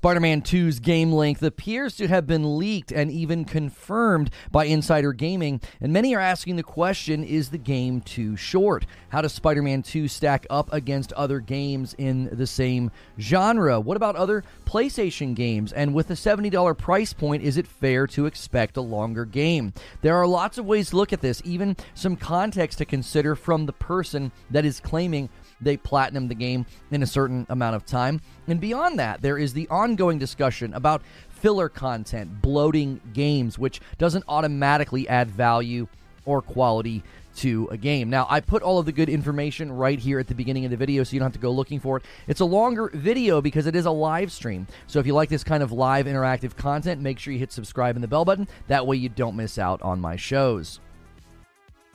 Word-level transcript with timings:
Spider 0.00 0.20
Man 0.20 0.40
2's 0.40 0.80
game 0.80 1.12
length 1.12 1.42
appears 1.42 1.94
to 1.96 2.08
have 2.08 2.26
been 2.26 2.56
leaked 2.56 2.90
and 2.90 3.10
even 3.10 3.44
confirmed 3.44 4.30
by 4.50 4.64
Insider 4.64 5.12
Gaming, 5.12 5.60
and 5.78 5.92
many 5.92 6.14
are 6.14 6.20
asking 6.20 6.56
the 6.56 6.62
question 6.62 7.22
is 7.22 7.50
the 7.50 7.58
game 7.58 8.00
too 8.00 8.34
short? 8.34 8.86
How 9.10 9.20
does 9.20 9.34
Spider 9.34 9.60
Man 9.60 9.82
2 9.82 10.08
stack 10.08 10.46
up 10.48 10.72
against 10.72 11.12
other 11.12 11.38
games 11.38 11.94
in 11.98 12.30
the 12.32 12.46
same 12.46 12.90
genre? 13.18 13.78
What 13.78 13.98
about 13.98 14.16
other 14.16 14.42
PlayStation 14.64 15.34
games? 15.34 15.70
And 15.70 15.92
with 15.92 16.08
a 16.08 16.14
$70 16.14 16.78
price 16.78 17.12
point, 17.12 17.42
is 17.42 17.58
it 17.58 17.66
fair 17.66 18.06
to 18.06 18.24
expect 18.24 18.78
a 18.78 18.80
longer 18.80 19.26
game? 19.26 19.74
There 20.00 20.16
are 20.16 20.26
lots 20.26 20.56
of 20.56 20.64
ways 20.64 20.88
to 20.90 20.96
look 20.96 21.12
at 21.12 21.20
this, 21.20 21.42
even 21.44 21.76
some 21.92 22.16
context 22.16 22.78
to 22.78 22.86
consider 22.86 23.36
from 23.36 23.66
the 23.66 23.74
person 23.74 24.32
that 24.48 24.64
is 24.64 24.80
claiming 24.80 25.28
they 25.60 25.76
platinum 25.76 26.28
the 26.28 26.34
game 26.34 26.66
in 26.90 27.02
a 27.02 27.06
certain 27.06 27.46
amount 27.48 27.76
of 27.76 27.86
time. 27.86 28.20
And 28.46 28.60
beyond 28.60 28.98
that, 28.98 29.22
there 29.22 29.38
is 29.38 29.52
the 29.52 29.68
ongoing 29.68 30.18
discussion 30.18 30.74
about 30.74 31.02
filler 31.28 31.68
content, 31.68 32.42
bloating 32.42 33.00
games, 33.12 33.58
which 33.58 33.80
doesn't 33.98 34.24
automatically 34.28 35.08
add 35.08 35.30
value 35.30 35.86
or 36.24 36.42
quality 36.42 37.02
to 37.36 37.68
a 37.70 37.76
game. 37.76 38.10
Now, 38.10 38.26
I 38.28 38.40
put 38.40 38.62
all 38.62 38.78
of 38.78 38.86
the 38.86 38.92
good 38.92 39.08
information 39.08 39.72
right 39.72 39.98
here 39.98 40.18
at 40.18 40.26
the 40.26 40.34
beginning 40.34 40.64
of 40.64 40.70
the 40.70 40.76
video 40.76 41.04
so 41.04 41.14
you 41.14 41.20
don't 41.20 41.26
have 41.26 41.32
to 41.32 41.38
go 41.38 41.50
looking 41.50 41.80
for 41.80 41.96
it. 41.96 42.02
It's 42.26 42.40
a 42.40 42.44
longer 42.44 42.90
video 42.92 43.40
because 43.40 43.66
it 43.66 43.76
is 43.76 43.86
a 43.86 43.90
live 43.90 44.32
stream. 44.32 44.66
So 44.86 44.98
if 44.98 45.06
you 45.06 45.14
like 45.14 45.28
this 45.28 45.44
kind 45.44 45.62
of 45.62 45.72
live 45.72 46.06
interactive 46.06 46.56
content, 46.56 47.00
make 47.00 47.18
sure 47.18 47.32
you 47.32 47.38
hit 47.38 47.52
subscribe 47.52 47.96
and 47.96 48.02
the 48.02 48.08
bell 48.08 48.24
button. 48.24 48.48
That 48.68 48.86
way 48.86 48.96
you 48.96 49.08
don't 49.08 49.36
miss 49.36 49.58
out 49.58 49.80
on 49.80 50.00
my 50.00 50.16
shows. 50.16 50.80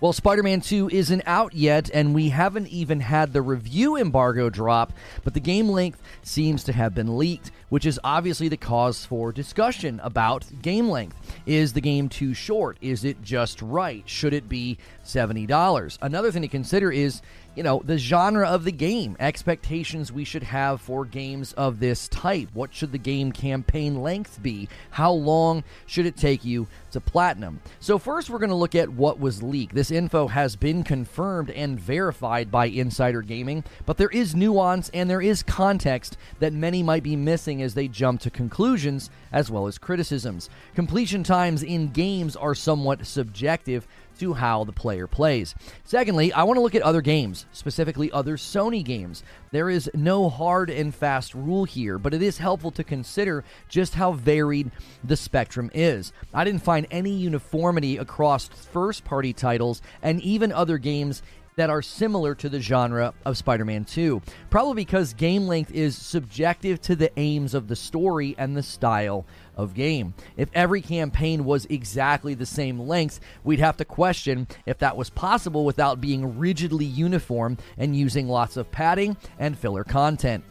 Well, 0.01 0.11
Spider 0.11 0.43
Man 0.43 0.59
2 0.59 0.89
isn't 0.89 1.23
out 1.25 1.53
yet, 1.53 1.89
and 1.93 2.13
we 2.13 2.27
haven't 2.27 2.67
even 2.67 2.99
had 2.99 3.31
the 3.31 3.41
review 3.41 3.95
embargo 3.95 4.49
drop, 4.49 4.91
but 5.23 5.33
the 5.33 5.39
game 5.39 5.69
length 5.69 6.01
seems 6.21 6.65
to 6.65 6.73
have 6.73 6.93
been 6.93 7.17
leaked, 7.17 7.51
which 7.69 7.85
is 7.85 7.97
obviously 8.03 8.49
the 8.49 8.57
cause 8.57 9.05
for 9.05 9.31
discussion 9.31 10.01
about 10.03 10.61
game 10.61 10.89
length. 10.89 11.15
Is 11.45 11.71
the 11.71 11.79
game 11.79 12.09
too 12.09 12.33
short? 12.33 12.77
Is 12.81 13.05
it 13.05 13.21
just 13.23 13.61
right? 13.61 14.03
Should 14.05 14.33
it 14.33 14.49
be 14.49 14.77
$70? 15.05 15.97
Another 16.01 16.29
thing 16.29 16.41
to 16.41 16.49
consider 16.49 16.91
is 16.91 17.21
you 17.55 17.63
know, 17.63 17.81
the 17.83 17.97
genre 17.97 18.47
of 18.47 18.63
the 18.63 18.71
game, 18.71 19.15
expectations 19.19 20.11
we 20.11 20.23
should 20.23 20.43
have 20.43 20.81
for 20.81 21.05
games 21.05 21.53
of 21.53 21.79
this 21.79 22.07
type. 22.09 22.49
What 22.53 22.73
should 22.73 22.91
the 22.91 22.97
game 22.97 23.31
campaign 23.31 24.01
length 24.01 24.41
be? 24.41 24.67
How 24.91 25.11
long 25.11 25.63
should 25.85 26.05
it 26.05 26.17
take 26.17 26.43
you 26.43 26.67
to 26.91 26.99
platinum? 26.99 27.61
So, 27.79 27.97
first, 27.97 28.29
we're 28.29 28.39
going 28.39 28.49
to 28.49 28.55
look 28.55 28.75
at 28.75 28.89
what 28.89 29.19
was 29.19 29.41
leaked. 29.41 29.73
This 29.73 29.91
info 29.91 30.27
has 30.27 30.55
been 30.55 30.83
confirmed 30.83 31.49
and 31.49 31.79
verified 31.79 32.51
by 32.51 32.65
Insider 32.65 33.21
Gaming, 33.21 33.63
but 33.85 33.97
there 33.97 34.09
is 34.09 34.35
nuance 34.35 34.89
and 34.93 35.09
there 35.09 35.21
is 35.21 35.43
context 35.43 36.17
that 36.39 36.53
many 36.53 36.83
might 36.83 37.03
be 37.03 37.15
missing 37.15 37.61
as 37.61 37.73
they 37.73 37.87
jump 37.87 38.21
to 38.21 38.29
conclusions 38.29 39.09
as 39.31 39.49
well 39.49 39.67
as 39.67 39.77
criticisms. 39.77 40.49
Completion 40.75 41.23
times 41.23 41.63
in 41.63 41.91
games 41.91 42.35
are 42.35 42.55
somewhat 42.55 43.05
subjective 43.05 43.87
to 44.19 44.33
how 44.33 44.63
the 44.63 44.71
player 44.71 45.07
plays. 45.07 45.55
Secondly, 45.83 46.31
I 46.33 46.43
want 46.43 46.57
to 46.57 46.61
look 46.61 46.75
at 46.75 46.81
other 46.81 47.01
games, 47.01 47.45
specifically 47.51 48.11
other 48.11 48.37
Sony 48.37 48.83
games. 48.83 49.23
There 49.51 49.69
is 49.69 49.89
no 49.93 50.29
hard 50.29 50.69
and 50.69 50.93
fast 50.93 51.33
rule 51.33 51.65
here, 51.65 51.97
but 51.97 52.13
it 52.13 52.21
is 52.21 52.37
helpful 52.37 52.71
to 52.71 52.83
consider 52.83 53.43
just 53.69 53.95
how 53.95 54.11
varied 54.13 54.71
the 55.03 55.17
spectrum 55.17 55.71
is. 55.73 56.11
I 56.33 56.43
didn't 56.43 56.63
find 56.63 56.87
any 56.91 57.11
uniformity 57.11 57.97
across 57.97 58.47
first 58.47 59.03
party 59.03 59.33
titles 59.33 59.81
and 60.01 60.21
even 60.21 60.51
other 60.51 60.77
games 60.77 61.21
that 61.55 61.69
are 61.69 61.81
similar 61.81 62.35
to 62.35 62.49
the 62.49 62.59
genre 62.59 63.13
of 63.23 63.37
Spider 63.37 63.63
Man 63.63 63.85
2. 63.85 64.21
Probably 64.49 64.75
because 64.75 65.13
game 65.13 65.47
length 65.47 65.71
is 65.71 65.97
subjective 65.97 66.81
to 66.81 66.95
the 66.95 67.11
aims 67.17 67.53
of 67.53 67.67
the 67.67 67.75
story 67.75 68.35
and 68.37 68.55
the 68.55 68.63
style 68.63 69.25
of 69.55 69.73
game. 69.73 70.13
If 70.35 70.49
every 70.53 70.81
campaign 70.81 71.45
was 71.45 71.65
exactly 71.65 72.33
the 72.33 72.45
same 72.45 72.79
length, 72.79 73.21
we'd 73.43 73.59
have 73.59 73.77
to 73.77 73.85
question 73.85 74.47
if 74.65 74.79
that 74.79 74.97
was 74.97 75.09
possible 75.09 75.63
without 75.63 76.01
being 76.01 76.37
rigidly 76.37 76.85
uniform 76.85 77.57
and 77.77 77.95
using 77.95 78.27
lots 78.27 78.57
of 78.57 78.71
padding 78.71 79.15
and 79.39 79.57
filler 79.57 79.85
content. 79.85 80.43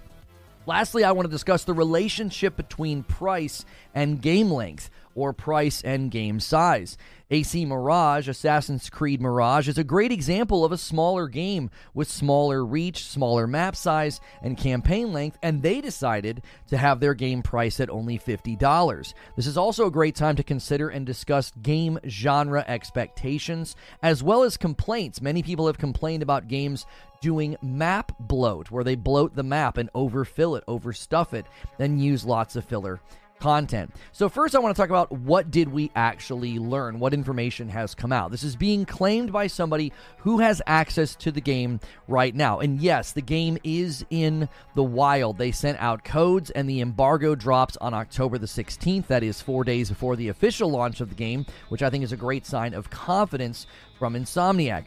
Lastly, 0.66 1.04
I 1.04 1.12
want 1.12 1.26
to 1.26 1.30
discuss 1.30 1.64
the 1.64 1.74
relationship 1.74 2.56
between 2.56 3.02
price 3.02 3.66
and 3.94 4.22
game 4.22 4.50
length, 4.50 4.88
or 5.14 5.32
price 5.32 5.82
and 5.82 6.10
game 6.10 6.40
size. 6.40 6.96
AC 7.30 7.64
Mirage, 7.64 8.28
Assassin's 8.28 8.90
Creed 8.90 9.20
Mirage, 9.20 9.66
is 9.66 9.78
a 9.78 9.82
great 9.82 10.12
example 10.12 10.64
of 10.64 10.72
a 10.72 10.78
smaller 10.78 11.26
game 11.26 11.70
with 11.94 12.06
smaller 12.06 12.64
reach, 12.64 13.06
smaller 13.06 13.46
map 13.46 13.74
size, 13.74 14.20
and 14.42 14.58
campaign 14.58 15.12
length, 15.12 15.38
and 15.42 15.62
they 15.62 15.80
decided 15.80 16.42
to 16.68 16.76
have 16.76 17.00
their 17.00 17.14
game 17.14 17.42
price 17.42 17.80
at 17.80 17.88
only 17.88 18.18
$50. 18.18 19.14
This 19.36 19.46
is 19.46 19.56
also 19.56 19.86
a 19.86 19.90
great 19.90 20.14
time 20.14 20.36
to 20.36 20.44
consider 20.44 20.90
and 20.90 21.06
discuss 21.06 21.50
game 21.62 21.98
genre 22.06 22.62
expectations, 22.68 23.74
as 24.02 24.22
well 24.22 24.42
as 24.42 24.56
complaints. 24.56 25.22
Many 25.22 25.42
people 25.42 25.66
have 25.66 25.78
complained 25.78 26.22
about 26.22 26.46
games 26.46 26.84
doing 27.22 27.56
map 27.62 28.12
bloat, 28.20 28.70
where 28.70 28.84
they 28.84 28.96
bloat 28.96 29.34
the 29.34 29.42
map 29.42 29.78
and 29.78 29.88
overfill 29.94 30.56
it, 30.56 30.64
overstuff 30.68 31.32
it, 31.32 31.46
and 31.78 32.04
use 32.04 32.26
lots 32.26 32.54
of 32.54 32.66
filler 32.66 33.00
content. 33.40 33.94
So 34.12 34.28
first 34.28 34.54
I 34.54 34.58
want 34.58 34.74
to 34.74 34.80
talk 34.80 34.88
about 34.88 35.12
what 35.12 35.50
did 35.50 35.68
we 35.68 35.90
actually 35.94 36.58
learn? 36.58 36.98
What 36.98 37.12
information 37.12 37.68
has 37.68 37.94
come 37.94 38.12
out? 38.12 38.30
This 38.30 38.42
is 38.42 38.56
being 38.56 38.86
claimed 38.86 39.32
by 39.32 39.48
somebody 39.48 39.92
who 40.18 40.38
has 40.38 40.62
access 40.66 41.14
to 41.16 41.30
the 41.30 41.40
game 41.40 41.80
right 42.08 42.34
now. 42.34 42.60
And 42.60 42.80
yes, 42.80 43.12
the 43.12 43.20
game 43.20 43.58
is 43.62 44.04
in 44.08 44.48
the 44.74 44.82
wild. 44.82 45.36
They 45.36 45.52
sent 45.52 45.78
out 45.80 46.04
codes 46.04 46.50
and 46.50 46.68
the 46.68 46.80
embargo 46.80 47.34
drops 47.34 47.76
on 47.78 47.92
October 47.92 48.38
the 48.38 48.46
16th. 48.46 49.08
That 49.08 49.22
is 49.22 49.42
4 49.42 49.64
days 49.64 49.90
before 49.90 50.16
the 50.16 50.28
official 50.28 50.70
launch 50.70 51.00
of 51.00 51.10
the 51.10 51.14
game, 51.14 51.44
which 51.68 51.82
I 51.82 51.90
think 51.90 52.02
is 52.02 52.12
a 52.12 52.16
great 52.16 52.46
sign 52.46 52.72
of 52.72 52.88
confidence 52.88 53.66
from 53.98 54.14
Insomniac. 54.14 54.84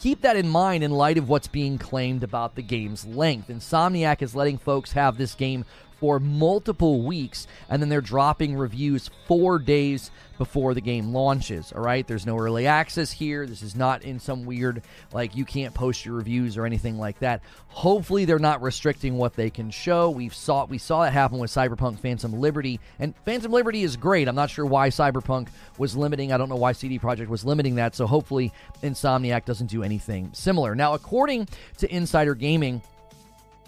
Keep 0.00 0.22
that 0.22 0.36
in 0.36 0.48
mind 0.48 0.82
in 0.82 0.90
light 0.90 1.18
of 1.18 1.28
what's 1.28 1.46
being 1.46 1.76
claimed 1.76 2.22
about 2.22 2.54
the 2.54 2.62
game's 2.62 3.06
length. 3.06 3.48
Insomniac 3.48 4.22
is 4.22 4.34
letting 4.34 4.56
folks 4.56 4.92
have 4.92 5.18
this 5.18 5.34
game 5.34 5.66
for 6.00 6.18
multiple 6.18 7.02
weeks, 7.02 7.46
and 7.68 7.80
then 7.80 7.90
they're 7.90 8.00
dropping 8.00 8.56
reviews 8.56 9.10
four 9.26 9.58
days 9.58 10.10
before 10.38 10.72
the 10.72 10.80
game 10.80 11.12
launches. 11.12 11.70
All 11.70 11.82
right, 11.82 12.06
there's 12.06 12.24
no 12.24 12.38
early 12.38 12.66
access 12.66 13.12
here. 13.12 13.46
This 13.46 13.62
is 13.62 13.76
not 13.76 14.04
in 14.04 14.18
some 14.18 14.46
weird 14.46 14.82
like 15.12 15.36
you 15.36 15.44
can't 15.44 15.74
post 15.74 16.06
your 16.06 16.14
reviews 16.14 16.56
or 16.56 16.64
anything 16.64 16.98
like 16.98 17.18
that. 17.18 17.42
Hopefully, 17.68 18.24
they're 18.24 18.38
not 18.38 18.62
restricting 18.62 19.18
what 19.18 19.34
they 19.34 19.50
can 19.50 19.70
show. 19.70 20.08
We've 20.08 20.34
saw 20.34 20.64
we 20.64 20.78
saw 20.78 21.02
that 21.02 21.12
happen 21.12 21.38
with 21.38 21.50
Cyberpunk 21.50 21.98
Phantom 21.98 22.32
Liberty, 22.32 22.80
and 22.98 23.14
Phantom 23.26 23.52
Liberty 23.52 23.82
is 23.82 23.96
great. 23.96 24.26
I'm 24.26 24.34
not 24.34 24.48
sure 24.48 24.64
why 24.64 24.88
Cyberpunk 24.88 25.48
was 25.76 25.94
limiting. 25.94 26.32
I 26.32 26.38
don't 26.38 26.48
know 26.48 26.56
why 26.56 26.72
CD 26.72 26.98
Projekt 26.98 27.28
was 27.28 27.44
limiting 27.44 27.74
that. 27.74 27.94
So 27.94 28.06
hopefully, 28.06 28.50
Insomniac 28.82 29.44
doesn't 29.44 29.66
do 29.66 29.82
anything 29.82 30.30
similar. 30.32 30.74
Now, 30.74 30.94
according 30.94 31.48
to 31.76 31.94
Insider 31.94 32.34
Gaming. 32.34 32.80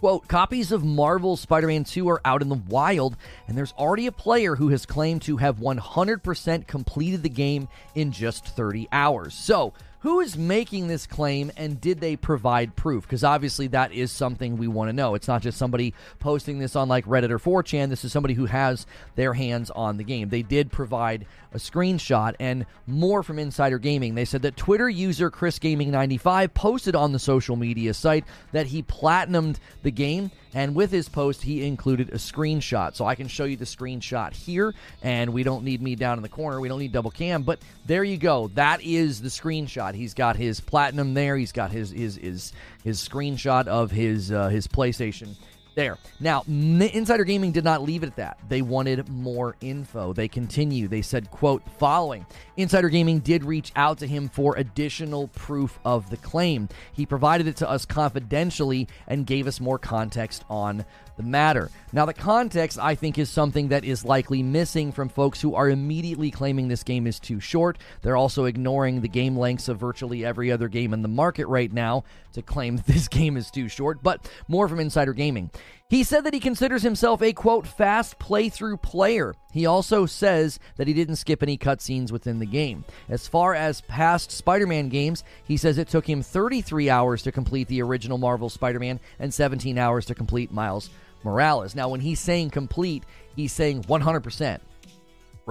Quote, 0.03 0.27
copies 0.27 0.73
of 0.73 0.85
Marvel's 0.85 1.41
Spider 1.41 1.69
Man 1.69 1.85
2 1.85 2.09
are 2.09 2.21
out 2.25 2.43
in 2.43 2.49
the 2.49 2.57
wild, 2.57 3.17
and 3.47 3.57
there's 3.57 3.73
already 3.75 4.09
a 4.09 4.11
player 4.11 4.57
who 4.57 4.71
has 4.71 4.85
claimed 4.85 5.23
to 5.23 5.37
have 5.37 5.59
100% 5.59 6.67
completed 6.67 7.23
the 7.23 7.29
game 7.29 7.69
in 7.95 8.11
just 8.11 8.45
30 8.45 8.89
hours. 8.91 9.33
So, 9.33 9.73
who 10.01 10.19
is 10.19 10.37
making 10.37 10.89
this 10.89 11.07
claim 11.07 11.53
and 11.57 11.81
did 11.81 12.01
they 12.01 12.17
provide 12.17 12.75
proof? 12.75 13.05
Because 13.05 13.23
obviously 13.23 13.69
that 13.69 13.93
is 13.93 14.11
something 14.11 14.57
we 14.57 14.67
want 14.67 14.89
to 14.89 14.93
know. 14.93 15.15
It's 15.15 15.29
not 15.29 15.43
just 15.43 15.57
somebody 15.57 15.95
posting 16.19 16.59
this 16.59 16.75
on 16.75 16.89
like 16.89 17.05
Reddit 17.05 17.31
or 17.31 17.39
4chan. 17.39 17.89
This 17.89 18.05
is 18.05 18.11
somebody 18.11 18.35
who 18.35 18.47
has 18.47 18.85
their 19.15 19.35
hands 19.35 19.71
on 19.71 19.99
the 19.99 20.05
game. 20.05 20.31
They 20.31 20.43
did 20.43 20.73
provide 20.73 21.27
a 21.53 21.59
screenshot 21.59 22.35
and 22.41 22.67
more 22.87 23.23
from 23.23 23.39
Insider 23.39 23.79
Gaming. 23.79 24.15
They 24.15 24.25
said 24.25 24.43
that 24.43 24.57
Twitter 24.57 24.89
user 24.89 25.31
Chris 25.31 25.59
Gaming 25.59 25.91
95 25.91 26.55
posted 26.55 26.97
on 26.97 27.13
the 27.13 27.19
social 27.19 27.57
media 27.57 27.95
site 27.95 28.25
that 28.53 28.67
he 28.67 28.83
platinumed 28.83 29.57
the 29.83 29.91
game 29.91 30.31
and 30.55 30.75
with 30.75 30.91
his 30.91 31.09
post, 31.09 31.43
he 31.43 31.65
included 31.65 32.11
a 32.11 32.17
screenshot. 32.17 32.95
So 32.95 33.07
I 33.07 33.15
can 33.15 33.29
show 33.29 33.45
you 33.45 33.57
the 33.57 33.65
screenshot 33.65 34.35
here, 34.35 34.75
and 35.03 35.33
we 35.33 35.43
don't 35.43 35.65
need 35.65 35.81
me 35.81 35.95
down 35.95 36.19
in 36.19 36.23
the 36.23 36.29
corner. 36.29 36.61
We 36.61 36.69
don't 36.69 36.79
need 36.79 36.93
double 36.93 37.11
cam, 37.11 37.43
but 37.43 37.59
there 37.87 38.05
you 38.05 38.19
go. 38.19 38.49
That 38.49 38.83
is 38.83 39.23
the 39.23 39.29
screenshot. 39.29 39.95
He's 39.95 40.15
got 40.15 40.37
his 40.37 40.61
platinum 40.61 41.15
there. 41.15 41.37
He's 41.37 41.53
got 41.53 41.71
his 41.71 41.91
his 41.91 42.17
his, 42.17 42.53
his 42.85 43.09
screenshot 43.09 43.67
of 43.67 43.91
his 43.91 44.31
uh, 44.31 44.49
his 44.49 44.69
PlayStation 44.69 45.37
there. 45.75 45.99
Now, 46.21 46.43
Insider 46.47 47.25
Gaming 47.25 47.53
did 47.53 47.65
not 47.65 47.83
leave 47.83 48.03
it 48.03 48.07
at 48.07 48.17
that. 48.17 48.39
They 48.49 48.63
wanted 48.63 49.09
more 49.09 49.57
info. 49.61 50.13
They 50.13 50.29
continue. 50.29 50.89
They 50.89 51.03
said, 51.03 51.31
quote, 51.31 51.63
following. 51.79 52.27
Insider 52.57 52.89
Gaming 52.89 53.21
did 53.21 53.45
reach 53.45 53.73
out 53.77 53.99
to 53.99 54.07
him 54.07 54.29
for 54.29 54.57
additional 54.57 55.29
proof 55.29 55.79
of 55.85 56.11
the 56.11 56.17
claim. 56.17 56.69
He 56.93 57.07
provided 57.07 57.47
it 57.47 57.57
to 57.57 57.69
us 57.69 57.85
confidentially 57.85 58.89
and 59.07 59.27
gave 59.27 59.47
us 59.47 59.61
more 59.61 59.79
context 59.79 60.45
on 60.49 60.85
the 61.17 61.23
matter. 61.23 61.71
Now, 61.93 62.07
the 62.07 62.15
context, 62.15 62.79
I 62.79 62.95
think, 62.95 63.19
is 63.19 63.29
something 63.31 63.69
that 63.69 63.85
is 63.85 64.05
likely 64.05 64.43
missing 64.43 64.93
from 64.93 65.09
folks 65.09 65.41
who 65.41 65.55
are 65.55 65.69
immediately 65.69 66.31
claiming 66.31 66.69
this 66.69 66.83
game 66.83 67.07
is 67.07 67.21
too 67.21 67.41
short. 67.41 67.79
They're 68.01 68.17
also 68.17 68.45
ignoring 68.45 69.01
the 69.01 69.09
game 69.09 69.37
lengths 69.37 69.69
of 69.69 69.79
virtually 69.79 70.25
every 70.25 70.51
other 70.51 70.69
game 70.69 70.95
in 70.95 71.03
the 71.03 71.09
market 71.09 71.47
right 71.47 71.73
now 71.73 72.05
to 72.33 72.43
claim 72.43 72.77
this 72.87 73.09
game 73.09 73.37
is 73.37 73.51
too 73.51 73.69
short, 73.69 74.03
but 74.03 74.31
more 74.49 74.69
from 74.69 74.81
Insider 74.81 75.13
Gaming. 75.13 75.51
He 75.93 76.05
said 76.05 76.25
that 76.25 76.33
he 76.33 76.41
considers 76.41 76.83
himself 76.83 77.21
a 77.21 77.35
quote 77.35 77.67
fast 77.67 78.19
playthrough 78.19 78.81
player. 78.81 79.35
He 79.53 79.67
also 79.67 80.07
says 80.07 80.59
that 80.79 80.89
he 80.89 80.95
didn't 80.95 81.17
skip 81.17 81.43
any 81.43 81.59
cutscenes 81.59 82.11
within 82.11 82.39
the 82.39 82.47
game. 82.47 82.87
As 83.11 83.29
far 83.29 83.55
as 83.55 83.83
past 83.83 84.31
Spider 84.31 84.67
Man 84.67 84.89
games, 84.89 85.23
he 85.45 85.59
says 85.59 85.77
it 85.77 85.89
took 85.89 86.09
him 86.09 86.23
33 86.23 86.89
hours 86.89 87.23
to 87.25 87.31
complete 87.31 87.69
the 87.69 87.83
original 87.83 88.17
Marvel 88.17 88.49
Spider 88.49 88.79
Man 88.79 89.01
and 89.19 89.35
17 89.35 89.77
hours 89.77 90.07
to 90.07 90.15
complete 90.15 90.51
Miles 90.51 90.89
Morales. 91.25 91.75
Now, 91.75 91.91
when 91.91 92.01
he's 92.01 92.21
saying 92.21 92.53
complete, 92.53 93.05
he's 93.37 93.53
saying 93.53 93.83
100% 93.83 94.61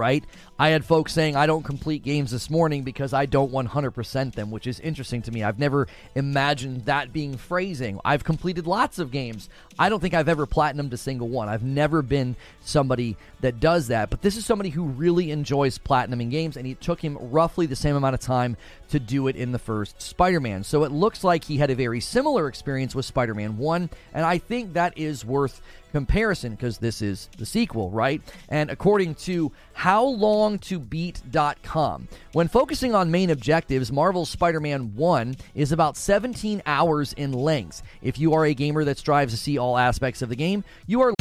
right? 0.02 0.24
I 0.58 0.70
had 0.70 0.84
folks 0.84 1.12
saying 1.12 1.36
I 1.36 1.46
don't 1.46 1.62
complete 1.62 2.02
games 2.02 2.32
this 2.32 2.50
morning 2.50 2.82
because 2.82 3.12
I 3.12 3.24
don't 3.24 3.52
100% 3.52 4.34
them, 4.34 4.50
which 4.50 4.66
is 4.66 4.80
interesting 4.80 5.22
to 5.22 5.30
me. 5.30 5.44
I've 5.44 5.60
never 5.60 5.86
imagined 6.16 6.86
that 6.86 7.12
being 7.12 7.36
phrasing. 7.36 8.00
I've 8.04 8.24
completed 8.24 8.66
lots 8.66 8.98
of 8.98 9.12
games. 9.12 9.48
I 9.78 9.88
don't 9.88 10.00
think 10.00 10.12
I've 10.12 10.28
ever 10.28 10.44
platinumed 10.44 10.92
a 10.92 10.96
single 10.96 11.28
one. 11.28 11.48
I've 11.48 11.62
never 11.62 12.02
been 12.02 12.34
somebody 12.62 13.16
that 13.42 13.60
does 13.60 13.86
that, 13.88 14.10
but 14.10 14.22
this 14.22 14.36
is 14.36 14.44
somebody 14.44 14.70
who 14.70 14.86
really 14.86 15.30
enjoys 15.30 15.78
platinuming 15.78 16.32
games, 16.32 16.56
and 16.56 16.66
it 16.66 16.80
took 16.80 17.00
him 17.00 17.16
roughly 17.20 17.66
the 17.66 17.76
same 17.76 17.94
amount 17.94 18.14
of 18.14 18.20
time 18.20 18.56
to 18.88 18.98
do 18.98 19.28
it 19.28 19.36
in 19.36 19.52
the 19.52 19.58
first 19.58 20.02
Spider 20.02 20.40
Man. 20.40 20.64
So 20.64 20.82
it 20.82 20.90
looks 20.90 21.22
like 21.22 21.44
he 21.44 21.58
had 21.58 21.70
a 21.70 21.76
very 21.76 22.00
similar 22.00 22.48
experience 22.48 22.92
with 22.92 23.04
Spider 23.04 23.34
Man 23.34 23.56
1, 23.56 23.88
and 24.14 24.26
I 24.26 24.38
think 24.38 24.72
that 24.72 24.98
is 24.98 25.24
worth 25.24 25.62
comparison 25.92 26.52
because 26.52 26.78
this 26.78 27.00
is 27.00 27.28
the 27.38 27.46
sequel, 27.46 27.90
right? 27.90 28.20
And 28.48 28.70
according 28.70 29.14
to 29.16 29.52
HowLongToBeat.com, 29.76 32.08
when 32.32 32.48
focusing 32.48 32.94
on 32.94 33.10
main 33.10 33.28
objectives, 33.30 33.92
Marvel's 33.92 34.30
Spider 34.30 34.60
Man 34.60 34.94
1 34.96 35.36
is 35.54 35.70
about 35.70 35.96
17 35.96 36.62
hours 36.66 37.12
in 37.12 37.32
length. 37.32 37.82
If 38.02 38.18
you 38.18 38.34
are 38.34 38.44
a 38.44 38.54
gamer 38.54 38.82
that 38.84 38.98
strives 38.98 39.32
to 39.32 39.38
see 39.38 39.58
all 39.58 39.78
aspects 39.78 40.22
of 40.22 40.28
the 40.28 40.36
game, 40.36 40.64
you 40.86 41.00
are. 41.02 41.14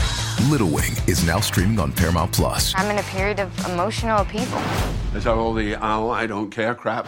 Little 0.49 0.69
Wing 0.69 0.93
is 1.07 1.23
now 1.23 1.39
streaming 1.39 1.79
on 1.79 1.91
Paramount 1.91 2.33
Plus. 2.33 2.73
I'm 2.75 2.89
in 2.89 2.97
a 2.97 3.03
period 3.03 3.39
of 3.39 3.69
emotional 3.69 4.21
upheaval. 4.21 4.57
Is 5.15 5.25
that 5.25 5.35
all 5.35 5.53
the 5.53 5.75
oh, 5.75 6.09
I 6.09 6.25
don't 6.25 6.49
care 6.49 6.73
crap? 6.73 7.05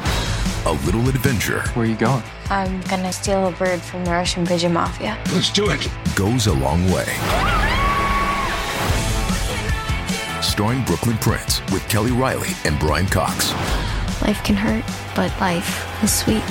A 0.66 0.72
little 0.86 1.08
adventure 1.10 1.62
Where 1.74 1.86
are 1.86 1.90
you 1.90 1.98
going? 1.98 2.24
I'm 2.50 2.80
gonna 2.82 3.12
steal 3.12 3.48
a 3.48 3.52
bird 3.52 3.82
from 3.82 4.06
the 4.06 4.12
Russian 4.12 4.46
pigeon 4.48 4.72
mafia. 4.74 5.18
Let's 5.34 5.52
do 5.52 5.70
it. 5.70 5.90
goes 6.16 6.48
a 6.48 6.54
long 6.54 6.90
way. 6.90 7.06
Starring 10.42 10.84
Brooklynn 10.86 11.18
Prince 11.18 11.60
with 11.72 11.86
Kelly 11.90 12.12
Reilly 12.12 12.50
and 12.64 12.80
Brian 12.80 13.08
Cox. 13.08 13.52
Life 14.22 14.42
can 14.46 14.56
hurt, 14.56 14.86
but 15.16 15.38
life 15.42 16.02
is 16.02 16.14
sweet. 16.14 16.44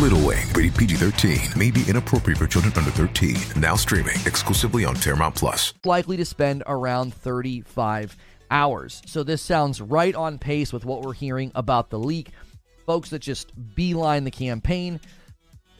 Little 0.00 0.24
Wing, 0.24 0.46
rated 0.54 0.76
PG 0.76 0.94
13, 0.96 1.58
may 1.58 1.72
be 1.72 1.82
inappropriate 1.88 2.38
for 2.38 2.46
children 2.46 2.72
under 2.76 2.90
13. 2.92 3.36
Now 3.60 3.74
streaming 3.74 4.16
exclusively 4.26 4.84
on 4.84 4.94
Paramount 4.94 5.34
Plus. 5.34 5.74
likely 5.84 6.16
to 6.16 6.24
spend 6.24 6.62
around 6.68 7.14
35 7.14 8.16
hours. 8.50 9.02
So 9.06 9.24
this 9.24 9.42
sounds 9.42 9.80
right 9.80 10.14
on 10.14 10.38
pace 10.38 10.72
with 10.72 10.84
what 10.84 11.02
we're 11.02 11.14
hearing 11.14 11.50
about 11.54 11.90
the 11.90 11.98
leak. 11.98 12.30
Folks 12.90 13.10
that 13.10 13.20
just 13.20 13.52
beeline 13.76 14.24
the 14.24 14.32
campaign 14.32 14.98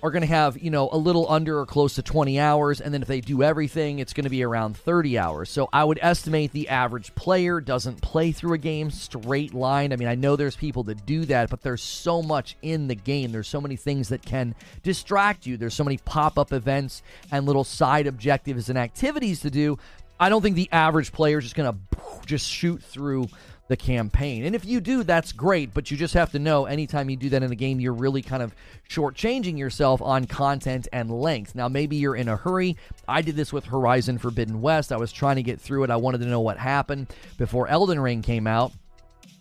are 0.01 0.13
going 0.13 0.21
to 0.21 0.29
have, 0.29 0.57
you 0.57 0.71
know, 0.71 0.89
a 0.93 0.97
little 0.97 1.29
under 1.29 1.59
or 1.59 1.67
close 1.67 1.97
to 1.97 2.03
20 2.03 2.39
hours. 2.39 2.81
And 2.81 2.95
then 2.95 3.03
if 3.03 3.09
they 3.09 3.21
do 3.21 3.43
everything, 3.43 3.99
it's 3.99 4.13
going 4.13 4.23
to 4.23 4.31
be 4.31 4.45
around 4.45 4.77
30 4.77 5.19
hours. 5.19 5.51
So 5.51 5.69
I 5.73 5.83
would 5.83 5.99
estimate 6.01 6.53
the 6.53 6.69
average 6.69 7.13
player 7.17 7.61
doesn't 7.61 8.01
play 8.01 8.31
through 8.31 8.53
a 8.53 8.59
game 8.59 8.93
straight 8.93 9.53
line. 9.53 9.93
I 9.93 9.97
mean, 9.97 10.07
I 10.07 10.15
know 10.15 10.37
there's 10.37 10.55
people 10.55 10.85
that 10.85 11.05
do 11.05 11.25
that, 11.25 11.51
but 11.51 11.63
there's 11.63 11.83
so 11.83 12.23
much 12.23 12.57
in 12.63 12.87
the 12.87 12.95
game. 12.95 13.33
There's 13.33 13.49
so 13.49 13.61
many 13.61 13.75
things 13.75 14.11
that 14.11 14.23
can 14.23 14.55
distract 14.85 15.47
you. 15.47 15.57
There's 15.57 15.75
so 15.75 15.83
many 15.83 15.97
pop 15.97 16.39
up 16.39 16.53
events 16.53 17.03
and 17.33 17.45
little 17.45 17.65
side 17.65 18.07
objectives 18.07 18.69
and 18.69 18.79
activities 18.79 19.41
to 19.41 19.51
do. 19.51 19.81
I 20.21 20.29
don't 20.29 20.43
think 20.43 20.55
the 20.55 20.69
average 20.71 21.11
player 21.11 21.39
is 21.39 21.45
just 21.47 21.57
going 21.57 21.73
to 21.73 22.01
just 22.25 22.47
shoot 22.47 22.81
through 22.85 23.27
the 23.71 23.77
campaign. 23.77 24.45
And 24.45 24.57
if 24.57 24.65
you 24.65 24.81
do, 24.81 25.05
that's 25.05 25.31
great, 25.31 25.73
but 25.73 25.93
you 25.93 25.97
just 25.97 26.15
have 26.15 26.33
to 26.33 26.41
know 26.41 26.65
anytime 26.67 27.09
you 27.09 27.17
do 27.17 27.29
that 27.29 27.45
in 27.45 27.53
a 27.53 27.55
game, 27.55 27.79
you're 27.79 27.93
really 27.93 28.21
kind 28.21 28.43
of 28.43 28.53
shortchanging 28.89 29.57
yourself 29.57 30.03
on 30.03 30.27
content 30.27 30.89
and 30.93 31.09
length. 31.09 31.55
Now, 31.55 31.69
maybe 31.69 31.95
you're 31.95 32.17
in 32.17 32.29
a 32.29 32.37
hurry. 32.37 32.77
I 33.07 33.23
did 33.23 33.37
this 33.37 33.53
with 33.53 33.67
Horizon 33.67 34.19
Forbidden 34.19 34.61
West. 34.61 34.91
I 34.91 34.97
was 34.97 35.13
trying 35.13 35.37
to 35.37 35.45
get 35.45 35.61
through 35.61 35.85
it. 35.85 35.91
I 35.91 35.97
wanted 35.97 36.19
to 36.19 36.27
know 36.27 36.41
what 36.41 36.59
happened 36.59 37.15
before 37.39 37.69
Elden 37.69 38.01
Ring 38.01 38.23
came 38.23 38.49
out. 38.49 38.73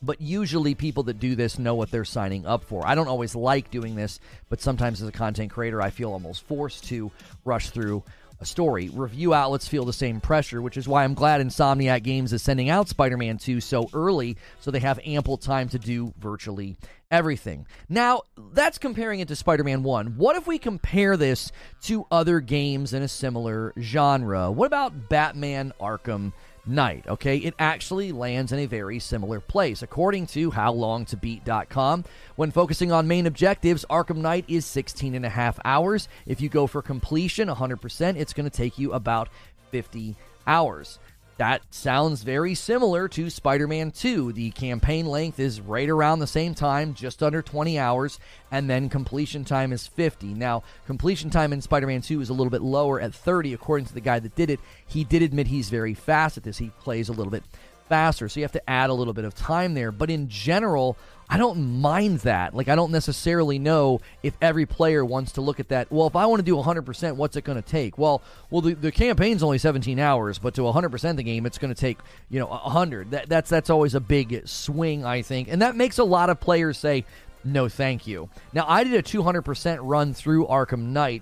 But 0.04 0.22
usually, 0.22 0.76
people 0.76 1.04
that 1.04 1.20
do 1.20 1.36
this 1.36 1.58
know 1.58 1.74
what 1.74 1.90
they're 1.90 2.06
signing 2.06 2.46
up 2.46 2.64
for. 2.64 2.88
I 2.88 2.94
don't 2.94 3.08
always 3.08 3.36
like 3.36 3.72
doing 3.72 3.96
this, 3.96 4.20
but 4.48 4.62
sometimes 4.62 5.02
as 5.02 5.08
a 5.10 5.12
content 5.12 5.52
creator, 5.52 5.82
I 5.82 5.90
feel 5.90 6.12
almost 6.12 6.44
forced 6.44 6.86
to 6.86 7.12
rush 7.44 7.72
through 7.72 8.04
a 8.42 8.46
story. 8.46 8.90
Review 8.94 9.34
outlets 9.34 9.68
feel 9.68 9.86
the 9.86 9.94
same 9.94 10.22
pressure, 10.22 10.62
which 10.62 10.78
is 10.78 10.88
why 10.88 11.04
I'm 11.04 11.14
glad 11.14 11.42
Insomniac 11.42 12.04
Games 12.04 12.32
is 12.34 12.42
sending 12.42 12.70
out 12.70 12.88
Spider 12.88 13.18
Man 13.18 13.38
2 13.38 13.60
so 13.62 13.90
early 13.94 14.38
so 14.60 14.72
they 14.72 14.80
have 14.80 15.00
ample 15.06 15.38
time 15.38 15.70
to 15.70 15.80
do 15.80 16.14
virtually 16.18 16.78
everything. 17.12 17.66
Now, 17.90 18.22
that's 18.54 18.78
comparing 18.78 19.20
it 19.20 19.28
to 19.30 19.36
Spider 19.36 19.64
Man 19.64 19.84
1. 19.84 20.16
What 20.18 20.36
if 20.36 20.48
we 20.48 20.58
compare 20.58 21.18
this 21.18 21.52
to 21.84 22.06
other 22.12 22.40
games 22.40 22.94
in 22.94 23.04
a 23.04 23.08
similar 23.08 23.74
genre? 23.80 24.52
What 24.52 24.68
about 24.68 25.10
Batman 25.10 25.74
Arkham? 25.80 26.34
Knight. 26.66 27.06
Okay, 27.08 27.38
it 27.38 27.54
actually 27.60 28.12
lands 28.12 28.52
in 28.52 28.60
a 28.60 28.66
very 28.66 29.00
similar 29.00 29.40
place. 29.40 29.82
According 29.82 30.28
to 30.28 30.52
HowLongToBeat.com, 30.52 32.06
when 32.36 32.52
focusing 32.52 32.92
on 32.92 33.08
main 33.08 33.26
objectives, 33.26 33.86
Arkham 33.90 34.18
Knight 34.18 34.46
is 34.48 34.66
16 34.66 35.16
and 35.16 35.26
a 35.26 35.30
half 35.30 35.60
hours. 35.66 36.08
If 36.26 36.42
you 36.42 36.50
go 36.50 36.68
for 36.68 36.82
completion, 36.82 37.48
100%, 37.48 38.16
it's 38.18 38.34
going 38.34 38.50
to 38.50 38.56
take 38.56 38.78
you 38.78 38.94
about 38.94 39.30
50 39.72 40.16
hours. 40.48 41.00
That 41.40 41.62
sounds 41.74 42.24
very 42.24 42.54
similar 42.54 43.08
to 43.08 43.30
Spider 43.30 43.66
Man 43.66 43.92
2. 43.92 44.34
The 44.34 44.52
campaign 44.52 45.06
length 45.06 45.40
is 45.40 45.62
right 45.62 45.88
around 45.88 46.20
the 46.20 46.28
same 46.28 46.54
time, 46.54 46.94
just 46.94 47.24
under 47.24 47.42
20 47.42 47.80
hours, 47.80 48.20
and 48.52 48.70
then 48.70 48.90
completion 48.90 49.46
time 49.46 49.72
is 49.72 49.88
50. 49.88 50.34
Now, 50.34 50.64
completion 50.86 51.30
time 51.30 51.54
in 51.54 51.62
Spider 51.62 51.88
Man 51.88 52.02
2 52.02 52.20
is 52.20 52.28
a 52.28 52.34
little 52.34 52.52
bit 52.52 52.62
lower 52.62 53.00
at 53.00 53.16
30, 53.16 53.54
according 53.54 53.86
to 53.86 53.94
the 53.94 54.02
guy 54.02 54.20
that 54.20 54.36
did 54.36 54.50
it. 54.50 54.60
He 54.86 55.06
did 55.06 55.22
admit 55.22 55.48
he's 55.48 55.70
very 55.70 55.94
fast 55.94 56.36
at 56.36 56.44
this, 56.44 56.58
he 56.58 56.72
plays 56.82 57.08
a 57.08 57.14
little 57.14 57.32
bit 57.32 57.46
faster, 57.88 58.28
so 58.28 58.42
you 58.42 58.44
have 58.44 58.52
to 58.52 58.70
add 58.70 58.90
a 58.90 58.94
little 58.94 59.14
bit 59.14 59.24
of 59.24 59.34
time 59.34 59.76
there. 59.76 59.94
But 59.94 60.10
in 60.10 60.28
general, 60.28 60.98
I 61.32 61.38
don't 61.38 61.80
mind 61.80 62.20
that. 62.22 62.56
Like, 62.56 62.70
I 62.70 62.76
don't 62.76 62.92
necessarily 62.92 63.60
know 63.60 64.02
if 64.24 64.36
every 64.42 64.66
player 64.66 65.06
wants 65.06 65.34
to 65.34 65.42
look 65.42 65.60
at 65.60 65.70
that. 65.70 65.92
Well, 65.92 66.08
if 66.08 66.16
I 66.16 66.26
want 66.26 66.40
to 66.40 66.44
do 66.44 66.56
100%, 66.56 67.16
what's 67.18 67.36
it 67.36 67.44
going 67.44 67.62
to 67.62 67.68
take? 67.68 68.00
Well, 68.00 68.24
well, 68.50 68.62
the, 68.62 68.74
the 68.74 68.92
campaign's 68.92 69.44
only 69.44 69.60
17 69.60 70.00
hours, 70.00 70.40
but 70.40 70.56
to 70.56 70.62
100% 70.62 71.16
the 71.18 71.24
game, 71.24 71.46
it's 71.46 71.60
going 71.60 71.74
to 71.74 71.80
take 71.80 72.00
you 72.30 72.40
know 72.40 72.48
100. 72.48 73.12
That, 73.12 73.30
that's 73.30 73.50
that's 73.50 73.70
always 73.70 73.94
a 73.94 74.00
big 74.00 74.48
swing, 74.48 75.06
I 75.06 75.22
think, 75.22 75.50
and 75.52 75.62
that 75.62 75.76
makes 75.76 76.00
a 76.00 76.04
lot 76.04 76.32
of 76.32 76.40
players 76.40 76.80
say, 76.80 77.06
"No, 77.44 77.70
thank 77.70 78.08
you." 78.08 78.30
Now, 78.52 78.66
I 78.68 78.84
did 78.84 78.94
a 78.94 79.04
200% 79.04 79.80
run 79.82 80.16
through 80.16 80.48
Arkham 80.48 80.88
Knight, 80.88 81.22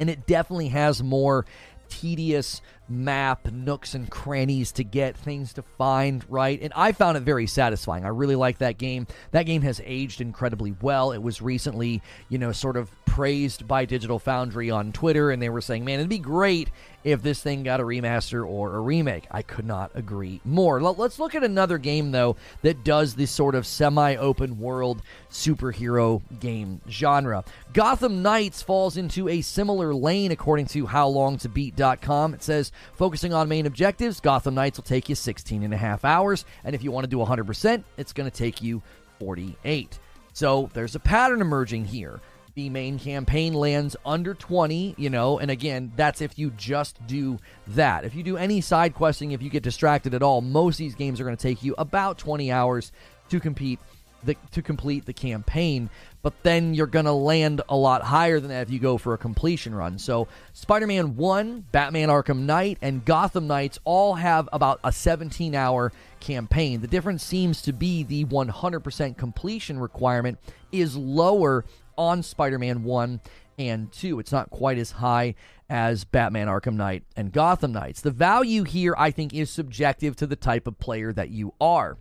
and 0.00 0.10
it 0.10 0.26
definitely 0.26 0.68
has 0.68 1.00
more 1.00 1.46
tedious 1.88 2.60
map 2.92 3.50
nooks 3.50 3.94
and 3.94 4.10
crannies 4.10 4.72
to 4.72 4.84
get 4.84 5.16
things 5.16 5.52
to 5.52 5.62
find 5.62 6.24
right 6.28 6.60
and 6.62 6.72
i 6.76 6.92
found 6.92 7.16
it 7.16 7.22
very 7.22 7.46
satisfying. 7.46 8.04
I 8.04 8.08
really 8.08 8.36
like 8.36 8.58
that 8.58 8.78
game. 8.78 9.06
That 9.30 9.44
game 9.44 9.62
has 9.62 9.80
aged 9.84 10.20
incredibly 10.20 10.74
well. 10.80 11.12
It 11.12 11.22
was 11.22 11.40
recently 11.40 12.02
you 12.28 12.38
know 12.38 12.52
sort 12.52 12.76
of 12.76 12.90
praised 13.12 13.68
by 13.68 13.84
digital 13.84 14.18
foundry 14.18 14.70
on 14.70 14.90
twitter 14.90 15.30
and 15.30 15.42
they 15.42 15.50
were 15.50 15.60
saying 15.60 15.84
man 15.84 15.98
it'd 15.98 16.08
be 16.08 16.18
great 16.18 16.70
if 17.04 17.20
this 17.20 17.42
thing 17.42 17.62
got 17.62 17.78
a 17.78 17.82
remaster 17.82 18.46
or 18.48 18.74
a 18.74 18.80
remake 18.80 19.26
i 19.30 19.42
could 19.42 19.66
not 19.66 19.90
agree 19.94 20.40
more 20.46 20.80
Let- 20.80 20.98
let's 20.98 21.18
look 21.18 21.34
at 21.34 21.44
another 21.44 21.76
game 21.76 22.10
though 22.10 22.36
that 22.62 22.84
does 22.84 23.14
this 23.14 23.30
sort 23.30 23.54
of 23.54 23.66
semi-open 23.66 24.58
world 24.58 25.02
superhero 25.30 26.22
game 26.40 26.80
genre 26.88 27.44
gotham 27.74 28.22
knights 28.22 28.62
falls 28.62 28.96
into 28.96 29.28
a 29.28 29.42
similar 29.42 29.92
lane 29.94 30.32
according 30.32 30.64
to 30.66 30.86
howlongtobeat.com 30.86 32.32
it 32.32 32.42
says 32.42 32.72
Focusing 32.94 33.34
on 33.34 33.48
main 33.48 33.66
objectives, 33.66 34.20
Gotham 34.20 34.54
Knights 34.54 34.78
will 34.78 34.84
take 34.84 35.08
you 35.08 35.14
16 35.14 35.62
and 35.62 35.74
a 35.74 35.76
half 35.76 36.04
hours, 36.04 36.44
and 36.62 36.74
if 36.74 36.82
you 36.84 36.92
want 36.92 37.04
to 37.04 37.10
do 37.10 37.16
100%, 37.18 37.82
it's 37.96 38.12
going 38.12 38.30
to 38.30 38.36
take 38.36 38.62
you 38.62 38.80
48. 39.18 39.98
So 40.32 40.70
there's 40.72 40.94
a 40.94 41.00
pattern 41.00 41.40
emerging 41.40 41.86
here. 41.86 42.20
The 42.54 42.68
main 42.68 42.98
campaign 42.98 43.54
lands 43.54 43.96
under 44.04 44.34
20, 44.34 44.94
you 44.98 45.08
know, 45.08 45.38
and 45.38 45.50
again, 45.50 45.92
that's 45.96 46.20
if 46.20 46.38
you 46.38 46.50
just 46.50 47.04
do 47.06 47.38
that. 47.68 48.04
If 48.04 48.14
you 48.14 48.22
do 48.22 48.36
any 48.36 48.60
side 48.60 48.94
questing, 48.94 49.32
if 49.32 49.40
you 49.40 49.48
get 49.48 49.62
distracted 49.62 50.12
at 50.12 50.22
all, 50.22 50.42
most 50.42 50.74
of 50.74 50.78
these 50.78 50.94
games 50.94 51.18
are 51.18 51.24
going 51.24 51.36
to 51.36 51.42
take 51.42 51.62
you 51.62 51.74
about 51.78 52.18
20 52.18 52.52
hours 52.52 52.92
to 53.30 53.40
compete 53.40 53.78
the, 54.24 54.36
to 54.52 54.62
complete 54.62 55.04
the 55.04 55.12
campaign, 55.12 55.90
but 56.22 56.34
then 56.42 56.74
you're 56.74 56.86
going 56.86 57.06
to 57.06 57.12
land 57.12 57.62
a 57.68 57.76
lot 57.76 58.02
higher 58.02 58.38
than 58.38 58.50
that 58.50 58.62
if 58.62 58.70
you 58.70 58.78
go 58.78 58.98
for 58.98 59.14
a 59.14 59.18
completion 59.18 59.74
run. 59.74 59.98
So, 59.98 60.28
Spider 60.52 60.86
Man 60.86 61.16
1, 61.16 61.66
Batman 61.72 62.08
Arkham 62.08 62.40
Knight, 62.40 62.78
and 62.82 63.04
Gotham 63.04 63.46
Knights 63.46 63.78
all 63.84 64.14
have 64.14 64.48
about 64.52 64.80
a 64.84 64.92
17 64.92 65.54
hour 65.54 65.92
campaign. 66.20 66.80
The 66.80 66.86
difference 66.86 67.24
seems 67.24 67.62
to 67.62 67.72
be 67.72 68.02
the 68.02 68.24
100% 68.26 69.16
completion 69.16 69.78
requirement 69.78 70.38
is 70.70 70.96
lower 70.96 71.64
on 71.96 72.22
Spider 72.22 72.58
Man 72.58 72.84
1 72.84 73.20
and 73.58 73.92
2. 73.92 74.18
It's 74.18 74.32
not 74.32 74.50
quite 74.50 74.78
as 74.78 74.90
high 74.90 75.34
as 75.68 76.04
Batman 76.04 76.48
Arkham 76.48 76.74
Knight 76.74 77.04
and 77.16 77.32
Gotham 77.32 77.72
Knights. 77.72 78.00
The 78.00 78.10
value 78.10 78.64
here, 78.64 78.94
I 78.98 79.10
think, 79.10 79.34
is 79.34 79.50
subjective 79.50 80.16
to 80.16 80.26
the 80.26 80.36
type 80.36 80.66
of 80.66 80.78
player 80.78 81.12
that 81.12 81.30
you 81.30 81.54
are. 81.60 81.96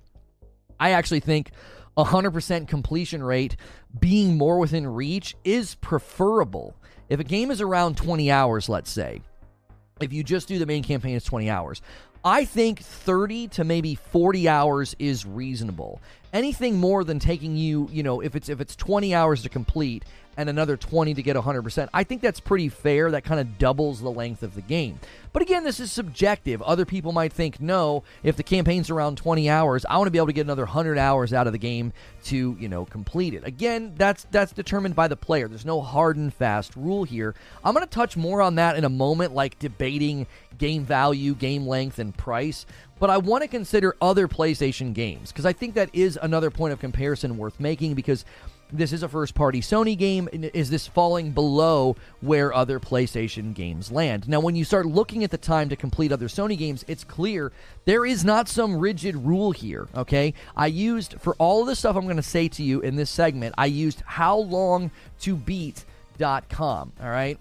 I 0.79 0.91
actually 0.91 1.19
think 1.19 1.51
100% 1.98 2.67
completion 2.67 3.24
rate 3.24 3.55
being 4.00 4.38
more 4.38 4.60
within 4.60 4.88
reach 4.88 5.36
is 5.43 5.75
preferable. 5.75 6.75
If 7.10 7.19
a 7.19 7.24
game 7.24 7.51
is 7.51 7.62
around 7.62 7.98
20 7.98 8.31
hours, 8.31 8.69
let's 8.69 8.89
say, 8.89 9.21
if 10.00 10.12
you 10.12 10.24
just 10.24 10.48
do 10.48 10.57
the 10.57 10.65
main 10.65 10.83
campaign, 10.83 11.15
it's 11.15 11.25
20 11.25 11.50
hours. 11.50 11.81
I 12.24 12.45
think 12.45 12.79
30 12.79 13.48
to 13.50 13.63
maybe 13.63 13.95
40 13.95 14.48
hours 14.48 14.95
is 15.00 15.25
reasonable. 15.25 16.01
Anything 16.33 16.77
more 16.77 17.03
than 17.03 17.19
taking 17.19 17.57
you, 17.57 17.89
you 17.91 18.03
know, 18.03 18.21
if 18.21 18.35
it's 18.35 18.50
if 18.50 18.61
it's 18.61 18.75
20 18.75 19.13
hours 19.13 19.43
to 19.43 19.50
complete 19.50 20.05
and 20.38 20.50
another 20.50 20.77
20 20.77 21.13
to 21.13 21.23
get 21.23 21.35
100%. 21.35 21.89
I 21.93 22.03
think 22.03 22.21
that's 22.21 22.39
pretty 22.39 22.69
fair. 22.69 23.11
That 23.11 23.23
kind 23.23 23.39
of 23.39 23.57
doubles 23.57 24.01
the 24.01 24.09
length 24.09 24.43
of 24.43 24.55
the 24.55 24.61
game. 24.61 25.00
But 25.33 25.41
again, 25.41 25.63
this 25.63 25.79
is 25.79 25.91
subjective. 25.91 26.61
Other 26.61 26.85
people 26.85 27.11
might 27.11 27.33
think, 27.33 27.61
no, 27.61 28.03
if 28.23 28.35
the 28.35 28.43
campaign's 28.43 28.89
around 28.89 29.17
20 29.17 29.50
hours, 29.50 29.85
I 29.85 29.97
want 29.97 30.07
to 30.07 30.11
be 30.11 30.17
able 30.17 30.27
to 30.27 30.33
get 30.33 30.45
another 30.45 30.63
100 30.63 30.97
hours 30.97 31.33
out 31.33 31.47
of 31.47 31.53
the 31.53 31.59
game 31.59 31.93
to, 32.25 32.57
you 32.59 32.69
know, 32.69 32.85
complete 32.85 33.33
it. 33.33 33.45
Again, 33.45 33.93
that's 33.97 34.25
that's 34.31 34.51
determined 34.51 34.95
by 34.95 35.07
the 35.07 35.15
player. 35.15 35.47
There's 35.47 35.65
no 35.65 35.81
hard 35.81 36.17
and 36.17 36.33
fast 36.33 36.75
rule 36.75 37.03
here. 37.03 37.35
I'm 37.63 37.73
going 37.73 37.85
to 37.85 37.89
touch 37.89 38.17
more 38.17 38.41
on 38.41 38.55
that 38.55 38.75
in 38.75 38.83
a 38.83 38.89
moment 38.89 39.33
like 39.33 39.59
debating 39.59 40.27
game 40.62 40.86
value, 40.86 41.36
game 41.36 41.68
length 41.68 42.00
and 42.00 42.18
price 42.18 42.65
but 43.01 43.10
I 43.10 43.18
want 43.18 43.41
to 43.41 43.48
consider 43.48 43.96
other 44.00 44.27
PlayStation 44.27 44.94
games 44.94 45.32
because 45.32 45.48
I 45.48 45.53
think 45.53 45.74
that 45.74 45.89
is 45.91 46.20
another 46.22 46.51
point 46.51 46.72
of 46.72 46.80
comparison 46.80 47.36
worth 47.36 47.60
making 47.60 47.96
because 47.96 48.25
this 48.72 48.94
is 48.94 49.01
a 49.01 49.10
first 49.10 49.34
party 49.34 49.60
Sony 49.60 49.98
game. 49.98 50.30
Is 50.32 50.70
this 50.70 50.86
falling 50.86 51.32
below 51.32 51.96
where 52.22 52.53
other 52.53 52.80
PlayStation 52.80 53.56
games 53.56 53.91
land? 53.91 54.30
Now, 54.30 54.39
when 54.39 54.56
you 54.56 54.63
start 54.63 54.86
looking 54.86 55.24
at 55.24 55.32
the 55.32 55.39
time 55.39 55.68
to 55.70 55.75
complete 55.75 56.12
other 56.12 56.27
Sony 56.27 56.56
games, 56.56 56.86
it's 56.88 57.03
clear 57.03 57.51
there 57.86 58.06
is 58.06 58.24
not 58.24 58.48
some 58.48 58.77
rigid 58.77 59.15
rule 59.15 59.51
here, 59.51 59.88
okay? 59.96 60.36
I 60.56 60.68
used, 60.68 61.20
for 61.20 61.34
all 61.39 61.62
of 61.62 61.68
the 61.68 61.75
stuff 61.75 61.96
I'm 61.96 62.03
going 62.03 62.18
to 62.18 62.22
say 62.22 62.48
to 62.50 62.62
you 62.63 62.82
in 62.82 62.98
this 62.98 63.10
segment, 63.10 63.56
I 63.58 63.65
used 63.65 64.03
how 64.06 64.38
long 64.38 64.91
to 65.22 65.36
beat.com, 65.36 66.94
all 67.01 67.10
right? 67.10 67.39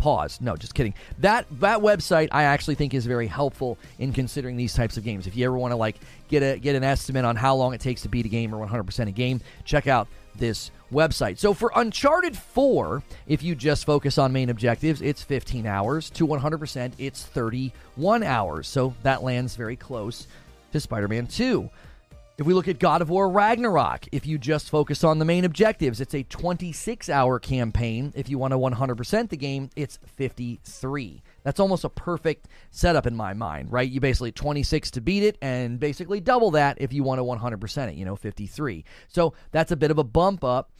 Pause. 0.00 0.40
No, 0.40 0.56
just 0.56 0.74
kidding. 0.74 0.94
That 1.18 1.46
that 1.60 1.80
website 1.80 2.28
I 2.32 2.44
actually 2.44 2.74
think 2.74 2.94
is 2.94 3.06
very 3.06 3.28
helpful 3.28 3.78
in 3.98 4.12
considering 4.12 4.56
these 4.56 4.74
types 4.74 4.96
of 4.96 5.04
games. 5.04 5.26
If 5.26 5.36
you 5.36 5.46
ever 5.46 5.56
want 5.56 5.72
to 5.72 5.76
like 5.76 5.96
get 6.28 6.42
a 6.42 6.58
get 6.58 6.74
an 6.74 6.82
estimate 6.82 7.24
on 7.24 7.36
how 7.36 7.54
long 7.54 7.74
it 7.74 7.80
takes 7.80 8.02
to 8.02 8.08
beat 8.08 8.26
a 8.26 8.28
game 8.28 8.54
or 8.54 8.66
100% 8.66 9.06
a 9.06 9.12
game, 9.12 9.40
check 9.64 9.86
out 9.86 10.08
this 10.34 10.70
website. 10.92 11.38
So 11.38 11.54
for 11.54 11.70
Uncharted 11.74 12.36
4, 12.36 13.02
if 13.26 13.42
you 13.42 13.54
just 13.54 13.84
focus 13.84 14.18
on 14.18 14.32
main 14.32 14.50
objectives, 14.50 15.02
it's 15.02 15.22
15 15.22 15.66
hours. 15.66 16.10
To 16.10 16.26
100%, 16.26 16.92
it's 16.98 17.24
31 17.24 18.22
hours. 18.22 18.68
So 18.68 18.94
that 19.02 19.22
lands 19.22 19.56
very 19.56 19.76
close 19.76 20.26
to 20.72 20.80
Spider 20.80 21.08
Man 21.08 21.26
2. 21.26 21.68
If 22.40 22.46
we 22.46 22.54
look 22.54 22.68
at 22.68 22.78
God 22.78 23.02
of 23.02 23.10
War 23.10 23.28
Ragnarok, 23.28 24.06
if 24.12 24.26
you 24.26 24.38
just 24.38 24.70
focus 24.70 25.04
on 25.04 25.18
the 25.18 25.26
main 25.26 25.44
objectives, 25.44 26.00
it's 26.00 26.14
a 26.14 26.22
26 26.22 27.10
hour 27.10 27.38
campaign. 27.38 28.14
If 28.16 28.30
you 28.30 28.38
want 28.38 28.52
to 28.52 28.58
100% 28.58 29.28
the 29.28 29.36
game, 29.36 29.68
it's 29.76 29.98
53. 30.06 31.22
That's 31.42 31.60
almost 31.60 31.84
a 31.84 31.90
perfect 31.90 32.48
setup 32.70 33.06
in 33.06 33.14
my 33.14 33.34
mind, 33.34 33.70
right? 33.70 33.90
You 33.90 34.00
basically 34.00 34.32
26 34.32 34.90
to 34.92 35.02
beat 35.02 35.22
it 35.22 35.36
and 35.42 35.78
basically 35.78 36.18
double 36.18 36.50
that 36.52 36.80
if 36.80 36.94
you 36.94 37.02
want 37.02 37.18
to 37.18 37.24
100% 37.24 37.88
it, 37.88 37.96
you 37.96 38.06
know, 38.06 38.16
53. 38.16 38.86
So 39.08 39.34
that's 39.50 39.70
a 39.70 39.76
bit 39.76 39.90
of 39.90 39.98
a 39.98 40.04
bump 40.04 40.42
up 40.42 40.72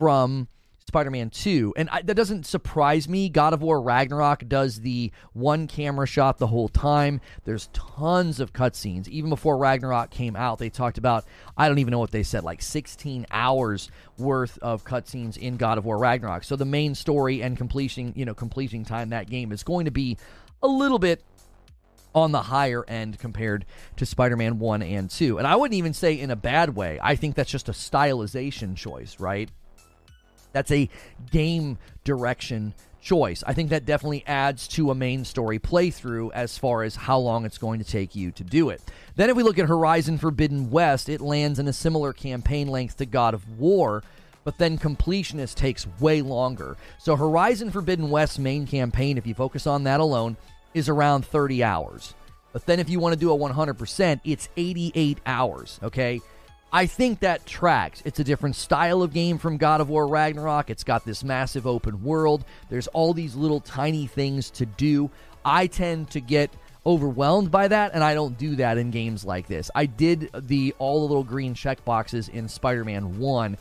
from 0.00 0.48
Spider 0.88 1.10
Man 1.10 1.30
2. 1.30 1.74
And 1.76 1.88
I, 1.90 2.02
that 2.02 2.14
doesn't 2.14 2.46
surprise 2.46 3.08
me. 3.08 3.28
God 3.28 3.54
of 3.54 3.62
War 3.62 3.80
Ragnarok 3.80 4.46
does 4.48 4.80
the 4.80 5.10
one 5.32 5.66
camera 5.66 6.06
shot 6.06 6.38
the 6.38 6.46
whole 6.46 6.68
time. 6.68 7.20
There's 7.44 7.68
tons 7.72 8.38
of 8.38 8.52
cutscenes. 8.52 9.08
Even 9.08 9.30
before 9.30 9.56
Ragnarok 9.56 10.10
came 10.10 10.36
out, 10.36 10.58
they 10.58 10.68
talked 10.68 10.98
about, 10.98 11.24
I 11.56 11.68
don't 11.68 11.78
even 11.78 11.92
know 11.92 11.98
what 11.98 12.10
they 12.10 12.22
said, 12.22 12.44
like 12.44 12.60
16 12.60 13.26
hours 13.30 13.90
worth 14.18 14.58
of 14.58 14.84
cutscenes 14.84 15.38
in 15.38 15.56
God 15.56 15.78
of 15.78 15.86
War 15.86 15.98
Ragnarok. 15.98 16.44
So 16.44 16.54
the 16.54 16.66
main 16.66 16.94
story 16.94 17.42
and 17.42 17.56
completing, 17.56 18.12
you 18.14 18.26
know, 18.26 18.34
completing 18.34 18.84
time 18.84 19.08
that 19.08 19.28
game 19.28 19.52
is 19.52 19.62
going 19.62 19.86
to 19.86 19.90
be 19.90 20.18
a 20.62 20.68
little 20.68 20.98
bit 20.98 21.24
on 22.14 22.30
the 22.30 22.42
higher 22.42 22.84
end 22.86 23.18
compared 23.18 23.64
to 23.96 24.06
Spider 24.06 24.36
Man 24.36 24.58
1 24.58 24.82
and 24.82 25.10
2. 25.10 25.38
And 25.38 25.46
I 25.46 25.56
wouldn't 25.56 25.76
even 25.76 25.94
say 25.94 26.20
in 26.20 26.30
a 26.30 26.36
bad 26.36 26.76
way. 26.76 27.00
I 27.02 27.16
think 27.16 27.34
that's 27.34 27.50
just 27.50 27.70
a 27.70 27.72
stylization 27.72 28.76
choice, 28.76 29.18
right? 29.18 29.50
That's 30.54 30.70
a 30.70 30.88
game 31.30 31.76
direction 32.04 32.72
choice. 33.02 33.44
I 33.46 33.52
think 33.52 33.68
that 33.70 33.84
definitely 33.84 34.24
adds 34.26 34.66
to 34.68 34.90
a 34.90 34.94
main 34.94 35.24
story 35.24 35.58
playthrough 35.58 36.30
as 36.32 36.56
far 36.56 36.82
as 36.82 36.96
how 36.96 37.18
long 37.18 37.44
it's 37.44 37.58
going 37.58 37.78
to 37.78 37.84
take 37.84 38.16
you 38.16 38.32
to 38.32 38.42
do 38.42 38.70
it. 38.70 38.80
Then, 39.16 39.28
if 39.28 39.36
we 39.36 39.42
look 39.42 39.58
at 39.58 39.68
Horizon 39.68 40.16
Forbidden 40.16 40.70
West, 40.70 41.08
it 41.08 41.20
lands 41.20 41.58
in 41.58 41.68
a 41.68 41.72
similar 41.72 42.12
campaign 42.12 42.68
length 42.68 42.96
to 42.96 43.06
God 43.06 43.34
of 43.34 43.58
War, 43.58 44.02
but 44.42 44.58
then 44.58 44.78
completionist 44.78 45.54
takes 45.56 45.86
way 46.00 46.22
longer. 46.22 46.76
So, 46.98 47.14
Horizon 47.14 47.70
Forbidden 47.70 48.08
West's 48.08 48.38
main 48.38 48.66
campaign, 48.66 49.18
if 49.18 49.26
you 49.26 49.34
focus 49.34 49.66
on 49.66 49.84
that 49.84 50.00
alone, 50.00 50.36
is 50.72 50.88
around 50.88 51.26
30 51.26 51.62
hours. 51.62 52.14
But 52.52 52.66
then, 52.66 52.80
if 52.80 52.88
you 52.88 53.00
want 53.00 53.12
to 53.12 53.20
do 53.20 53.32
a 53.32 53.36
100%, 53.36 54.20
it's 54.24 54.48
88 54.56 55.18
hours, 55.26 55.78
okay? 55.82 56.20
I 56.74 56.86
think 56.86 57.20
that 57.20 57.46
tracks. 57.46 58.02
It's 58.04 58.18
a 58.18 58.24
different 58.24 58.56
style 58.56 59.00
of 59.02 59.12
game 59.12 59.38
from 59.38 59.58
God 59.58 59.80
of 59.80 59.88
War 59.88 60.08
Ragnarok. 60.08 60.70
It's 60.70 60.82
got 60.82 61.04
this 61.04 61.22
massive 61.22 61.68
open 61.68 62.02
world. 62.02 62.44
There's 62.68 62.88
all 62.88 63.14
these 63.14 63.36
little 63.36 63.60
tiny 63.60 64.08
things 64.08 64.50
to 64.50 64.66
do. 64.66 65.08
I 65.44 65.68
tend 65.68 66.10
to 66.10 66.20
get 66.20 66.50
overwhelmed 66.84 67.52
by 67.52 67.68
that, 67.68 67.92
and 67.94 68.02
I 68.02 68.14
don't 68.14 68.36
do 68.36 68.56
that 68.56 68.76
in 68.76 68.90
games 68.90 69.24
like 69.24 69.46
this. 69.46 69.70
I 69.72 69.86
did 69.86 70.30
the 70.34 70.74
all 70.80 71.02
the 71.02 71.06
little 71.06 71.22
green 71.22 71.54
check 71.54 71.84
boxes 71.84 72.28
in 72.28 72.48
Spider 72.48 72.84
Man 72.84 73.20
1, 73.20 73.56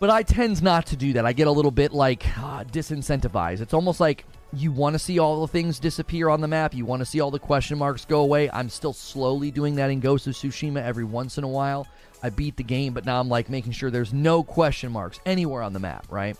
but 0.00 0.08
I 0.08 0.22
tend 0.22 0.62
not 0.62 0.86
to 0.86 0.96
do 0.96 1.12
that. 1.12 1.26
I 1.26 1.32
get 1.34 1.46
a 1.46 1.50
little 1.52 1.70
bit 1.70 1.92
like 1.92 2.26
uh, 2.38 2.64
disincentivized. 2.64 3.60
It's 3.60 3.74
almost 3.74 4.00
like 4.00 4.24
you 4.52 4.72
want 4.72 4.94
to 4.94 4.98
see 4.98 5.18
all 5.18 5.42
the 5.42 5.52
things 5.52 5.78
disappear 5.78 6.30
on 6.30 6.40
the 6.40 6.48
map. 6.48 6.74
You 6.74 6.86
want 6.86 7.00
to 7.00 7.06
see 7.06 7.20
all 7.20 7.30
the 7.30 7.38
question 7.38 7.78
marks 7.78 8.06
go 8.06 8.20
away. 8.20 8.50
I'm 8.50 8.70
still 8.70 8.94
slowly 8.94 9.50
doing 9.50 9.76
that 9.76 9.90
in 9.90 10.00
Ghost 10.00 10.26
of 10.26 10.34
Tsushima 10.34 10.82
every 10.82 11.04
once 11.04 11.36
in 11.36 11.44
a 11.44 11.48
while. 11.48 11.86
I 12.22 12.30
beat 12.30 12.56
the 12.56 12.64
game, 12.64 12.94
but 12.94 13.04
now 13.04 13.20
I'm 13.20 13.28
like 13.28 13.50
making 13.50 13.72
sure 13.72 13.90
there's 13.90 14.14
no 14.14 14.42
question 14.42 14.90
marks 14.90 15.20
anywhere 15.26 15.62
on 15.62 15.74
the 15.74 15.78
map, 15.78 16.06
right? 16.10 16.36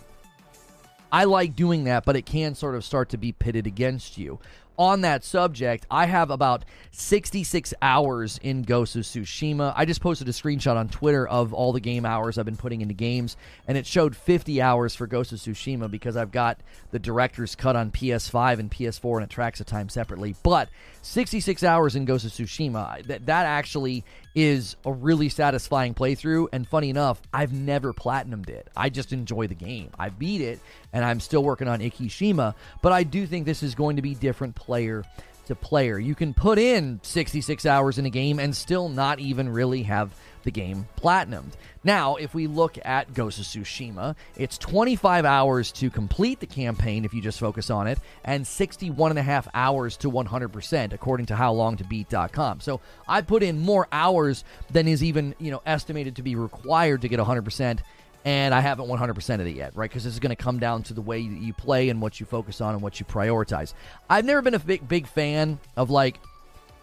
I 1.13 1.25
like 1.25 1.55
doing 1.55 1.85
that, 1.85 2.05
but 2.05 2.17
it 2.17 2.25
can 2.25 2.55
sort 2.55 2.75
of 2.75 2.85
start 2.85 3.11
to 3.11 3.19
be 3.19 3.33
pitted 3.33 3.67
against 3.67 4.17
you 4.17 4.39
on 4.81 5.03
that 5.03 5.23
subject, 5.23 5.85
I 5.91 6.07
have 6.07 6.31
about 6.31 6.65
66 6.93 7.75
hours 7.83 8.41
in 8.43 8.63
Ghost 8.63 8.97
of 8.97 9.03
Tsushima. 9.03 9.75
I 9.77 9.85
just 9.85 10.01
posted 10.01 10.27
a 10.27 10.33
screenshot 10.33 10.75
on 10.75 10.89
Twitter 10.89 11.29
of 11.29 11.53
all 11.53 11.75
the 11.75 11.81
game 11.81 12.07
hours 12.07 12.39
I've 12.39 12.47
been 12.47 12.57
putting 12.57 12.81
into 12.81 12.95
games, 12.95 13.37
and 13.69 13.77
it 13.77 13.85
showed 13.85 14.17
50 14.17 14.63
hours 14.63 14.95
for 14.95 15.07
Ghost 15.07 15.33
of 15.33 15.39
Tsushima 15.39 15.91
because 15.91 16.17
I've 16.17 16.33
got 16.33 16.63
the 16.93 16.99
director's 16.99 17.55
cut 17.55 17.77
on 17.77 17.91
PS5 17.91 18.59
and 18.59 18.71
PS4, 18.71 19.17
and 19.17 19.25
it 19.25 19.31
tracks 19.31 19.59
the 19.59 19.67
time 19.67 19.91
separately. 19.91 20.35
But 20.43 20.71
66 21.03 21.63
hours 21.63 21.95
in 21.95 22.07
Ghost 22.07 22.25
of 22.25 22.31
Tsushima, 22.31 23.05
that, 23.07 23.27
that 23.27 23.45
actually 23.45 24.03
is 24.35 24.77
a 24.85 24.93
really 24.93 25.29
satisfying 25.29 25.95
playthrough. 25.95 26.49
And 26.53 26.67
funny 26.67 26.91
enough, 26.91 27.21
I've 27.33 27.53
never 27.53 27.93
platinumed 27.93 28.49
it. 28.49 28.69
I 28.77 28.89
just 28.89 29.13
enjoy 29.13 29.47
the 29.47 29.55
game. 29.55 29.91
I 29.99 30.11
beat 30.11 30.41
it, 30.41 30.61
and 30.93 31.05
I'm 31.05 31.21
still 31.21 31.43
working 31.43 31.69
on 31.69 31.81
Ikishima, 31.81 32.55
but 32.83 32.93
I 32.93 33.03
do 33.03 33.27
think 33.27 33.47
this 33.47 33.63
is 33.63 33.75
going 33.75 33.97
to 33.97 34.03
be 34.03 34.15
different 34.15 34.55
player 34.55 35.05
to 35.47 35.55
player. 35.55 35.99
You 35.99 36.15
can 36.15 36.33
put 36.33 36.59
in 36.59 37.01
66 37.03 37.67
hours 37.67 37.99
in 37.99 38.07
a 38.07 38.11
game 38.11 38.39
and 38.39 38.55
still 38.55 38.89
not 38.89 39.19
even 39.19 39.49
really 39.49 39.83
have 39.83 40.15
the 40.43 40.51
game 40.51 40.87
platinumed. 40.97 41.53
Now, 41.83 42.17
if 42.17 42.35
we 42.35 42.47
look 42.47 42.79
at 42.85 43.15
Ghost 43.15 43.39
of 43.39 43.47
Tsushima, 43.47 44.15
it's 44.37 44.59
25 44.59 45.25
hours 45.25 45.73
to 45.73 45.89
complete 45.89 46.41
the 46.41 46.47
campaign 46.47 47.05
if 47.05 47.15
you 47.15 47.23
just 47.23 47.41
focus 47.41 47.71
on 47.71 47.87
it, 47.87 47.99
and 48.25 48.47
61 48.47 49.13
and 49.13 49.19
a 49.19 49.23
half 49.23 49.49
hours 49.55 49.97
to 49.99 50.11
100%, 50.11 50.93
according 50.93 51.27
to 51.27 51.35
howlongtobeat.com. 51.35 52.61
So 52.61 52.81
I 53.09 53.23
put 53.23 53.43
in 53.43 53.61
more 53.61 53.89
hours 53.93 54.45
than 54.71 54.89
is 54.89 55.03
even, 55.03 55.35
you 55.39 55.51
know, 55.51 55.63
estimated 55.65 56.17
to 56.17 56.23
be 56.23 56.37
required 56.37 57.01
to 57.03 57.09
get 57.09 57.19
100%, 57.19 57.79
and 58.25 58.55
I 58.55 58.61
haven't 58.61 58.87
100% 58.87 59.35
of 59.35 59.47
it 59.47 59.57
yet, 59.57 59.75
right? 59.75 59.89
Because 59.89 60.05
this 60.05 60.13
is 60.13 60.21
going 60.21 60.37
to 60.37 60.43
come 60.43 60.59
down 60.59 60.83
to 60.85 60.95
the 60.95 61.01
way 61.01 61.27
that 61.27 61.41
you 61.41 61.55
play 61.55 61.89
and 61.89 62.03
what 62.03 62.21
you 62.21 62.27
focus 62.27 62.61
on 62.61 62.75
and 62.75 62.83
what 62.83 63.01
you 63.01 63.07
prioritize. 63.07 63.73
I've 64.11 64.27
never 64.27 64.43
been 64.43 64.55
a 64.55 64.59
big, 64.59 64.87
big 64.87 65.07
fan 65.07 65.59
of 65.77 65.89
like 65.89 66.19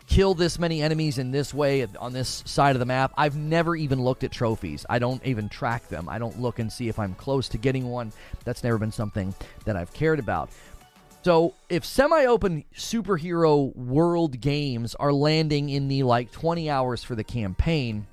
kill 0.08 0.34
this 0.34 0.58
many 0.58 0.82
enemies 0.82 1.18
in 1.18 1.32
this 1.32 1.54
way 1.54 1.86
on 2.00 2.14
this 2.14 2.42
side 2.46 2.76
of 2.76 2.80
the 2.80 2.86
map. 2.86 3.12
I've 3.18 3.36
never 3.36 3.76
even 3.76 4.02
looked 4.02 4.24
at 4.24 4.32
trophies. 4.32 4.86
I 4.90 5.00
don't 5.00 5.24
even 5.26 5.50
track 5.50 5.88
them. 5.90 6.10
I 6.10 6.18
don't 6.18 6.40
look 6.40 6.60
and 6.60 6.72
see 6.72 6.88
if 6.88 6.98
I'm 6.98 7.14
close 7.14 7.50
to 7.50 7.58
getting 7.58 7.90
one. 7.90 8.14
That's 8.46 8.64
never 8.64 8.78
been 8.78 8.92
something 8.92 9.36
that 9.66 9.76
I've 9.76 9.94
cared 9.94 10.20
about. 10.20 10.50
So, 11.24 11.56
if 11.68 11.84
semi 11.84 12.26
open 12.26 12.64
superhero 12.74 13.76
world 13.76 14.40
games 14.40 14.96
are 14.96 15.12
landing 15.12 15.70
in 15.70 15.90
the 15.90 16.04
like 16.04 16.32
20 16.32 16.70
hours 16.70 17.04
for 17.04 17.16
the 17.16 17.24
campaign, 17.24 18.08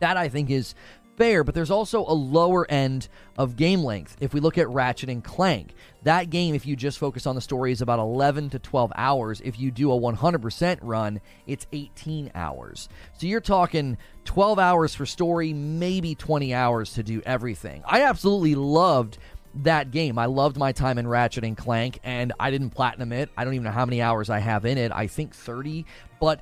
that 0.00 0.16
I 0.16 0.28
think 0.28 0.50
is 0.50 0.74
fair, 1.16 1.44
but 1.44 1.54
there's 1.54 1.70
also 1.70 2.00
a 2.00 2.12
lower 2.12 2.70
end 2.70 3.08
of 3.38 3.56
game 3.56 3.82
length. 3.82 4.16
If 4.20 4.34
we 4.34 4.40
look 4.40 4.58
at 4.58 4.68
Ratchet 4.68 5.08
and 5.08 5.22
Clank, 5.22 5.74
that 6.02 6.30
game, 6.30 6.54
if 6.54 6.66
you 6.66 6.76
just 6.76 6.98
focus 6.98 7.26
on 7.26 7.34
the 7.34 7.40
story, 7.40 7.72
is 7.72 7.80
about 7.80 7.98
11 7.98 8.50
to 8.50 8.58
12 8.58 8.92
hours. 8.96 9.40
If 9.44 9.58
you 9.58 9.70
do 9.70 9.92
a 9.92 9.98
100% 9.98 10.78
run, 10.82 11.20
it's 11.46 11.66
18 11.72 12.30
hours. 12.34 12.88
So 13.18 13.26
you're 13.26 13.40
talking 13.40 13.96
12 14.24 14.58
hours 14.58 14.94
for 14.94 15.06
story, 15.06 15.52
maybe 15.52 16.14
20 16.14 16.54
hours 16.54 16.94
to 16.94 17.02
do 17.02 17.22
everything. 17.24 17.82
I 17.86 18.02
absolutely 18.02 18.54
loved 18.54 19.18
that 19.62 19.90
game. 19.90 20.18
I 20.18 20.26
loved 20.26 20.56
my 20.56 20.72
time 20.72 20.98
in 20.98 21.06
Ratchet 21.06 21.44
and 21.44 21.56
Clank, 21.56 22.00
and 22.02 22.32
I 22.40 22.50
didn't 22.50 22.70
platinum 22.70 23.12
it. 23.12 23.30
I 23.36 23.44
don't 23.44 23.54
even 23.54 23.64
know 23.64 23.70
how 23.70 23.86
many 23.86 24.02
hours 24.02 24.28
I 24.28 24.40
have 24.40 24.64
in 24.64 24.78
it. 24.78 24.90
I 24.92 25.06
think 25.06 25.34
30, 25.34 25.86
but 26.20 26.40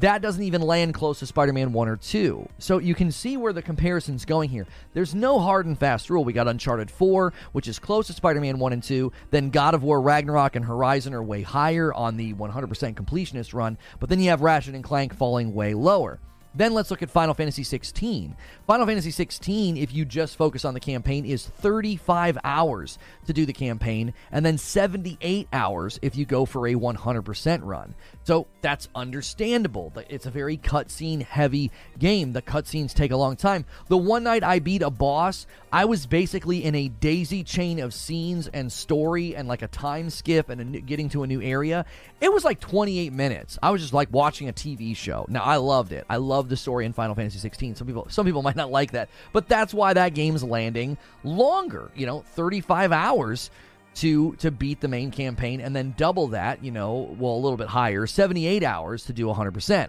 that 0.00 0.22
doesn't 0.22 0.42
even 0.42 0.62
land 0.62 0.94
close 0.94 1.18
to 1.18 1.26
Spider 1.26 1.52
Man 1.52 1.72
1 1.72 1.88
or 1.88 1.96
2. 1.96 2.48
So 2.58 2.78
you 2.78 2.94
can 2.94 3.10
see 3.12 3.36
where 3.36 3.52
the 3.52 3.62
comparison's 3.62 4.24
going 4.24 4.50
here. 4.50 4.66
There's 4.94 5.14
no 5.14 5.38
hard 5.38 5.66
and 5.66 5.78
fast 5.78 6.10
rule. 6.10 6.24
We 6.24 6.32
got 6.32 6.48
Uncharted 6.48 6.90
4, 6.90 7.32
which 7.52 7.68
is 7.68 7.78
close 7.78 8.06
to 8.08 8.12
Spider 8.12 8.40
Man 8.40 8.58
1 8.58 8.72
and 8.72 8.82
2. 8.82 9.12
Then 9.30 9.50
God 9.50 9.74
of 9.74 9.82
War 9.82 10.00
Ragnarok 10.00 10.56
and 10.56 10.64
Horizon 10.64 11.14
are 11.14 11.22
way 11.22 11.42
higher 11.42 11.92
on 11.92 12.16
the 12.16 12.34
100% 12.34 12.94
completionist 12.94 13.54
run. 13.54 13.78
But 13.98 14.08
then 14.08 14.20
you 14.20 14.30
have 14.30 14.42
Ratchet 14.42 14.74
and 14.74 14.84
Clank 14.84 15.14
falling 15.14 15.54
way 15.54 15.74
lower. 15.74 16.20
Then 16.52 16.74
let's 16.74 16.90
look 16.90 17.02
at 17.02 17.10
Final 17.10 17.34
Fantasy 17.34 17.62
16. 17.62 18.34
Final 18.66 18.86
Fantasy 18.86 19.12
16, 19.12 19.76
if 19.76 19.94
you 19.94 20.04
just 20.04 20.36
focus 20.36 20.64
on 20.64 20.74
the 20.74 20.80
campaign, 20.80 21.24
is 21.24 21.46
35 21.46 22.38
hours 22.42 22.98
to 23.26 23.32
do 23.32 23.46
the 23.46 23.52
campaign, 23.52 24.12
and 24.32 24.44
then 24.44 24.58
78 24.58 25.46
hours 25.52 26.00
if 26.02 26.16
you 26.16 26.24
go 26.24 26.44
for 26.44 26.66
a 26.66 26.74
100% 26.74 27.60
run. 27.62 27.94
So 28.24 28.46
that's 28.60 28.88
understandable. 28.94 29.92
It's 30.08 30.26
a 30.26 30.30
very 30.30 30.56
cutscene 30.58 31.22
heavy 31.22 31.70
game. 31.98 32.32
The 32.32 32.42
cutscenes 32.42 32.92
take 32.92 33.10
a 33.10 33.16
long 33.16 33.34
time. 33.36 33.64
The 33.88 33.96
one 33.96 34.24
night 34.24 34.44
I 34.44 34.58
beat 34.58 34.82
a 34.82 34.90
boss, 34.90 35.46
I 35.72 35.86
was 35.86 36.06
basically 36.06 36.64
in 36.64 36.74
a 36.74 36.88
daisy 36.88 37.42
chain 37.42 37.80
of 37.80 37.94
scenes 37.94 38.46
and 38.48 38.70
story 38.70 39.34
and 39.34 39.48
like 39.48 39.62
a 39.62 39.68
time 39.68 40.10
skip 40.10 40.50
and 40.50 40.76
a, 40.76 40.80
getting 40.80 41.08
to 41.10 41.22
a 41.22 41.26
new 41.26 41.40
area. 41.40 41.86
It 42.20 42.32
was 42.32 42.44
like 42.44 42.60
28 42.60 43.12
minutes. 43.12 43.58
I 43.62 43.70
was 43.70 43.80
just 43.80 43.94
like 43.94 44.08
watching 44.12 44.48
a 44.48 44.52
TV 44.52 44.94
show. 44.94 45.24
Now 45.28 45.42
I 45.42 45.56
loved 45.56 45.92
it. 45.92 46.04
I 46.10 46.16
loved 46.16 46.50
the 46.50 46.56
story 46.56 46.84
in 46.84 46.92
Final 46.92 47.14
Fantasy 47.14 47.38
16. 47.38 47.76
Some 47.76 47.86
people 47.86 48.06
some 48.10 48.26
people 48.26 48.42
might 48.50 48.56
not 48.56 48.70
like 48.70 48.92
that, 48.92 49.08
but 49.32 49.48
that's 49.48 49.72
why 49.72 49.94
that 49.94 50.12
game's 50.14 50.44
landing 50.44 50.98
longer. 51.24 51.90
You 51.96 52.06
know, 52.06 52.20
35 52.20 52.92
hours 52.92 53.50
to 53.94 54.34
to 54.36 54.50
beat 54.50 54.80
the 54.80 54.88
main 54.88 55.10
campaign 55.10 55.60
and 55.60 55.74
then 55.74 55.94
double 55.96 56.28
that, 56.28 56.64
you 56.64 56.70
know, 56.70 57.14
well 57.18 57.34
a 57.34 57.40
little 57.40 57.56
bit 57.56 57.68
higher, 57.68 58.06
78 58.06 58.62
hours 58.62 59.04
to 59.06 59.12
do 59.12 59.26
100%. 59.26 59.88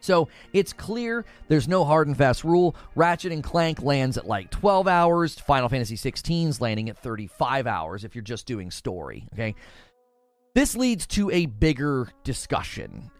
So 0.00 0.28
it's 0.52 0.72
clear 0.72 1.24
there's 1.48 1.68
no 1.68 1.84
hard 1.84 2.08
and 2.08 2.16
fast 2.16 2.42
rule. 2.42 2.74
Ratchet 2.94 3.32
and 3.32 3.44
Clank 3.44 3.82
lands 3.82 4.16
at 4.16 4.26
like 4.26 4.50
12 4.50 4.88
hours. 4.88 5.38
Final 5.38 5.68
Fantasy 5.68 5.96
16's 5.96 6.60
landing 6.60 6.88
at 6.88 6.98
35 6.98 7.66
hours 7.66 8.04
if 8.04 8.14
you're 8.14 8.24
just 8.24 8.46
doing 8.46 8.70
story. 8.70 9.26
Okay. 9.34 9.54
This 10.54 10.74
leads 10.74 11.06
to 11.08 11.30
a 11.30 11.46
bigger 11.46 12.08
discussion. 12.24 13.10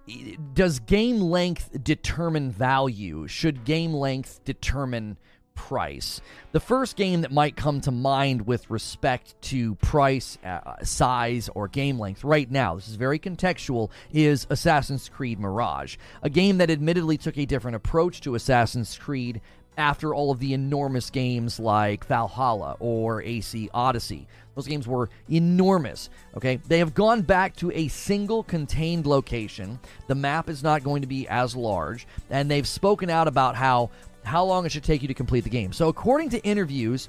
Does 0.54 0.80
game 0.80 1.20
length 1.20 1.70
determine 1.84 2.50
value? 2.50 3.28
Should 3.28 3.64
game 3.64 3.92
length 3.92 4.42
determine 4.44 5.16
price. 5.60 6.22
The 6.52 6.58
first 6.58 6.96
game 6.96 7.20
that 7.20 7.30
might 7.30 7.54
come 7.54 7.82
to 7.82 7.90
mind 7.90 8.46
with 8.46 8.70
respect 8.70 9.40
to 9.42 9.74
price, 9.74 10.38
uh, 10.42 10.82
size, 10.82 11.50
or 11.54 11.68
game 11.68 11.98
length 11.98 12.24
right 12.24 12.50
now, 12.50 12.76
this 12.76 12.88
is 12.88 12.96
very 12.96 13.18
contextual, 13.18 13.90
is 14.10 14.46
Assassin's 14.48 15.10
Creed 15.10 15.38
Mirage. 15.38 15.98
A 16.22 16.30
game 16.30 16.56
that 16.58 16.70
admittedly 16.70 17.18
took 17.18 17.36
a 17.36 17.44
different 17.44 17.76
approach 17.76 18.22
to 18.22 18.34
Assassin's 18.34 18.96
Creed 18.96 19.42
after 19.76 20.14
all 20.14 20.30
of 20.30 20.40
the 20.40 20.54
enormous 20.54 21.10
games 21.10 21.60
like 21.60 22.06
Valhalla 22.06 22.76
or 22.80 23.22
AC 23.22 23.68
Odyssey. 23.72 24.26
Those 24.54 24.66
games 24.66 24.88
were 24.88 25.08
enormous. 25.30 26.10
Okay, 26.36 26.56
they 26.68 26.78
have 26.78 26.94
gone 26.94 27.22
back 27.22 27.56
to 27.56 27.70
a 27.72 27.88
single 27.88 28.42
contained 28.42 29.06
location. 29.06 29.78
The 30.06 30.14
map 30.14 30.50
is 30.50 30.62
not 30.62 30.82
going 30.82 31.02
to 31.02 31.08
be 31.08 31.28
as 31.28 31.54
large, 31.54 32.06
and 32.28 32.50
they've 32.50 32.66
spoken 32.66 33.08
out 33.08 33.28
about 33.28 33.56
how 33.56 33.90
how 34.24 34.44
long 34.44 34.66
it 34.66 34.72
should 34.72 34.84
take 34.84 35.02
you 35.02 35.08
to 35.08 35.14
complete 35.14 35.44
the 35.44 35.50
game. 35.50 35.72
So, 35.72 35.88
according 35.88 36.30
to 36.30 36.44
interviews, 36.44 37.08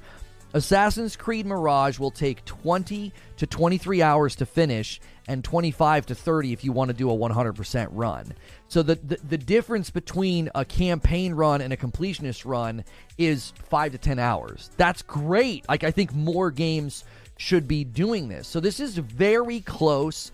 Assassin's 0.54 1.16
Creed 1.16 1.46
Mirage 1.46 1.98
will 1.98 2.10
take 2.10 2.44
20 2.44 3.12
to 3.38 3.46
23 3.46 4.02
hours 4.02 4.36
to 4.36 4.46
finish 4.46 5.00
and 5.26 5.42
25 5.42 6.06
to 6.06 6.14
30 6.14 6.52
if 6.52 6.64
you 6.64 6.72
want 6.72 6.88
to 6.88 6.94
do 6.94 7.10
a 7.10 7.16
100% 7.16 7.88
run. 7.92 8.34
So 8.68 8.82
the, 8.82 8.96
the, 8.96 9.18
the 9.28 9.38
difference 9.38 9.90
between 9.90 10.50
a 10.54 10.64
campaign 10.64 11.32
run 11.32 11.60
and 11.60 11.72
a 11.72 11.76
completionist 11.76 12.44
run 12.44 12.84
is 13.16 13.52
5 13.68 13.92
to 13.92 13.98
10 13.98 14.18
hours. 14.18 14.70
That's 14.76 15.02
great. 15.02 15.66
Like 15.68 15.84
I 15.84 15.90
think 15.90 16.12
more 16.12 16.50
games 16.50 17.04
should 17.38 17.66
be 17.66 17.84
doing 17.84 18.28
this. 18.28 18.46
So 18.46 18.60
this 18.60 18.78
is 18.78 18.98
very 18.98 19.60
close 19.60 20.32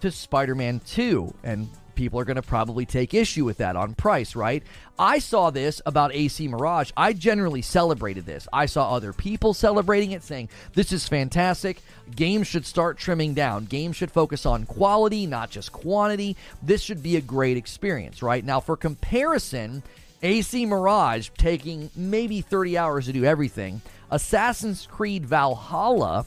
to 0.00 0.10
Spider-Man 0.10 0.80
2 0.80 1.34
and 1.44 1.68
people 2.00 2.18
are 2.18 2.24
going 2.24 2.36
to 2.36 2.42
probably 2.42 2.86
take 2.86 3.12
issue 3.12 3.44
with 3.44 3.58
that 3.58 3.76
on 3.76 3.94
price, 3.94 4.34
right? 4.34 4.62
I 4.98 5.18
saw 5.18 5.50
this 5.50 5.82
about 5.84 6.14
AC 6.14 6.48
Mirage. 6.48 6.92
I 6.96 7.12
generally 7.12 7.60
celebrated 7.60 8.24
this. 8.24 8.48
I 8.54 8.64
saw 8.64 8.94
other 8.96 9.12
people 9.12 9.52
celebrating 9.52 10.12
it, 10.12 10.22
saying, 10.22 10.48
This 10.72 10.92
is 10.92 11.06
fantastic. 11.06 11.82
Games 12.16 12.46
should 12.46 12.64
start 12.64 12.96
trimming 12.96 13.34
down. 13.34 13.66
Games 13.66 13.96
should 13.96 14.10
focus 14.10 14.46
on 14.46 14.64
quality, 14.64 15.26
not 15.26 15.50
just 15.50 15.72
quantity. 15.72 16.38
This 16.62 16.80
should 16.80 17.02
be 17.02 17.16
a 17.16 17.20
great 17.20 17.58
experience, 17.58 18.22
right? 18.22 18.46
Now, 18.46 18.60
for 18.60 18.78
comparison, 18.78 19.82
AC 20.22 20.64
Mirage 20.64 21.28
taking 21.36 21.90
maybe 21.94 22.40
30 22.40 22.78
hours 22.78 23.06
to 23.06 23.12
do 23.12 23.26
everything. 23.26 23.82
Assassin's 24.10 24.86
Creed 24.86 25.26
Valhalla, 25.26 26.24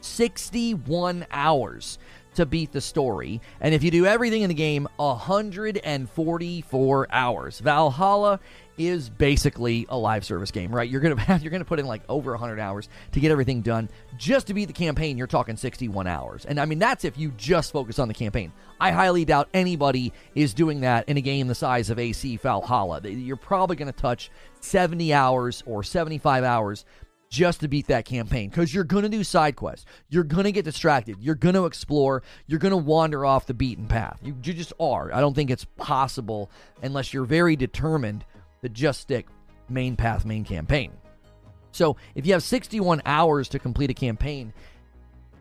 61 0.00 1.26
hours 1.30 1.98
to 2.38 2.46
beat 2.46 2.70
the 2.70 2.80
story. 2.80 3.40
And 3.60 3.74
if 3.74 3.82
you 3.82 3.90
do 3.90 4.06
everything 4.06 4.42
in 4.42 4.48
the 4.48 4.54
game, 4.54 4.86
144 4.96 7.06
hours. 7.10 7.58
Valhalla 7.58 8.38
is 8.78 9.10
basically 9.10 9.86
a 9.88 9.98
live 9.98 10.24
service 10.24 10.52
game, 10.52 10.72
right? 10.72 10.88
You're 10.88 11.00
gonna 11.00 11.38
you're 11.42 11.50
gonna 11.50 11.64
put 11.64 11.80
in 11.80 11.86
like 11.86 12.02
over 12.08 12.30
100 12.30 12.60
hours 12.60 12.88
to 13.10 13.18
get 13.18 13.32
everything 13.32 13.60
done. 13.60 13.88
Just 14.16 14.46
to 14.46 14.54
beat 14.54 14.66
the 14.66 14.72
campaign, 14.72 15.18
you're 15.18 15.26
talking 15.26 15.56
61 15.56 16.06
hours, 16.06 16.44
and 16.44 16.60
I 16.60 16.64
mean 16.64 16.78
that's 16.78 17.04
if 17.04 17.18
you 17.18 17.32
just 17.36 17.72
focus 17.72 17.98
on 17.98 18.06
the 18.06 18.14
campaign. 18.14 18.52
I 18.80 18.92
highly 18.92 19.24
doubt 19.24 19.48
anybody 19.52 20.12
is 20.36 20.54
doing 20.54 20.82
that 20.82 21.08
in 21.08 21.16
a 21.16 21.20
game 21.20 21.48
the 21.48 21.56
size 21.56 21.90
of 21.90 21.98
AC 21.98 22.36
Valhalla. 22.36 23.00
You're 23.02 23.36
probably 23.36 23.74
gonna 23.74 23.90
touch 23.90 24.30
70 24.60 25.12
hours 25.12 25.64
or 25.66 25.82
75 25.82 26.44
hours 26.44 26.84
just 27.28 27.60
to 27.60 27.68
beat 27.68 27.88
that 27.88 28.04
campaign 28.04 28.48
because 28.48 28.72
you're 28.72 28.84
going 28.84 29.02
to 29.02 29.08
do 29.08 29.22
side 29.22 29.56
quests. 29.56 29.84
You're 30.08 30.24
going 30.24 30.44
to 30.44 30.52
get 30.52 30.64
distracted. 30.64 31.16
You're 31.20 31.34
going 31.34 31.54
to 31.54 31.66
explore. 31.66 32.22
You're 32.46 32.58
going 32.58 32.72
to 32.72 32.76
wander 32.76 33.24
off 33.24 33.46
the 33.46 33.54
beaten 33.54 33.86
path. 33.86 34.18
You, 34.22 34.34
you 34.42 34.54
just 34.54 34.72
are. 34.80 35.12
I 35.12 35.20
don't 35.20 35.34
think 35.34 35.50
it's 35.50 35.66
possible 35.76 36.50
unless 36.82 37.12
you're 37.12 37.24
very 37.24 37.56
determined 37.56 38.24
to 38.62 38.68
just 38.68 39.00
stick 39.00 39.26
main 39.68 39.96
path, 39.96 40.24
main 40.24 40.44
campaign. 40.44 40.92
So 41.72 41.96
if 42.14 42.26
you 42.26 42.32
have 42.32 42.42
61 42.42 43.02
hours 43.04 43.48
to 43.50 43.58
complete 43.58 43.90
a 43.90 43.94
campaign, 43.94 44.52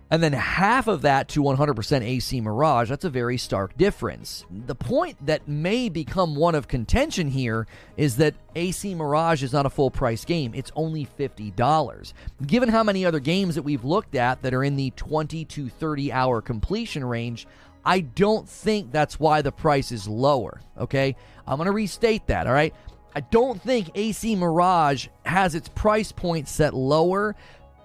and 0.10 0.24
then 0.24 0.34
half 0.34 0.88
of 0.88 1.02
that 1.02 1.28
to 1.30 1.42
100% 1.42 2.02
AC 2.02 2.42
Mirage, 2.42 2.90
that's 2.90 3.04
a 3.04 3.10
very 3.10 3.38
stark 3.38 3.78
difference. 3.78 4.46
The 4.50 4.76
point 4.76 5.18
that 5.26 5.48
may 5.48 5.90
become 5.90 6.36
one 6.36 6.56
of 6.56 6.68
contention 6.68 7.30
here 7.30 7.68
is 7.98 8.16
that 8.18 8.36
AC 8.56 8.96
Mirage 8.96 9.44
is 9.44 9.52
not 9.52 9.66
a 9.66 9.70
full 9.70 9.92
price 9.92 10.24
game. 10.24 10.54
It's 10.56 10.72
only 10.76 11.08
$50. 11.20 12.14
Given 12.46 12.70
how 12.70 12.84
many 12.84 13.06
other 13.06 13.20
games 13.20 13.56
that 13.56 13.64
we've 13.64 13.84
looked 13.84 14.16
at 14.16 14.42
that 14.44 14.54
are 14.54 14.64
in 14.64 14.78
the 14.78 14.92
20 14.92 15.44
to 15.46 15.70
30 15.70 16.12
hour 16.14 16.42
completion 16.42 17.04
range, 17.04 17.46
I 17.84 18.00
don't 18.02 18.48
think 18.48 18.92
that's 18.92 19.20
why 19.20 19.42
the 19.42 19.52
price 19.52 19.92
is 19.92 20.08
lower. 20.08 20.62
Okay? 20.78 21.16
I'm 21.46 21.58
to 21.64 21.72
restate 21.72 22.28
that, 22.28 22.48
all 22.48 22.54
right? 22.54 22.74
I 23.18 23.22
don't 23.22 23.60
think 23.60 23.90
AC 23.96 24.36
Mirage 24.36 25.08
has 25.26 25.56
its 25.56 25.70
price 25.70 26.12
point 26.12 26.48
set 26.48 26.76
lower 26.76 27.36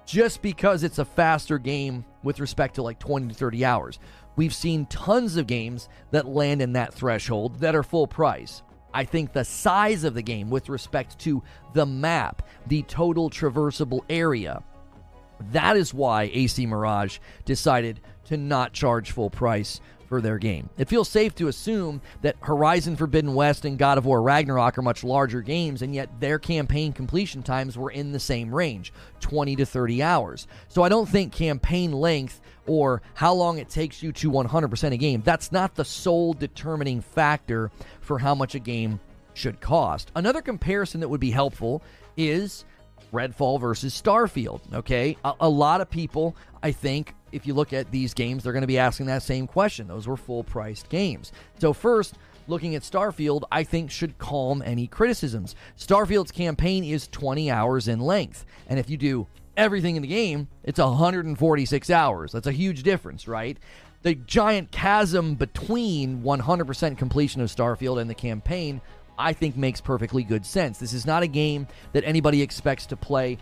just 0.07 0.43
because 0.43 0.83
it's 0.83 0.99
a 0.99 1.05
faster 1.05 1.59
game 1.59 2.05
with 2.23 2.41
respect 2.41 2.75
to 2.77 2.83
like 2.83 2.99
20 2.99 3.29
to 3.29 3.35
30 3.35 3.65
hours. 3.65 3.99
We've 4.37 4.55
seen 4.55 4.87
tons 4.87 5.37
of 5.37 5.47
games 5.47 5.89
that 6.11 6.27
land 6.27 6.63
in 6.63 6.73
that 6.73 6.95
threshold 6.95 7.61
that 7.61 7.75
are 7.75 7.83
full 7.83 8.07
price. 8.07 8.63
I 8.95 9.05
think 9.05 9.33
the 9.33 9.45
size 9.45 10.05
of 10.05 10.15
the 10.15 10.23
game 10.23 10.51
with 10.51 10.69
respect 10.69 11.19
to 11.21 11.43
the 11.73 11.87
map, 11.87 12.47
the 12.67 12.83
total 12.83 13.31
traversable 13.31 14.01
area, 14.11 14.63
that 15.51 15.77
is 15.77 15.95
why 15.95 16.31
AC 16.33 16.67
Mirage 16.67 17.19
decided 17.45 18.01
to 18.27 18.37
not 18.37 18.73
charge 18.73 19.11
full 19.11 19.31
price 19.31 19.81
for 20.13 20.21
their 20.21 20.37
game. 20.37 20.69
It 20.77 20.91
feels 20.91 21.09
safe 21.09 21.35
to 21.37 21.49
assume 21.49 22.03
that 22.21 22.37
Horizon 22.43 22.97
Forbidden 22.97 23.33
West 23.33 23.65
and 23.65 23.79
God 23.79 23.97
of 23.97 24.05
War 24.05 24.21
Ragnarok 24.21 24.77
are 24.77 24.83
much 24.83 25.03
larger 25.03 25.41
games, 25.41 25.81
and 25.81 25.95
yet 25.95 26.21
their 26.21 26.39
campaign 26.39 26.93
completion 26.93 27.43
times 27.43 27.79
were 27.79 27.91
in 27.91 28.13
the 28.13 28.21
same 28.21 28.55
range 28.55 28.93
20 29.21 29.57
to 29.57 29.65
30 29.65 30.03
hours. 30.03 30.47
So 30.69 30.83
I 30.83 30.91
don't 30.91 31.09
think 31.09 31.33
campaign 31.33 31.93
length 31.93 32.43
or 32.67 33.01
how 33.15 33.33
long 33.33 33.57
it 33.57 33.71
takes 33.71 34.03
you 34.03 34.13
to 34.13 34.31
100% 34.31 34.93
a 34.93 34.97
game, 34.99 35.23
that's 35.25 35.51
not 35.51 35.77
the 35.77 35.85
sole 35.87 36.35
determining 36.35 37.01
factor 37.01 37.71
for 38.03 38.19
how 38.19 38.35
much 38.35 38.55
a 38.55 38.59
game 38.59 39.01
should 39.33 39.63
cost. 39.63 40.13
Another 40.15 40.43
comparison 40.43 41.01
that 41.01 41.09
would 41.09 41.21
be 41.21 41.31
helpful 41.31 41.83
is 42.19 42.67
Redfall 43.13 43.61
versus 43.61 44.01
Starfield. 44.01 44.61
Okay, 44.73 45.17
a, 45.25 45.35
a 45.41 45.49
lot 45.49 45.81
of 45.81 45.91
people, 45.91 46.37
I 46.63 46.73
think, 46.73 47.15
if 47.33 47.47
you 47.47 47.55
look 47.55 47.73
at 47.73 47.91
these 47.91 48.15
games, 48.15 48.43
they're 48.43 48.53
going 48.53 48.63
to 48.63 48.67
be 48.67 48.79
asking 48.79 49.07
that 49.07 49.23
same 49.23 49.47
question. 49.47 49.89
Those 49.89 50.07
were 50.07 50.17
full 50.17 50.45
priced 50.45 50.89
games. 50.89 51.33
So, 51.59 51.73
first, 51.73 52.17
looking 52.47 52.75
at 52.75 52.83
Starfield, 52.83 53.43
I 53.51 53.65
think 53.65 53.91
should 53.91 54.19
calm 54.19 54.63
any 54.65 54.87
criticisms. 54.87 55.55
Starfield's 55.79 56.33
campaign 56.33 56.85
is 56.85 57.09
20 57.09 57.51
hours 57.51 57.89
in 57.89 58.01
length. 58.01 58.45
And 58.69 58.79
if 58.79 58.91
you 58.91 58.97
do 58.97 59.27
everything 59.57 59.97
in 59.97 60.03
the 60.03 60.09
game, 60.09 60.49
it's 60.65 60.79
146 60.79 61.91
hours. 61.91 62.33
That's 62.33 62.47
a 62.47 62.53
huge 62.53 62.83
difference, 62.83 63.29
right? 63.29 63.59
The 64.03 64.15
giant 64.15 64.73
chasm 64.73 65.37
between 65.37 66.23
100% 66.23 66.99
completion 66.99 67.41
of 67.41 67.49
Starfield 67.49 68.01
and 68.01 68.11
the 68.11 68.15
campaign, 68.15 68.81
I 69.19 69.33
think 69.33 69.57
makes 69.57 69.81
perfectly 69.81 70.23
good 70.23 70.45
sense. 70.47 70.79
This 70.79 70.93
is 70.93 71.07
not 71.07 71.23
a 71.23 71.27
game 71.27 71.67
that 71.93 72.05
anybody 72.05 72.43
expects 72.43 72.87
to 72.87 72.97
play 72.97 73.39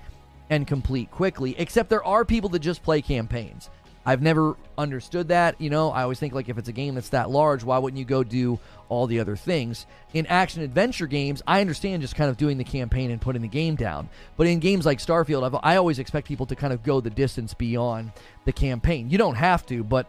and 0.51 0.67
complete 0.67 1.11
quickly, 1.11 1.55
except 1.59 1.91
there 1.91 2.05
are 2.05 2.25
people 2.25 2.51
that 2.51 2.59
just 2.59 2.83
play 2.83 3.01
campaigns. 3.01 3.71
I've 4.05 4.23
never 4.23 4.57
understood 4.79 5.29
that. 5.29 5.61
You 5.61 5.71
know, 5.71 5.91
I 5.91 6.03
always 6.03 6.19
think 6.19 6.33
like 6.33 6.49
if 6.49 6.59
it's 6.59 6.69
a 6.69 6.73
game 6.73 6.95
that's 6.95 7.11
that 7.11 7.31
large, 7.31 7.63
why 7.63 7.79
wouldn't 7.79 7.99
you 7.99 8.05
go 8.05 8.25
do 8.25 8.59
all 8.89 9.07
the 9.07 9.21
other 9.21 9.37
things? 9.37 9.87
In 10.15 10.27
action 10.27 10.63
adventure 10.63 11.07
games, 11.07 11.43
I 11.47 11.61
understand 11.61 12.03
just 12.03 12.17
kind 12.17 12.31
of 12.31 12.37
doing 12.37 12.57
the 12.57 12.65
campaign 12.65 13.11
and 13.11 13.21
putting 13.21 13.43
the 13.43 13.49
game 13.49 13.77
down. 13.77 14.09
But 14.37 14.47
in 14.47 14.59
games 14.59 14.87
like 14.87 14.99
Starfield, 14.99 15.45
I've, 15.45 15.61
I 15.63 15.77
always 15.77 15.99
expect 15.99 16.27
people 16.27 16.47
to 16.47 16.57
kind 16.57 16.73
of 16.73 16.83
go 16.83 17.01
the 17.01 17.11
distance 17.11 17.53
beyond 17.53 18.13
the 18.47 18.53
campaign. 18.53 19.11
You 19.11 19.19
don't 19.19 19.37
have 19.37 19.67
to, 19.67 19.85
but 19.85 20.07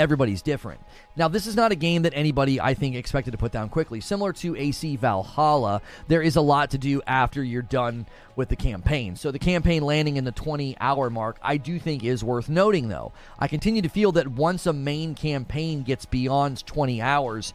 everybody's 0.00 0.42
different. 0.42 0.80
Now, 1.16 1.28
this 1.28 1.46
is 1.46 1.54
not 1.54 1.72
a 1.72 1.76
game 1.76 2.02
that 2.02 2.12
anybody, 2.14 2.60
I 2.60 2.74
think, 2.74 2.96
expected 2.96 3.32
to 3.32 3.38
put 3.38 3.52
down 3.52 3.68
quickly. 3.68 4.00
Similar 4.00 4.32
to 4.34 4.56
AC 4.56 4.96
Valhalla, 4.96 5.82
there 6.08 6.22
is 6.22 6.36
a 6.36 6.40
lot 6.40 6.70
to 6.70 6.78
do 6.78 7.02
after 7.06 7.44
you're 7.44 7.62
done 7.62 8.06
with 8.36 8.48
the 8.48 8.56
campaign. 8.56 9.14
So, 9.16 9.30
the 9.30 9.38
campaign 9.38 9.82
landing 9.82 10.16
in 10.16 10.24
the 10.24 10.32
20 10.32 10.76
hour 10.80 11.10
mark, 11.10 11.38
I 11.42 11.58
do 11.58 11.78
think 11.78 12.02
is 12.02 12.24
worth 12.24 12.48
noting, 12.48 12.88
though. 12.88 13.12
I 13.38 13.46
continue 13.46 13.82
to 13.82 13.88
feel 13.88 14.12
that 14.12 14.28
once 14.28 14.66
a 14.66 14.72
main 14.72 15.14
campaign 15.14 15.82
gets 15.82 16.06
beyond 16.06 16.64
20 16.66 17.02
hours, 17.02 17.52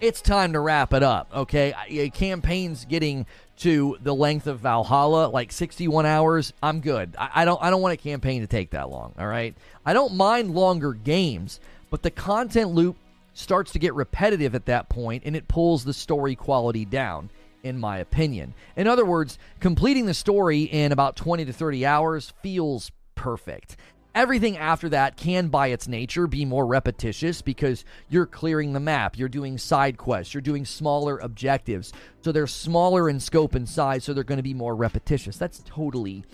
it's 0.00 0.20
time 0.20 0.52
to 0.52 0.60
wrap 0.60 0.92
it 0.92 1.02
up, 1.02 1.30
okay? 1.34 1.74
A 1.88 2.10
campaign's 2.10 2.84
getting 2.84 3.26
to 3.58 3.96
the 4.02 4.14
length 4.14 4.46
of 4.46 4.60
Valhalla, 4.60 5.28
like 5.28 5.50
61 5.50 6.04
hours, 6.04 6.52
I'm 6.62 6.80
good. 6.80 7.16
I, 7.18 7.30
I 7.36 7.44
don't 7.44 7.62
I 7.62 7.70
don't 7.70 7.80
want 7.80 7.94
a 7.94 7.96
campaign 7.96 8.42
to 8.42 8.46
take 8.46 8.70
that 8.70 8.90
long, 8.90 9.14
all 9.18 9.26
right? 9.26 9.54
I 9.84 9.94
don't 9.94 10.14
mind 10.14 10.54
longer 10.54 10.92
games, 10.92 11.60
but 11.90 12.02
the 12.02 12.10
content 12.10 12.70
loop 12.70 12.96
starts 13.32 13.72
to 13.72 13.78
get 13.78 13.94
repetitive 13.94 14.54
at 14.54 14.66
that 14.66 14.88
point 14.88 15.22
and 15.26 15.36
it 15.36 15.48
pulls 15.48 15.84
the 15.84 15.92
story 15.92 16.34
quality 16.34 16.84
down 16.84 17.30
in 17.62 17.78
my 17.78 17.98
opinion. 17.98 18.54
In 18.76 18.86
other 18.86 19.04
words, 19.04 19.38
completing 19.60 20.06
the 20.06 20.14
story 20.14 20.62
in 20.62 20.92
about 20.92 21.16
20 21.16 21.44
to 21.44 21.52
30 21.52 21.84
hours 21.84 22.32
feels 22.42 22.92
perfect. 23.14 23.76
Everything 24.14 24.56
after 24.56 24.88
that 24.88 25.18
can, 25.18 25.48
by 25.48 25.66
its 25.66 25.86
nature, 25.86 26.26
be 26.26 26.46
more 26.46 26.64
repetitious 26.64 27.42
because 27.42 27.84
you're 28.08 28.24
clearing 28.24 28.72
the 28.72 28.80
map, 28.80 29.18
you're 29.18 29.28
doing 29.28 29.58
side 29.58 29.98
quests, 29.98 30.32
you're 30.32 30.40
doing 30.40 30.64
smaller 30.64 31.18
objectives. 31.18 31.92
So 32.22 32.32
they're 32.32 32.46
smaller 32.46 33.10
in 33.10 33.20
scope 33.20 33.54
and 33.54 33.68
size, 33.68 34.04
so 34.04 34.14
they're 34.14 34.24
going 34.24 34.38
to 34.38 34.42
be 34.42 34.54
more 34.54 34.74
repetitious. 34.74 35.36
That's 35.36 35.62
totally 35.66 36.24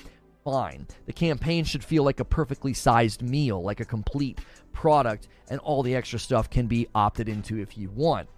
fine. 0.44 0.86
The 1.06 1.12
campaign 1.12 1.64
should 1.64 1.82
feel 1.82 2.04
like 2.04 2.20
a 2.20 2.24
perfectly 2.24 2.72
sized 2.72 3.20
meal, 3.20 3.60
like 3.60 3.80
a 3.80 3.84
complete 3.84 4.38
product, 4.72 5.28
and 5.48 5.60
all 5.60 5.82
the 5.82 5.94
extra 5.94 6.18
stuff 6.18 6.50
can 6.50 6.66
be 6.66 6.88
opted 6.94 7.28
into 7.28 7.58
if 7.60 7.76
you 7.76 7.90
want. 7.90 8.28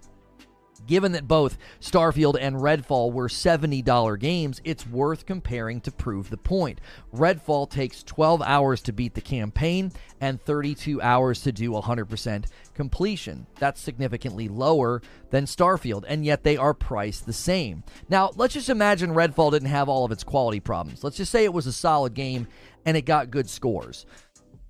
Given 0.87 1.13
that 1.13 1.27
both 1.27 1.57
Starfield 1.79 2.37
and 2.39 2.57
Redfall 2.57 3.11
were 3.11 3.27
$70 3.27 4.19
games, 4.19 4.61
it's 4.63 4.85
worth 4.85 5.25
comparing 5.25 5.81
to 5.81 5.91
prove 5.91 6.29
the 6.29 6.37
point. 6.37 6.79
Redfall 7.13 7.69
takes 7.69 8.03
12 8.03 8.41
hours 8.43 8.81
to 8.83 8.93
beat 8.93 9.15
the 9.15 9.21
campaign 9.21 9.91
and 10.21 10.39
32 10.41 11.01
hours 11.01 11.41
to 11.41 11.51
do 11.51 11.71
100% 11.71 12.45
completion. 12.73 13.47
That's 13.57 13.81
significantly 13.81 14.47
lower 14.47 15.01
than 15.31 15.45
Starfield, 15.45 16.03
and 16.07 16.23
yet 16.23 16.43
they 16.43 16.57
are 16.57 16.73
priced 16.73 17.25
the 17.25 17.33
same. 17.33 17.83
Now, 18.09 18.31
let's 18.35 18.53
just 18.53 18.69
imagine 18.69 19.11
Redfall 19.11 19.51
didn't 19.51 19.69
have 19.69 19.89
all 19.89 20.05
of 20.05 20.11
its 20.11 20.23
quality 20.23 20.59
problems. 20.59 21.03
Let's 21.03 21.17
just 21.17 21.31
say 21.31 21.45
it 21.45 21.53
was 21.53 21.67
a 21.67 21.73
solid 21.73 22.13
game 22.13 22.47
and 22.85 22.95
it 22.95 23.01
got 23.01 23.31
good 23.31 23.49
scores. 23.49 24.05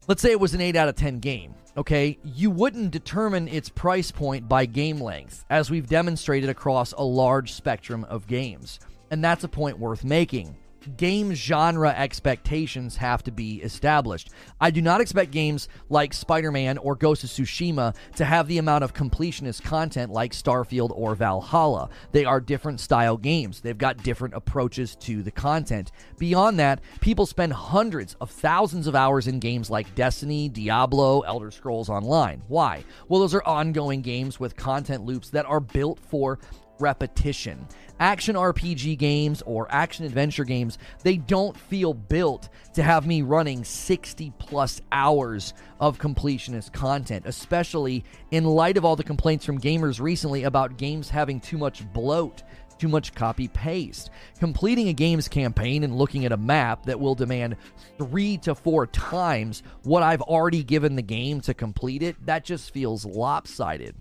Let's 0.08 0.22
say 0.22 0.32
it 0.32 0.40
was 0.40 0.54
an 0.54 0.62
8 0.62 0.76
out 0.76 0.90
of 0.90 0.96
10 0.96 1.20
game 1.20 1.56
okay, 1.78 2.18
you 2.24 2.50
wouldn't 2.50 2.92
determine 2.92 3.48
its 3.48 3.70
price 3.70 4.12
point 4.12 4.48
by 4.48 4.66
game 4.66 5.00
length, 5.00 5.44
as 5.50 5.70
we've 5.70 5.88
demonstrated 5.88 6.50
across 6.50 6.94
a 6.94 7.04
large 7.04 7.52
spectrum 7.52 8.06
of 8.06 8.28
games. 8.28 8.80
And 9.12 9.24
that's 9.24 9.44
a 9.44 9.50
point 9.50 9.78
worth 9.78 10.04
making 10.04 10.56
game 10.98 11.34
genre 11.34 11.90
expectations 11.90 12.98
have 12.98 13.24
to 13.24 13.32
be 13.32 13.62
established. 13.62 14.30
I 14.60 14.72
do 14.72 14.82
not 14.82 15.02
expect 15.02 15.32
games 15.32 15.68
like 15.90 16.14
Spider 16.14 16.52
Man 16.52 16.78
or 16.78 16.96
Ghost 16.96 17.24
of 17.24 17.30
Tsushima 17.30 17.96
to 18.16 18.26
have 18.26 18.48
the 18.48 18.58
amount 18.58 18.84
of 18.84 18.94
completionist 18.94 19.64
content 19.64 20.12
like 20.12 20.32
Starfield 20.34 20.92
or 20.94 21.16
Valhalla. 21.16 21.90
They 22.12 22.26
are 22.26 22.40
different 22.40 22.80
style 22.80 23.18
games, 23.18 23.62
they've 23.62 23.78
got 23.78 24.04
different 24.04 24.34
approaches 24.34 24.96
to 24.98 25.24
the 25.24 25.32
content. 25.32 25.92
Beyond 26.18 26.60
that, 26.60 26.82
people 27.02 27.26
spend 27.26 27.54
hundreds 27.54 28.16
of 28.16 28.30
thousands 28.30 28.88
of 28.88 28.96
hours 28.96 29.28
in 29.28 29.40
games 29.40 29.70
like 29.70 29.94
Destiny, 29.96 30.50
Diablo, 30.50 31.22
Elder 31.22 31.52
Scrolls 31.52 31.90
Online. 31.90 32.42
Why? 32.48 32.84
Well, 33.08 33.20
those 33.20 33.34
are 33.34 33.44
ongoing 33.46 34.02
games 34.02 34.40
with 34.40 34.56
content 34.56 35.04
loops 35.04 35.30
that 35.32 35.46
are 35.46 35.60
built 35.60 36.00
for 36.00 36.40
repetition. 36.80 37.68
Action 38.00 38.36
RPG 38.36 38.98
games 38.98 39.42
or 39.46 39.68
action 39.70 40.06
adventure 40.06 40.44
games, 40.44 40.78
they 41.04 41.18
don't 41.18 41.58
feel 41.58 41.94
built 41.94 42.50
to 42.74 42.84
have 42.84 43.08
me 43.08 43.22
running 43.22 43.64
60 43.64 44.34
plus 44.38 44.82
hours 44.92 45.54
of 45.80 45.98
completionist 45.98 46.74
content, 46.74 47.26
especially 47.26 48.04
in 48.32 48.44
light 48.44 48.78
of 48.78 48.84
all 48.84 48.96
the 48.96 49.04
complaints 49.04 49.46
from 49.46 49.60
gamers 49.60 50.00
recently 50.02 50.44
about 50.44 50.78
games 50.78 51.10
having 51.10 51.40
too 51.40 51.58
much 51.58 51.92
bloat 51.94 52.44
too 52.78 52.88
much 52.88 53.14
copy 53.16 53.48
paste. 53.48 54.10
Completing 54.40 54.90
a 54.90 54.94
game's 54.94 55.28
campaign 55.28 55.84
and 55.84 55.98
looking 55.98 56.26
at 56.26 56.32
a 56.32 56.38
map 56.38 56.86
that 56.86 57.00
will 57.00 57.16
demand 57.16 57.56
three 57.98 58.38
to 58.40 58.56
four 58.56 58.88
times 58.88 59.64
what 59.84 60.04
I've 60.04 60.22
already 60.22 60.64
given 60.64 60.96
the 60.96 61.02
game 61.02 61.42
to 61.42 61.54
complete 61.54 62.04
it, 62.04 62.16
that 62.26 62.44
just 62.44 62.72
feels 62.72 63.06
lopsided. 63.06 63.96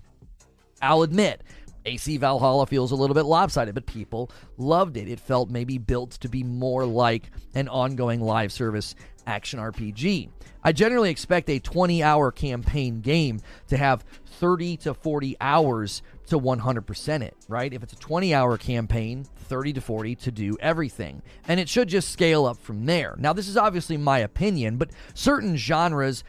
I'll 0.82 1.02
admit, 1.02 1.42
AC 1.84 2.16
Valhalla 2.16 2.66
feels 2.66 2.92
a 2.92 2.96
little 2.96 3.14
bit 3.14 3.24
lopsided, 3.24 3.74
but 3.74 3.86
people 3.86 4.30
loved 4.56 4.96
it. 4.96 5.08
It 5.08 5.20
felt 5.20 5.50
maybe 5.50 5.78
built 5.78 6.12
to 6.12 6.28
be 6.28 6.42
more 6.42 6.84
like 6.84 7.30
an 7.54 7.68
ongoing 7.68 8.20
live 8.20 8.52
service 8.52 8.94
action 9.26 9.58
RPG. 9.58 10.28
I 10.62 10.72
generally 10.72 11.10
expect 11.10 11.50
a 11.50 11.58
20 11.58 12.02
hour 12.02 12.30
campaign 12.30 13.00
game 13.00 13.40
to 13.68 13.76
have 13.76 14.04
30 14.38 14.78
to 14.78 14.94
40 14.94 15.36
hours 15.40 16.02
to 16.26 16.38
100% 16.38 17.22
it, 17.22 17.36
right? 17.48 17.72
If 17.72 17.82
it's 17.82 17.92
a 17.92 17.96
20 17.96 18.34
hour 18.34 18.56
campaign, 18.56 19.24
30 19.24 19.74
to 19.74 19.80
40 19.80 20.14
to 20.16 20.30
do 20.30 20.56
everything. 20.60 21.22
And 21.46 21.60
it 21.60 21.68
should 21.68 21.88
just 21.88 22.10
scale 22.10 22.46
up 22.46 22.58
from 22.58 22.86
there. 22.86 23.14
Now, 23.18 23.32
this 23.32 23.48
is 23.48 23.56
obviously 23.56 23.96
my 23.96 24.20
opinion, 24.20 24.76
but 24.76 24.90
certain 25.12 25.56
genres 25.56 26.24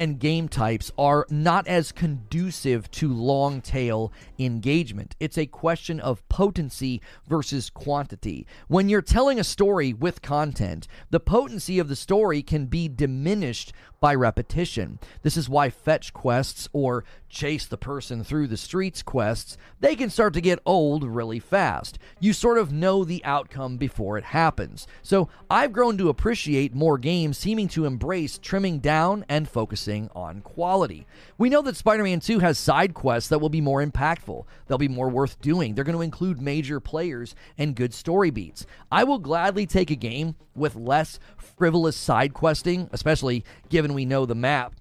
and 0.00 0.18
game 0.18 0.48
types 0.48 0.90
are 0.98 1.26
not 1.28 1.68
as 1.68 1.92
conducive 1.92 2.90
to 2.90 3.12
long 3.12 3.60
tail 3.60 4.12
engagement. 4.38 5.14
It's 5.20 5.36
a 5.36 5.46
question 5.46 6.00
of 6.00 6.26
potency 6.30 7.02
versus 7.28 7.68
quantity. 7.68 8.46
When 8.66 8.88
you're 8.88 9.02
telling 9.02 9.38
a 9.38 9.44
story 9.44 9.92
with 9.92 10.22
content, 10.22 10.88
the 11.10 11.20
potency 11.20 11.78
of 11.78 11.88
the 11.88 11.96
story 11.96 12.42
can 12.42 12.66
be 12.66 12.88
diminished 12.88 13.74
by 14.00 14.14
repetition. 14.14 14.98
This 15.22 15.36
is 15.36 15.48
why 15.48 15.68
fetch 15.68 16.14
quests 16.14 16.68
or 16.72 17.04
chase 17.28 17.66
the 17.66 17.76
person 17.76 18.24
through 18.24 18.48
the 18.48 18.56
streets 18.56 19.02
quests, 19.02 19.56
they 19.78 19.94
can 19.94 20.10
start 20.10 20.32
to 20.34 20.40
get 20.40 20.58
old 20.64 21.04
really 21.04 21.38
fast. 21.38 21.98
You 22.18 22.32
sort 22.32 22.58
of 22.58 22.72
know 22.72 23.04
the 23.04 23.24
outcome 23.24 23.76
before 23.76 24.18
it 24.18 24.24
happens. 24.24 24.86
So, 25.02 25.28
I've 25.48 25.72
grown 25.72 25.98
to 25.98 26.08
appreciate 26.08 26.74
more 26.74 26.98
games 26.98 27.38
seeming 27.38 27.68
to 27.68 27.84
embrace 27.84 28.38
trimming 28.38 28.78
down 28.78 29.24
and 29.28 29.48
focusing 29.48 30.08
on 30.14 30.40
quality. 30.40 31.06
We 31.38 31.50
know 31.50 31.62
that 31.62 31.76
Spider-Man 31.76 32.20
2 32.20 32.40
has 32.40 32.58
side 32.58 32.94
quests 32.94 33.28
that 33.28 33.38
will 33.38 33.48
be 33.48 33.60
more 33.60 33.84
impactful. 33.84 34.44
They'll 34.66 34.78
be 34.78 34.88
more 34.88 35.08
worth 35.08 35.40
doing. 35.40 35.74
They're 35.74 35.84
going 35.84 35.96
to 35.96 36.02
include 36.02 36.40
major 36.40 36.80
players 36.80 37.34
and 37.58 37.76
good 37.76 37.94
story 37.94 38.30
beats. 38.30 38.66
I 38.90 39.04
will 39.04 39.18
gladly 39.18 39.66
take 39.66 39.90
a 39.90 39.96
game 39.96 40.36
with 40.54 40.74
less 40.74 41.18
frivolous 41.36 41.96
side 41.96 42.34
questing, 42.34 42.88
especially 42.92 43.44
given 43.68 43.89
we 43.94 44.04
know 44.04 44.26
the 44.26 44.34
map 44.34 44.74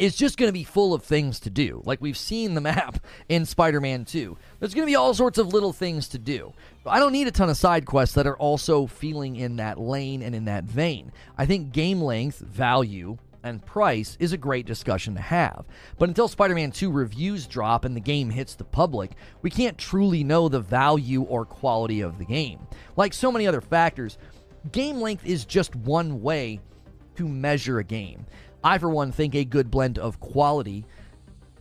is 0.00 0.16
just 0.16 0.38
going 0.38 0.48
to 0.48 0.52
be 0.52 0.64
full 0.64 0.94
of 0.94 1.02
things 1.02 1.40
to 1.40 1.50
do. 1.50 1.82
Like 1.84 2.00
we've 2.00 2.16
seen 2.16 2.54
the 2.54 2.60
map 2.60 3.04
in 3.28 3.44
Spider 3.44 3.80
Man 3.80 4.04
2. 4.04 4.36
There's 4.58 4.74
going 4.74 4.86
to 4.86 4.90
be 4.90 4.96
all 4.96 5.14
sorts 5.14 5.38
of 5.38 5.52
little 5.52 5.72
things 5.72 6.08
to 6.08 6.18
do. 6.18 6.52
I 6.86 6.98
don't 6.98 7.12
need 7.12 7.26
a 7.26 7.32
ton 7.32 7.50
of 7.50 7.56
side 7.56 7.84
quests 7.86 8.14
that 8.14 8.26
are 8.26 8.36
also 8.36 8.86
feeling 8.86 9.36
in 9.36 9.56
that 9.56 9.78
lane 9.78 10.22
and 10.22 10.34
in 10.34 10.46
that 10.46 10.64
vein. 10.64 11.12
I 11.36 11.44
think 11.44 11.72
game 11.72 12.00
length, 12.00 12.38
value, 12.38 13.18
and 13.42 13.64
price 13.64 14.16
is 14.20 14.32
a 14.32 14.38
great 14.38 14.66
discussion 14.66 15.14
to 15.14 15.20
have. 15.20 15.64
But 15.98 16.08
until 16.08 16.28
Spider 16.28 16.54
Man 16.54 16.70
2 16.70 16.90
reviews 16.90 17.46
drop 17.46 17.84
and 17.84 17.94
the 17.94 18.00
game 18.00 18.30
hits 18.30 18.54
the 18.54 18.64
public, 18.64 19.12
we 19.42 19.50
can't 19.50 19.78
truly 19.78 20.24
know 20.24 20.48
the 20.48 20.60
value 20.60 21.22
or 21.22 21.44
quality 21.44 22.00
of 22.00 22.18
the 22.18 22.24
game. 22.24 22.60
Like 22.96 23.12
so 23.12 23.30
many 23.30 23.46
other 23.46 23.60
factors, 23.60 24.18
game 24.72 25.00
length 25.00 25.26
is 25.26 25.44
just 25.44 25.76
one 25.76 26.22
way 26.22 26.60
to 27.20 27.28
measure 27.28 27.78
a 27.78 27.84
game. 27.84 28.24
I, 28.64 28.78
for 28.78 28.88
one, 28.88 29.12
think 29.12 29.34
a 29.34 29.44
good 29.44 29.70
blend 29.70 29.98
of 29.98 30.20
quality 30.20 30.86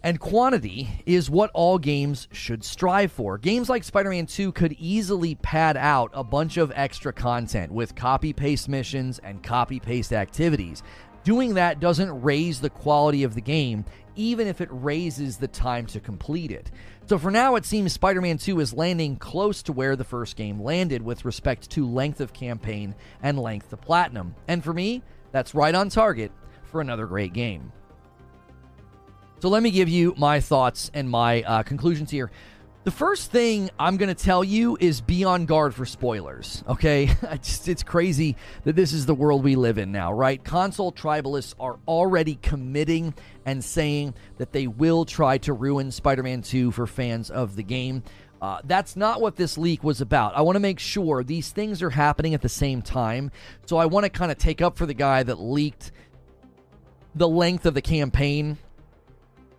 and 0.01 0.17
quantity 0.17 1.03
is 1.05 1.29
what 1.29 1.51
all 1.53 1.77
games 1.77 2.29
should 2.31 2.63
strive 2.63 3.11
for. 3.11 3.37
Games 3.37 3.67
like 3.67 3.83
Spider 3.83 4.11
Man 4.11 4.25
2 4.25 4.53
could 4.53 4.71
easily 4.79 5.35
pad 5.35 5.75
out 5.75 6.11
a 6.13 6.23
bunch 6.23 6.55
of 6.55 6.71
extra 6.73 7.11
content 7.11 7.73
with 7.73 7.95
copy 7.95 8.31
paste 8.31 8.69
missions 8.69 9.19
and 9.19 9.43
copy 9.43 9.81
paste 9.81 10.13
activities. 10.13 10.81
Doing 11.25 11.55
that 11.55 11.81
doesn't 11.81 12.21
raise 12.21 12.61
the 12.61 12.69
quality 12.69 13.23
of 13.23 13.35
the 13.35 13.41
game, 13.41 13.83
even 14.15 14.47
if 14.47 14.61
it 14.61 14.69
raises 14.71 15.35
the 15.35 15.49
time 15.49 15.85
to 15.87 15.99
complete 15.99 16.51
it. 16.51 16.71
So 17.07 17.17
for 17.17 17.31
now, 17.31 17.55
it 17.55 17.65
seems 17.65 17.91
Spider 17.91 18.21
Man 18.21 18.37
2 18.37 18.61
is 18.61 18.73
landing 18.73 19.17
close 19.17 19.61
to 19.63 19.73
where 19.73 19.97
the 19.97 20.05
first 20.05 20.37
game 20.37 20.61
landed 20.61 21.01
with 21.01 21.25
respect 21.25 21.69
to 21.71 21.85
length 21.85 22.21
of 22.21 22.31
campaign 22.31 22.95
and 23.21 23.37
length 23.37 23.73
of 23.73 23.81
platinum. 23.81 24.33
And 24.47 24.63
for 24.63 24.71
me, 24.71 25.03
that's 25.31 25.53
right 25.53 25.73
on 25.73 25.89
target 25.89 26.31
for 26.63 26.81
another 26.81 27.05
great 27.05 27.33
game. 27.33 27.71
So 29.39 29.49
let 29.49 29.63
me 29.63 29.71
give 29.71 29.87
you 29.87 30.13
my 30.17 30.41
thoughts 30.41 30.91
and 30.93 31.09
my 31.09 31.43
uh, 31.43 31.63
conclusions 31.63 32.11
here. 32.11 32.29
The 32.85 32.91
first 32.91 33.31
thing 33.31 33.69
I'm 33.77 33.97
going 33.97 34.13
to 34.13 34.23
tell 34.23 34.43
you 34.43 34.77
is 34.79 35.01
be 35.01 35.23
on 35.23 35.45
guard 35.45 35.75
for 35.75 35.85
spoilers, 35.85 36.63
okay? 36.67 37.07
Just, 37.41 37.67
it's 37.67 37.83
crazy 37.83 38.35
that 38.63 38.75
this 38.75 38.93
is 38.93 39.05
the 39.05 39.13
world 39.13 39.43
we 39.43 39.55
live 39.55 39.77
in 39.77 39.91
now, 39.91 40.13
right? 40.13 40.43
Console 40.43 40.91
tribalists 40.91 41.53
are 41.59 41.77
already 41.87 42.35
committing 42.41 43.13
and 43.45 43.63
saying 43.63 44.13
that 44.37 44.53
they 44.53 44.67
will 44.67 45.05
try 45.05 45.37
to 45.39 45.53
ruin 45.53 45.91
Spider 45.91 46.23
Man 46.23 46.41
2 46.41 46.71
for 46.71 46.87
fans 46.87 47.29
of 47.29 47.55
the 47.55 47.63
game. 47.63 48.01
Uh, 48.41 48.59
that's 48.63 48.95
not 48.95 49.19
what 49.19 49.35
this 49.35 49.57
leak 49.57 49.83
was 49.83 49.99
about. 49.99 50.35
I 50.35 50.41
want 50.41 50.55
to 50.55 50.61
make 50.61 50.79
sure 50.79 51.23
these 51.23 51.51
things 51.51 51.81
are 51.81 51.89
happening 51.89 52.33
at 52.33 52.41
the 52.41 52.49
same 52.49 52.81
time. 52.81 53.31
So 53.65 53.77
I 53.77 53.85
want 53.85 54.05
to 54.05 54.09
kind 54.09 54.31
of 54.31 54.37
take 54.37 54.61
up 54.61 54.77
for 54.77 54.85
the 54.85 54.93
guy 54.93 55.23
that 55.23 55.39
leaked 55.39 55.91
the 57.15 57.27
length 57.27 57.65
of 57.65 57.73
the 57.73 57.81
campaign 57.81 58.57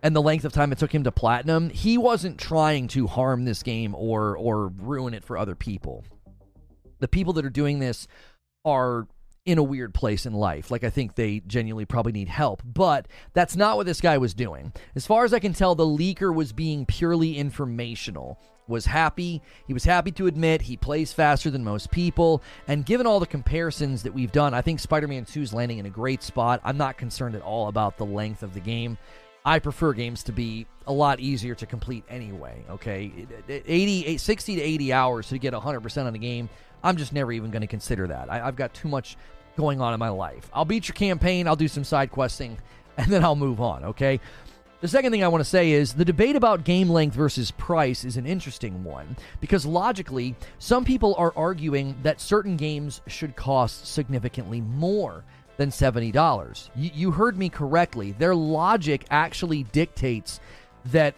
and 0.03 0.15
the 0.15 0.21
length 0.21 0.45
of 0.45 0.53
time 0.53 0.71
it 0.71 0.77
took 0.77 0.93
him 0.93 1.03
to 1.03 1.11
platinum, 1.11 1.69
he 1.69 1.97
wasn't 1.97 2.39
trying 2.39 2.87
to 2.89 3.07
harm 3.07 3.45
this 3.45 3.63
game 3.63 3.93
or 3.95 4.35
or 4.37 4.67
ruin 4.67 5.13
it 5.13 5.23
for 5.23 5.37
other 5.37 5.55
people. 5.55 6.03
The 6.99 7.07
people 7.07 7.33
that 7.33 7.45
are 7.45 7.51
doing 7.51 7.79
this 7.79 8.07
are 8.65 9.07
in 9.45 9.57
a 9.57 9.63
weird 9.63 9.93
place 9.93 10.25
in 10.25 10.33
life. 10.33 10.69
Like 10.69 10.83
I 10.83 10.89
think 10.89 11.15
they 11.15 11.41
genuinely 11.41 11.85
probably 11.85 12.11
need 12.11 12.29
help, 12.29 12.61
but 12.63 13.07
that's 13.33 13.55
not 13.55 13.77
what 13.77 13.85
this 13.85 14.01
guy 14.01 14.17
was 14.17 14.33
doing. 14.33 14.71
As 14.95 15.07
far 15.07 15.25
as 15.25 15.33
I 15.33 15.39
can 15.39 15.53
tell, 15.53 15.73
the 15.75 15.85
leaker 15.85 16.33
was 16.33 16.53
being 16.53 16.85
purely 16.85 17.37
informational. 17.37 18.39
Was 18.71 18.85
happy. 18.85 19.41
He 19.67 19.73
was 19.73 19.83
happy 19.83 20.11
to 20.13 20.27
admit 20.27 20.61
he 20.61 20.77
plays 20.77 21.13
faster 21.13 21.51
than 21.51 21.63
most 21.63 21.91
people. 21.91 22.41
And 22.67 22.85
given 22.85 23.05
all 23.05 23.19
the 23.19 23.27
comparisons 23.27 24.01
that 24.03 24.13
we've 24.13 24.31
done, 24.31 24.53
I 24.53 24.61
think 24.61 24.79
Spider 24.79 25.07
Man 25.07 25.25
2 25.25 25.41
is 25.41 25.53
landing 25.53 25.77
in 25.77 25.85
a 25.85 25.89
great 25.89 26.23
spot. 26.23 26.61
I'm 26.63 26.77
not 26.77 26.97
concerned 26.97 27.35
at 27.35 27.41
all 27.41 27.67
about 27.67 27.97
the 27.97 28.05
length 28.05 28.41
of 28.41 28.53
the 28.53 28.59
game. 28.59 28.97
I 29.43 29.59
prefer 29.59 29.93
games 29.93 30.23
to 30.23 30.31
be 30.31 30.67
a 30.87 30.93
lot 30.93 31.19
easier 31.19 31.55
to 31.55 31.65
complete 31.65 32.03
anyway, 32.09 32.63
okay? 32.69 33.11
80, 33.47 34.17
60 34.17 34.55
to 34.55 34.61
80 34.61 34.93
hours 34.93 35.29
to 35.29 35.37
get 35.39 35.53
100% 35.53 36.05
on 36.05 36.13
a 36.13 36.17
game, 36.17 36.47
I'm 36.83 36.95
just 36.95 37.13
never 37.13 37.31
even 37.31 37.51
going 37.51 37.61
to 37.61 37.67
consider 37.67 38.07
that. 38.07 38.31
I, 38.31 38.47
I've 38.47 38.55
got 38.55 38.73
too 38.73 38.87
much 38.87 39.17
going 39.57 39.81
on 39.81 39.93
in 39.93 39.99
my 39.99 40.09
life. 40.09 40.49
I'll 40.53 40.65
beat 40.65 40.87
your 40.87 40.95
campaign, 40.95 41.47
I'll 41.47 41.55
do 41.55 41.67
some 41.67 41.83
side 41.83 42.11
questing, 42.11 42.57
and 42.97 43.11
then 43.11 43.23
I'll 43.23 43.35
move 43.35 43.61
on, 43.61 43.83
okay? 43.85 44.19
The 44.81 44.87
second 44.87 45.11
thing 45.11 45.23
I 45.23 45.27
want 45.27 45.41
to 45.43 45.49
say 45.49 45.73
is 45.73 45.93
the 45.93 46.03
debate 46.03 46.35
about 46.35 46.63
game 46.63 46.89
length 46.89 47.13
versus 47.13 47.51
price 47.51 48.03
is 48.03 48.17
an 48.17 48.25
interesting 48.25 48.83
one 48.83 49.15
because 49.39 49.63
logically, 49.63 50.35
some 50.57 50.85
people 50.85 51.13
are 51.19 51.31
arguing 51.35 51.95
that 52.01 52.19
certain 52.19 52.57
games 52.57 52.99
should 53.05 53.35
cost 53.35 53.85
significantly 53.85 54.59
more 54.59 55.23
than 55.57 55.69
$70. 55.69 56.69
You, 56.75 56.89
you 56.95 57.11
heard 57.11 57.37
me 57.37 57.47
correctly. 57.47 58.13
Their 58.13 58.33
logic 58.33 59.05
actually 59.11 59.63
dictates 59.63 60.39
that 60.85 61.13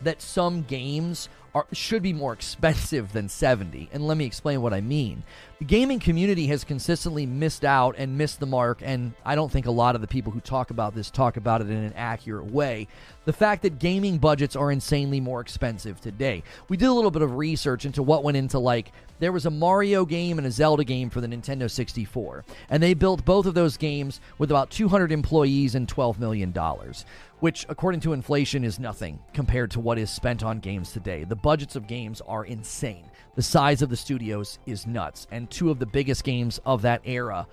that 0.00 0.22
some 0.22 0.62
games 0.62 1.28
are, 1.54 1.66
should 1.72 2.02
be 2.02 2.12
more 2.12 2.32
expensive 2.32 3.12
than 3.12 3.28
70. 3.28 3.88
And 3.92 4.06
let 4.06 4.16
me 4.16 4.24
explain 4.24 4.60
what 4.60 4.74
I 4.74 4.80
mean. 4.80 5.22
The 5.60 5.64
gaming 5.64 6.00
community 6.00 6.48
has 6.48 6.64
consistently 6.64 7.26
missed 7.26 7.64
out 7.64 7.94
and 7.96 8.18
missed 8.18 8.40
the 8.40 8.46
mark, 8.46 8.80
and 8.82 9.12
I 9.24 9.34
don't 9.34 9.50
think 9.50 9.66
a 9.66 9.70
lot 9.70 9.94
of 9.94 10.00
the 10.00 10.06
people 10.06 10.32
who 10.32 10.40
talk 10.40 10.70
about 10.70 10.94
this 10.94 11.10
talk 11.10 11.36
about 11.36 11.60
it 11.60 11.70
in 11.70 11.76
an 11.76 11.92
accurate 11.94 12.50
way. 12.50 12.88
The 13.24 13.32
fact 13.32 13.62
that 13.62 13.78
gaming 13.78 14.18
budgets 14.18 14.56
are 14.56 14.72
insanely 14.72 15.20
more 15.20 15.40
expensive 15.40 16.00
today. 16.00 16.42
We 16.68 16.76
did 16.76 16.88
a 16.88 16.92
little 16.92 17.10
bit 17.10 17.22
of 17.22 17.36
research 17.36 17.86
into 17.86 18.02
what 18.02 18.24
went 18.24 18.36
into 18.36 18.58
like 18.58 18.92
there 19.20 19.32
was 19.32 19.46
a 19.46 19.50
Mario 19.50 20.04
game 20.04 20.38
and 20.38 20.46
a 20.46 20.50
Zelda 20.50 20.82
game 20.82 21.08
for 21.08 21.20
the 21.20 21.28
Nintendo 21.28 21.70
64, 21.70 22.44
and 22.68 22.82
they 22.82 22.94
built 22.94 23.24
both 23.24 23.46
of 23.46 23.54
those 23.54 23.76
games 23.76 24.20
with 24.38 24.50
about 24.50 24.70
200 24.70 25.12
employees 25.12 25.76
and 25.76 25.88
12 25.88 26.18
million 26.18 26.50
dollars 26.50 27.06
which, 27.44 27.66
according 27.68 28.00
to 28.00 28.14
inflation, 28.14 28.64
is 28.64 28.78
nothing 28.78 29.18
compared 29.34 29.70
to 29.70 29.78
what 29.78 29.98
is 29.98 30.08
spent 30.08 30.42
on 30.42 30.60
games 30.60 30.92
today. 30.92 31.24
The 31.24 31.36
budgets 31.36 31.76
of 31.76 31.86
games 31.86 32.22
are 32.22 32.46
insane. 32.46 33.04
The 33.34 33.42
size 33.42 33.82
of 33.82 33.90
the 33.90 33.98
studios 33.98 34.58
is 34.64 34.86
nuts. 34.86 35.26
And 35.30 35.50
two 35.50 35.70
of 35.70 35.78
the 35.78 35.84
biggest 35.84 36.24
games 36.24 36.58
of 36.64 36.80
that 36.80 37.02
era 37.04 37.46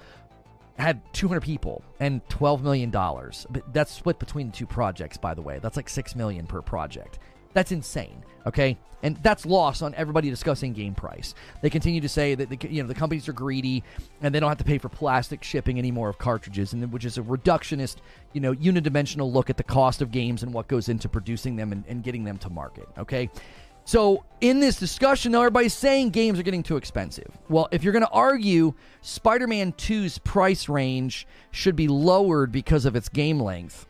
had 0.78 1.02
200 1.12 1.42
people 1.42 1.84
and 2.00 2.22
12 2.30 2.64
million 2.64 2.90
dollars. 2.90 3.46
That's 3.74 3.92
split 3.92 4.18
between 4.18 4.52
the 4.52 4.56
two 4.56 4.66
projects, 4.66 5.18
by 5.18 5.34
the 5.34 5.42
way. 5.42 5.60
That's 5.62 5.76
like 5.76 5.90
6 5.90 6.16
million 6.16 6.48
per 6.48 6.62
project. 6.62 7.20
That's 7.54 7.72
insane. 7.72 8.24
Okay, 8.48 8.78
and 9.04 9.18
that's 9.18 9.46
lost 9.46 9.84
on 9.84 9.94
everybody 9.96 10.30
discussing 10.30 10.74
game 10.74 10.94
price. 10.94 11.34
They 11.62 11.70
continue 11.70 12.02
to 12.02 12.10
say 12.10 12.36
that 12.36 12.50
the 12.50 12.58
you 12.70 12.82
know 12.82 12.88
the 12.88 12.96
companies 12.96 13.28
are 13.28 13.34
greedy 13.34 13.84
and 14.22 14.34
they 14.34 14.40
don't 14.40 14.50
have 14.50 14.58
to 14.60 14.64
pay 14.64 14.78
for 14.78 14.90
plastic 14.90 15.44
shipping 15.44 15.78
anymore 15.78 16.10
of 16.10 16.18
cartridges, 16.18 16.74
and 16.74 16.92
which 16.92 17.06
is 17.06 17.18
a 17.18 17.22
reductionist, 17.22 17.98
you 18.34 18.42
know, 18.42 18.54
unidimensional 18.56 19.32
look 19.32 19.50
at 19.50 19.58
the 19.58 19.64
cost 19.64 20.02
of 20.02 20.12
games 20.12 20.44
and 20.44 20.54
what 20.54 20.68
goes 20.68 20.90
into 20.90 21.10
producing 21.10 21.56
them 21.56 21.72
and, 21.72 21.84
and 21.88 22.04
getting 22.04 22.24
them 22.24 22.38
to 22.40 22.50
market. 22.50 22.88
Okay. 22.98 23.30
So, 23.84 24.24
in 24.42 24.60
this 24.60 24.76
discussion, 24.76 25.32
now 25.32 25.40
everybody's 25.40 25.74
saying 25.74 26.12
games 26.12 26.40
are 26.40 26.44
getting 26.44 26.62
too 26.62 26.78
expensive. 26.78 27.36
Well, 27.50 27.68
if 27.72 27.84
you're 27.84 27.94
going 27.94 28.06
to 28.06 28.12
argue 28.12 28.76
Spider 29.02 29.48
Man 29.48 29.74
2's 29.74 30.20
price 30.20 30.70
range 30.70 31.26
should 31.50 31.76
be 31.76 31.88
lowered 31.88 32.52
because 32.52 32.86
of 32.86 32.96
its 32.96 33.10
game 33.10 33.40
length, 33.40 33.88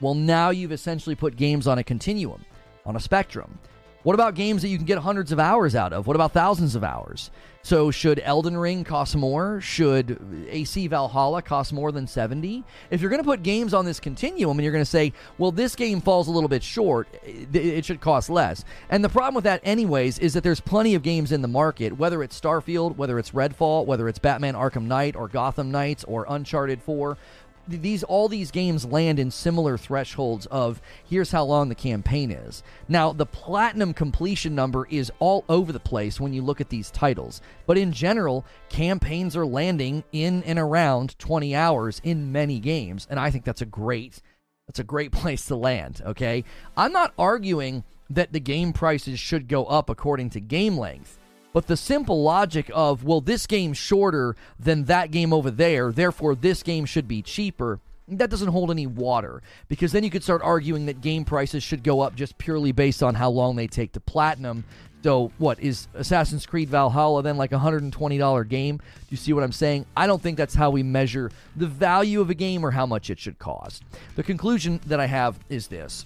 well, 0.00 0.14
now 0.14 0.48
you've 0.48 0.72
essentially 0.72 1.14
put 1.14 1.36
games 1.36 1.66
on 1.66 1.76
a 1.78 1.84
continuum 1.84 2.44
on 2.86 2.96
a 2.96 3.00
spectrum. 3.00 3.58
What 4.06 4.14
about 4.14 4.36
games 4.36 4.62
that 4.62 4.68
you 4.68 4.76
can 4.76 4.86
get 4.86 4.98
hundreds 4.98 5.32
of 5.32 5.40
hours 5.40 5.74
out 5.74 5.92
of? 5.92 6.06
What 6.06 6.14
about 6.14 6.32
thousands 6.32 6.76
of 6.76 6.84
hours? 6.84 7.32
So, 7.62 7.90
should 7.90 8.20
Elden 8.20 8.56
Ring 8.56 8.84
cost 8.84 9.16
more? 9.16 9.60
Should 9.60 10.46
AC 10.48 10.86
Valhalla 10.86 11.42
cost 11.42 11.72
more 11.72 11.90
than 11.90 12.06
70? 12.06 12.62
If 12.92 13.00
you're 13.00 13.10
going 13.10 13.20
to 13.20 13.28
put 13.28 13.42
games 13.42 13.74
on 13.74 13.84
this 13.84 13.98
continuum 13.98 14.56
and 14.56 14.62
you're 14.62 14.72
going 14.72 14.84
to 14.84 14.88
say, 14.88 15.12
well, 15.38 15.50
this 15.50 15.74
game 15.74 16.00
falls 16.00 16.28
a 16.28 16.30
little 16.30 16.48
bit 16.48 16.62
short, 16.62 17.08
it 17.24 17.84
should 17.84 18.00
cost 18.00 18.30
less. 18.30 18.64
And 18.88 19.02
the 19.02 19.08
problem 19.08 19.34
with 19.34 19.42
that, 19.42 19.62
anyways, 19.64 20.20
is 20.20 20.34
that 20.34 20.44
there's 20.44 20.60
plenty 20.60 20.94
of 20.94 21.02
games 21.02 21.32
in 21.32 21.42
the 21.42 21.48
market, 21.48 21.98
whether 21.98 22.22
it's 22.22 22.40
Starfield, 22.40 22.94
whether 22.94 23.18
it's 23.18 23.32
Redfall, 23.32 23.86
whether 23.86 24.08
it's 24.08 24.20
Batman 24.20 24.54
Arkham 24.54 24.84
Knight 24.84 25.16
or 25.16 25.26
Gotham 25.26 25.72
Knights 25.72 26.04
or 26.04 26.26
Uncharted 26.28 26.80
4 26.80 27.18
these 27.68 28.02
all 28.02 28.28
these 28.28 28.50
games 28.50 28.84
land 28.84 29.18
in 29.18 29.30
similar 29.30 29.76
thresholds 29.76 30.46
of 30.46 30.80
here's 31.04 31.30
how 31.30 31.44
long 31.44 31.68
the 31.68 31.74
campaign 31.74 32.30
is. 32.30 32.62
Now, 32.88 33.12
the 33.12 33.26
platinum 33.26 33.94
completion 33.94 34.54
number 34.54 34.86
is 34.90 35.10
all 35.18 35.44
over 35.48 35.72
the 35.72 35.80
place 35.80 36.20
when 36.20 36.32
you 36.32 36.42
look 36.42 36.60
at 36.60 36.68
these 36.68 36.90
titles, 36.90 37.40
but 37.66 37.78
in 37.78 37.92
general, 37.92 38.44
campaigns 38.68 39.36
are 39.36 39.46
landing 39.46 40.04
in 40.12 40.42
and 40.44 40.58
around 40.58 41.18
20 41.18 41.54
hours 41.54 42.00
in 42.04 42.32
many 42.32 42.60
games, 42.60 43.06
and 43.10 43.18
I 43.18 43.30
think 43.30 43.44
that's 43.44 43.62
a 43.62 43.66
great 43.66 44.20
that's 44.66 44.80
a 44.80 44.84
great 44.84 45.12
place 45.20 45.46
to 45.46 45.56
land, 45.56 46.02
okay? 46.04 46.44
I'm 46.76 46.92
not 46.92 47.14
arguing 47.18 47.84
that 48.10 48.32
the 48.32 48.40
game 48.40 48.72
prices 48.72 49.18
should 49.18 49.48
go 49.48 49.64
up 49.64 49.90
according 49.90 50.30
to 50.30 50.40
game 50.40 50.78
length. 50.78 51.18
But 51.56 51.68
the 51.68 51.76
simple 51.78 52.22
logic 52.22 52.70
of, 52.74 53.02
well, 53.02 53.22
this 53.22 53.46
game's 53.46 53.78
shorter 53.78 54.36
than 54.60 54.84
that 54.84 55.10
game 55.10 55.32
over 55.32 55.50
there, 55.50 55.90
therefore 55.90 56.34
this 56.34 56.62
game 56.62 56.84
should 56.84 57.08
be 57.08 57.22
cheaper, 57.22 57.80
that 58.08 58.28
doesn't 58.28 58.48
hold 58.48 58.70
any 58.70 58.86
water. 58.86 59.40
Because 59.66 59.90
then 59.90 60.04
you 60.04 60.10
could 60.10 60.22
start 60.22 60.42
arguing 60.42 60.84
that 60.84 61.00
game 61.00 61.24
prices 61.24 61.62
should 61.62 61.82
go 61.82 62.02
up 62.02 62.14
just 62.14 62.36
purely 62.36 62.72
based 62.72 63.02
on 63.02 63.14
how 63.14 63.30
long 63.30 63.56
they 63.56 63.68
take 63.68 63.92
to 63.92 64.00
platinum. 64.00 64.64
So, 65.02 65.32
what 65.38 65.58
is 65.58 65.88
Assassin's 65.94 66.44
Creed 66.44 66.68
Valhalla 66.68 67.22
then 67.22 67.38
like 67.38 67.52
a 67.52 67.58
$120 67.58 68.48
game? 68.50 68.76
Do 68.76 68.84
you 69.08 69.16
see 69.16 69.32
what 69.32 69.42
I'm 69.42 69.50
saying? 69.50 69.86
I 69.96 70.06
don't 70.06 70.20
think 70.20 70.36
that's 70.36 70.54
how 70.54 70.68
we 70.68 70.82
measure 70.82 71.30
the 71.56 71.66
value 71.66 72.20
of 72.20 72.28
a 72.28 72.34
game 72.34 72.66
or 72.66 72.72
how 72.72 72.84
much 72.84 73.08
it 73.08 73.18
should 73.18 73.38
cost. 73.38 73.82
The 74.14 74.22
conclusion 74.22 74.78
that 74.84 75.00
I 75.00 75.06
have 75.06 75.38
is 75.48 75.68
this 75.68 76.04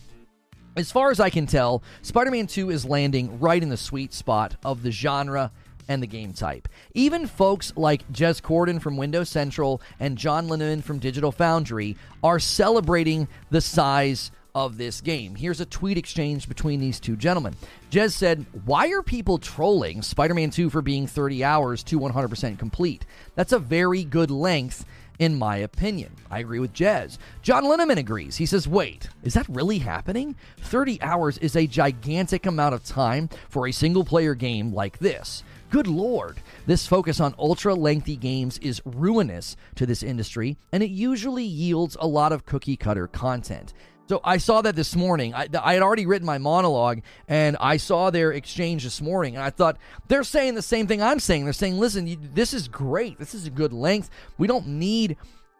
as 0.76 0.90
far 0.90 1.10
as 1.10 1.20
I 1.20 1.30
can 1.30 1.46
tell, 1.46 1.82
Spider 2.02 2.30
Man 2.30 2.46
2 2.46 2.70
is 2.70 2.84
landing 2.84 3.40
right 3.40 3.62
in 3.62 3.68
the 3.68 3.76
sweet 3.76 4.12
spot 4.12 4.56
of 4.64 4.82
the 4.82 4.90
genre 4.90 5.50
and 5.88 6.02
the 6.02 6.06
game 6.06 6.32
type. 6.32 6.68
Even 6.94 7.26
folks 7.26 7.72
like 7.76 8.06
Jez 8.12 8.40
Corden 8.40 8.80
from 8.80 8.96
Windows 8.96 9.28
Central 9.28 9.82
and 9.98 10.16
John 10.16 10.48
Linneman 10.48 10.82
from 10.84 11.00
Digital 11.00 11.32
Foundry 11.32 11.96
are 12.22 12.38
celebrating 12.38 13.26
the 13.50 13.60
size 13.60 14.30
of 14.54 14.78
this 14.78 15.00
game. 15.00 15.34
Here's 15.34 15.60
a 15.60 15.66
tweet 15.66 15.98
exchange 15.98 16.48
between 16.48 16.80
these 16.80 17.00
two 17.00 17.16
gentlemen. 17.16 17.54
Jez 17.90 18.12
said, 18.12 18.46
Why 18.64 18.88
are 18.88 19.02
people 19.02 19.38
trolling 19.38 20.02
Spider 20.02 20.34
Man 20.34 20.50
2 20.50 20.70
for 20.70 20.82
being 20.82 21.06
30 21.06 21.44
hours 21.44 21.82
to 21.84 21.98
100% 21.98 22.58
complete? 22.58 23.04
That's 23.34 23.52
a 23.52 23.58
very 23.58 24.04
good 24.04 24.30
length. 24.30 24.84
In 25.20 25.38
my 25.38 25.58
opinion, 25.58 26.12
I 26.30 26.38
agree 26.38 26.60
with 26.60 26.72
Jez. 26.72 27.18
John 27.42 27.64
Linneman 27.64 27.98
agrees. 27.98 28.38
He 28.38 28.46
says, 28.46 28.66
Wait, 28.66 29.10
is 29.22 29.34
that 29.34 29.46
really 29.50 29.76
happening? 29.76 30.34
30 30.62 31.02
hours 31.02 31.36
is 31.38 31.56
a 31.56 31.66
gigantic 31.66 32.46
amount 32.46 32.74
of 32.74 32.82
time 32.84 33.28
for 33.50 33.68
a 33.68 33.72
single 33.72 34.02
player 34.02 34.34
game 34.34 34.72
like 34.72 34.98
this. 34.98 35.44
Good 35.68 35.86
lord, 35.86 36.40
this 36.66 36.86
focus 36.86 37.20
on 37.20 37.34
ultra 37.38 37.74
lengthy 37.74 38.16
games 38.16 38.56
is 38.60 38.80
ruinous 38.86 39.58
to 39.74 39.84
this 39.84 40.02
industry, 40.02 40.56
and 40.72 40.82
it 40.82 40.88
usually 40.88 41.44
yields 41.44 41.98
a 42.00 42.06
lot 42.06 42.32
of 42.32 42.46
cookie 42.46 42.78
cutter 42.78 43.06
content. 43.06 43.74
So 44.10 44.20
I 44.24 44.38
saw 44.38 44.60
that 44.62 44.74
this 44.74 44.96
morning. 44.96 45.34
I, 45.34 45.46
I, 45.62 45.74
had 45.74 45.84
already 45.84 46.04
written 46.04 46.26
my 46.26 46.38
monologue, 46.38 47.02
and 47.28 47.56
I 47.60 47.76
saw 47.76 48.10
their 48.10 48.32
exchange 48.32 48.82
this 48.82 49.00
morning, 49.00 49.36
and 49.36 49.44
I 49.44 49.50
thought 49.50 49.78
they're 50.08 50.24
saying 50.24 50.56
the 50.56 50.62
same 50.62 50.88
thing 50.88 51.00
I'm 51.00 51.20
saying. 51.20 51.44
They're 51.44 51.52
saying, 51.52 51.78
"Listen, 51.78 52.08
you, 52.08 52.18
this 52.34 52.52
is 52.52 52.66
great. 52.66 53.20
This 53.20 53.36
is 53.36 53.46
a 53.46 53.50
good 53.50 53.72
length. 53.72 54.10
We 54.36 54.48
don't 54.48 54.66
need." 54.66 55.16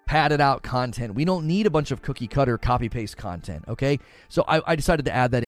padded 0.07 0.41
out 0.41 0.65
content. 0.65 1.15
We 1.15 1.25
don't 1.25 1.47
need 1.47 1.67
a 1.67 1.71
bunch 1.71 1.93
of 1.93 2.03
cookie 2.03 2.27
cutter 2.27 2.59
copy 2.59 2.89
paste 2.89 3.17
content. 3.17 3.65
Okay. 3.69 4.01
So 4.29 4.43
I, 4.49 4.61
I 4.67 4.75
decided 4.75 5.05
to 5.05 5.15
add 5.15 5.31
that. 5.31 5.45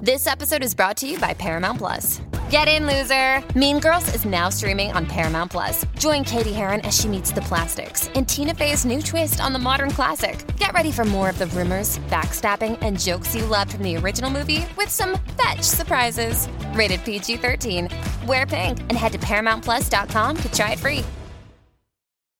This 0.00 0.26
episode 0.26 0.62
is 0.62 0.74
brought 0.74 0.96
to 0.98 1.08
you 1.08 1.18
by 1.18 1.34
Paramount 1.34 1.78
Plus. 1.78 2.20
Get 2.50 2.66
in, 2.66 2.86
loser! 2.86 3.42
Mean 3.58 3.78
Girls 3.78 4.14
is 4.14 4.24
now 4.24 4.48
streaming 4.48 4.92
on 4.92 5.04
Paramount 5.04 5.50
Plus. 5.50 5.84
Join 5.98 6.24
Cady 6.24 6.52
Heron 6.52 6.80
as 6.82 6.98
she 6.98 7.08
meets 7.08 7.30
the 7.30 7.42
plastics 7.42 8.08
in 8.14 8.24
Tina 8.24 8.54
Fey's 8.54 8.86
new 8.86 9.02
twist 9.02 9.40
on 9.40 9.52
the 9.52 9.58
modern 9.58 9.90
classic. 9.90 10.46
Get 10.56 10.72
ready 10.72 10.90
for 10.90 11.04
more 11.04 11.28
of 11.28 11.38
the 11.38 11.46
rumors, 11.48 11.98
backstabbing, 12.10 12.78
and 12.80 12.98
jokes 12.98 13.34
you 13.34 13.44
loved 13.44 13.72
from 13.72 13.82
the 13.82 13.96
original 13.96 14.30
movie 14.30 14.64
with 14.76 14.88
some 14.88 15.18
fetch 15.36 15.62
surprises. 15.62 16.48
Rated 16.72 17.04
PG 17.04 17.36
13. 17.36 17.88
Wear 18.26 18.46
pink 18.46 18.80
and 18.80 18.92
head 18.92 19.12
to 19.12 19.18
ParamountPlus.com 19.18 20.36
to 20.36 20.52
try 20.52 20.72
it 20.72 20.78
free. 20.78 21.04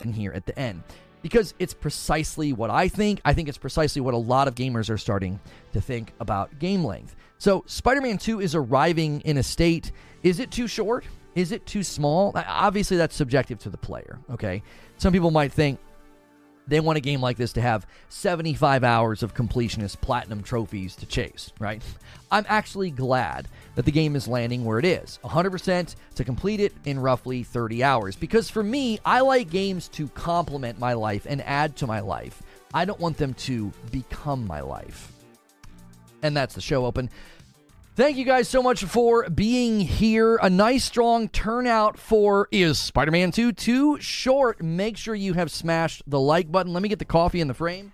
And 0.00 0.14
here 0.14 0.32
at 0.32 0.46
the 0.46 0.58
end 0.58 0.84
because 1.22 1.54
it's 1.58 1.74
precisely 1.74 2.52
what 2.52 2.70
I 2.70 2.88
think. 2.88 3.20
I 3.24 3.34
think 3.34 3.48
it's 3.48 3.58
precisely 3.58 4.00
what 4.00 4.14
a 4.14 4.18
lot 4.18 4.48
of 4.48 4.54
gamers 4.54 4.88
are 4.90 4.98
starting 4.98 5.40
to 5.72 5.80
think 5.80 6.12
about 6.20 6.58
game 6.58 6.84
length. 6.84 7.16
So, 7.38 7.62
Spider 7.66 8.00
Man 8.00 8.18
2 8.18 8.40
is 8.40 8.54
arriving 8.54 9.20
in 9.20 9.38
a 9.38 9.42
state. 9.42 9.92
Is 10.22 10.40
it 10.40 10.50
too 10.50 10.66
short? 10.66 11.04
Is 11.36 11.52
it 11.52 11.64
too 11.66 11.84
small? 11.84 12.32
Obviously, 12.34 12.96
that's 12.96 13.14
subjective 13.14 13.60
to 13.60 13.70
the 13.70 13.76
player, 13.76 14.18
okay? 14.30 14.62
Some 14.96 15.12
people 15.12 15.30
might 15.30 15.52
think 15.52 15.78
they 16.66 16.80
want 16.80 16.98
a 16.98 17.00
game 17.00 17.20
like 17.20 17.36
this 17.36 17.52
to 17.54 17.60
have 17.60 17.86
75 18.08 18.82
hours 18.82 19.22
of 19.22 19.34
completionist 19.34 20.00
platinum 20.00 20.42
trophies 20.42 20.96
to 20.96 21.06
chase, 21.06 21.52
right? 21.60 21.80
I'm 22.30 22.44
actually 22.48 22.90
glad 22.90 23.48
that 23.76 23.84
the 23.84 23.92
game 23.92 24.16
is 24.16 24.26
landing 24.28 24.64
where 24.64 24.80
it 24.80 24.84
is 24.84 25.20
100% 25.24 25.94
to 26.16 26.24
complete 26.24 26.60
it 26.60 26.74
in 26.84 26.98
roughly 26.98 27.44
30 27.44 27.84
hours. 27.84 28.16
Because 28.16 28.50
for 28.50 28.62
me, 28.62 28.98
I 29.04 29.20
like 29.20 29.48
games 29.48 29.88
to 29.90 30.08
complement 30.08 30.78
my 30.78 30.92
life 30.92 31.24
and 31.28 31.40
add 31.42 31.76
to 31.76 31.86
my 31.86 32.00
life. 32.00 32.42
I 32.74 32.84
don't 32.84 33.00
want 33.00 33.16
them 33.16 33.32
to 33.34 33.72
become 33.90 34.46
my 34.46 34.60
life. 34.60 35.12
And 36.22 36.36
that's 36.36 36.54
the 36.54 36.60
show 36.60 36.84
open. 36.84 37.10
Thank 37.98 38.16
you 38.16 38.24
guys 38.24 38.48
so 38.48 38.62
much 38.62 38.84
for 38.84 39.28
being 39.28 39.80
here. 39.80 40.36
A 40.36 40.48
nice 40.48 40.84
strong 40.84 41.28
turnout 41.28 41.98
for 41.98 42.46
Is 42.52 42.78
Spider 42.78 43.10
Man 43.10 43.32
2 43.32 43.50
too 43.50 44.00
short? 44.00 44.62
Make 44.62 44.96
sure 44.96 45.16
you 45.16 45.34
have 45.34 45.50
smashed 45.50 46.04
the 46.06 46.20
like 46.20 46.52
button. 46.52 46.72
Let 46.72 46.84
me 46.84 46.88
get 46.88 47.00
the 47.00 47.04
coffee 47.04 47.40
in 47.40 47.48
the 47.48 47.54
frame. 47.54 47.92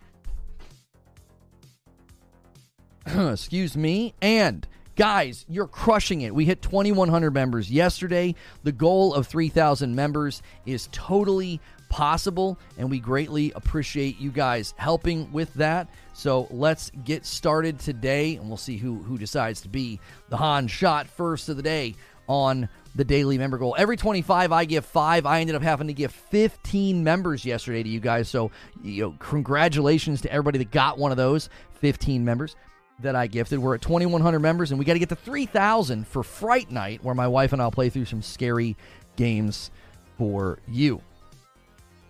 Excuse 3.07 3.79
me. 3.79 4.15
And 4.21 4.69
guys, 4.95 5.47
you're 5.49 5.67
crushing 5.67 6.21
it. 6.21 6.35
We 6.35 6.45
hit 6.45 6.61
2,100 6.61 7.33
members 7.33 7.71
yesterday. 7.71 8.35
The 8.63 8.73
goal 8.73 9.15
of 9.15 9.27
3,000 9.27 9.95
members 9.95 10.43
is 10.67 10.89
totally 10.93 11.63
possible, 11.89 12.59
and 12.79 12.91
we 12.91 12.99
greatly 12.99 13.53
appreciate 13.53 14.19
you 14.19 14.31
guys 14.31 14.75
helping 14.77 15.31
with 15.33 15.53
that. 15.55 15.89
So 16.13 16.47
let's 16.51 16.91
get 17.05 17.27
started 17.27 17.79
today, 17.79 18.37
and 18.37 18.49
we'll 18.49 18.57
see 18.57 18.77
who 18.77 19.03
who 19.03 19.19
decides 19.19 19.61
to 19.63 19.69
be 19.69 20.01
the 20.29 20.37
Han 20.37 20.69
shot 20.69 21.07
first 21.07 21.49
of 21.49 21.57
the 21.57 21.63
day 21.63 21.95
on 22.29 22.69
the 22.95 23.05
daily 23.05 23.39
member 23.39 23.59
goal. 23.59 23.75
Every 23.77 23.97
25, 23.97 24.53
I 24.53 24.65
give 24.65 24.85
five. 24.85 25.27
I 25.27 25.41
ended 25.41 25.57
up 25.57 25.63
having 25.63 25.89
to 25.89 25.93
give 25.93 26.13
15 26.13 27.03
members 27.03 27.45
yesterday 27.45 27.83
to 27.83 27.89
you 27.89 28.01
guys. 28.01 28.29
So, 28.29 28.51
you 28.83 29.03
know, 29.03 29.17
congratulations 29.19 30.21
to 30.23 30.33
everybody 30.33 30.59
that 30.59 30.71
got 30.71 30.97
one 30.97 31.11
of 31.11 31.17
those 31.17 31.49
15 31.81 32.25
members 32.25 32.57
that 33.01 33.17
I 33.17 33.27
gifted. 33.27 33.59
We're 33.59 33.75
at 33.75 33.83
2,100 33.83 34.39
members, 34.39 34.71
and 34.71 34.79
we 34.79 34.85
got 34.85 34.93
to 34.93 34.99
get 34.99 35.09
to 35.09 35.17
3,000 35.17 36.07
for 36.07 36.23
Fright 36.23 36.71
Night, 36.71 37.03
where 37.03 37.15
my 37.15 37.27
wife 37.27 37.53
and 37.53 37.61
I'll 37.61 37.73
play 37.73 37.91
through 37.91 38.05
some 38.05 38.23
scary 38.23 38.77
games 39.17 39.71
for 40.17 40.59
you. 40.69 41.03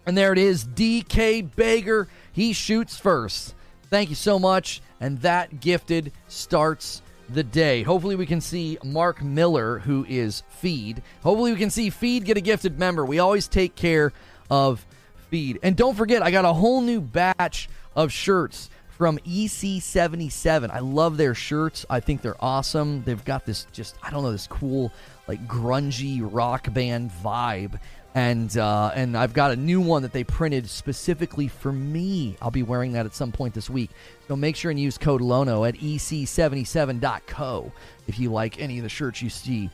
And 0.07 0.17
there 0.17 0.33
it 0.33 0.39
is, 0.39 0.65
DK 0.65 1.51
Bager. 1.55 2.07
He 2.33 2.53
shoots 2.53 2.97
first. 2.97 3.55
Thank 3.91 4.11
you 4.11 4.17
so 4.17 4.39
much. 4.39 4.83
And 5.01 5.21
that 5.23 5.61
gifted 5.61 6.13
starts 6.29 7.03
the 7.29 7.43
day. 7.43 7.83
Hopefully, 7.83 8.17
we 8.17 8.27
can 8.27 8.41
see 8.41 8.79
Mark 8.85 9.23
Miller, 9.23 9.79
who 9.79 10.05
is 10.09 10.43
Feed. 10.49 11.03
Hopefully, 11.23 11.53
we 11.53 11.59
can 11.59 11.71
see 11.71 11.91
Feed 11.91 12.25
get 12.25 12.37
a 12.37 12.41
gifted 12.41 12.79
member. 12.79 13.05
We 13.05 13.19
always 13.19 13.49
take 13.49 13.75
care 13.75 14.13
of 14.51 14.85
Feed. 15.31 15.59
And 15.63 15.77
don't 15.77 15.95
forget, 15.95 16.23
I 16.23 16.31
got 16.31 16.45
a 16.45 16.53
whole 16.53 16.81
new 16.81 17.01
batch 17.01 17.69
of 17.97 18.13
shirts 18.13 18.69
from 18.97 19.19
EC77. 19.19 20.71
I 20.71 20.79
love 20.79 21.17
their 21.17 21.35
shirts. 21.35 21.85
I 21.91 22.01
think 22.01 22.23
they're 22.23 22.43
awesome. 22.43 23.03
They've 23.03 23.25
got 23.25 23.45
this 23.45 23.67
just, 23.73 23.97
I 24.03 24.11
don't 24.11 24.23
know, 24.23 24.33
this 24.33 24.47
cool, 24.47 24.93
like 25.27 25.47
grungy 25.49 26.21
rock 26.23 26.73
band 26.73 27.11
vibe 27.11 27.81
and 28.15 28.57
uh, 28.57 28.93
and 28.95 29.17
I've 29.17 29.33
got 29.33 29.51
a 29.51 29.57
new 29.57 29.81
one 29.81 30.03
that 30.03 30.13
they 30.13 30.25
printed 30.25 30.69
specifically 30.69 31.49
for 31.49 31.73
me. 31.73 32.37
I'll 32.41 32.51
be 32.51 32.63
wearing 32.63 32.93
that 32.93 33.07
at 33.07 33.15
some 33.15 33.33
point 33.33 33.55
this 33.55 33.69
week. 33.69 33.91
So 34.29 34.37
make 34.37 34.55
sure 34.57 34.71
and 34.71 34.79
use 34.79 34.97
code 34.97 35.21
LONO 35.21 35.65
at 35.65 35.75
ec77.co 35.75 37.73
if 38.07 38.19
you 38.19 38.33
like 38.33 38.61
any 38.61 38.79
of 38.79 38.85
the 38.85 38.89
shirts 38.89 39.21
you 39.21 39.31
see 39.31 39.69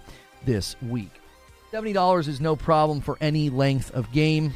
this 0.44 0.74
week. 0.83 1.11
$70 1.72 2.26
is 2.26 2.40
no 2.40 2.57
problem 2.57 3.00
for 3.00 3.16
any 3.20 3.50
length 3.50 3.92
of 3.92 4.11
game. 4.11 4.53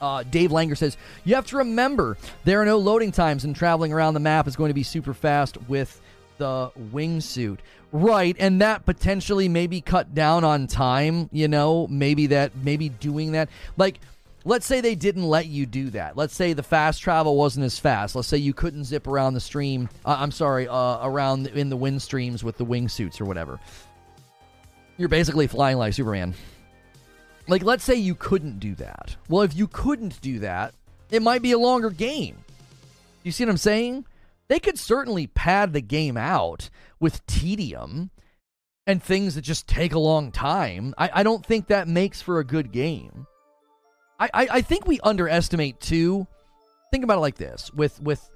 Uh, 0.00 0.22
Dave 0.22 0.50
Langer 0.50 0.76
says, 0.76 0.96
You 1.24 1.34
have 1.34 1.46
to 1.46 1.58
remember 1.58 2.16
there 2.44 2.60
are 2.62 2.64
no 2.64 2.78
loading 2.78 3.12
times, 3.12 3.44
and 3.44 3.54
traveling 3.54 3.92
around 3.92 4.14
the 4.14 4.20
map 4.20 4.46
is 4.46 4.56
going 4.56 4.70
to 4.70 4.74
be 4.74 4.82
super 4.82 5.14
fast 5.14 5.58
with 5.68 6.00
the 6.38 6.70
wingsuit. 6.92 7.58
Right, 7.94 8.34
and 8.40 8.60
that 8.60 8.84
potentially 8.84 9.48
maybe 9.48 9.80
cut 9.80 10.16
down 10.16 10.42
on 10.42 10.66
time, 10.66 11.30
you 11.30 11.46
know, 11.46 11.86
maybe 11.86 12.26
that 12.26 12.50
maybe 12.56 12.88
doing 12.88 13.32
that. 13.32 13.48
Like 13.76 14.00
let's 14.44 14.66
say 14.66 14.80
they 14.80 14.96
didn't 14.96 15.28
let 15.28 15.46
you 15.46 15.64
do 15.64 15.90
that. 15.90 16.16
Let's 16.16 16.34
say 16.34 16.54
the 16.54 16.62
fast 16.64 17.00
travel 17.00 17.36
wasn't 17.36 17.66
as 17.66 17.78
fast. 17.78 18.16
Let's 18.16 18.26
say 18.26 18.36
you 18.36 18.52
couldn't 18.52 18.82
zip 18.82 19.06
around 19.06 19.34
the 19.34 19.40
stream. 19.40 19.88
Uh, 20.04 20.16
I'm 20.18 20.32
sorry, 20.32 20.66
uh, 20.66 21.06
around 21.06 21.46
in 21.46 21.70
the 21.70 21.76
wind 21.76 22.02
streams 22.02 22.42
with 22.42 22.58
the 22.58 22.66
wingsuits 22.66 23.20
or 23.20 23.26
whatever. 23.26 23.60
You're 24.96 25.08
basically 25.08 25.46
flying 25.46 25.78
like 25.78 25.94
Superman. 25.94 26.34
Like, 27.46 27.62
let's 27.62 27.84
say 27.84 27.94
you 27.94 28.16
couldn't 28.16 28.58
do 28.58 28.74
that. 28.74 29.14
Well, 29.28 29.42
if 29.42 29.54
you 29.54 29.68
couldn't 29.68 30.20
do 30.20 30.40
that, 30.40 30.74
it 31.10 31.22
might 31.22 31.42
be 31.42 31.52
a 31.52 31.58
longer 31.58 31.90
game. 31.90 32.38
You 33.22 33.30
see 33.30 33.44
what 33.44 33.50
I'm 33.50 33.56
saying? 33.56 34.04
They 34.48 34.58
could 34.58 34.78
certainly 34.78 35.26
pad 35.28 35.72
the 35.72 35.80
game 35.80 36.16
out 36.16 36.70
with 37.04 37.24
tedium 37.26 38.10
and 38.86 39.02
things 39.02 39.34
that 39.34 39.42
just 39.42 39.68
take 39.68 39.92
a 39.92 39.98
long 39.98 40.32
time. 40.32 40.94
I, 40.96 41.10
I 41.16 41.22
don't 41.22 41.44
think 41.44 41.66
that 41.66 41.86
makes 41.86 42.22
for 42.22 42.38
a 42.38 42.44
good 42.44 42.72
game. 42.72 43.26
I, 44.18 44.30
I, 44.32 44.48
I 44.52 44.60
think 44.62 44.86
we 44.86 45.00
underestimate 45.00 45.80
too. 45.80 46.26
Think 46.90 47.04
about 47.04 47.18
it 47.18 47.20
like 47.20 47.36
this: 47.36 47.70
with 47.74 48.00
with 48.00 48.26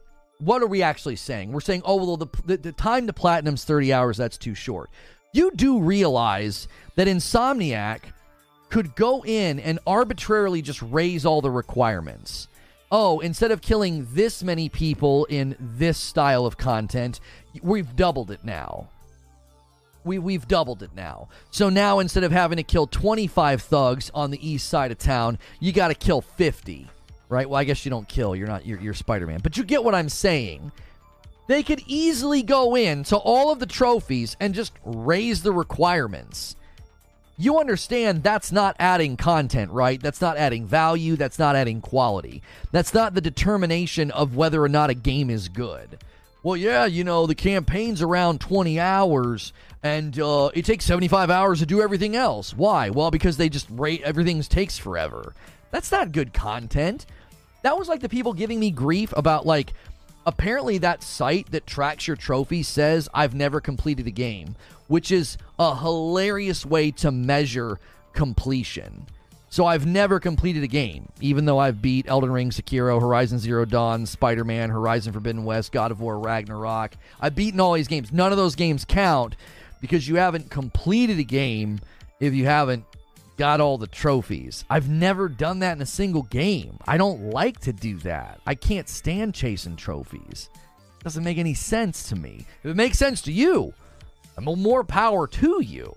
what 0.40 0.62
are 0.62 0.66
we 0.66 0.82
actually 0.82 1.16
saying? 1.16 1.50
We're 1.50 1.60
saying, 1.60 1.80
oh 1.86 1.96
well, 1.96 2.18
the 2.18 2.26
the, 2.44 2.58
the 2.58 2.72
time 2.72 3.06
to 3.06 3.14
platinum's 3.14 3.64
thirty 3.64 3.90
hours. 3.90 4.18
That's 4.18 4.36
too 4.36 4.54
short. 4.54 4.90
You 5.32 5.50
do 5.52 5.80
realize 5.80 6.68
that 6.96 7.08
Insomniac 7.08 8.00
could 8.68 8.94
go 8.94 9.24
in 9.24 9.60
and 9.60 9.78
arbitrarily 9.86 10.60
just 10.60 10.82
raise 10.82 11.24
all 11.24 11.40
the 11.40 11.50
requirements 11.50 12.48
oh, 12.90 13.20
instead 13.20 13.50
of 13.50 13.60
killing 13.60 14.06
this 14.12 14.42
many 14.42 14.68
people 14.68 15.24
in 15.26 15.56
this 15.58 15.98
style 15.98 16.46
of 16.46 16.56
content, 16.56 17.20
we've 17.62 17.96
doubled 17.96 18.30
it 18.30 18.44
now. 18.44 18.88
We, 20.04 20.18
we've 20.18 20.46
doubled 20.48 20.82
it 20.82 20.90
now. 20.94 21.28
So 21.50 21.68
now 21.68 21.98
instead 21.98 22.24
of 22.24 22.32
having 22.32 22.56
to 22.56 22.62
kill 22.62 22.86
25 22.86 23.62
thugs 23.62 24.10
on 24.14 24.30
the 24.30 24.48
east 24.48 24.68
side 24.68 24.90
of 24.90 24.98
town, 24.98 25.38
you 25.60 25.72
got 25.72 25.88
to 25.88 25.94
kill 25.94 26.20
50. 26.20 26.88
Right? 27.28 27.48
Well, 27.48 27.60
I 27.60 27.64
guess 27.64 27.84
you 27.84 27.90
don't 27.90 28.08
kill. 28.08 28.34
You're 28.34 28.48
not, 28.48 28.64
you're, 28.64 28.80
you're 28.80 28.94
Spider 28.94 29.26
Man. 29.26 29.40
But 29.42 29.56
you 29.56 29.64
get 29.64 29.84
what 29.84 29.94
I'm 29.94 30.08
saying. 30.08 30.72
They 31.46 31.62
could 31.62 31.82
easily 31.86 32.42
go 32.42 32.76
in 32.76 33.04
to 33.04 33.16
all 33.16 33.50
of 33.50 33.58
the 33.58 33.66
trophies 33.66 34.36
and 34.40 34.54
just 34.54 34.72
raise 34.84 35.42
the 35.42 35.52
requirements 35.52 36.56
you 37.40 37.60
understand 37.60 38.24
that's 38.24 38.50
not 38.50 38.74
adding 38.80 39.16
content, 39.16 39.70
right? 39.70 40.02
That's 40.02 40.20
not 40.20 40.36
adding 40.36 40.66
value. 40.66 41.14
That's 41.14 41.38
not 41.38 41.54
adding 41.54 41.80
quality. 41.80 42.42
That's 42.72 42.92
not 42.92 43.14
the 43.14 43.20
determination 43.20 44.10
of 44.10 44.34
whether 44.34 44.62
or 44.62 44.68
not 44.68 44.90
a 44.90 44.94
game 44.94 45.30
is 45.30 45.48
good. 45.48 46.02
Well, 46.48 46.56
yeah, 46.56 46.86
you 46.86 47.04
know, 47.04 47.26
the 47.26 47.34
campaign's 47.34 48.00
around 48.00 48.40
20 48.40 48.80
hours 48.80 49.52
and 49.82 50.18
uh, 50.18 50.48
it 50.54 50.64
takes 50.64 50.86
75 50.86 51.28
hours 51.28 51.58
to 51.58 51.66
do 51.66 51.82
everything 51.82 52.16
else. 52.16 52.56
Why? 52.56 52.88
Well, 52.88 53.10
because 53.10 53.36
they 53.36 53.50
just 53.50 53.66
rate 53.70 54.00
everything 54.00 54.40
takes 54.40 54.78
forever. 54.78 55.34
That's 55.72 55.92
not 55.92 56.10
good 56.10 56.32
content. 56.32 57.04
That 57.64 57.78
was 57.78 57.86
like 57.86 58.00
the 58.00 58.08
people 58.08 58.32
giving 58.32 58.58
me 58.58 58.70
grief 58.70 59.12
about 59.14 59.44
like 59.44 59.74
apparently 60.24 60.78
that 60.78 61.02
site 61.02 61.50
that 61.50 61.66
tracks 61.66 62.06
your 62.06 62.16
trophy 62.16 62.62
says 62.62 63.10
I've 63.12 63.34
never 63.34 63.60
completed 63.60 64.06
a 64.06 64.10
game, 64.10 64.56
which 64.86 65.12
is 65.12 65.36
a 65.58 65.76
hilarious 65.76 66.64
way 66.64 66.92
to 66.92 67.10
measure 67.10 67.78
completion. 68.14 69.04
So 69.50 69.64
I've 69.64 69.86
never 69.86 70.20
completed 70.20 70.62
a 70.62 70.68
game, 70.68 71.08
even 71.20 71.46
though 71.46 71.58
I've 71.58 71.80
beat 71.80 72.06
Elden 72.08 72.30
Ring, 72.30 72.50
Sekiro, 72.50 73.00
Horizon 73.00 73.38
Zero 73.38 73.64
Dawn, 73.64 74.04
Spider 74.04 74.44
Man, 74.44 74.68
Horizon 74.68 75.12
Forbidden 75.12 75.44
West, 75.44 75.72
God 75.72 75.90
of 75.90 76.00
War, 76.00 76.18
Ragnarok. 76.18 76.94
I've 77.20 77.34
beaten 77.34 77.58
all 77.58 77.72
these 77.72 77.88
games. 77.88 78.12
None 78.12 78.30
of 78.30 78.38
those 78.38 78.54
games 78.54 78.84
count 78.84 79.36
because 79.80 80.06
you 80.06 80.16
haven't 80.16 80.50
completed 80.50 81.18
a 81.18 81.24
game 81.24 81.80
if 82.20 82.34
you 82.34 82.44
haven't 82.44 82.84
got 83.38 83.60
all 83.60 83.78
the 83.78 83.86
trophies. 83.86 84.64
I've 84.68 84.88
never 84.88 85.28
done 85.28 85.60
that 85.60 85.76
in 85.76 85.82
a 85.82 85.86
single 85.86 86.24
game. 86.24 86.78
I 86.86 86.98
don't 86.98 87.30
like 87.30 87.60
to 87.60 87.72
do 87.72 87.96
that. 87.98 88.40
I 88.46 88.54
can't 88.54 88.88
stand 88.88 89.34
chasing 89.34 89.76
trophies. 89.76 90.50
It 91.00 91.04
doesn't 91.04 91.24
make 91.24 91.38
any 91.38 91.54
sense 91.54 92.08
to 92.10 92.16
me. 92.16 92.44
If 92.64 92.70
it 92.72 92.76
makes 92.76 92.98
sense 92.98 93.22
to 93.22 93.32
you, 93.32 93.72
I'm 94.36 94.44
more 94.44 94.84
power 94.84 95.26
to 95.26 95.62
you. 95.62 95.94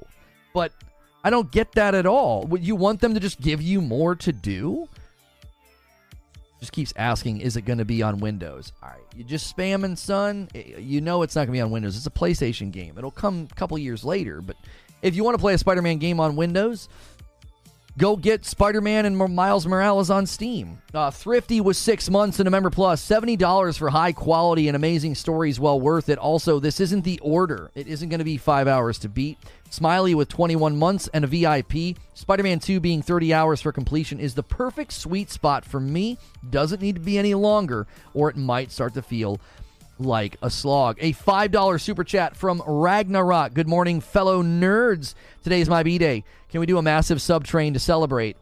But 0.53 0.71
I 1.23 1.29
don't 1.29 1.51
get 1.51 1.73
that 1.73 1.95
at 1.95 2.05
all. 2.05 2.49
You 2.59 2.75
want 2.75 3.01
them 3.01 3.13
to 3.13 3.19
just 3.19 3.39
give 3.41 3.61
you 3.61 3.81
more 3.81 4.15
to 4.15 4.31
do? 4.31 4.87
Just 6.59 6.71
keeps 6.71 6.93
asking, 6.95 7.41
is 7.41 7.57
it 7.57 7.63
going 7.63 7.79
to 7.79 7.85
be 7.85 8.03
on 8.03 8.19
Windows? 8.19 8.71
All 8.83 8.89
right, 8.89 9.01
you 9.15 9.23
just 9.23 9.55
spamming, 9.55 9.97
son. 9.97 10.47
You 10.53 11.01
know 11.01 11.23
it's 11.23 11.35
not 11.35 11.41
going 11.41 11.53
to 11.53 11.57
be 11.57 11.61
on 11.61 11.71
Windows. 11.71 11.97
It's 11.97 12.05
a 12.05 12.11
PlayStation 12.11 12.71
game. 12.71 12.97
It'll 12.97 13.09
come 13.09 13.47
a 13.51 13.55
couple 13.55 13.77
years 13.79 14.03
later. 14.03 14.41
But 14.41 14.57
if 15.01 15.15
you 15.15 15.23
want 15.23 15.33
to 15.33 15.41
play 15.41 15.55
a 15.55 15.57
Spider-Man 15.57 15.97
game 15.97 16.19
on 16.19 16.35
Windows, 16.35 16.87
Go 17.97 18.15
get 18.15 18.45
Spider 18.45 18.79
Man 18.79 19.05
and 19.05 19.17
Miles 19.17 19.67
Morales 19.67 20.09
on 20.09 20.25
Steam. 20.25 20.81
Uh, 20.93 21.11
Thrifty 21.11 21.59
was 21.59 21.77
six 21.77 22.09
months 22.09 22.39
and 22.39 22.47
a 22.47 22.51
member 22.51 22.69
plus. 22.69 23.05
$70 23.05 23.77
for 23.77 23.89
high 23.89 24.13
quality 24.13 24.69
and 24.69 24.77
amazing 24.77 25.13
stories, 25.13 25.59
well 25.59 25.79
worth 25.79 26.07
it. 26.07 26.17
Also, 26.17 26.57
this 26.57 26.79
isn't 26.79 27.03
the 27.03 27.19
order, 27.19 27.69
it 27.75 27.87
isn't 27.87 28.07
going 28.07 28.19
to 28.19 28.25
be 28.25 28.37
five 28.37 28.65
hours 28.65 28.97
to 28.99 29.09
beat. 29.09 29.37
Smiley 29.69 30.15
with 30.15 30.29
21 30.29 30.77
months 30.77 31.09
and 31.13 31.25
a 31.25 31.27
VIP. 31.27 31.97
Spider 32.13 32.43
Man 32.43 32.59
2 32.59 32.79
being 32.79 33.01
30 33.01 33.33
hours 33.33 33.61
for 33.61 33.73
completion 33.73 34.21
is 34.21 34.35
the 34.35 34.43
perfect 34.43 34.93
sweet 34.93 35.29
spot 35.29 35.65
for 35.65 35.81
me. 35.81 36.17
Doesn't 36.49 36.81
need 36.81 36.95
to 36.95 37.01
be 37.01 37.17
any 37.17 37.33
longer, 37.33 37.87
or 38.13 38.29
it 38.29 38.37
might 38.37 38.71
start 38.71 38.93
to 38.93 39.01
feel 39.01 39.39
like 40.05 40.37
a 40.41 40.49
slog. 40.49 40.97
A 40.99 41.13
$5 41.13 41.81
super 41.81 42.03
chat 42.03 42.35
from 42.35 42.61
Ragnarok. 42.65 43.53
Good 43.53 43.67
morning, 43.67 44.01
fellow 44.01 44.43
nerds. 44.43 45.13
Today 45.43 45.61
is 45.61 45.69
my 45.69 45.83
B 45.83 45.97
day. 45.97 46.23
Can 46.49 46.59
we 46.59 46.65
do 46.65 46.77
a 46.77 46.81
massive 46.81 47.21
sub 47.21 47.45
train 47.45 47.73
to 47.73 47.79
celebrate? 47.79 48.37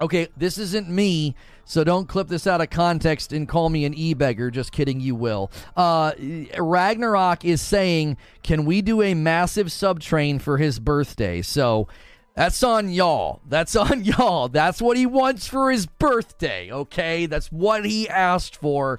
Okay, 0.00 0.28
this 0.36 0.58
isn't 0.58 0.88
me, 0.88 1.34
so 1.64 1.84
don't 1.84 2.08
clip 2.08 2.28
this 2.28 2.46
out 2.46 2.60
of 2.60 2.68
context 2.70 3.32
and 3.32 3.48
call 3.48 3.68
me 3.68 3.84
an 3.84 3.94
e-beggar. 3.94 4.50
Just 4.50 4.72
kidding, 4.72 5.00
you 5.00 5.14
will. 5.14 5.50
Uh, 5.76 6.12
Ragnarok 6.58 7.44
is 7.44 7.62
saying, 7.62 8.16
can 8.42 8.64
we 8.64 8.82
do 8.82 9.02
a 9.02 9.14
massive 9.14 9.72
sub 9.72 10.00
train 10.00 10.38
for 10.38 10.58
his 10.58 10.78
birthday? 10.78 11.42
So 11.42 11.88
that's 12.34 12.62
on 12.62 12.90
y'all. 12.90 13.40
That's 13.48 13.76
on 13.76 14.04
y'all. 14.04 14.48
That's 14.48 14.82
what 14.82 14.96
he 14.96 15.06
wants 15.06 15.46
for 15.46 15.70
his 15.70 15.86
birthday, 15.86 16.70
okay? 16.70 17.26
That's 17.26 17.50
what 17.50 17.84
he 17.84 18.08
asked 18.08 18.56
for. 18.56 18.98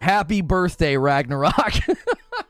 Happy 0.00 0.40
birthday, 0.40 0.96
Ragnarok. 0.96 1.74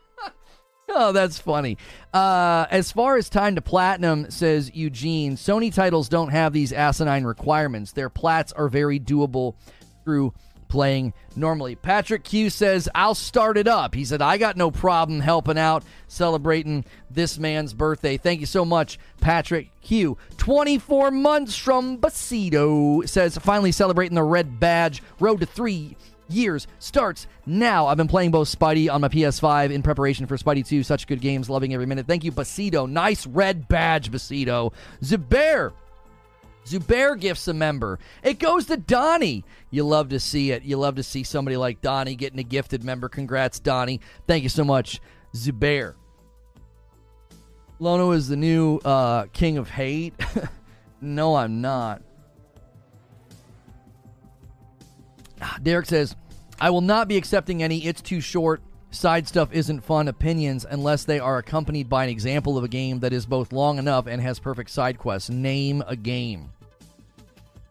oh, 0.89 1.11
that's 1.13 1.39
funny. 1.39 1.79
Uh, 2.15 2.67
as 2.71 2.93
far 2.93 3.17
as 3.17 3.29
time 3.29 3.57
to 3.57 3.61
platinum, 3.61 4.31
says 4.31 4.71
Eugene, 4.73 5.35
Sony 5.37 5.75
titles 5.75 6.09
don't 6.09 6.31
have 6.31 6.53
these 6.53 6.73
asinine 6.73 7.25
requirements. 7.25 7.91
Their 7.91 8.09
plats 8.09 8.53
are 8.53 8.69
very 8.69 9.01
doable 9.01 9.57
through 10.05 10.33
playing 10.69 11.13
normally. 11.35 11.75
Patrick 11.75 12.23
Q 12.23 12.49
says, 12.49 12.89
I'll 12.95 13.17
start 13.17 13.59
it 13.59 13.67
up. 13.67 13.95
He 13.95 14.05
said, 14.05 14.23
I 14.23 14.39
got 14.39 14.57
no 14.57 14.71
problem 14.71 15.19
helping 15.19 15.59
out, 15.59 15.83
celebrating 16.07 16.85
this 17.11 17.39
man's 17.39 17.75
birthday. 17.75 18.17
Thank 18.17 18.39
you 18.39 18.47
so 18.47 18.65
much, 18.65 18.99
Patrick 19.21 19.69
Q. 19.83 20.17
24 20.37 21.11
months 21.11 21.57
from 21.57 21.99
Basito 21.99 23.07
says, 23.09 23.37
finally 23.39 23.73
celebrating 23.73 24.15
the 24.15 24.23
red 24.23 24.61
badge. 24.61 25.03
Road 25.19 25.41
to 25.41 25.47
three 25.47 25.97
years 26.33 26.67
starts 26.79 27.27
now. 27.47 27.87
I've 27.87 27.97
been 27.97 28.09
playing 28.09 28.31
both 28.31 28.49
Spidey 28.49 28.93
on 28.93 29.01
my 29.01 29.09
PS5 29.09 29.71
in 29.71 29.83
preparation 29.83 30.27
for 30.27 30.37
Spidey 30.37 30.67
2. 30.67 30.83
Such 30.83 31.07
good 31.07 31.21
games, 31.21 31.51
loving 31.51 31.75
every 31.75 31.87
minute. 31.87 32.07
Thank 32.07 32.25
you, 32.25 32.33
Basido. 32.33 32.89
Nice 32.89 33.27
red 33.27 33.69
badge, 33.69 34.11
Basido. 34.11 34.73
Zubair. 35.03 35.73
Zubair 36.67 37.19
gifts 37.19 37.49
a 37.49 37.55
member. 37.55 37.99
It 38.23 38.39
goes 38.39 38.67
to 38.67 38.77
Donnie. 38.77 39.45
You 39.71 39.85
love 39.85 40.11
to 40.11 40.21
see 40.21 40.51
it. 40.53 40.63
You 40.63 40.77
love 40.77 40.97
to 40.97 41.03
see 41.03 41.23
somebody 41.23 41.57
like 41.57 41.81
Donnie 41.81 42.15
getting 42.15 42.39
a 42.39 42.45
gifted 42.45 42.85
member. 42.85 43.09
Congrats, 43.09 43.59
Donnie. 43.59 44.01
Thank 44.27 44.43
you 44.43 44.49
so 44.49 44.65
much, 44.65 45.01
Zubair. 45.35 45.95
Lono 47.79 48.11
is 48.13 48.29
the 48.29 48.37
new 48.37 48.77
uh, 48.79 49.25
king 49.33 49.57
of 49.57 49.71
hate. 49.71 50.15
no, 51.01 51.35
I'm 51.35 51.63
not. 51.63 52.03
Ah, 55.41 55.59
Derek 55.63 55.87
says, 55.87 56.17
I 56.61 56.71
will 56.71 56.81
not 56.81 57.09
be 57.09 57.17
accepting 57.17 57.63
any 57.63 57.85
it's 57.87 58.03
too 58.03 58.21
short, 58.21 58.61
side 58.91 59.27
stuff 59.27 59.53
isn't 59.53 59.81
fun 59.81 60.09
opinions 60.09 60.67
unless 60.69 61.05
they 61.05 61.19
are 61.19 61.39
accompanied 61.39 61.89
by 61.89 62.05
an 62.05 62.11
example 62.11 62.59
of 62.59 62.65
a 62.65 62.69
game 62.69 63.01
that 63.01 63.13
is 63.13 63.25
both 63.27 63.53
long 63.53 63.79
enough 63.79 64.07
and 64.07 64.21
has 64.21 64.39
perfect 64.39 64.71
side 64.71 64.99
quests. 64.99 65.31
Name 65.31 65.83
a 65.87 65.97
game. 65.97 66.51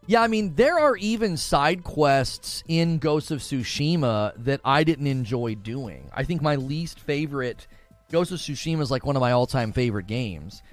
Yeah, 0.07 0.22
I 0.22 0.28
mean, 0.28 0.55
there 0.55 0.80
are 0.80 0.95
even 0.97 1.38
side 1.38 1.84
quests 1.84 2.63
in 2.67 2.97
Ghost 2.97 3.30
of 3.30 3.41
Tsushima 3.41 4.34
that 4.43 4.59
I 4.65 4.84
didn't 4.84 5.05
enjoy 5.05 5.53
doing. 5.53 6.09
I 6.11 6.24
think 6.24 6.41
my 6.41 6.55
least 6.55 6.99
favorite 6.99 7.67
Ghost 8.11 8.32
of 8.32 8.39
Tsushima 8.39 8.82
is 8.82 8.89
like 8.89 9.05
one 9.05 9.15
of 9.15 9.20
my 9.20 9.34
all-time 9.34 9.72
favorite 9.72 10.07
games 10.07 10.63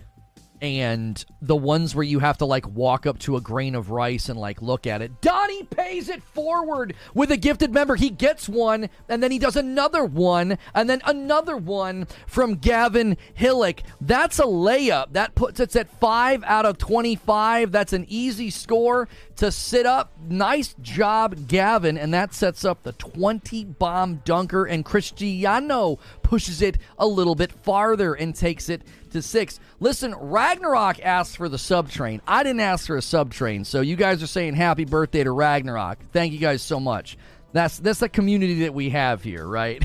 and 0.60 1.24
the 1.40 1.56
ones 1.56 1.94
where 1.94 2.04
you 2.04 2.18
have 2.18 2.38
to 2.38 2.44
like 2.44 2.66
walk 2.68 3.06
up 3.06 3.18
to 3.20 3.36
a 3.36 3.40
grain 3.40 3.74
of 3.74 3.90
rice 3.90 4.28
and 4.28 4.38
like 4.38 4.62
look 4.62 4.86
at 4.86 5.02
it. 5.02 5.20
Donnie 5.20 5.64
pays 5.64 6.08
it 6.08 6.22
forward 6.22 6.94
with 7.14 7.30
a 7.30 7.36
gifted 7.36 7.72
member. 7.72 7.96
He 7.96 8.10
gets 8.10 8.48
one 8.48 8.88
and 9.08 9.22
then 9.22 9.30
he 9.30 9.38
does 9.38 9.56
another 9.56 10.04
one 10.04 10.58
and 10.74 10.88
then 10.88 11.00
another 11.04 11.56
one 11.56 12.06
from 12.26 12.54
Gavin 12.54 13.16
Hillick. 13.34 13.80
That's 14.00 14.38
a 14.38 14.44
layup. 14.44 15.12
That 15.12 15.34
puts 15.34 15.60
us 15.60 15.76
at 15.76 15.90
5 16.00 16.44
out 16.44 16.66
of 16.66 16.78
25. 16.78 17.72
That's 17.72 17.92
an 17.92 18.06
easy 18.08 18.50
score 18.50 19.08
to 19.36 19.52
sit 19.52 19.86
up. 19.86 20.12
Nice 20.28 20.74
job, 20.80 21.48
Gavin. 21.48 21.98
And 21.98 22.12
that 22.14 22.34
sets 22.34 22.64
up 22.64 22.82
the 22.82 22.92
20 22.92 23.64
bomb 23.64 24.16
dunker. 24.24 24.64
And 24.64 24.84
Cristiano 24.84 25.98
pushes 26.22 26.62
it 26.62 26.78
a 26.98 27.06
little 27.06 27.34
bit 27.34 27.52
farther 27.52 28.14
and 28.14 28.34
takes 28.34 28.68
it 28.68 28.82
to 29.16 29.22
six. 29.22 29.60
Listen, 29.80 30.14
Ragnarok 30.14 31.00
asked 31.00 31.36
for 31.36 31.48
the 31.48 31.58
sub 31.58 31.90
train. 31.90 32.22
I 32.26 32.42
didn't 32.42 32.60
ask 32.60 32.86
for 32.86 32.96
a 32.96 33.02
sub 33.02 33.32
train, 33.32 33.64
so 33.64 33.80
you 33.80 33.96
guys 33.96 34.22
are 34.22 34.28
saying 34.28 34.54
happy 34.54 34.84
birthday 34.84 35.24
to 35.24 35.32
Ragnarok. 35.32 35.98
Thank 36.12 36.32
you 36.32 36.38
guys 36.38 36.62
so 36.62 36.78
much. 36.78 37.18
That's 37.52 37.78
that's 37.78 38.00
the 38.00 38.08
community 38.08 38.60
that 38.60 38.74
we 38.74 38.90
have 38.90 39.22
here, 39.22 39.46
right? 39.46 39.84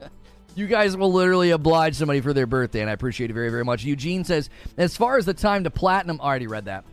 you 0.54 0.66
guys 0.66 0.96
will 0.96 1.12
literally 1.12 1.50
oblige 1.50 1.96
somebody 1.96 2.20
for 2.20 2.32
their 2.32 2.46
birthday, 2.46 2.80
and 2.80 2.90
I 2.90 2.92
appreciate 2.92 3.30
it 3.30 3.34
very, 3.34 3.50
very 3.50 3.64
much. 3.64 3.84
Eugene 3.84 4.24
says, 4.24 4.50
as 4.76 4.96
far 4.96 5.18
as 5.18 5.26
the 5.26 5.34
time 5.34 5.64
to 5.64 5.70
platinum, 5.70 6.20
I 6.22 6.24
already 6.24 6.46
read 6.46 6.66
that. 6.66 6.84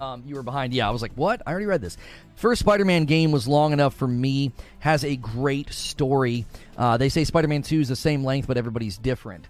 Um, 0.00 0.24
you 0.26 0.34
were 0.34 0.42
behind. 0.42 0.74
Yeah, 0.74 0.88
I 0.88 0.90
was 0.90 1.02
like, 1.02 1.12
what? 1.14 1.40
I 1.46 1.50
already 1.50 1.66
read 1.66 1.80
this. 1.80 1.96
First 2.34 2.60
Spider 2.60 2.84
Man 2.84 3.04
game 3.04 3.30
was 3.30 3.46
long 3.46 3.72
enough 3.72 3.94
for 3.94 4.08
me, 4.08 4.52
has 4.80 5.04
a 5.04 5.16
great 5.16 5.72
story. 5.72 6.46
Uh, 6.76 6.96
they 6.96 7.08
say 7.08 7.24
Spider 7.24 7.48
Man 7.48 7.62
2 7.62 7.80
is 7.80 7.88
the 7.88 7.96
same 7.96 8.24
length, 8.24 8.48
but 8.48 8.56
everybody's 8.56 8.98
different. 8.98 9.46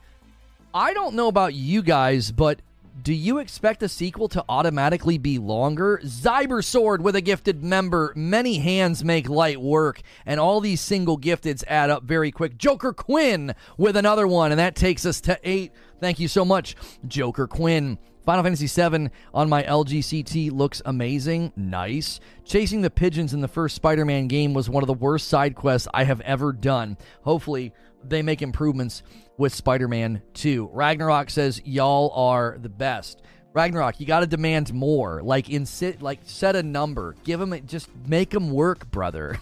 I 0.76 0.92
don't 0.92 1.14
know 1.14 1.28
about 1.28 1.54
you 1.54 1.82
guys, 1.82 2.32
but 2.32 2.60
do 3.00 3.14
you 3.14 3.38
expect 3.38 3.84
a 3.84 3.88
sequel 3.88 4.26
to 4.30 4.44
automatically 4.48 5.18
be 5.18 5.38
longer? 5.38 6.00
Zyber 6.02 6.64
Sword 6.64 7.00
with 7.00 7.14
a 7.14 7.20
gifted 7.20 7.62
member. 7.62 8.12
Many 8.16 8.58
hands 8.58 9.04
make 9.04 9.28
light 9.28 9.60
work, 9.60 10.00
and 10.26 10.40
all 10.40 10.60
these 10.60 10.80
single 10.80 11.16
gifteds 11.16 11.62
add 11.68 11.90
up 11.90 12.02
very 12.02 12.32
quick. 12.32 12.58
Joker 12.58 12.92
Quinn 12.92 13.54
with 13.78 13.96
another 13.96 14.26
one, 14.26 14.50
and 14.50 14.58
that 14.58 14.74
takes 14.74 15.06
us 15.06 15.20
to 15.20 15.38
eight. 15.44 15.70
Thank 16.00 16.18
you 16.18 16.26
so 16.26 16.44
much, 16.44 16.74
Joker 17.06 17.46
Quinn. 17.46 17.96
Final 18.24 18.42
Fantasy 18.42 18.66
VII 18.66 19.10
on 19.32 19.48
my 19.48 19.62
LGCT 19.62 20.50
looks 20.50 20.82
amazing. 20.86 21.52
Nice. 21.54 22.18
Chasing 22.44 22.80
the 22.80 22.90
pigeons 22.90 23.32
in 23.32 23.42
the 23.42 23.46
first 23.46 23.76
Spider 23.76 24.04
Man 24.04 24.26
game 24.26 24.54
was 24.54 24.68
one 24.68 24.82
of 24.82 24.88
the 24.88 24.94
worst 24.94 25.28
side 25.28 25.54
quests 25.54 25.86
I 25.94 26.02
have 26.02 26.20
ever 26.22 26.52
done. 26.52 26.96
Hopefully, 27.22 27.72
they 28.02 28.22
make 28.22 28.42
improvements 28.42 29.02
with 29.36 29.54
Spider 29.54 29.88
Man 29.88 30.22
2. 30.34 30.70
Ragnarok 30.72 31.30
says, 31.30 31.60
Y'all 31.64 32.10
are 32.14 32.56
the 32.60 32.68
best. 32.68 33.22
Ragnarok, 33.52 34.00
you 34.00 34.06
got 34.06 34.20
to 34.20 34.26
demand 34.26 34.74
more. 34.74 35.22
Like 35.22 35.48
in 35.48 35.66
like 36.00 36.20
set 36.24 36.56
a 36.56 36.62
number. 36.62 37.14
Give 37.24 37.38
them 37.38 37.54
just 37.66 37.88
make 38.06 38.30
them 38.30 38.50
work, 38.50 38.90
brother. 38.90 39.38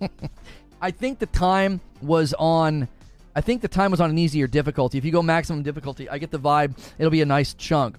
I 0.80 0.90
think 0.90 1.18
the 1.18 1.26
time 1.26 1.80
was 2.02 2.34
on. 2.38 2.88
I 3.34 3.40
think 3.40 3.62
the 3.62 3.68
time 3.68 3.90
was 3.90 4.00
on 4.00 4.10
an 4.10 4.18
easier 4.18 4.46
difficulty. 4.46 4.98
If 4.98 5.04
you 5.04 5.12
go 5.12 5.22
maximum 5.22 5.62
difficulty, 5.62 6.08
I 6.08 6.18
get 6.18 6.30
the 6.30 6.38
vibe 6.38 6.78
it'll 6.98 7.10
be 7.10 7.22
a 7.22 7.26
nice 7.26 7.54
chunk. 7.54 7.96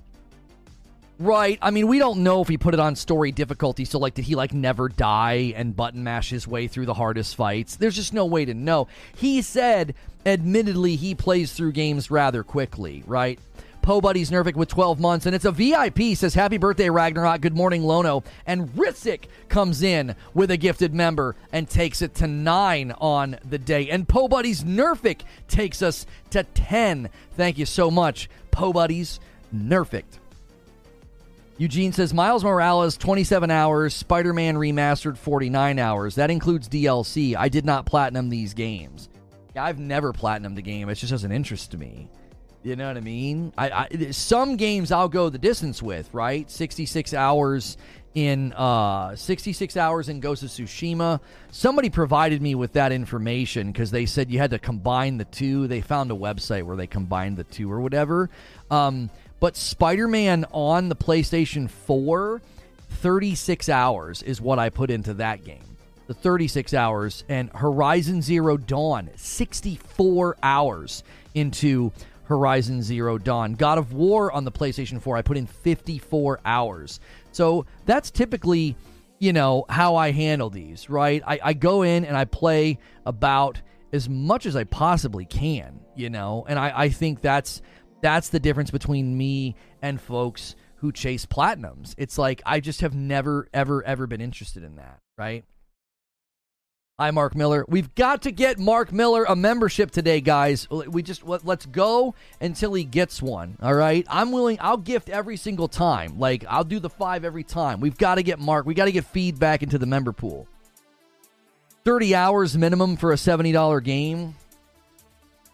Right. 1.20 1.58
I 1.64 1.72
mean, 1.72 1.88
we 1.88 1.98
don't 1.98 2.22
know 2.22 2.42
if 2.42 2.48
he 2.48 2.58
put 2.58 2.76
it 2.76 2.80
on 2.80 2.96
story 2.96 3.32
difficulty. 3.32 3.86
So, 3.86 3.98
like, 3.98 4.14
did 4.14 4.26
he 4.26 4.36
like 4.36 4.54
never 4.54 4.88
die 4.88 5.54
and 5.56 5.76
button 5.76 6.04
mash 6.04 6.30
his 6.30 6.48
way 6.48 6.68
through 6.68 6.86
the 6.86 6.94
hardest 6.94 7.36
fights? 7.36 7.76
There's 7.76 7.96
just 7.96 8.14
no 8.14 8.26
way 8.26 8.46
to 8.46 8.54
know. 8.54 8.88
He 9.16 9.42
said, 9.42 9.96
admittedly, 10.26 10.96
he 10.96 11.16
plays 11.16 11.54
through 11.54 11.72
games 11.72 12.12
rather 12.12 12.44
quickly. 12.44 13.04
Right. 13.08 13.40
Po 13.82 14.02
Buddies 14.02 14.30
Nervik 14.30 14.56
with 14.56 14.68
12 14.68 15.00
months, 15.00 15.26
and 15.26 15.34
it's 15.34 15.46
a 15.46 15.52
VIP. 15.52 16.16
Says 16.16 16.34
happy 16.34 16.58
birthday, 16.58 16.90
Ragnarok. 16.90 17.40
Good 17.40 17.56
morning, 17.56 17.84
Lono. 17.84 18.24
And 18.46 18.68
Ritzik 18.76 19.28
comes 19.48 19.82
in 19.82 20.14
with 20.34 20.52
a 20.52 20.58
gifted 20.58 20.94
member 20.94 21.36
and 21.54 21.70
takes 21.70 22.02
it 22.02 22.14
to 22.16 22.28
nine 22.28 22.92
on 23.00 23.38
the 23.50 23.58
day. 23.58 23.90
And 23.90 24.08
Po 24.08 24.28
Buddies 24.28 24.64
Nerfik 24.66 25.22
takes 25.48 25.82
us 25.82 26.06
to 26.32 26.44
10. 26.44 27.10
Thank 27.38 27.58
you 27.58 27.66
so 27.66 27.90
much, 27.90 28.30
Po 28.52 28.74
Buddies 28.74 29.22
Nerfik. 29.56 30.04
Eugene 31.60 31.92
says 31.92 32.14
Miles 32.14 32.44
Morales 32.44 32.98
27 32.98 33.50
hours, 33.50 33.96
Spider 33.96 34.32
Man 34.32 34.58
Remastered 34.58 35.18
49 35.18 35.80
hours. 35.80 36.14
That 36.16 36.30
includes 36.30 36.70
DLC. 36.70 37.36
I 37.36 37.50
did 37.50 37.66
not 37.66 37.88
platinum 37.88 38.30
these 38.30 38.54
games. 38.54 39.10
I've 39.56 39.80
never 39.80 40.14
platinumed 40.14 40.56
the 40.56 40.62
game. 40.62 40.88
It 40.88 40.96
just 40.96 41.10
doesn't 41.10 41.32
interest 41.32 41.76
me. 41.76 42.10
You 42.62 42.76
know 42.76 42.88
what 42.88 42.98
I 42.98 43.02
mean? 43.02 43.54
I, 43.58 43.70
I 43.70 44.12
some 44.12 44.56
games 44.56 44.92
I'll 44.92 45.10
go 45.10 45.30
the 45.30 45.38
distance 45.40 45.82
with, 45.82 46.14
right? 46.14 46.50
66 46.50 47.14
hours 47.14 47.78
in 48.14 48.52
uh 48.54 49.16
66 49.16 49.78
hours 49.78 50.10
in 50.10 50.20
Ghost 50.20 50.44
of 50.44 50.50
Tsushima. 50.50 51.20
Somebody 51.52 51.90
provided 51.90 52.42
me 52.42 52.56
with 52.56 52.74
that 52.74 52.92
information 52.92 53.72
because 53.72 53.92
they 53.92 54.06
said 54.06 54.30
you 54.30 54.40
had 54.40 54.52
to 54.52 54.60
combine 54.60 55.18
the 55.18 55.26
two. 55.26 55.68
They 55.68 55.82
found 55.82 56.12
a 56.12 56.16
website 56.16 56.64
where 56.64 56.76
they 56.76 56.88
combined 56.88 57.38
the 57.38 57.44
two 57.46 57.72
or 57.72 57.80
whatever. 57.80 58.30
Um, 58.70 59.10
but 59.40 59.56
Spider 59.56 60.08
Man 60.08 60.46
on 60.52 60.90
the 60.90 60.96
PlayStation 60.96 61.70
4, 61.70 62.42
36 62.90 63.70
hours 63.70 64.24
is 64.24 64.42
what 64.42 64.60
I 64.60 64.70
put 64.70 64.90
into 64.90 65.14
that 65.16 65.44
game. 65.44 65.64
The 66.08 66.14
36 66.14 66.74
hours. 66.74 67.24
And 67.30 67.52
Horizon 67.54 68.22
Zero 68.22 68.58
Dawn, 68.58 69.10
64 69.16 70.38
hours 70.42 71.04
into 71.36 71.92
Horizon 72.24 72.82
Zero 72.82 73.18
Dawn. 73.18 73.54
God 73.54 73.78
of 73.78 73.94
War 73.94 74.32
on 74.32 74.44
the 74.44 74.52
PlayStation 74.52 75.02
4, 75.02 75.18
I 75.18 75.22
put 75.22 75.38
in 75.38 75.48
54 75.48 76.40
hours. 76.44 77.00
So 77.32 77.66
that's 77.86 78.10
typically, 78.10 78.76
you 79.20 79.34
know, 79.34 79.66
how 79.70 79.96
I 79.96 80.12
handle 80.12 80.50
these, 80.50 80.90
right? 80.90 81.22
I, 81.26 81.40
I 81.44 81.54
go 81.54 81.84
in 81.84 82.06
and 82.06 82.18
I 82.18 82.26
play 82.26 82.80
about 83.06 83.62
as 83.94 84.10
much 84.10 84.46
as 84.46 84.56
I 84.56 84.64
possibly 84.66 85.26
can, 85.26 85.80
you 85.96 86.10
know, 86.10 86.46
and 86.48 86.60
I, 86.60 86.74
I 86.76 86.90
think 86.90 87.22
that's 87.22 87.62
that's 88.02 88.30
the 88.30 88.40
difference 88.40 88.72
between 88.72 89.18
me 89.18 89.56
and 89.82 90.00
folks 90.00 90.56
who 90.78 90.92
chase 90.92 91.26
platinums. 91.26 91.96
It's 91.98 92.18
like 92.18 92.42
I 92.46 92.60
just 92.60 92.82
have 92.82 92.94
never, 92.94 93.48
ever, 93.54 93.84
ever 93.84 94.08
been 94.08 94.22
interested 94.22 94.64
in 94.64 94.76
that, 94.76 95.00
right? 95.18 95.44
Hi, 97.00 97.12
Mark 97.12 97.36
Miller. 97.36 97.64
We've 97.68 97.94
got 97.94 98.24
to 98.24 98.32
get 98.32 98.58
Mark 98.58 98.92
Miller 98.92 99.24
a 99.26 99.36
membership 99.36 99.92
today, 99.92 100.20
guys. 100.20 100.68
We 100.68 101.04
just 101.04 101.24
let, 101.28 101.48
us 101.48 101.68
go 101.68 102.16
until 102.42 102.74
he 102.74 102.86
gets 102.86 103.22
one. 103.22 103.56
All 103.62 103.76
right. 103.76 104.04
I'm 104.10 104.32
willing. 104.32 104.58
I'll 104.60 104.78
gift 104.78 105.10
every 105.10 105.38
single 105.38 105.68
time. 105.68 106.18
Like 106.18 106.44
I'll 106.50 106.64
do 106.64 106.80
the 106.80 106.90
five 106.90 107.24
every 107.24 107.44
time. 107.44 107.82
We've 107.82 107.98
got 107.98 108.16
to 108.16 108.24
get 108.24 108.40
Mark. 108.40 108.66
We 108.66 108.74
got 108.74 108.86
to 108.86 108.92
get 108.92 109.06
feedback 109.06 109.62
into 109.62 109.78
the 109.78 109.86
member 109.86 110.12
pool. 110.12 110.48
Thirty 111.86 112.16
hours 112.16 112.58
minimum 112.58 112.98
for 112.98 113.12
a 113.12 113.18
seventy 113.18 113.52
dollar 113.52 113.80
game. 113.80 114.36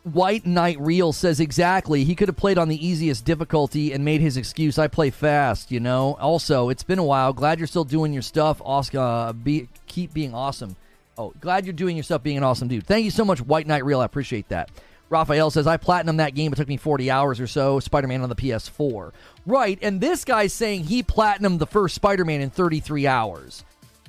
White 0.04 0.46
Knight 0.46 0.78
Real 0.82 1.14
says 1.14 1.40
exactly. 1.40 2.04
He 2.04 2.14
could 2.14 2.28
have 2.28 2.36
played 2.36 2.58
on 2.58 2.68
the 2.68 2.86
easiest 2.86 3.24
difficulty 3.24 3.94
and 3.94 4.04
made 4.04 4.20
his 4.20 4.36
excuse. 4.36 4.78
I 4.78 4.88
play 4.90 5.10
fast, 5.10 5.72
you 5.72 5.80
know. 5.80 6.18
Also, 6.20 6.68
it's 6.68 6.84
been 6.84 7.00
a 7.00 7.04
while. 7.04 7.32
Glad 7.32 7.58
you're 7.58 7.68
still 7.68 7.86
doing 7.86 8.12
your 8.12 8.22
stuff. 8.22 8.62
Oscar, 8.66 9.00
uh, 9.00 9.34
be, 9.34 9.70
keep 9.88 10.14
being 10.14 10.34
awesome. 10.34 10.76
Oh, 11.18 11.34
glad 11.40 11.66
you're 11.66 11.74
doing 11.74 11.96
your 11.96 12.04
stuff, 12.04 12.22
being 12.22 12.38
an 12.38 12.44
awesome 12.44 12.68
dude. 12.68 12.86
Thank 12.86 13.06
you 13.06 13.12
so 13.12 13.24
much, 13.24 13.40
White 13.40 13.66
Knight 13.66 13.86
Real. 13.86 14.02
I 14.02 14.06
appreciate 14.06 14.50
that. 14.50 14.70
Raphael 15.10 15.52
says, 15.52 15.68
I 15.68 15.78
platinum 15.78 16.18
that 16.18 16.34
game. 16.34 16.52
It 16.52 16.56
took 16.58 16.68
me 16.68 16.76
40 16.76 17.10
hours 17.10 17.40
or 17.40 17.48
so. 17.48 17.80
Spider 17.80 18.08
Man 18.08 18.22
on 18.22 18.30
the 18.30 18.36
PS4. 18.36 19.12
Right. 19.46 19.80
And 19.82 20.02
this 20.02 20.26
guy's 20.26 20.52
saying 20.52 20.86
he 20.86 21.04
platinumed 21.04 21.60
the 21.60 21.68
first 21.68 21.96
Spider 21.96 22.26
Man 22.26 22.42
in 22.42 22.50
33 22.50 23.08
hours. 23.08 23.64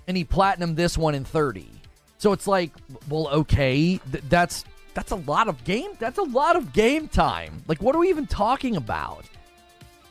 And 0.08 0.16
he 0.16 0.24
platinumed 0.24 0.76
this 0.76 0.98
one 0.98 1.14
in 1.14 1.24
30. 1.24 1.68
So 2.18 2.32
it's 2.32 2.46
like, 2.46 2.72
well, 3.08 3.28
okay. 3.28 4.00
Th- 4.10 4.24
that's 4.28 4.64
that's 4.94 5.10
a 5.10 5.16
lot 5.16 5.48
of 5.48 5.62
game. 5.64 5.90
That's 5.98 6.18
a 6.18 6.22
lot 6.22 6.56
of 6.56 6.72
game 6.72 7.08
time. 7.08 7.62
Like, 7.66 7.82
what 7.82 7.94
are 7.94 7.98
we 7.98 8.08
even 8.08 8.26
talking 8.26 8.76
about? 8.76 9.24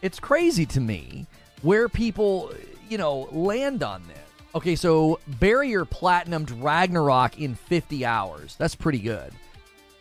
It's 0.02 0.20
crazy 0.20 0.66
to 0.68 0.82
me 0.82 1.26
where 1.62 1.88
people, 1.88 2.54
you 2.90 2.98
know, 2.98 3.30
land 3.32 3.82
on 3.82 4.04
this. 4.08 4.18
Okay, 4.56 4.76
so 4.76 5.20
Barrier 5.40 5.84
platinumed 5.86 6.62
Ragnarok 6.62 7.40
in 7.40 7.56
50 7.56 8.06
hours. 8.06 8.56
That's 8.58 8.76
pretty 8.76 9.00
good. 9.00 9.34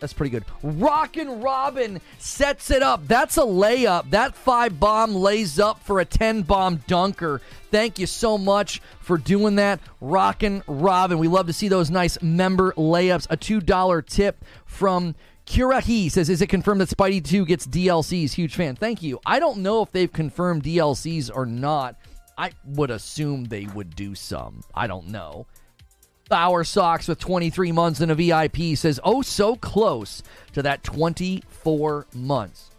That's 0.03 0.11
pretty 0.11 0.31
good. 0.31 0.43
Rockin' 0.63 1.39
Robin 1.39 2.01
sets 2.17 2.71
it 2.71 2.83
up. 2.83 3.07
That's 3.07 3.37
a 3.37 3.43
layup. 3.43 4.09
That 4.09 4.35
five 4.35 4.77
bomb 4.77 5.15
lays 5.15 5.61
up 5.61 5.81
for 5.81 6.01
a 6.01 6.05
10 6.05 6.41
bomb 6.41 6.81
dunker. 6.87 7.39
Thank 7.71 7.99
you 7.99 8.05
so 8.05 8.37
much 8.37 8.81
for 8.99 9.17
doing 9.17 9.55
that. 9.55 9.79
Rockin' 10.01 10.61
Robin. 10.67 11.19
We 11.19 11.29
love 11.29 11.47
to 11.47 11.53
see 11.53 11.69
those 11.69 11.89
nice 11.89 12.21
member 12.21 12.73
layups. 12.73 13.27
A 13.29 13.37
$2 13.37 14.05
tip 14.05 14.43
from 14.65 15.15
Kurahi 15.45 16.11
says, 16.11 16.27
Is 16.27 16.41
it 16.41 16.47
confirmed 16.47 16.81
that 16.81 16.89
Spidey 16.89 17.23
2 17.23 17.45
gets 17.45 17.65
DLCs? 17.65 18.33
Huge 18.33 18.55
fan. 18.55 18.75
Thank 18.75 19.01
you. 19.01 19.21
I 19.25 19.39
don't 19.39 19.59
know 19.59 19.81
if 19.83 19.93
they've 19.93 20.11
confirmed 20.11 20.63
DLCs 20.63 21.31
or 21.33 21.45
not. 21.45 21.95
I 22.37 22.51
would 22.65 22.91
assume 22.91 23.45
they 23.45 23.67
would 23.67 23.95
do 23.95 24.15
some. 24.15 24.63
I 24.75 24.85
don't 24.85 25.07
know. 25.07 25.47
Our 26.31 26.63
Socks 26.63 27.07
with 27.07 27.19
23 27.19 27.71
months 27.71 28.01
in 28.01 28.09
a 28.09 28.15
VIP 28.15 28.77
says, 28.77 28.99
oh, 29.03 29.21
so 29.21 29.55
close 29.55 30.23
to 30.53 30.61
that 30.63 30.83
24 30.83 32.07
months. 32.13 32.71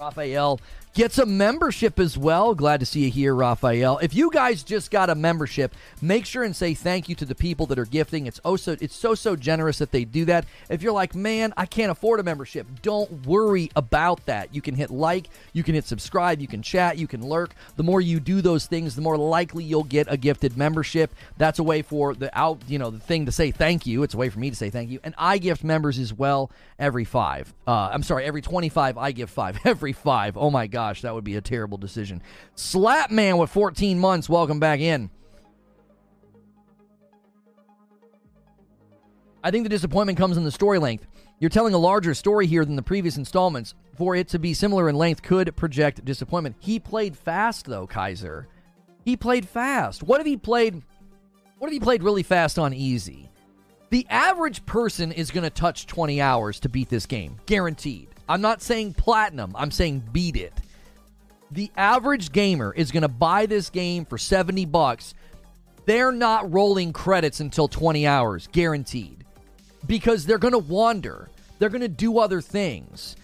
Raphael 0.00 0.60
gets 0.98 1.16
a 1.16 1.24
membership 1.24 2.00
as 2.00 2.18
well. 2.18 2.56
Glad 2.56 2.80
to 2.80 2.86
see 2.86 3.04
you 3.04 3.10
here, 3.12 3.32
Raphael. 3.32 3.98
If 3.98 4.16
you 4.16 4.32
guys 4.32 4.64
just 4.64 4.90
got 4.90 5.08
a 5.08 5.14
membership, 5.14 5.72
make 6.02 6.26
sure 6.26 6.42
and 6.42 6.56
say 6.56 6.74
thank 6.74 7.08
you 7.08 7.14
to 7.14 7.24
the 7.24 7.36
people 7.36 7.66
that 7.66 7.78
are 7.78 7.84
gifting. 7.84 8.26
It's 8.26 8.40
oh 8.44 8.56
so 8.56 8.76
it's 8.80 8.96
so 8.96 9.14
so 9.14 9.36
generous 9.36 9.78
that 9.78 9.92
they 9.92 10.04
do 10.04 10.24
that. 10.24 10.44
If 10.68 10.82
you're 10.82 10.92
like, 10.92 11.14
man, 11.14 11.54
I 11.56 11.66
can't 11.66 11.92
afford 11.92 12.18
a 12.18 12.24
membership, 12.24 12.66
don't 12.82 13.24
worry 13.24 13.70
about 13.76 14.26
that. 14.26 14.52
You 14.52 14.60
can 14.60 14.74
hit 14.74 14.90
like, 14.90 15.28
you 15.52 15.62
can 15.62 15.76
hit 15.76 15.86
subscribe, 15.86 16.40
you 16.40 16.48
can 16.48 16.62
chat, 16.62 16.98
you 16.98 17.06
can 17.06 17.22
lurk. 17.22 17.52
The 17.76 17.84
more 17.84 18.00
you 18.00 18.18
do 18.18 18.40
those 18.40 18.66
things, 18.66 18.96
the 18.96 19.02
more 19.02 19.16
likely 19.16 19.62
you'll 19.62 19.84
get 19.84 20.08
a 20.10 20.16
gifted 20.16 20.56
membership. 20.56 21.14
That's 21.36 21.60
a 21.60 21.62
way 21.62 21.82
for 21.82 22.12
the 22.16 22.36
out, 22.36 22.58
you 22.66 22.80
know, 22.80 22.90
the 22.90 22.98
thing 22.98 23.24
to 23.26 23.30
say 23.30 23.52
thank 23.52 23.86
you. 23.86 24.02
It's 24.02 24.14
a 24.14 24.18
way 24.18 24.30
for 24.30 24.40
me 24.40 24.50
to 24.50 24.56
say 24.56 24.68
thank 24.68 24.90
you. 24.90 24.98
And 25.04 25.14
I 25.16 25.38
gift 25.38 25.62
members 25.62 25.96
as 25.96 26.12
well 26.12 26.50
every 26.76 27.04
five. 27.04 27.54
Uh, 27.68 27.90
I'm 27.92 28.02
sorry, 28.02 28.24
every 28.24 28.42
25 28.42 28.98
I 28.98 29.12
give 29.12 29.30
five. 29.30 29.60
Every 29.64 29.92
five. 29.92 30.36
Oh 30.36 30.50
my 30.50 30.66
god 30.66 30.87
gosh, 30.88 31.02
that 31.02 31.14
would 31.14 31.24
be 31.24 31.36
a 31.36 31.40
terrible 31.40 31.76
decision. 31.76 32.22
Slap 32.54 33.10
Man 33.10 33.36
with 33.36 33.50
14 33.50 33.98
months, 33.98 34.28
welcome 34.28 34.58
back 34.58 34.80
in. 34.80 35.10
I 39.44 39.50
think 39.50 39.64
the 39.64 39.68
disappointment 39.68 40.16
comes 40.16 40.38
in 40.38 40.44
the 40.44 40.50
story 40.50 40.78
length. 40.78 41.06
You're 41.40 41.50
telling 41.50 41.74
a 41.74 41.78
larger 41.78 42.14
story 42.14 42.46
here 42.46 42.64
than 42.64 42.74
the 42.74 42.82
previous 42.82 43.18
installments. 43.18 43.74
For 43.96 44.16
it 44.16 44.28
to 44.28 44.38
be 44.38 44.54
similar 44.54 44.88
in 44.88 44.94
length 44.94 45.22
could 45.22 45.54
project 45.56 46.04
disappointment. 46.04 46.56
He 46.58 46.78
played 46.78 47.16
fast 47.16 47.66
though, 47.66 47.86
Kaiser. 47.86 48.48
He 49.04 49.16
played 49.16 49.46
fast. 49.46 50.02
What 50.02 50.20
if 50.20 50.26
he 50.26 50.36
played 50.36 50.82
what 51.58 51.68
if 51.68 51.72
he 51.72 51.80
played 51.80 52.02
really 52.02 52.22
fast 52.22 52.58
on 52.58 52.72
easy? 52.72 53.28
The 53.90 54.06
average 54.08 54.64
person 54.66 55.12
is 55.12 55.30
going 55.30 55.44
to 55.44 55.50
touch 55.50 55.86
20 55.86 56.20
hours 56.20 56.60
to 56.60 56.68
beat 56.68 56.88
this 56.88 57.06
game, 57.06 57.36
guaranteed. 57.46 58.08
I'm 58.28 58.40
not 58.40 58.62
saying 58.62 58.94
platinum, 58.94 59.54
I'm 59.56 59.70
saying 59.70 60.04
beat 60.12 60.36
it 60.36 60.52
the 61.50 61.70
average 61.76 62.32
gamer 62.32 62.72
is 62.74 62.90
going 62.90 63.02
to 63.02 63.08
buy 63.08 63.46
this 63.46 63.70
game 63.70 64.04
for 64.04 64.18
70 64.18 64.64
bucks, 64.66 65.14
they're 65.86 66.12
not 66.12 66.52
rolling 66.52 66.92
credits 66.92 67.40
until 67.40 67.68
20 67.68 68.06
hours, 68.06 68.48
guaranteed. 68.52 69.24
Because 69.86 70.26
they're 70.26 70.38
going 70.38 70.52
to 70.52 70.58
wander. 70.58 71.30
They're 71.58 71.70
going 71.70 71.80
to 71.80 71.88
do 71.88 72.18
other 72.18 72.40
things. 72.40 73.16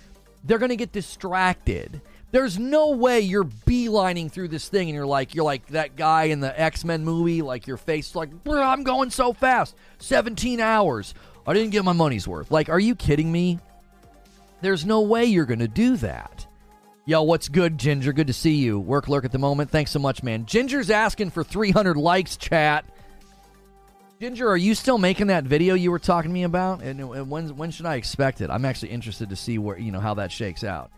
They're 0.44 0.58
going 0.58 0.70
to 0.70 0.76
get 0.76 0.92
distracted. 0.92 2.00
There's 2.30 2.58
no 2.58 2.90
way 2.90 3.20
you're 3.20 3.44
beelining 3.44 4.30
through 4.30 4.48
this 4.48 4.68
thing 4.68 4.88
and 4.88 4.94
you're 4.96 5.06
like 5.06 5.34
you're 5.34 5.44
like 5.44 5.66
that 5.68 5.94
guy 5.94 6.24
in 6.24 6.40
the 6.40 6.58
X-Men 6.60 7.04
movie, 7.04 7.42
like 7.42 7.66
your 7.66 7.76
face 7.76 8.14
like, 8.16 8.30
I'm 8.46 8.82
going 8.82 9.10
so 9.10 9.32
fast. 9.32 9.76
17 9.98 10.58
hours. 10.58 11.14
I 11.46 11.52
didn't 11.52 11.70
get 11.70 11.84
my 11.84 11.92
money's 11.92 12.26
worth. 12.26 12.50
Like, 12.50 12.68
are 12.70 12.80
you 12.80 12.96
kidding 12.96 13.30
me? 13.30 13.60
There's 14.62 14.84
no 14.84 15.02
way 15.02 15.26
you're 15.26 15.44
going 15.44 15.58
to 15.58 15.68
do 15.68 15.96
that. 15.98 16.46
Yo, 17.06 17.22
what's 17.22 17.50
good, 17.50 17.76
Ginger? 17.76 18.14
Good 18.14 18.28
to 18.28 18.32
see 18.32 18.54
you. 18.54 18.80
Work 18.80 19.08
lurk 19.08 19.26
at 19.26 19.32
the 19.32 19.38
moment. 19.38 19.68
Thanks 19.68 19.90
so 19.90 19.98
much, 19.98 20.22
man. 20.22 20.46
Ginger's 20.46 20.88
asking 20.88 21.30
for 21.30 21.44
300 21.44 21.98
likes, 21.98 22.38
chat. 22.38 22.86
Ginger, 24.20 24.48
are 24.48 24.56
you 24.56 24.74
still 24.74 24.96
making 24.96 25.26
that 25.26 25.44
video 25.44 25.74
you 25.74 25.90
were 25.90 25.98
talking 25.98 26.30
to 26.30 26.34
me 26.34 26.44
about? 26.44 26.82
And, 26.82 27.00
and 27.00 27.28
when 27.30 27.54
when 27.58 27.70
should 27.70 27.84
I 27.84 27.96
expect 27.96 28.40
it? 28.40 28.48
I'm 28.48 28.64
actually 28.64 28.88
interested 28.88 29.28
to 29.28 29.36
see 29.36 29.58
where 29.58 29.78
you 29.78 29.92
know 29.92 30.00
how 30.00 30.14
that 30.14 30.32
shakes 30.32 30.64
out. 30.64 30.90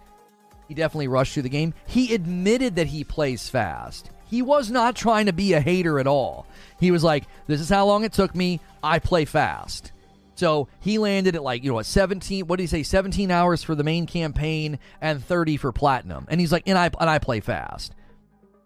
He 0.69 0.75
definitely 0.75 1.09
rushed 1.09 1.35
through 1.35 1.43
the 1.43 1.49
game. 1.49 1.75
He 1.87 2.15
admitted 2.15 2.77
that 2.77 2.87
he 2.87 3.03
plays 3.03 3.49
fast. 3.49 4.11
He 4.29 4.43
was 4.43 4.71
not 4.71 4.95
trying 4.95 5.27
to 5.27 5.33
be 5.33 5.55
a 5.55 5.61
hater 5.61 5.99
at 5.99 6.07
all. 6.07 6.47
He 6.79 6.93
was 6.93 7.03
like, 7.03 7.25
"This 7.49 7.61
is 7.61 7.69
how 7.69 7.85
long 7.85 8.05
it 8.05 8.13
took 8.13 8.33
me. 8.33 8.61
I 8.81 9.01
play 9.01 9.25
fast." 9.25 9.91
So 10.37 10.69
he 10.81 10.99
landed 10.99 11.35
at 11.35 11.43
like, 11.43 11.65
you 11.65 11.71
know, 11.71 11.77
what, 11.77 11.87
17, 11.87 12.47
what 12.47 12.57
did 12.57 12.65
he 12.65 12.67
say, 12.69 12.83
17 12.83 13.31
hours 13.31 13.63
for 13.63 13.75
the 13.75 13.83
main 13.83 14.07
campaign 14.07 14.79
and 15.01 15.25
30 15.25 15.57
for 15.57 15.73
platinum. 15.73 16.27
And 16.29 16.41
he's 16.41 16.53
like, 16.53 16.65
and 16.67 16.79
I, 16.79 16.91
and 17.01 17.11
I 17.11 17.19
play 17.19 17.41
fast. 17.41 17.95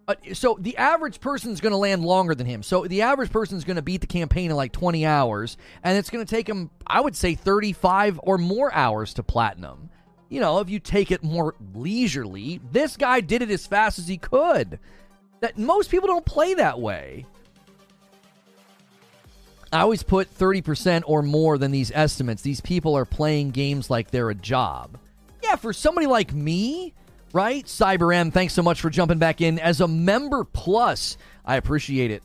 Uh, 0.09 0.15
so 0.33 0.59
the 0.61 0.77
average 0.77 1.21
person's 1.21 1.61
going 1.61 1.71
to 1.71 1.77
land 1.77 2.05
longer 2.05 2.35
than 2.35 2.47
him. 2.47 2.65
So 2.65 2.85
the 2.87 3.03
average 3.03 3.31
person's 3.31 3.63
going 3.63 3.77
to 3.77 3.83
beat 3.83 4.01
the 4.01 4.09
campaign 4.09 4.51
in 4.51 4.57
like 4.57 4.73
20 4.73 5.07
hours, 5.07 5.57
and 5.85 5.97
it's 5.97 6.11
going 6.11 6.25
to 6.25 6.29
take 6.29 6.49
him, 6.49 6.71
I 6.85 7.01
would 7.01 7.15
say, 7.15 7.37
35 7.37 8.19
or 8.25 8.37
more 8.37 8.75
hours 8.75 9.15
to 9.15 9.23
platinum. 9.23 9.91
You 10.29 10.41
know, 10.41 10.59
if 10.59 10.69
you 10.69 10.81
take 10.81 11.13
it 11.13 11.23
more 11.23 11.55
leisurely, 11.75 12.61
this 12.73 12.97
guy 12.97 13.21
did 13.21 13.43
it 13.43 13.51
as 13.51 13.67
fast 13.67 14.01
as 14.01 14.09
he 14.09 14.19
could. 14.19 14.81
That 15.41 15.57
most 15.57 15.91
people 15.91 16.09
don't 16.09 16.27
play 16.27 16.55
that 16.55 16.81
way. 16.81 17.27
I 19.73 19.81
always 19.81 20.03
put 20.03 20.33
30% 20.37 21.05
or 21.07 21.23
more 21.23 21.57
than 21.57 21.71
these 21.71 21.93
estimates. 21.95 22.43
These 22.43 22.61
people 22.61 22.97
are 22.97 23.05
playing 23.05 23.51
games 23.51 23.89
like 23.89 24.11
they're 24.11 24.31
a 24.31 24.35
job. 24.35 24.99
Yeah, 25.43 25.57
for 25.57 25.73
somebody 25.73 26.07
like 26.07 26.35
me, 26.35 26.93
right? 27.33 27.65
Cyber 27.65 28.15
M, 28.15 28.31
thanks 28.31 28.53
so 28.53 28.63
much 28.63 28.81
for 28.81 28.91
jumping 28.91 29.19
back 29.19 29.41
in 29.41 29.59
as 29.59 29.81
a 29.81 29.89
member 29.89 30.45
plus. 30.45 31.17
I 31.45 31.57
appreciate 31.57 32.11
it 32.11 32.23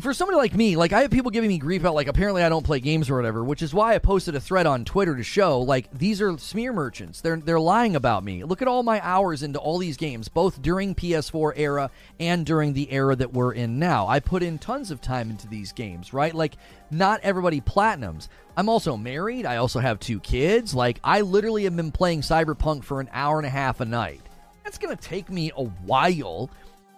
for 0.00 0.14
somebody 0.14 0.36
like 0.36 0.54
me, 0.54 0.76
like 0.76 0.92
I 0.92 1.02
have 1.02 1.10
people 1.10 1.30
giving 1.30 1.48
me 1.48 1.58
grief 1.58 1.82
about 1.82 1.94
like 1.94 2.06
apparently 2.06 2.42
I 2.42 2.48
don't 2.48 2.64
play 2.64 2.80
games 2.80 3.10
or 3.10 3.16
whatever, 3.16 3.44
which 3.44 3.62
is 3.62 3.74
why 3.74 3.94
I 3.94 3.98
posted 3.98 4.34
a 4.34 4.40
thread 4.40 4.66
on 4.66 4.84
Twitter 4.84 5.16
to 5.16 5.22
show 5.22 5.60
like 5.60 5.90
these 5.92 6.20
are 6.20 6.36
smear 6.38 6.72
merchants. 6.72 7.20
They're 7.20 7.36
they're 7.36 7.60
lying 7.60 7.96
about 7.96 8.24
me. 8.24 8.44
Look 8.44 8.62
at 8.62 8.68
all 8.68 8.82
my 8.82 9.00
hours 9.04 9.42
into 9.42 9.58
all 9.58 9.78
these 9.78 9.96
games, 9.96 10.28
both 10.28 10.62
during 10.62 10.94
PS4 10.94 11.52
era 11.56 11.90
and 12.18 12.46
during 12.46 12.72
the 12.72 12.90
era 12.90 13.14
that 13.16 13.32
we're 13.32 13.52
in 13.52 13.78
now. 13.78 14.06
I 14.06 14.20
put 14.20 14.42
in 14.42 14.58
tons 14.58 14.90
of 14.90 15.00
time 15.00 15.30
into 15.30 15.48
these 15.48 15.72
games, 15.72 16.12
right? 16.12 16.34
Like 16.34 16.56
not 16.90 17.20
everybody 17.22 17.60
platinums. 17.60 18.28
I'm 18.56 18.68
also 18.68 18.96
married. 18.96 19.46
I 19.46 19.56
also 19.56 19.80
have 19.80 20.00
two 20.00 20.20
kids. 20.20 20.74
Like 20.74 21.00
I 21.04 21.20
literally 21.20 21.64
have 21.64 21.76
been 21.76 21.92
playing 21.92 22.22
Cyberpunk 22.22 22.84
for 22.84 23.00
an 23.00 23.10
hour 23.12 23.38
and 23.38 23.46
a 23.46 23.50
half 23.50 23.80
a 23.80 23.84
night. 23.84 24.20
That's 24.62 24.78
going 24.78 24.96
to 24.96 25.02
take 25.02 25.28
me 25.28 25.52
a 25.56 25.64
while 25.64 26.48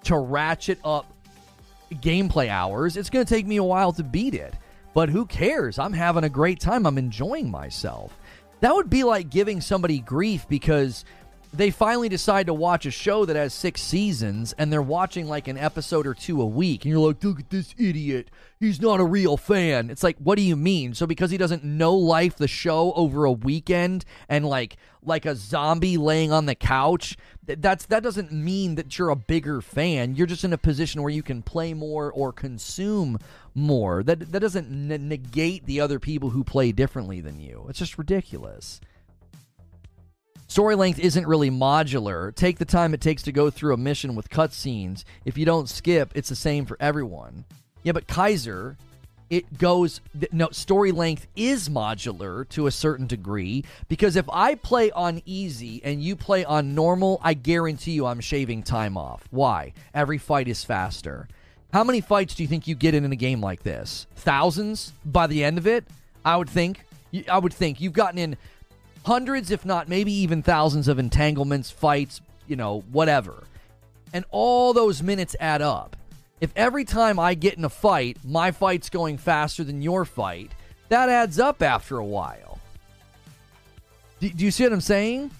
to 0.04 0.16
ratchet 0.16 0.78
up 0.84 1.12
gameplay 1.92 2.48
hours. 2.48 2.96
It's 2.96 3.10
going 3.10 3.24
to 3.24 3.34
take 3.34 3.46
me 3.46 3.56
a 3.56 3.64
while 3.64 3.92
to 3.92 4.02
beat 4.02 4.34
it. 4.34 4.54
But 4.94 5.08
who 5.08 5.26
cares? 5.26 5.78
I'm 5.78 5.92
having 5.92 6.24
a 6.24 6.28
great 6.28 6.60
time. 6.60 6.86
I'm 6.86 6.98
enjoying 6.98 7.50
myself. 7.50 8.18
That 8.60 8.74
would 8.74 8.88
be 8.88 9.04
like 9.04 9.28
giving 9.28 9.60
somebody 9.60 9.98
grief 9.98 10.48
because 10.48 11.04
they 11.56 11.70
finally 11.70 12.08
decide 12.08 12.46
to 12.46 12.54
watch 12.54 12.86
a 12.86 12.90
show 12.90 13.24
that 13.24 13.36
has 13.36 13.54
six 13.54 13.80
seasons 13.80 14.52
and 14.58 14.72
they're 14.72 14.82
watching 14.82 15.26
like 15.26 15.48
an 15.48 15.56
episode 15.56 16.06
or 16.06 16.14
two 16.14 16.40
a 16.40 16.46
week. 16.46 16.84
And 16.84 16.92
you're 16.92 17.06
like, 17.06 17.22
look 17.22 17.40
at 17.40 17.50
this 17.50 17.74
idiot. 17.78 18.30
He's 18.58 18.80
not 18.80 19.00
a 19.00 19.04
real 19.04 19.36
fan. 19.36 19.90
It's 19.90 20.02
like, 20.02 20.16
what 20.18 20.36
do 20.36 20.42
you 20.42 20.56
mean? 20.56 20.94
So 20.94 21.06
because 21.06 21.30
he 21.30 21.36
doesn't 21.36 21.64
know 21.64 21.94
life 21.94 22.36
the 22.36 22.48
show 22.48 22.92
over 22.92 23.24
a 23.24 23.32
weekend 23.32 24.04
and 24.28 24.46
like 24.46 24.76
like 25.02 25.24
a 25.24 25.36
zombie 25.36 25.96
laying 25.96 26.32
on 26.32 26.46
the 26.46 26.54
couch, 26.54 27.16
that's 27.44 27.86
that 27.86 28.02
doesn't 28.02 28.32
mean 28.32 28.74
that 28.74 28.98
you're 28.98 29.10
a 29.10 29.16
bigger 29.16 29.60
fan. 29.60 30.16
You're 30.16 30.26
just 30.26 30.44
in 30.44 30.52
a 30.52 30.58
position 30.58 31.02
where 31.02 31.12
you 31.12 31.22
can 31.22 31.42
play 31.42 31.74
more 31.74 32.10
or 32.10 32.32
consume 32.32 33.18
more. 33.54 34.02
That 34.02 34.32
that 34.32 34.40
doesn't 34.40 34.70
negate 34.70 35.66
the 35.66 35.80
other 35.80 36.00
people 36.00 36.30
who 36.30 36.42
play 36.42 36.72
differently 36.72 37.20
than 37.20 37.38
you. 37.38 37.66
It's 37.68 37.78
just 37.78 37.98
ridiculous. 37.98 38.80
Story 40.56 40.74
length 40.74 40.98
isn't 40.98 41.26
really 41.26 41.50
modular. 41.50 42.34
Take 42.34 42.56
the 42.56 42.64
time 42.64 42.94
it 42.94 43.02
takes 43.02 43.22
to 43.24 43.30
go 43.30 43.50
through 43.50 43.74
a 43.74 43.76
mission 43.76 44.14
with 44.14 44.30
cutscenes. 44.30 45.04
If 45.26 45.36
you 45.36 45.44
don't 45.44 45.68
skip, 45.68 46.12
it's 46.14 46.30
the 46.30 46.34
same 46.34 46.64
for 46.64 46.78
everyone. 46.80 47.44
Yeah, 47.82 47.92
but 47.92 48.06
Kaiser, 48.06 48.78
it 49.28 49.58
goes 49.58 50.00
no 50.32 50.48
story 50.52 50.92
length 50.92 51.26
is 51.36 51.68
modular 51.68 52.48
to 52.48 52.68
a 52.68 52.70
certain 52.70 53.06
degree 53.06 53.66
because 53.88 54.16
if 54.16 54.24
I 54.32 54.54
play 54.54 54.90
on 54.92 55.20
easy 55.26 55.82
and 55.84 56.02
you 56.02 56.16
play 56.16 56.42
on 56.42 56.74
normal, 56.74 57.20
I 57.22 57.34
guarantee 57.34 57.92
you 57.92 58.06
I'm 58.06 58.20
shaving 58.20 58.62
time 58.62 58.96
off. 58.96 59.28
Why? 59.30 59.74
Every 59.92 60.16
fight 60.16 60.48
is 60.48 60.64
faster. 60.64 61.28
How 61.74 61.84
many 61.84 62.00
fights 62.00 62.34
do 62.34 62.42
you 62.42 62.48
think 62.48 62.66
you 62.66 62.76
get 62.76 62.94
in, 62.94 63.04
in 63.04 63.12
a 63.12 63.16
game 63.16 63.42
like 63.42 63.62
this? 63.62 64.06
Thousands 64.16 64.94
by 65.04 65.26
the 65.26 65.44
end 65.44 65.58
of 65.58 65.66
it? 65.66 65.84
I 66.24 66.38
would 66.38 66.48
think. 66.48 66.80
I 67.30 67.38
would 67.38 67.52
think 67.52 67.82
you've 67.82 67.92
gotten 67.92 68.18
in 68.18 68.36
hundreds, 69.06 69.52
if 69.52 69.64
not 69.64 69.88
maybe 69.88 70.12
even 70.12 70.42
thousands 70.42 70.88
of 70.88 70.98
entanglements, 70.98 71.70
fights, 71.70 72.20
you 72.48 72.56
know, 72.56 72.80
whatever. 72.90 73.44
And 74.12 74.24
all 74.30 74.72
those 74.72 75.00
minutes 75.00 75.36
add 75.38 75.62
up. 75.62 75.96
If 76.40 76.50
every 76.56 76.84
time 76.84 77.20
I 77.20 77.34
get 77.34 77.54
in 77.54 77.64
a 77.64 77.68
fight, 77.68 78.18
my 78.24 78.50
fight's 78.50 78.90
going 78.90 79.16
faster 79.18 79.62
than 79.62 79.80
your 79.80 80.04
fight, 80.04 80.50
that 80.88 81.08
adds 81.08 81.38
up 81.38 81.62
after 81.62 81.98
a 81.98 82.04
while. 82.04 82.58
Do, 84.18 84.28
do 84.28 84.44
you 84.44 84.50
see 84.50 84.64
what 84.64 84.72
I'm 84.72 84.80
saying? 84.80 85.30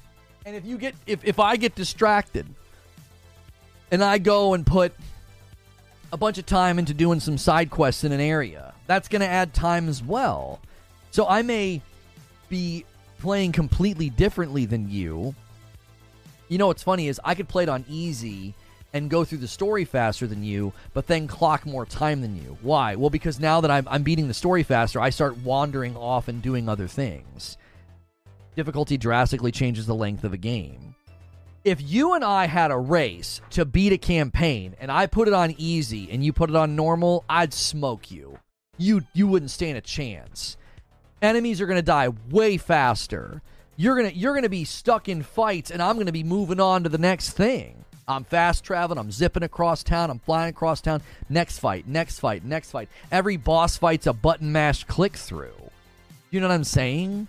And 0.47 0.55
if 0.55 0.65
you 0.65 0.79
get 0.79 0.95
if, 1.07 1.25
if 1.25 1.41
I 1.41 1.57
get 1.57 1.75
distracted 1.75 2.47
and 3.91 4.03
I 4.03 4.19
go 4.19 4.55
and 4.55 4.65
put 4.65 4.93
a 6.13 6.17
bunch 6.17 6.39
of 6.39 6.47
time 6.47 6.79
into 6.79 6.95
doing 6.95 7.19
some 7.19 7.37
side 7.37 7.71
quests 7.71 8.05
in 8.05 8.13
an 8.13 8.21
area, 8.21 8.75
that's 8.87 9.09
going 9.09 9.21
to 9.23 9.29
add 9.29 9.53
time 9.53 9.89
as 9.89 10.05
well. 10.05 10.61
So 11.11 11.27
I 11.27 11.43
may 11.43 11.83
be 12.49 12.85
playing 13.19 13.53
completely 13.53 14.11
differently 14.11 14.67
than 14.67 14.91
you. 14.91 15.35
You 16.49 16.59
know 16.59 16.69
what's 16.69 16.83
funny 16.83 17.09
is 17.09 17.21
I 17.25 17.35
could 17.35 17.49
play 17.49 17.65
it 17.65 17.69
on 17.69 17.85
easy 17.89 18.55
and 18.93 19.11
go 19.11 19.25
through 19.25 19.39
the 19.39 19.49
story 19.49 19.85
faster 19.85 20.27
than 20.27 20.43
you, 20.43 20.73
but 20.95 21.07
then 21.07 21.27
clock 21.27 21.67
more 21.67 21.85
time 21.85 22.21
than 22.23 22.37
you. 22.37 22.57
Why? 22.63 22.95
Well, 22.95 23.11
because 23.11 23.41
now 23.41 23.61
that 23.61 23.71
I'm, 23.71 23.87
I'm 23.89 24.03
beating 24.03 24.29
the 24.29 24.35
story 24.35 24.63
faster, 24.63 25.01
I 25.01 25.11
start 25.11 25.37
wandering 25.39 25.97
off 25.97 26.29
and 26.29 26.41
doing 26.41 26.69
other 26.69 26.89
things. 26.89 27.59
Difficulty 28.55 28.97
drastically 28.97 29.53
changes 29.53 29.87
the 29.87 29.95
length 29.95 30.25
of 30.25 30.33
a 30.33 30.39
game. 30.39 30.95
If 31.63 31.83
you 31.83 32.15
and 32.15 32.25
I 32.25 32.47
had 32.47 32.71
a 32.71 32.79
race 32.79 33.41
to 33.51 33.65
beat 33.65 33.93
a 33.93 33.99
campaign 33.99 34.77
and 34.81 34.91
I 34.91 35.07
put 35.07 35.27
it 35.29 35.35
on 35.35 35.55
easy 35.59 36.09
and 36.11 36.25
you 36.25 36.33
put 36.33 36.49
it 36.49 36.57
on 36.57 36.77
normal, 36.77 37.25
I'd 37.29 37.53
smoke 37.53 38.11
you. 38.11 38.39
You 38.79 39.03
you 39.15 39.27
wouldn't 39.27 39.51
stand 39.51 39.77
a 39.77 39.81
chance 39.81 40.57
enemies 41.23 41.61
are 41.61 41.67
going 41.67 41.79
to 41.79 41.83
die 41.83 42.09
way 42.31 42.57
faster. 42.57 43.43
You're 43.77 43.97
going 43.97 44.11
to 44.11 44.17
you're 44.17 44.33
going 44.33 44.43
to 44.43 44.49
be 44.49 44.65
stuck 44.65 45.09
in 45.09 45.23
fights 45.23 45.71
and 45.71 45.83
I'm 45.83 45.97
going 45.97 46.07
to 46.07 46.13
be 46.13 46.25
moving 46.25 46.61
on 46.61 46.83
to 46.85 46.89
the 46.89 46.99
next 46.99 47.31
thing. 47.31 47.85
I'm 48.09 48.25
fast 48.25 48.63
traveling, 48.63 49.01
I'm 49.01 49.11
zipping 49.11 49.43
across 49.43 49.83
town, 49.83 50.11
I'm 50.11 50.21
flying 50.21 50.51
across 50.51 50.81
town. 50.81 51.03
Next 51.29 51.59
fight, 51.59 51.89
next 51.89 52.21
fight, 52.21 52.45
next 52.45 52.71
fight. 52.71 52.89
Every 53.11 53.37
boss 53.37 53.77
fight's 53.77 54.07
a 54.07 54.13
button 54.13 54.53
mash 54.53 54.85
click 54.85 55.17
through. 55.17 55.71
You 56.31 56.41
know 56.41 56.49
what 56.49 56.55
I'm 56.55 56.65
saying? 56.65 57.27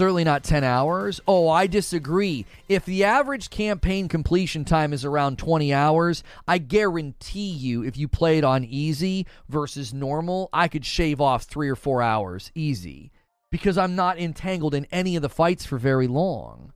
Certainly 0.00 0.24
not 0.24 0.44
10 0.44 0.64
hours. 0.64 1.20
Oh, 1.28 1.50
I 1.50 1.66
disagree. 1.66 2.46
If 2.70 2.86
the 2.86 3.04
average 3.04 3.50
campaign 3.50 4.08
completion 4.08 4.64
time 4.64 4.94
is 4.94 5.04
around 5.04 5.36
20 5.36 5.74
hours, 5.74 6.24
I 6.48 6.56
guarantee 6.56 7.50
you, 7.50 7.84
if 7.84 7.98
you 7.98 8.08
played 8.08 8.42
on 8.42 8.64
easy 8.64 9.26
versus 9.50 9.92
normal, 9.92 10.48
I 10.54 10.68
could 10.68 10.86
shave 10.86 11.20
off 11.20 11.42
three 11.42 11.68
or 11.68 11.76
four 11.76 12.00
hours 12.00 12.50
easy 12.54 13.12
because 13.50 13.76
I'm 13.76 13.94
not 13.94 14.18
entangled 14.18 14.74
in 14.74 14.86
any 14.90 15.16
of 15.16 15.22
the 15.22 15.28
fights 15.28 15.66
for 15.66 15.76
very 15.76 16.06
long. 16.06 16.72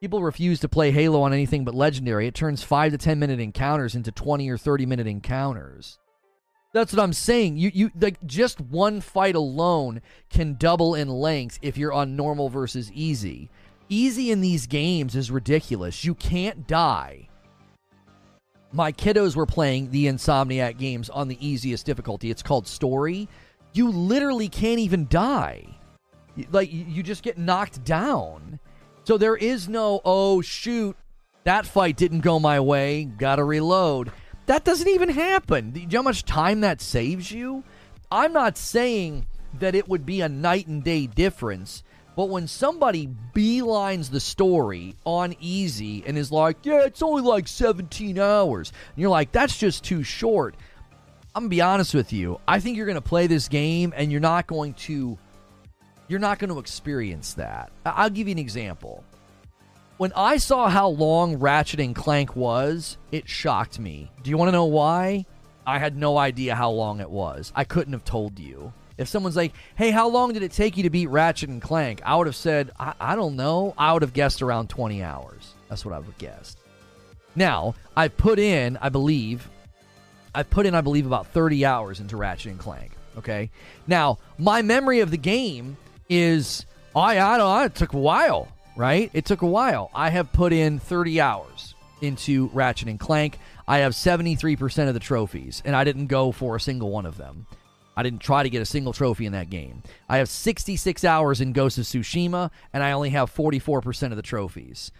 People 0.00 0.22
refuse 0.22 0.60
to 0.60 0.68
play 0.68 0.92
Halo 0.92 1.22
on 1.22 1.32
anything 1.32 1.64
but 1.64 1.74
Legendary. 1.74 2.28
It 2.28 2.36
turns 2.36 2.62
5 2.62 2.92
to 2.92 2.98
10 2.98 3.18
minute 3.18 3.40
encounters 3.40 3.96
into 3.96 4.12
20 4.12 4.48
or 4.48 4.56
30 4.56 4.86
minute 4.86 5.08
encounters. 5.08 5.98
That's 6.76 6.92
what 6.92 7.02
I'm 7.02 7.14
saying. 7.14 7.56
You 7.56 7.70
you 7.72 7.90
like 7.98 8.18
just 8.26 8.60
one 8.60 9.00
fight 9.00 9.34
alone 9.34 10.02
can 10.28 10.56
double 10.56 10.94
in 10.94 11.08
length 11.08 11.58
if 11.62 11.78
you're 11.78 11.94
on 11.94 12.16
normal 12.16 12.50
versus 12.50 12.92
easy. 12.92 13.48
Easy 13.88 14.30
in 14.30 14.42
these 14.42 14.66
games 14.66 15.16
is 15.16 15.30
ridiculous. 15.30 16.04
You 16.04 16.14
can't 16.14 16.66
die. 16.66 17.30
My 18.72 18.92
kiddos 18.92 19.34
were 19.36 19.46
playing 19.46 19.90
the 19.90 20.04
Insomniac 20.04 20.76
games 20.76 21.08
on 21.08 21.28
the 21.28 21.38
easiest 21.40 21.86
difficulty. 21.86 22.30
It's 22.30 22.42
called 22.42 22.66
Story. 22.66 23.26
You 23.72 23.88
literally 23.88 24.50
can't 24.50 24.78
even 24.78 25.06
die. 25.08 25.64
Like 26.50 26.70
you 26.70 27.02
just 27.02 27.22
get 27.22 27.38
knocked 27.38 27.84
down. 27.84 28.60
So 29.04 29.16
there 29.16 29.36
is 29.36 29.66
no 29.66 30.02
oh 30.04 30.42
shoot, 30.42 30.94
that 31.44 31.64
fight 31.64 31.96
didn't 31.96 32.20
go 32.20 32.38
my 32.38 32.60
way, 32.60 33.04
got 33.04 33.36
to 33.36 33.44
reload 33.44 34.12
that 34.46 34.64
doesn't 34.64 34.88
even 34.88 35.08
happen. 35.08 35.72
Do 35.72 35.80
you 35.80 35.86
know 35.86 35.98
how 35.98 36.02
much 36.02 36.24
time 36.24 36.60
that 36.60 36.80
saves 36.80 37.30
you? 37.30 37.64
I'm 38.10 38.32
not 38.32 38.56
saying 38.56 39.26
that 39.58 39.74
it 39.74 39.88
would 39.88 40.06
be 40.06 40.20
a 40.20 40.28
night 40.28 40.66
and 40.66 40.82
day 40.82 41.06
difference, 41.06 41.82
But 42.16 42.30
when 42.30 42.48
somebody 42.48 43.10
beelines 43.34 44.10
the 44.10 44.20
story 44.20 44.94
on 45.04 45.36
easy 45.38 46.02
and 46.06 46.16
is 46.16 46.32
like, 46.32 46.56
yeah, 46.64 46.84
it's 46.84 47.02
only 47.02 47.20
like 47.20 47.46
17 47.46 48.18
hours, 48.18 48.72
and 48.94 49.02
you're 49.02 49.10
like, 49.10 49.32
that's 49.32 49.58
just 49.58 49.84
too 49.84 50.02
short. 50.02 50.56
I'm 51.34 51.42
gonna 51.42 51.50
be 51.50 51.60
honest 51.60 51.92
with 51.92 52.14
you. 52.14 52.40
I 52.48 52.58
think 52.58 52.78
you're 52.78 52.86
gonna 52.86 53.02
play 53.02 53.26
this 53.26 53.48
game 53.48 53.92
and 53.94 54.10
you're 54.10 54.22
not 54.22 54.46
going 54.46 54.72
to 54.74 55.18
you're 56.08 56.20
not 56.20 56.38
going 56.38 56.50
to 56.50 56.60
experience 56.60 57.34
that. 57.34 57.72
I'll 57.84 58.10
give 58.10 58.28
you 58.28 58.32
an 58.32 58.38
example. 58.38 59.02
When 59.98 60.12
I 60.14 60.36
saw 60.36 60.68
how 60.68 60.88
long 60.88 61.36
Ratchet 61.36 61.80
and 61.80 61.96
Clank 61.96 62.36
was, 62.36 62.98
it 63.12 63.26
shocked 63.30 63.78
me. 63.78 64.10
Do 64.22 64.28
you 64.28 64.36
want 64.36 64.48
to 64.48 64.52
know 64.52 64.66
why? 64.66 65.24
I 65.66 65.78
had 65.78 65.96
no 65.96 66.18
idea 66.18 66.54
how 66.54 66.70
long 66.70 67.00
it 67.00 67.08
was. 67.08 67.50
I 67.56 67.64
couldn't 67.64 67.94
have 67.94 68.04
told 68.04 68.38
you. 68.38 68.74
If 68.98 69.08
someone's 69.08 69.36
like, 69.36 69.54
hey, 69.74 69.90
how 69.90 70.08
long 70.10 70.34
did 70.34 70.42
it 70.42 70.52
take 70.52 70.76
you 70.76 70.82
to 70.82 70.90
beat 70.90 71.08
Ratchet 71.08 71.48
and 71.48 71.62
Clank? 71.62 72.02
I 72.04 72.14
would 72.14 72.26
have 72.26 72.36
said, 72.36 72.72
I, 72.78 72.92
I 73.00 73.16
don't 73.16 73.36
know. 73.36 73.74
I 73.78 73.94
would 73.94 74.02
have 74.02 74.12
guessed 74.12 74.42
around 74.42 74.68
20 74.68 75.02
hours. 75.02 75.54
That's 75.70 75.86
what 75.86 75.94
I 75.94 75.98
would 75.98 76.06
have 76.06 76.18
guessed. 76.18 76.58
Now, 77.34 77.74
I 77.96 78.08
put 78.08 78.38
in, 78.38 78.76
I 78.76 78.90
believe, 78.90 79.48
I 80.34 80.42
put 80.42 80.66
in, 80.66 80.74
I 80.74 80.82
believe, 80.82 81.06
about 81.06 81.28
30 81.28 81.64
hours 81.64 82.00
into 82.00 82.18
Ratchet 82.18 82.52
and 82.52 82.60
Clank. 82.60 82.92
Okay. 83.16 83.50
Now, 83.86 84.18
my 84.36 84.60
memory 84.60 85.00
of 85.00 85.10
the 85.10 85.16
game 85.16 85.78
is, 86.10 86.66
I, 86.94 87.18
I 87.18 87.38
don't 87.38 87.58
know, 87.58 87.64
it 87.64 87.74
took 87.74 87.94
a 87.94 87.98
while 87.98 88.52
right? 88.76 89.10
It 89.12 89.24
took 89.24 89.42
a 89.42 89.46
while. 89.46 89.90
I 89.94 90.10
have 90.10 90.32
put 90.32 90.52
in 90.52 90.78
30 90.78 91.20
hours 91.20 91.74
into 92.00 92.50
Ratchet 92.52 92.88
and 92.88 93.00
Clank. 93.00 93.38
I 93.66 93.78
have 93.78 93.92
73% 93.92 94.88
of 94.88 94.94
the 94.94 95.00
trophies, 95.00 95.62
and 95.64 95.74
I 95.74 95.84
didn't 95.84 96.06
go 96.06 96.30
for 96.30 96.54
a 96.54 96.60
single 96.60 96.90
one 96.90 97.06
of 97.06 97.16
them. 97.16 97.46
I 97.96 98.02
didn't 98.02 98.20
try 98.20 98.42
to 98.42 98.50
get 98.50 98.60
a 98.60 98.66
single 98.66 98.92
trophy 98.92 99.24
in 99.24 99.32
that 99.32 99.48
game. 99.48 99.82
I 100.08 100.18
have 100.18 100.28
66 100.28 101.04
hours 101.04 101.40
in 101.40 101.52
Ghost 101.52 101.78
of 101.78 101.84
Tsushima, 101.84 102.50
and 102.72 102.82
I 102.82 102.92
only 102.92 103.10
have 103.10 103.34
44% 103.34 104.10
of 104.10 104.16
the 104.16 104.22
trophies. 104.22 104.92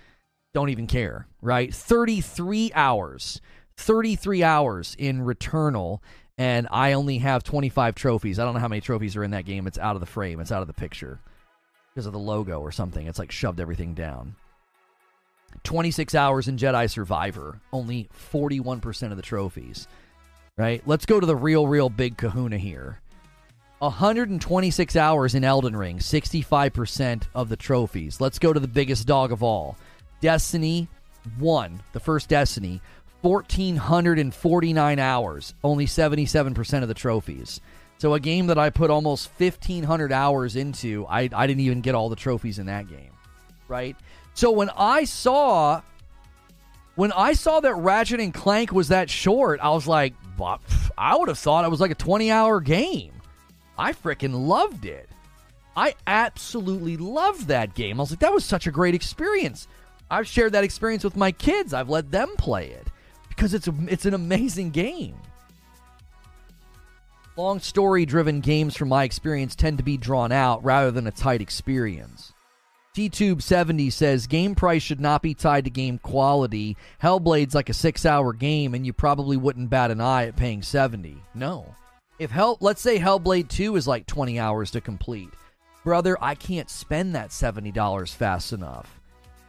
Don't 0.55 0.71
even 0.71 0.87
care, 0.87 1.27
right? 1.43 1.73
33 1.73 2.73
hours. 2.75 3.43
33 3.77 4.43
hours 4.43 4.97
in 4.99 5.21
Returnal, 5.21 6.01
and 6.39 6.67
I 6.71 6.95
only 6.95 7.19
have 7.19 7.45
25 7.45 7.95
trophies. 7.95 8.39
I 8.39 8.45
don't 8.45 8.55
know 8.55 8.61
how 8.61 8.69
many 8.69 8.81
trophies 8.81 9.17
are 9.17 9.25
in 9.25 9.33
that 9.33 9.45
game. 9.45 9.67
It's 9.67 9.77
out 9.77 9.97
of 9.97 10.01
the 10.01 10.07
frame, 10.07 10.41
it's 10.41 10.51
out 10.51 10.63
of 10.63 10.67
the 10.67 10.73
picture 10.73 11.21
because 11.97 12.05
of 12.05 12.13
the 12.13 12.19
logo 12.19 12.61
or 12.61 12.71
something. 12.71 13.07
It's 13.07 13.19
like 13.19 13.33
shoved 13.33 13.59
everything 13.59 13.95
down. 13.95 14.37
26 15.63 16.15
hours 16.15 16.47
in 16.47 16.59
Jedi 16.59 16.91
Survivor, 16.91 17.59
only 17.73 18.11
41% 18.35 19.11
of 19.11 19.17
the 19.17 19.23
trophies. 19.23 19.89
Right? 20.59 20.83
Let's 20.85 21.07
go 21.07 21.19
to 21.19 21.25
the 21.25 21.35
real, 21.35 21.67
real 21.67 21.89
big 21.89 22.19
kahuna 22.19 22.59
here. 22.59 23.01
126 23.79 24.95
hours 24.95 25.35
in 25.35 25.43
Elden 25.43 25.75
Ring, 25.75 25.97
65% 25.97 27.23
of 27.35 27.49
the 27.49 27.57
trophies. 27.57 28.21
Let's 28.21 28.39
go 28.39 28.53
to 28.53 28.61
the 28.61 28.69
biggest 28.69 29.07
dog 29.07 29.33
of 29.33 29.43
all. 29.43 29.79
Destiny 30.21 30.89
1, 31.39 31.83
the 31.95 32.01
first 32.01 32.29
Destiny, 32.29 32.83
1,449 33.23 34.99
hours, 34.99 35.55
only 35.65 35.87
77% 35.87 36.83
of 36.83 36.89
the 36.89 36.95
trophies. 36.95 37.63
So 37.99 38.15
a 38.15 38.21
game 38.21 38.49
that 38.49 38.59
I 38.59 38.71
put 38.71 38.91
almost 38.91 39.31
1500 39.39 40.13
hours 40.13 40.57
into, 40.57 41.07
I, 41.09 41.31
I 41.33 41.47
didn't 41.47 41.61
even 41.61 41.81
get 41.81 41.95
all 41.95 42.09
the 42.09 42.17
trophies 42.17 42.59
in 42.59 42.67
that 42.67 42.89
game. 42.89 43.11
Right? 43.69 43.97
So 44.35 44.51
when 44.51 44.71
I 44.77 45.05
saw 45.05 45.81
when 46.95 47.13
I 47.13 47.35
saw 47.35 47.61
that 47.61 47.75
Ratchet 47.75 48.21
and 48.21 48.33
Clank 48.33 48.73
was 48.73 48.89
that 48.89 49.11
short, 49.11 49.61
I 49.61 49.71
was 49.71 49.87
like, 49.87 50.15
I 50.99 51.17
would 51.17 51.29
have 51.29 51.39
thought 51.39 51.65
it 51.65 51.71
was 51.71 51.81
like 51.81 51.91
a 51.91 51.97
20 51.97 52.31
hour 52.31 52.61
game. 52.61 53.13
I 53.79 53.93
freaking 53.93 54.47
loved 54.47 54.87
it. 54.87 55.09
I 55.77 55.95
absolutely 56.07 56.97
loved 56.97 57.49
that 57.49 57.75
game. 57.75 58.01
I 58.01 58.03
was 58.03 58.11
like, 58.11 58.21
that 58.21 58.33
was 58.33 58.45
such 58.45 58.67
a 58.67 58.71
great 58.71 58.95
experience. 58.95 59.69
I've 60.11 60.27
shared 60.27 60.53
that 60.53 60.65
experience 60.65 61.05
with 61.05 61.17
my 61.17 61.33
kids. 61.33 61.75
I've 61.75 61.91
let 61.91 62.11
them 62.11 62.31
play 62.39 62.71
it 62.71 62.87
because 63.29 63.53
it's 63.53 63.69
a, 63.69 63.75
it's 63.89 64.07
an 64.07 64.15
amazing 64.15 64.71
game. 64.71 65.17
Long 67.37 67.61
story 67.61 68.07
driven 68.07 68.41
games, 68.41 68.75
from 68.77 68.89
my 68.89 69.05
experience, 69.05 69.55
tend 69.55 69.77
to 69.77 69.85
be 69.85 69.99
drawn 69.99 70.33
out 70.33 70.65
rather 70.65 70.91
than 70.91 71.07
a 71.07 71.11
tight 71.11 71.43
experience. 71.43 72.33
TTube70 72.97 73.93
says 73.93 74.27
game 74.27 74.55
price 74.55 74.83
should 74.83 75.01
not 75.01 75.21
be 75.21 75.35
tied 75.35 75.65
to 75.65 75.71
game 75.71 75.99
quality. 75.99 76.79
Hellblade's 77.03 77.55
like 77.55 77.69
a 77.69 77.75
six 77.75 78.07
hour 78.07 78.33
game, 78.33 78.75
and 78.75 78.87
you 78.87 78.95
probably 78.95 79.37
wouldn't 79.37 79.69
bat 79.69 79.91
an 79.91 80.01
eye 80.01 80.29
at 80.29 80.37
paying 80.37 80.63
70. 80.63 81.23
No. 81.35 81.75
If 82.19 82.31
Hell, 82.31 82.57
let's 82.61 82.81
say 82.81 82.99
Hellblade 82.99 83.51
2 83.51 83.77
is 83.77 83.87
like 83.87 84.07
20 84.07 84.39
hours 84.39 84.71
to 84.71 84.81
complete. 84.81 85.29
Brother, 85.85 86.17
I 86.23 86.35
can't 86.35 86.71
spend 86.71 87.15
that 87.15 87.29
$70 87.29 88.15
fast 88.15 88.55
enough. 88.55 88.99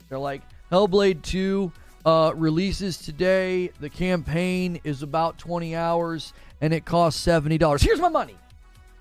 They're 0.09 0.19
like, 0.19 0.41
Hellblade 0.69 1.21
2 1.21 1.71
uh, 2.07 2.31
releases 2.35 2.97
today. 2.97 3.69
The 3.81 3.89
campaign 3.89 4.79
is 4.85 5.03
about 5.03 5.37
20 5.37 5.75
hours 5.75 6.31
and 6.61 6.73
it 6.73 6.85
costs 6.85 7.23
$70. 7.27 7.81
Here's 7.81 7.99
my 7.99 8.07
money. 8.07 8.37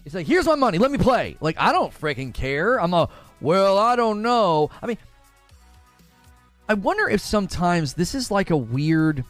It's 0.04 0.14
like, 0.14 0.26
here's 0.26 0.44
my 0.44 0.56
money. 0.56 0.78
Let 0.78 0.90
me 0.90 0.98
play. 0.98 1.36
Like, 1.40 1.56
I 1.56 1.70
don't 1.70 1.94
freaking 1.94 2.34
care. 2.34 2.80
I'm 2.80 2.92
a, 2.92 3.08
well, 3.40 3.78
I 3.78 3.94
don't 3.94 4.22
know. 4.22 4.70
I 4.82 4.86
mean, 4.86 4.98
I 6.68 6.74
wonder 6.74 7.08
if 7.08 7.20
sometimes 7.20 7.94
this 7.94 8.12
is 8.14 8.32
like 8.32 8.50
a 8.50 8.56
weird. 8.56 9.24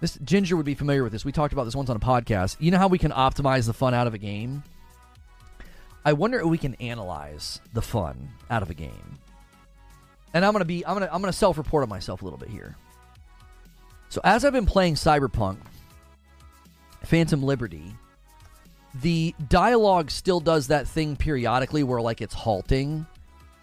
This 0.00 0.18
Ginger 0.24 0.56
would 0.56 0.66
be 0.66 0.74
familiar 0.74 1.02
with 1.02 1.12
this. 1.12 1.26
We 1.26 1.30
talked 1.30 1.52
about 1.52 1.64
this 1.64 1.76
once 1.76 1.90
on 1.90 1.96
a 1.96 2.00
podcast. 2.00 2.56
You 2.58 2.70
know 2.70 2.78
how 2.78 2.88
we 2.88 2.98
can 2.98 3.12
optimize 3.12 3.66
the 3.66 3.74
fun 3.74 3.92
out 3.92 4.06
of 4.06 4.14
a 4.14 4.18
game? 4.18 4.64
I 6.06 6.14
wonder 6.14 6.40
if 6.40 6.46
we 6.46 6.58
can 6.58 6.74
analyze 6.76 7.60
the 7.74 7.82
fun 7.82 8.30
out 8.50 8.62
of 8.62 8.70
a 8.70 8.74
game. 8.74 9.18
And 10.34 10.44
I'm 10.44 10.52
gonna 10.52 10.64
be 10.64 10.84
I'm 10.86 10.94
gonna 10.94 11.08
I'm 11.12 11.20
gonna 11.20 11.32
self-report 11.32 11.82
on 11.82 11.88
myself 11.88 12.22
a 12.22 12.24
little 12.24 12.38
bit 12.38 12.48
here. 12.48 12.76
So 14.08 14.20
as 14.24 14.44
I've 14.44 14.52
been 14.52 14.66
playing 14.66 14.94
Cyberpunk 14.94 15.58
Phantom 17.04 17.42
Liberty, 17.42 17.94
the 19.00 19.34
dialogue 19.48 20.10
still 20.10 20.40
does 20.40 20.68
that 20.68 20.86
thing 20.86 21.16
periodically 21.16 21.82
where 21.82 22.00
like 22.00 22.20
it's 22.20 22.34
halting, 22.34 23.06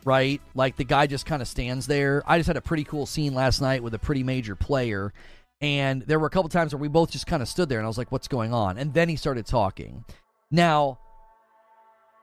right? 0.03 0.41
Like 0.55 0.75
the 0.75 0.83
guy 0.83 1.07
just 1.07 1.25
kind 1.25 1.41
of 1.41 1.47
stands 1.47 1.87
there. 1.87 2.23
I 2.25 2.37
just 2.37 2.47
had 2.47 2.57
a 2.57 2.61
pretty 2.61 2.83
cool 2.83 3.05
scene 3.05 3.33
last 3.33 3.61
night 3.61 3.83
with 3.83 3.93
a 3.93 3.99
pretty 3.99 4.23
major 4.23 4.55
player, 4.55 5.13
and 5.61 6.01
there 6.03 6.19
were 6.19 6.27
a 6.27 6.31
couple 6.31 6.49
times 6.49 6.73
where 6.73 6.79
we 6.79 6.87
both 6.87 7.11
just 7.11 7.27
kind 7.27 7.41
of 7.41 7.47
stood 7.47 7.69
there 7.69 7.79
and 7.79 7.85
I 7.85 7.87
was 7.87 7.97
like, 7.97 8.11
"What's 8.11 8.27
going 8.27 8.53
on?" 8.53 8.77
And 8.77 8.93
then 8.93 9.09
he 9.09 9.15
started 9.15 9.45
talking. 9.45 10.03
Now, 10.51 10.99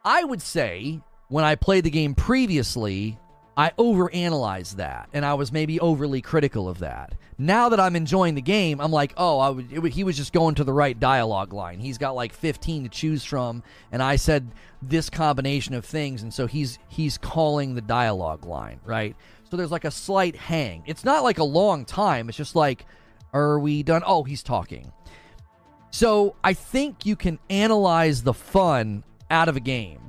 I 0.05 0.25
would 0.25 0.43
say 0.43 1.01
when 1.29 1.45
I 1.45 1.55
played 1.55 1.85
the 1.85 1.91
game 1.91 2.15
previously, 2.15 3.19
I 3.57 3.71
overanalyzed 3.79 4.77
that 4.77 5.09
and 5.15 5.25
I 5.25 5.35
was 5.35 5.51
maybe 5.51 5.81
overly 5.81 6.21
critical 6.21 6.69
of 6.69 6.81
that. 6.81 7.15
Now 7.39 7.71
that 7.71 7.81
I'm 7.81 7.97
enjoying 7.97 8.35
the 8.35 8.43
game, 8.43 8.81
I'm 8.81 8.93
like, 8.93 9.15
oh, 9.17 9.55
he 9.59 10.05
was 10.05 10.17
just 10.17 10.33
going 10.33 10.55
to 10.57 10.65
the 10.65 10.73
right 10.73 10.99
dialogue 10.99 11.53
line. 11.53 11.79
He's 11.79 11.99
got 11.99 12.15
like 12.15 12.33
15 12.33 12.85
to 12.85 12.89
choose 12.89 13.25
from, 13.25 13.63
and 13.93 14.03
I 14.03 14.17
said 14.17 14.51
this 14.81 15.11
combination 15.11 15.75
of 15.75 15.85
things, 15.85 16.23
and 16.23 16.33
so 16.33 16.47
he's 16.47 16.79
he's 16.89 17.19
calling 17.19 17.75
the 17.75 17.83
dialogue 17.83 18.47
line, 18.47 18.81
right? 18.87 19.15
So 19.51 19.57
there's 19.59 19.71
like 19.71 19.85
a 19.85 19.91
slight 19.91 20.35
hang. 20.35 20.83
It's 20.87 21.05
not 21.05 21.25
like 21.25 21.39
a 21.39 21.45
long 21.45 21.85
time. 21.85 22.31
It's 22.31 22.39
just 22.39 22.57
like, 22.57 22.87
are 23.35 23.59
we 23.59 23.83
done? 23.83 24.03
Oh, 24.07 24.23
he's 24.23 24.43
talking. 24.43 24.91
So 25.91 26.37
I 26.43 26.55
think 26.55 27.05
you 27.05 27.17
can 27.17 27.39
analyze 27.51 28.23
the 28.23 28.35
fun 28.35 29.05
out 29.31 29.49
of 29.49 29.57
a 29.57 29.61
game 29.61 30.06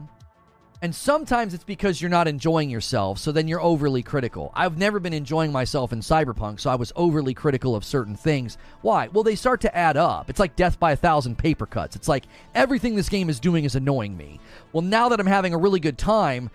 and 0.81 0.93
sometimes 0.93 1.55
it's 1.55 1.63
because 1.63 1.99
you're 1.99 2.09
not 2.09 2.27
enjoying 2.27 2.69
yourself, 2.69 3.17
so 3.17 3.31
then 3.31 3.47
you're 3.47 3.61
overly 3.61 4.03
critical. 4.03 4.51
I've 4.53 4.77
never 4.77 4.99
been 4.99 5.13
enjoying 5.13 5.51
myself 5.51 5.91
in 5.91 6.01
Cyberpunk, 6.01 6.59
so 6.59 6.69
I 6.69 6.75
was 6.75 6.93
overly 6.95 7.33
critical 7.33 7.75
of 7.75 7.83
certain 7.83 8.15
things. 8.15 8.59
Why? 8.81 9.07
Well, 9.07 9.23
they 9.23 9.35
start 9.35 9.61
to 9.61 9.75
add 9.75 9.97
up. 9.97 10.29
It's 10.29 10.39
like 10.39 10.55
death 10.55 10.79
by 10.79 10.91
a 10.91 10.95
thousand 10.97 11.39
paper 11.39 11.65
cuts. 11.65 11.95
It's 11.95 12.07
like 12.07 12.25
everything 12.53 12.95
this 12.95 13.09
game 13.09 13.27
is 13.29 13.39
doing 13.39 13.65
is 13.65 13.75
annoying 13.75 14.15
me. 14.15 14.39
Well, 14.71 14.83
now 14.83 15.09
that 15.09 15.19
I'm 15.19 15.25
having 15.25 15.55
a 15.55 15.57
really 15.57 15.79
good 15.79 15.97
time, 15.97 16.51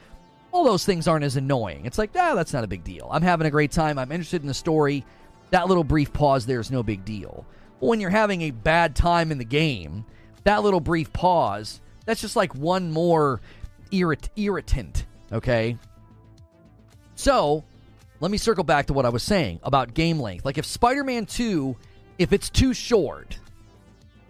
all 0.52 0.62
those 0.62 0.84
things 0.84 1.08
aren't 1.08 1.24
as 1.24 1.36
annoying. 1.36 1.84
It's 1.84 1.98
like, 1.98 2.10
ah, 2.14 2.36
that's 2.36 2.52
not 2.52 2.62
a 2.62 2.68
big 2.68 2.84
deal. 2.84 3.08
I'm 3.10 3.22
having 3.22 3.48
a 3.48 3.50
great 3.50 3.72
time. 3.72 3.98
I'm 3.98 4.12
interested 4.12 4.42
in 4.42 4.48
the 4.48 4.54
story. 4.54 5.04
That 5.50 5.66
little 5.66 5.84
brief 5.84 6.12
pause 6.12 6.46
there 6.46 6.60
is 6.60 6.70
no 6.70 6.84
big 6.84 7.04
deal. 7.04 7.44
But 7.80 7.86
when 7.86 8.00
you're 8.00 8.10
having 8.10 8.42
a 8.42 8.52
bad 8.52 8.94
time 8.94 9.32
in 9.32 9.38
the 9.38 9.44
game, 9.44 10.04
that 10.44 10.62
little 10.62 10.80
brief 10.80 11.12
pause, 11.12 11.80
that's 12.04 12.20
just 12.20 12.36
like 12.36 12.54
one 12.54 12.92
more 12.92 13.40
irrit- 13.92 14.30
irritant. 14.36 15.06
Okay. 15.30 15.76
So 17.14 17.64
let 18.20 18.30
me 18.30 18.38
circle 18.38 18.64
back 18.64 18.86
to 18.86 18.92
what 18.92 19.06
I 19.06 19.10
was 19.10 19.22
saying 19.22 19.60
about 19.62 19.94
game 19.94 20.18
length. 20.18 20.44
Like 20.44 20.58
if 20.58 20.64
Spider 20.64 21.04
Man 21.04 21.26
2, 21.26 21.76
if 22.18 22.32
it's 22.32 22.50
too 22.50 22.74
short, 22.74 23.38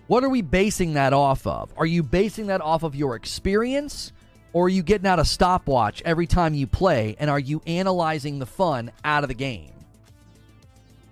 what 0.06 0.24
are 0.24 0.28
we 0.28 0.42
basing 0.42 0.94
that 0.94 1.12
off 1.12 1.46
of? 1.46 1.72
Are 1.76 1.86
you 1.86 2.02
basing 2.02 2.48
that 2.48 2.60
off 2.60 2.82
of 2.82 2.94
your 2.94 3.16
experience? 3.16 4.12
Or 4.52 4.66
are 4.66 4.68
you 4.68 4.82
getting 4.82 5.06
out 5.06 5.18
a 5.18 5.24
stopwatch 5.24 6.02
every 6.04 6.26
time 6.26 6.52
you 6.52 6.66
play? 6.66 7.16
And 7.18 7.30
are 7.30 7.38
you 7.38 7.62
analyzing 7.66 8.38
the 8.38 8.46
fun 8.46 8.92
out 9.04 9.24
of 9.24 9.28
the 9.28 9.34
game? 9.34 9.72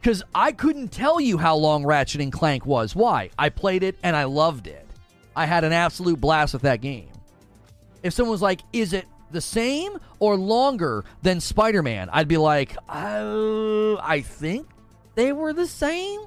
Because 0.01 0.22
I 0.34 0.53
couldn't 0.53 0.88
tell 0.88 1.20
you 1.20 1.38
how 1.38 1.57
long 1.57 1.84
Ratchet 1.84 2.20
and 2.20 2.32
Clank 2.32 2.66
was. 2.66 2.94
Why? 2.94 3.30
I 3.38 3.48
played 3.48 3.82
it 3.82 3.96
and 4.03 4.14
I 4.16 4.24
loved 4.24 4.66
it. 4.66 4.86
I 5.36 5.46
had 5.46 5.64
an 5.64 5.72
absolute 5.72 6.20
blast 6.20 6.53
with 6.53 6.62
that 6.62 6.80
game 6.80 7.11
if 8.03 8.12
someone 8.12 8.32
was 8.32 8.42
like, 8.42 8.62
"Is 8.72 8.92
it 8.92 9.07
the 9.32 9.40
same 9.40 9.98
or 10.18 10.36
longer 10.36 11.05
than 11.22 11.40
Spider 11.40 11.82
Man, 11.82 12.09
I'd 12.12 12.28
be 12.28 12.36
like, 12.36 12.76
uh, 12.88 13.96
I 13.96 14.22
think 14.24 14.68
they 15.14 15.32
were 15.32 15.53
the 15.53 15.66
same. 15.66 16.20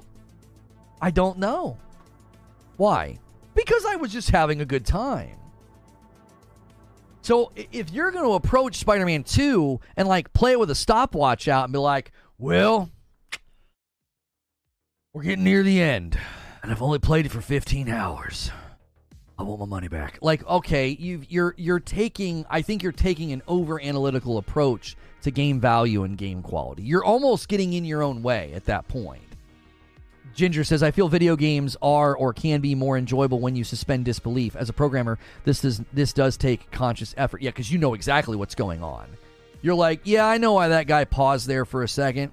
I 1.00 1.10
don't 1.10 1.38
know. 1.38 1.78
Why? 2.76 3.18
Because 3.54 3.84
I 3.84 3.96
was 3.96 4.12
just 4.12 4.30
having 4.30 4.60
a 4.60 4.64
good 4.64 4.84
time. 4.84 5.36
So 7.22 7.52
if 7.54 7.90
you're 7.90 8.10
going 8.10 8.24
to 8.24 8.32
approach 8.32 8.76
Spider 8.76 9.06
Man 9.06 9.24
2 9.24 9.80
and 9.96 10.08
like 10.08 10.32
play 10.32 10.52
it 10.52 10.60
with 10.60 10.70
a 10.70 10.74
stopwatch 10.74 11.48
out 11.48 11.64
and 11.64 11.72
be 11.72 11.78
like, 11.78 12.12
well, 12.36 12.90
we're 15.12 15.22
getting 15.22 15.44
near 15.44 15.62
the 15.62 15.80
end, 15.80 16.18
and 16.62 16.72
I've 16.72 16.82
only 16.82 16.98
played 16.98 17.24
it 17.24 17.30
for 17.30 17.40
15 17.40 17.88
hours. 17.88 18.50
I 19.38 19.42
want 19.42 19.60
my 19.60 19.66
money 19.66 19.88
back. 19.88 20.18
Like, 20.22 20.46
okay, 20.46 20.88
you 20.88 21.22
you're 21.28 21.54
you're 21.56 21.80
taking 21.80 22.46
I 22.48 22.62
think 22.62 22.82
you're 22.82 22.92
taking 22.92 23.32
an 23.32 23.42
over 23.48 23.80
analytical 23.80 24.38
approach 24.38 24.96
to 25.22 25.30
game 25.30 25.60
value 25.60 26.04
and 26.04 26.16
game 26.16 26.42
quality. 26.42 26.82
You're 26.82 27.04
almost 27.04 27.48
getting 27.48 27.72
in 27.72 27.84
your 27.84 28.02
own 28.02 28.22
way 28.22 28.52
at 28.54 28.66
that 28.66 28.86
point. 28.86 29.22
Ginger 30.34 30.64
says, 30.64 30.82
I 30.82 30.90
feel 30.90 31.08
video 31.08 31.36
games 31.36 31.76
are 31.80 32.16
or 32.16 32.32
can 32.32 32.60
be 32.60 32.74
more 32.74 32.98
enjoyable 32.98 33.38
when 33.38 33.54
you 33.54 33.62
suspend 33.64 34.04
disbelief. 34.04 34.56
As 34.56 34.68
a 34.68 34.72
programmer, 34.72 35.18
this 35.44 35.60
does 35.60 35.82
this 35.92 36.12
does 36.12 36.36
take 36.36 36.70
conscious 36.70 37.14
effort. 37.16 37.42
Yeah, 37.42 37.50
because 37.50 37.70
you 37.70 37.78
know 37.78 37.94
exactly 37.94 38.36
what's 38.36 38.54
going 38.54 38.82
on. 38.82 39.06
You're 39.62 39.74
like, 39.74 40.00
yeah, 40.04 40.26
I 40.26 40.38
know 40.38 40.52
why 40.52 40.68
that 40.68 40.86
guy 40.86 41.04
paused 41.04 41.46
there 41.48 41.64
for 41.64 41.82
a 41.82 41.88
second. 41.88 42.32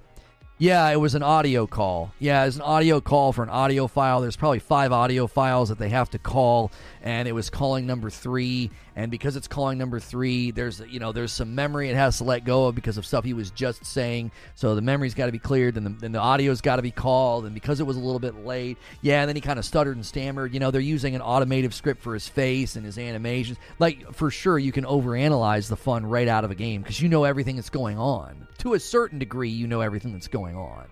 Yeah, 0.62 0.88
it 0.90 1.00
was 1.00 1.16
an 1.16 1.24
audio 1.24 1.66
call. 1.66 2.14
Yeah, 2.20 2.44
it's 2.44 2.54
an 2.54 2.62
audio 2.62 3.00
call 3.00 3.32
for 3.32 3.42
an 3.42 3.48
audio 3.48 3.88
file. 3.88 4.20
There's 4.20 4.36
probably 4.36 4.60
five 4.60 4.92
audio 4.92 5.26
files 5.26 5.70
that 5.70 5.78
they 5.80 5.88
have 5.88 6.08
to 6.10 6.20
call, 6.20 6.70
and 7.02 7.26
it 7.26 7.32
was 7.32 7.50
calling 7.50 7.84
number 7.84 8.10
three. 8.10 8.70
And 8.94 9.10
because 9.10 9.36
it's 9.36 9.48
calling 9.48 9.78
number 9.78 9.98
three, 10.00 10.50
there's 10.50 10.80
you 10.80 11.00
know 11.00 11.12
there's 11.12 11.32
some 11.32 11.54
memory 11.54 11.88
it 11.88 11.96
has 11.96 12.18
to 12.18 12.24
let 12.24 12.44
go 12.44 12.66
of 12.66 12.74
because 12.74 12.98
of 12.98 13.06
stuff 13.06 13.24
he 13.24 13.32
was 13.32 13.50
just 13.50 13.86
saying. 13.86 14.32
So 14.54 14.74
the 14.74 14.82
memory's 14.82 15.14
got 15.14 15.26
to 15.26 15.32
be 15.32 15.38
cleared, 15.38 15.76
and 15.76 15.86
the, 15.86 15.90
then 15.90 16.12
the 16.12 16.20
audio's 16.20 16.60
got 16.60 16.76
to 16.76 16.82
be 16.82 16.90
called. 16.90 17.46
And 17.46 17.54
because 17.54 17.80
it 17.80 17.86
was 17.86 17.96
a 17.96 18.00
little 18.00 18.18
bit 18.18 18.44
late, 18.44 18.76
yeah, 19.00 19.22
and 19.22 19.28
then 19.28 19.36
he 19.36 19.40
kind 19.40 19.58
of 19.58 19.64
stuttered 19.64 19.96
and 19.96 20.04
stammered. 20.04 20.52
You 20.52 20.60
know, 20.60 20.70
they're 20.70 20.80
using 20.80 21.14
an 21.14 21.22
automated 21.22 21.72
script 21.72 22.02
for 22.02 22.14
his 22.14 22.28
face 22.28 22.76
and 22.76 22.84
his 22.84 22.98
animations. 22.98 23.58
Like 23.78 24.12
for 24.14 24.30
sure, 24.30 24.58
you 24.58 24.72
can 24.72 24.84
overanalyze 24.84 25.68
the 25.68 25.76
fun 25.76 26.04
right 26.04 26.28
out 26.28 26.44
of 26.44 26.50
a 26.50 26.54
game 26.54 26.82
because 26.82 27.00
you 27.00 27.08
know 27.08 27.24
everything 27.24 27.56
that's 27.56 27.70
going 27.70 27.98
on. 27.98 28.46
To 28.58 28.74
a 28.74 28.80
certain 28.80 29.18
degree, 29.18 29.50
you 29.50 29.66
know 29.66 29.80
everything 29.80 30.12
that's 30.12 30.28
going 30.28 30.56
on. 30.56 30.86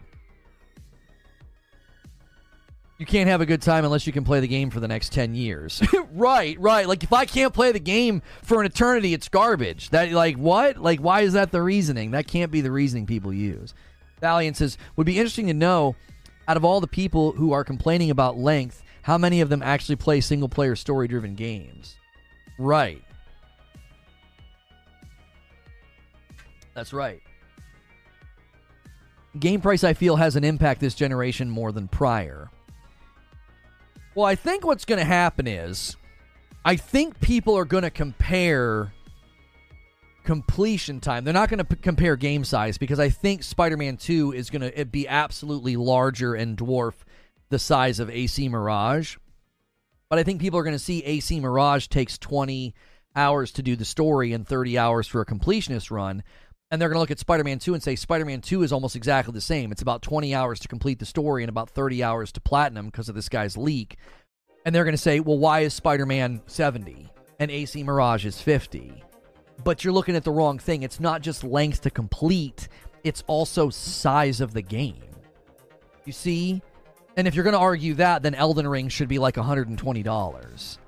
You 3.00 3.06
can't 3.06 3.30
have 3.30 3.40
a 3.40 3.46
good 3.46 3.62
time 3.62 3.86
unless 3.86 4.06
you 4.06 4.12
can 4.12 4.24
play 4.24 4.40
the 4.40 4.46
game 4.46 4.68
for 4.68 4.78
the 4.78 4.86
next 4.86 5.10
10 5.12 5.34
years. 5.34 5.82
right, 6.12 6.60
right. 6.60 6.86
Like 6.86 7.02
if 7.02 7.14
I 7.14 7.24
can't 7.24 7.54
play 7.54 7.72
the 7.72 7.80
game 7.80 8.20
for 8.42 8.60
an 8.60 8.66
eternity, 8.66 9.14
it's 9.14 9.26
garbage. 9.26 9.88
That 9.88 10.12
like 10.12 10.36
what? 10.36 10.76
Like 10.76 11.00
why 11.00 11.22
is 11.22 11.32
that 11.32 11.50
the 11.50 11.62
reasoning? 11.62 12.10
That 12.10 12.26
can't 12.26 12.52
be 12.52 12.60
the 12.60 12.70
reasoning 12.70 13.06
people 13.06 13.32
use. 13.32 13.72
Valiant 14.20 14.58
says, 14.58 14.76
"Would 14.96 15.06
be 15.06 15.16
interesting 15.16 15.46
to 15.46 15.54
know 15.54 15.96
out 16.46 16.58
of 16.58 16.64
all 16.66 16.78
the 16.78 16.86
people 16.86 17.32
who 17.32 17.52
are 17.52 17.64
complaining 17.64 18.10
about 18.10 18.36
length, 18.36 18.82
how 19.00 19.16
many 19.16 19.40
of 19.40 19.48
them 19.48 19.62
actually 19.62 19.96
play 19.96 20.20
single 20.20 20.50
player 20.50 20.76
story 20.76 21.08
driven 21.08 21.34
games?" 21.34 21.96
Right. 22.58 23.02
That's 26.74 26.92
right. 26.92 27.22
Game 29.38 29.62
price 29.62 29.84
I 29.84 29.94
feel 29.94 30.16
has 30.16 30.36
an 30.36 30.44
impact 30.44 30.82
this 30.82 30.94
generation 30.94 31.48
more 31.48 31.72
than 31.72 31.88
prior. 31.88 32.50
Well, 34.14 34.26
I 34.26 34.34
think 34.34 34.64
what's 34.64 34.84
going 34.84 34.98
to 34.98 35.04
happen 35.04 35.46
is 35.46 35.96
I 36.64 36.76
think 36.76 37.20
people 37.20 37.56
are 37.56 37.64
going 37.64 37.84
to 37.84 37.90
compare 37.90 38.92
completion 40.24 41.00
time. 41.00 41.24
They're 41.24 41.32
not 41.32 41.48
going 41.48 41.58
to 41.58 41.64
p- 41.64 41.76
compare 41.76 42.16
game 42.16 42.44
size 42.44 42.76
because 42.76 42.98
I 42.98 43.08
think 43.08 43.42
Spider-Man 43.42 43.96
2 43.96 44.32
is 44.32 44.50
going 44.50 44.70
to 44.70 44.84
be 44.84 45.08
absolutely 45.08 45.76
larger 45.76 46.34
and 46.34 46.56
dwarf 46.56 46.94
the 47.48 47.58
size 47.58 48.00
of 48.00 48.10
AC 48.10 48.48
Mirage. 48.48 49.16
But 50.08 50.18
I 50.18 50.24
think 50.24 50.40
people 50.40 50.58
are 50.58 50.64
going 50.64 50.74
to 50.74 50.78
see 50.78 51.04
AC 51.04 51.38
Mirage 51.38 51.86
takes 51.86 52.18
20 52.18 52.74
hours 53.14 53.52
to 53.52 53.62
do 53.62 53.76
the 53.76 53.84
story 53.84 54.32
and 54.32 54.46
30 54.46 54.76
hours 54.76 55.06
for 55.06 55.20
a 55.20 55.26
completionist 55.26 55.90
run. 55.90 56.22
And 56.70 56.80
they're 56.80 56.88
going 56.88 56.96
to 56.96 57.00
look 57.00 57.10
at 57.10 57.18
Spider 57.18 57.42
Man 57.42 57.58
2 57.58 57.74
and 57.74 57.82
say 57.82 57.96
Spider 57.96 58.24
Man 58.24 58.40
2 58.40 58.62
is 58.62 58.72
almost 58.72 58.94
exactly 58.94 59.32
the 59.32 59.40
same. 59.40 59.72
It's 59.72 59.82
about 59.82 60.02
20 60.02 60.34
hours 60.34 60.60
to 60.60 60.68
complete 60.68 61.00
the 61.00 61.06
story 61.06 61.42
and 61.42 61.48
about 61.48 61.70
30 61.70 62.02
hours 62.02 62.30
to 62.32 62.40
platinum 62.40 62.86
because 62.86 63.08
of 63.08 63.16
this 63.16 63.28
guy's 63.28 63.56
leak. 63.56 63.96
And 64.64 64.74
they're 64.74 64.84
going 64.84 64.92
to 64.92 64.98
say, 64.98 65.20
well, 65.20 65.38
why 65.38 65.60
is 65.60 65.74
Spider 65.74 66.06
Man 66.06 66.42
70 66.46 67.08
and 67.40 67.50
AC 67.50 67.82
Mirage 67.82 68.24
is 68.24 68.40
50? 68.40 69.02
But 69.64 69.82
you're 69.82 69.92
looking 69.92 70.14
at 70.14 70.22
the 70.22 70.30
wrong 70.30 70.58
thing. 70.58 70.82
It's 70.82 71.00
not 71.00 71.22
just 71.22 71.42
length 71.42 71.82
to 71.82 71.90
complete, 71.90 72.68
it's 73.02 73.24
also 73.26 73.68
size 73.70 74.40
of 74.40 74.52
the 74.52 74.62
game. 74.62 75.02
You 76.04 76.12
see? 76.12 76.62
And 77.16 77.26
if 77.26 77.34
you're 77.34 77.44
going 77.44 77.54
to 77.54 77.60
argue 77.60 77.94
that, 77.94 78.22
then 78.22 78.34
Elden 78.34 78.68
Ring 78.68 78.88
should 78.88 79.08
be 79.08 79.18
like 79.18 79.34
$120. 79.34 80.78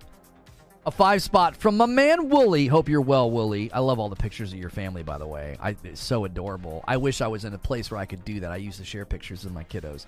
A 0.84 0.90
five 0.90 1.22
spot 1.22 1.56
from 1.56 1.76
my 1.76 1.86
man 1.86 2.28
Wooly. 2.28 2.66
Hope 2.66 2.88
you're 2.88 3.00
well, 3.00 3.30
Wooly. 3.30 3.70
I 3.72 3.78
love 3.78 4.00
all 4.00 4.08
the 4.08 4.16
pictures 4.16 4.52
of 4.52 4.58
your 4.58 4.68
family, 4.68 5.04
by 5.04 5.16
the 5.16 5.26
way. 5.26 5.56
I, 5.60 5.76
it's 5.84 6.00
so 6.00 6.24
adorable. 6.24 6.82
I 6.88 6.96
wish 6.96 7.20
I 7.20 7.28
was 7.28 7.44
in 7.44 7.54
a 7.54 7.58
place 7.58 7.88
where 7.88 8.00
I 8.00 8.04
could 8.04 8.24
do 8.24 8.40
that. 8.40 8.50
I 8.50 8.56
used 8.56 8.78
to 8.78 8.84
share 8.84 9.04
pictures 9.04 9.44
of 9.44 9.52
my 9.52 9.62
kiddos. 9.62 10.06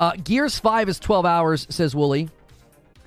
Uh, 0.00 0.12
Gears 0.24 0.58
5 0.58 0.88
is 0.88 0.98
12 0.98 1.26
hours, 1.26 1.66
says 1.68 1.94
Wooly. 1.94 2.30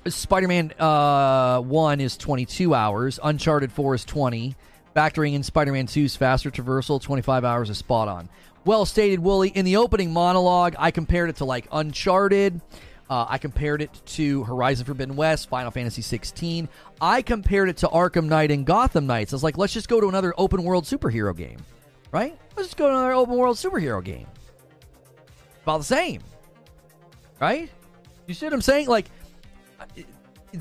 Spider 0.06 0.46
Man 0.46 0.72
uh, 0.78 1.60
1 1.60 2.00
is 2.00 2.16
22 2.16 2.72
hours. 2.72 3.18
Uncharted 3.20 3.72
4 3.72 3.96
is 3.96 4.04
20. 4.04 4.54
Factoring 4.94 5.34
in 5.34 5.42
Spider 5.42 5.72
Man 5.72 5.88
2's 5.88 6.14
faster 6.14 6.52
traversal, 6.52 7.02
25 7.02 7.44
hours 7.44 7.68
is 7.68 7.78
spot 7.78 8.06
on. 8.06 8.28
Well 8.64 8.86
stated, 8.86 9.18
Wooly. 9.18 9.48
In 9.48 9.64
the 9.64 9.76
opening 9.78 10.12
monologue, 10.12 10.76
I 10.78 10.92
compared 10.92 11.30
it 11.30 11.36
to 11.36 11.44
like 11.44 11.66
Uncharted. 11.72 12.60
Uh, 13.08 13.26
I 13.28 13.38
compared 13.38 13.82
it 13.82 13.90
to 14.06 14.42
Horizon 14.44 14.84
Forbidden 14.84 15.14
West, 15.14 15.48
Final 15.48 15.70
Fantasy 15.70 16.02
16. 16.02 16.68
I 17.00 17.22
compared 17.22 17.68
it 17.68 17.76
to 17.78 17.88
Arkham 17.88 18.24
Knight 18.24 18.50
and 18.50 18.66
Gotham 18.66 19.06
Knights. 19.06 19.32
I 19.32 19.36
was 19.36 19.44
like, 19.44 19.56
let's 19.56 19.72
just 19.72 19.88
go 19.88 20.00
to 20.00 20.08
another 20.08 20.34
open 20.36 20.64
world 20.64 20.84
superhero 20.84 21.36
game, 21.36 21.58
right? 22.10 22.36
Let's 22.56 22.68
just 22.68 22.76
go 22.76 22.88
to 22.88 22.92
another 22.92 23.12
open 23.12 23.36
world 23.36 23.56
superhero 23.56 24.02
game. 24.02 24.26
About 25.62 25.78
the 25.78 25.84
same, 25.84 26.20
right? 27.40 27.70
You 28.26 28.34
see 28.34 28.46
what 28.46 28.52
I'm 28.52 28.62
saying? 28.62 28.88
Like, 28.88 29.06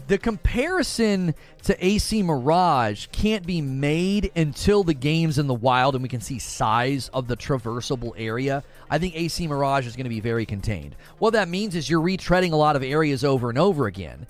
the 0.08 0.18
comparison 0.18 1.34
to 1.64 1.86
AC 1.86 2.22
Mirage 2.22 3.08
can't 3.12 3.46
be 3.46 3.62
made 3.62 4.32
until 4.36 4.84
the 4.84 4.94
game's 4.94 5.40
in 5.40 5.48
the 5.48 5.54
wild 5.54 5.96
and 5.96 6.04
we 6.04 6.10
can 6.10 6.22
see 6.22 6.38
size 6.38 7.10
of 7.10 7.28
the 7.28 7.38
traversable 7.38 8.14
area. 8.18 8.64
I 8.90 8.98
think 8.98 9.16
AC 9.16 9.48
Mirage 9.48 9.88
is 9.88 9.96
going 9.96 10.06
to 10.06 10.10
be 10.10 10.20
very 10.20 10.46
contained. 10.46 10.96
What 11.20 11.34
that 11.34 11.50
means 11.50 11.76
is 11.76 11.90
you're 11.90 12.02
retreading 12.02 12.52
a 12.52 12.58
lot 12.58 12.76
of 12.76 12.84
areas 12.84 13.24
over 13.24 13.50
and 13.50 13.58
over 13.58 13.88
again. 13.88 14.28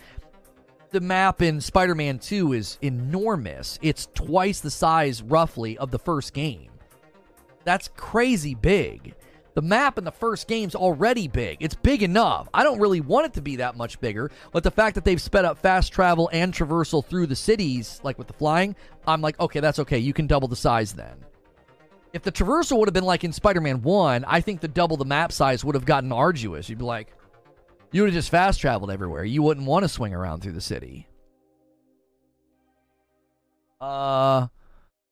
The 0.91 1.01
map 1.01 1.41
in 1.41 1.60
Spider 1.60 1.95
Man 1.95 2.20
2 2.20 2.53
is 2.53 2.78
enormous. 2.82 3.78
It's 3.82 4.08
twice 4.14 4.62
the 4.62 4.72
size, 4.72 5.22
roughly, 5.22 5.78
of 5.78 5.91
the 5.91 5.99
first 5.99 6.34
game. 6.34 6.70
That's 7.66 7.89
crazy 7.97 8.56
big. 8.56 9.16
The 9.56 9.62
map 9.62 9.97
in 9.97 10.03
the 10.03 10.12
first 10.12 10.47
game's 10.47 10.76
already 10.76 11.30
big. 11.30 11.58
It's 11.62 11.76
big 11.76 12.03
enough. 12.03 12.49
I 12.53 12.64
don't 12.64 12.80
really 12.80 12.99
want 12.99 13.28
it 13.28 13.34
to 13.34 13.41
be 13.41 13.56
that 13.56 13.78
much 13.78 13.99
bigger, 14.01 14.30
but 14.51 14.64
the 14.64 14.72
fact 14.72 14.95
that 14.95 15.06
they've 15.06 15.22
sped 15.22 15.45
up 15.45 15.58
fast 15.58 15.93
travel 15.93 16.30
and 16.34 16.53
traversal 16.53 17.06
through 17.06 17.28
the 17.28 17.38
cities, 17.38 18.01
like 18.03 18.18
with 18.18 18.28
the 18.28 18.34
flying, 18.34 18.76
I'm 19.08 19.22
like, 19.22 19.39
okay, 19.39 19.62
that's 19.62 19.80
okay. 19.80 19.97
You 19.97 20.12
can 20.14 20.28
double 20.28 20.49
the 20.49 20.58
size 20.58 20.93
then. 20.93 21.24
If 22.16 22.22
the 22.22 22.32
traversal 22.32 22.78
would 22.78 22.88
have 22.88 22.93
been 22.93 23.03
like 23.03 23.26
in 23.26 23.34
Spider 23.34 23.59
Man 23.59 23.82
1, 23.82 24.24
I 24.24 24.39
think 24.39 24.61
the 24.61 24.70
double 24.70 24.95
the 24.95 25.03
map 25.03 25.34
size 25.34 25.66
would 25.66 25.76
have 25.76 25.84
gotten 25.84 26.13
arduous. 26.13 26.70
You'd 26.70 26.80
be 26.80 26.86
like, 26.86 27.11
you 27.91 28.01
would 28.01 28.07
have 28.07 28.13
just 28.13 28.30
fast 28.30 28.61
traveled 28.61 28.89
everywhere. 28.89 29.26
You 29.26 29.43
wouldn't 29.43 29.68
want 29.68 29.84
to 29.84 29.89
swing 29.89 30.13
around 30.13 30.41
through 30.41 30.53
the 30.53 30.61
city. 30.61 31.09
Uh, 33.82 34.47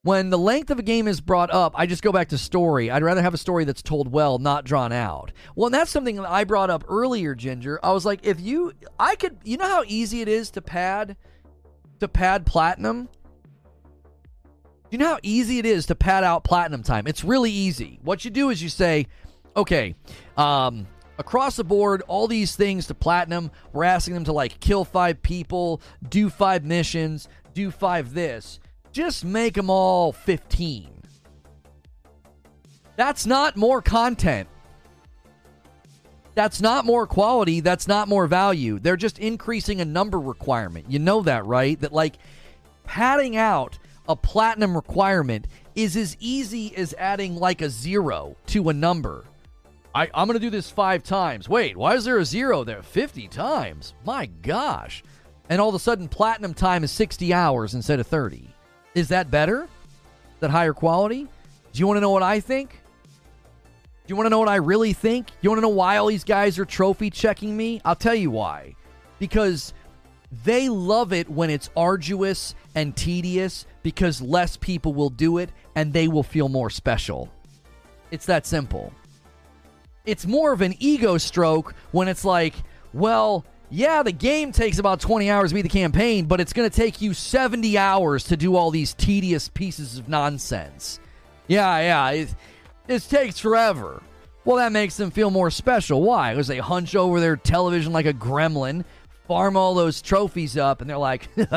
when 0.04 0.30
the 0.30 0.38
length 0.38 0.72
of 0.72 0.80
a 0.80 0.82
game 0.82 1.10
is 1.10 1.20
brought 1.20 1.52
up, 1.52 1.74
I 1.76 1.88
just 1.88 2.04
go 2.04 2.14
back 2.14 2.30
to 2.30 2.38
story. 2.38 2.90
I'd 2.90 3.04
rather 3.04 3.22
have 3.22 3.34
a 3.34 3.38
story 3.38 3.66
that's 3.66 3.82
told 3.82 4.10
well, 4.10 4.38
not 4.40 4.64
drawn 4.64 4.94
out. 4.94 5.34
Well, 5.58 5.66
and 5.66 5.76
that's 5.76 5.92
something 5.92 6.16
that 6.16 6.30
I 6.30 6.46
brought 6.46 6.70
up 6.70 6.86
earlier, 6.88 7.36
Ginger. 7.36 7.82
I 7.84 7.92
was 7.92 8.06
like, 8.06 8.26
if 8.26 8.40
you, 8.40 8.72
I 8.98 9.18
could, 9.18 9.40
you 9.44 9.58
know 9.58 9.68
how 9.68 9.84
easy 9.88 10.22
it 10.22 10.30
is 10.30 10.52
to 10.52 10.62
pad, 10.62 11.18
to 12.00 12.08
pad 12.08 12.46
platinum. 12.46 13.10
You 14.94 15.00
know 15.00 15.08
how 15.08 15.20
easy 15.24 15.58
it 15.58 15.66
is 15.66 15.88
to 15.88 15.96
pad 15.96 16.24
out 16.24 16.44
platinum 16.44 16.84
time. 16.84 17.08
It's 17.08 17.24
really 17.24 17.50
easy. 17.50 17.98
What 18.04 18.24
you 18.24 18.30
do 18.30 18.52
is 18.52 18.62
you 18.62 18.70
say, 18.70 19.08
okay, 19.58 19.96
um, 20.38 20.86
across 21.18 21.56
the 21.56 21.64
board, 21.64 22.04
all 22.08 22.28
these 22.28 22.56
things 22.56 22.86
to 22.86 22.94
platinum. 22.94 23.50
We're 23.72 23.86
asking 23.86 24.14
them 24.14 24.26
to 24.26 24.34
like 24.34 24.60
kill 24.60 24.86
five 24.86 25.24
people, 25.24 25.82
do 26.08 26.30
five 26.30 26.64
missions, 26.64 27.28
do 27.56 27.72
five 27.72 28.14
this 28.14 28.60
just 28.92 29.26
make 29.26 29.56
them 29.56 29.72
all 29.72 30.12
15. 30.12 30.92
That's 32.96 33.26
not 33.26 33.58
more 33.58 33.82
content. 33.82 34.48
That's 36.36 36.62
not 36.62 36.86
more 36.86 37.08
quality. 37.08 37.62
That's 37.62 37.88
not 37.88 38.08
more 38.08 38.28
value. 38.28 38.78
They're 38.78 38.96
just 38.96 39.18
increasing 39.18 39.82
a 39.82 39.86
number 39.86 40.20
requirement. 40.20 40.92
You 40.92 41.00
know 41.00 41.24
that, 41.24 41.48
right? 41.48 41.82
That, 41.82 41.94
like, 41.94 42.18
padding 42.84 43.36
out 43.36 43.80
a 44.08 44.16
platinum 44.16 44.76
requirement 44.76 45.48
is 45.76 45.96
as 45.96 46.18
easy 46.20 46.76
as 46.76 46.94
adding 46.98 47.36
like 47.36 47.62
a 47.62 47.70
zero 47.70 48.36
to 48.48 48.70
a 48.70 48.74
number. 48.74 49.26
I, 49.96 50.10
I'm 50.14 50.28
going 50.28 50.40
to 50.40 50.46
do 50.46 50.50
this 50.50 50.72
five 50.72 51.04
times. 51.04 51.48
Wait, 51.48 51.78
why 51.78 51.96
is 51.96 52.06
there 52.06 52.18
a 52.18 52.26
zero 52.26 52.64
there? 52.64 52.82
50 52.82 53.28
times? 53.28 53.94
My 54.06 54.26
gosh. 54.26 55.04
And 55.50 55.62
all 55.62 55.70
of 55.70 55.76
a 55.76 55.80
sudden, 55.80 56.08
platinum 56.08 56.54
time 56.54 56.84
is 56.84 56.92
60 56.92 57.34
hours 57.34 57.76
instead 57.76 58.00
of 58.00 58.08
30. 58.08 58.50
Is 58.96 59.10
that 59.10 59.30
better? 59.30 59.68
That 60.40 60.50
higher 60.50 60.74
quality? 60.74 61.28
Do 61.72 61.80
you 61.80 61.88
want 61.88 61.98
to 61.98 62.02
know 62.02 62.12
what 62.12 62.24
I 62.24 62.40
think? 62.40 62.80
Do 64.06 64.12
you 64.12 64.16
want 64.16 64.26
to 64.26 64.32
know 64.32 64.40
what 64.40 64.50
I 64.50 64.56
really 64.56 64.94
think? 64.94 65.30
You 65.42 65.50
want 65.50 65.60
to 65.60 65.62
know 65.62 65.70
why 65.70 65.98
all 65.98 66.08
these 66.08 66.24
guys 66.24 66.60
are 66.60 66.66
trophy 66.66 67.10
checking 67.10 67.56
me? 67.56 67.80
I'll 67.86 67.96
tell 67.96 68.16
you 68.16 68.32
why. 68.32 68.76
Because 69.20 69.74
they 70.44 70.70
love 70.70 71.14
it 71.14 71.30
when 71.30 71.50
it's 71.50 71.70
arduous 71.76 72.56
and 72.76 72.96
tedious 72.96 73.66
because 73.84 74.22
less 74.22 74.58
people 74.58 74.94
will 74.94 75.10
do 75.10 75.38
it 75.38 75.50
and 75.76 75.94
they 75.94 76.08
will 76.08 76.24
feel 76.24 76.50
more 76.50 76.70
special. 76.70 77.30
It's 78.12 78.26
that 78.28 78.46
simple. 78.46 78.94
It's 80.06 80.26
more 80.26 80.52
of 80.54 80.62
an 80.62 80.76
ego 80.80 81.18
stroke 81.18 81.76
when 81.92 82.08
it's 82.08 82.26
like, 82.26 82.56
well, 82.94 83.46
yeah, 83.70 84.04
the 84.04 84.12
game 84.12 84.52
takes 84.52 84.78
about 84.78 85.00
20 85.00 85.32
hours 85.32 85.50
to 85.50 85.56
beat 85.56 85.64
the 85.64 85.70
campaign, 85.70 86.26
but 86.26 86.40
it's 86.40 86.54
going 86.54 86.70
to 86.70 86.76
take 86.76 87.02
you 87.02 87.14
70 87.14 87.78
hours 87.78 88.26
to 88.26 88.38
do 88.38 88.56
all 88.56 88.70
these 88.70 88.94
tedious 88.94 89.50
pieces 89.50 89.98
of 89.98 90.08
nonsense. 90.08 91.00
Yeah, 91.48 92.12
yeah, 92.12 92.26
it, 92.88 93.04
takes 93.10 93.40
forever. 93.40 94.04
Well, 94.46 94.58
that 94.58 94.72
makes 94.72 94.98
them 94.98 95.10
feel 95.10 95.32
more 95.32 95.50
special. 95.50 96.04
Why? 96.04 96.34
Because 96.34 96.48
they 96.48 96.60
hunch 96.60 96.96
over 96.96 97.20
their 97.20 97.36
television 97.36 97.94
like 97.94 98.06
a 98.06 98.14
gremlin, 98.14 98.86
farm 99.28 99.58
all 99.58 99.74
those 99.74 100.02
trophies 100.02 100.58
up, 100.58 100.82
and 100.82 100.90
they're 100.90 100.98
like, 100.98 101.30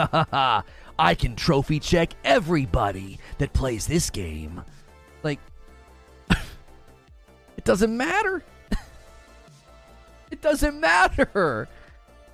I 0.99 1.15
can 1.15 1.37
trophy 1.37 1.81
check 1.81 2.13
everybody 2.25 3.19
that 3.39 3.53
plays 3.53 3.87
this 3.87 4.11
game. 4.11 4.63
Like, 5.23 5.41
it 6.31 7.65
doesn't 7.65 7.97
matter. 7.97 8.43
it 10.31 10.41
doesn't 10.41 10.81
matter. 10.81 11.69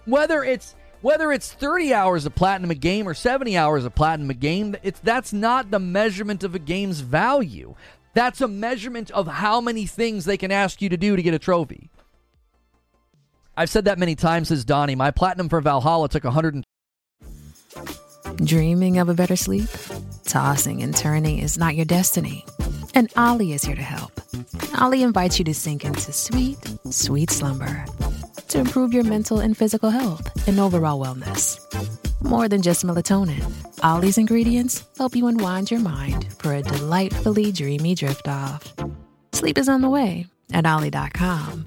Whether 0.04 0.44
it's 0.44 0.74
whether 1.00 1.32
it's 1.32 1.52
30 1.52 1.92
hours 1.92 2.26
of 2.26 2.34
platinum 2.36 2.70
a 2.70 2.76
game 2.76 3.08
or 3.08 3.14
70 3.14 3.56
hours 3.56 3.84
of 3.84 3.94
platinum 3.94 4.30
a 4.30 4.34
game, 4.34 4.76
it's 4.82 5.00
that's 5.00 5.32
not 5.32 5.70
the 5.70 5.80
measurement 5.80 6.44
of 6.44 6.54
a 6.54 6.60
game's 6.60 7.00
value. 7.00 7.74
That's 8.14 8.40
a 8.40 8.48
measurement 8.48 9.10
of 9.10 9.26
how 9.26 9.60
many 9.60 9.86
things 9.86 10.24
they 10.24 10.36
can 10.36 10.52
ask 10.52 10.80
you 10.80 10.88
to 10.90 10.96
do 10.96 11.16
to 11.16 11.22
get 11.22 11.34
a 11.34 11.38
trophy. 11.38 11.90
I've 13.56 13.70
said 13.70 13.84
that 13.84 13.98
many 13.98 14.14
times, 14.14 14.48
says 14.48 14.64
Donnie. 14.64 14.94
My 14.94 15.10
platinum 15.10 15.48
for 15.48 15.60
Valhalla 15.60 16.08
took 16.08 16.24
100. 16.24 16.54
And- 16.54 16.64
Dreaming 18.46 18.98
of 18.98 19.08
a 19.08 19.14
better 19.14 19.36
sleep? 19.36 19.68
Tossing 20.24 20.82
and 20.82 20.96
turning 20.96 21.38
is 21.38 21.58
not 21.58 21.76
your 21.76 21.84
destiny. 21.84 22.46
And 22.94 23.12
Olly 23.16 23.52
is 23.52 23.64
here 23.64 23.76
to 23.76 23.82
help. 23.82 24.20
Olly 24.80 25.02
invites 25.02 25.38
you 25.38 25.44
to 25.46 25.54
sink 25.54 25.84
into 25.84 26.12
sweet, 26.12 26.58
sweet 26.90 27.30
slumber 27.30 27.84
to 28.48 28.58
improve 28.58 28.92
your 28.92 29.04
mental 29.04 29.40
and 29.40 29.56
physical 29.56 29.90
health 29.90 30.46
and 30.46 30.58
overall 30.60 31.02
wellness. 31.02 31.58
More 32.22 32.48
than 32.48 32.62
just 32.62 32.84
melatonin, 32.84 33.42
Olly's 33.82 34.18
ingredients 34.18 34.84
help 34.96 35.16
you 35.16 35.26
unwind 35.26 35.70
your 35.70 35.80
mind 35.80 36.32
for 36.38 36.54
a 36.54 36.62
delightfully 36.62 37.50
dreamy 37.52 37.94
drift 37.94 38.28
off. 38.28 38.72
Sleep 39.32 39.58
is 39.58 39.68
on 39.68 39.80
the 39.80 39.90
way 39.90 40.26
at 40.52 40.66
Olly.com. 40.66 41.66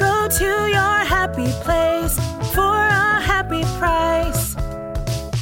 Go 0.00 0.28
to 0.28 0.44
your 0.44 1.04
happy 1.04 1.52
place 1.62 2.14
for 2.54 2.74
a 2.74 3.20
happy 3.20 3.60
price. 3.78 4.54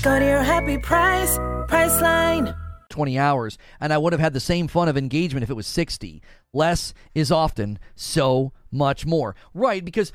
Go 0.03 0.19
to 0.19 0.25
your 0.25 0.43
happy 0.43 0.79
price, 0.79 1.39
Priceline. 1.69 2.57
20 2.89 3.19
hours, 3.21 3.57
and 3.79 3.93
I 3.93 3.99
would 3.99 4.13
have 4.13 4.19
had 4.19 4.33
the 4.33 4.41
same 4.41 4.67
fun 4.67 4.89
of 4.89 4.97
engagement 4.97 5.45
if 5.45 5.51
it 5.51 5.55
was 5.55 5.69
60. 5.69 6.21
Less 6.53 6.93
is 7.15 7.31
often 7.31 7.79
so 7.95 8.53
much 8.73 9.07
more. 9.07 9.37
Right, 9.55 9.85
because 9.85 10.11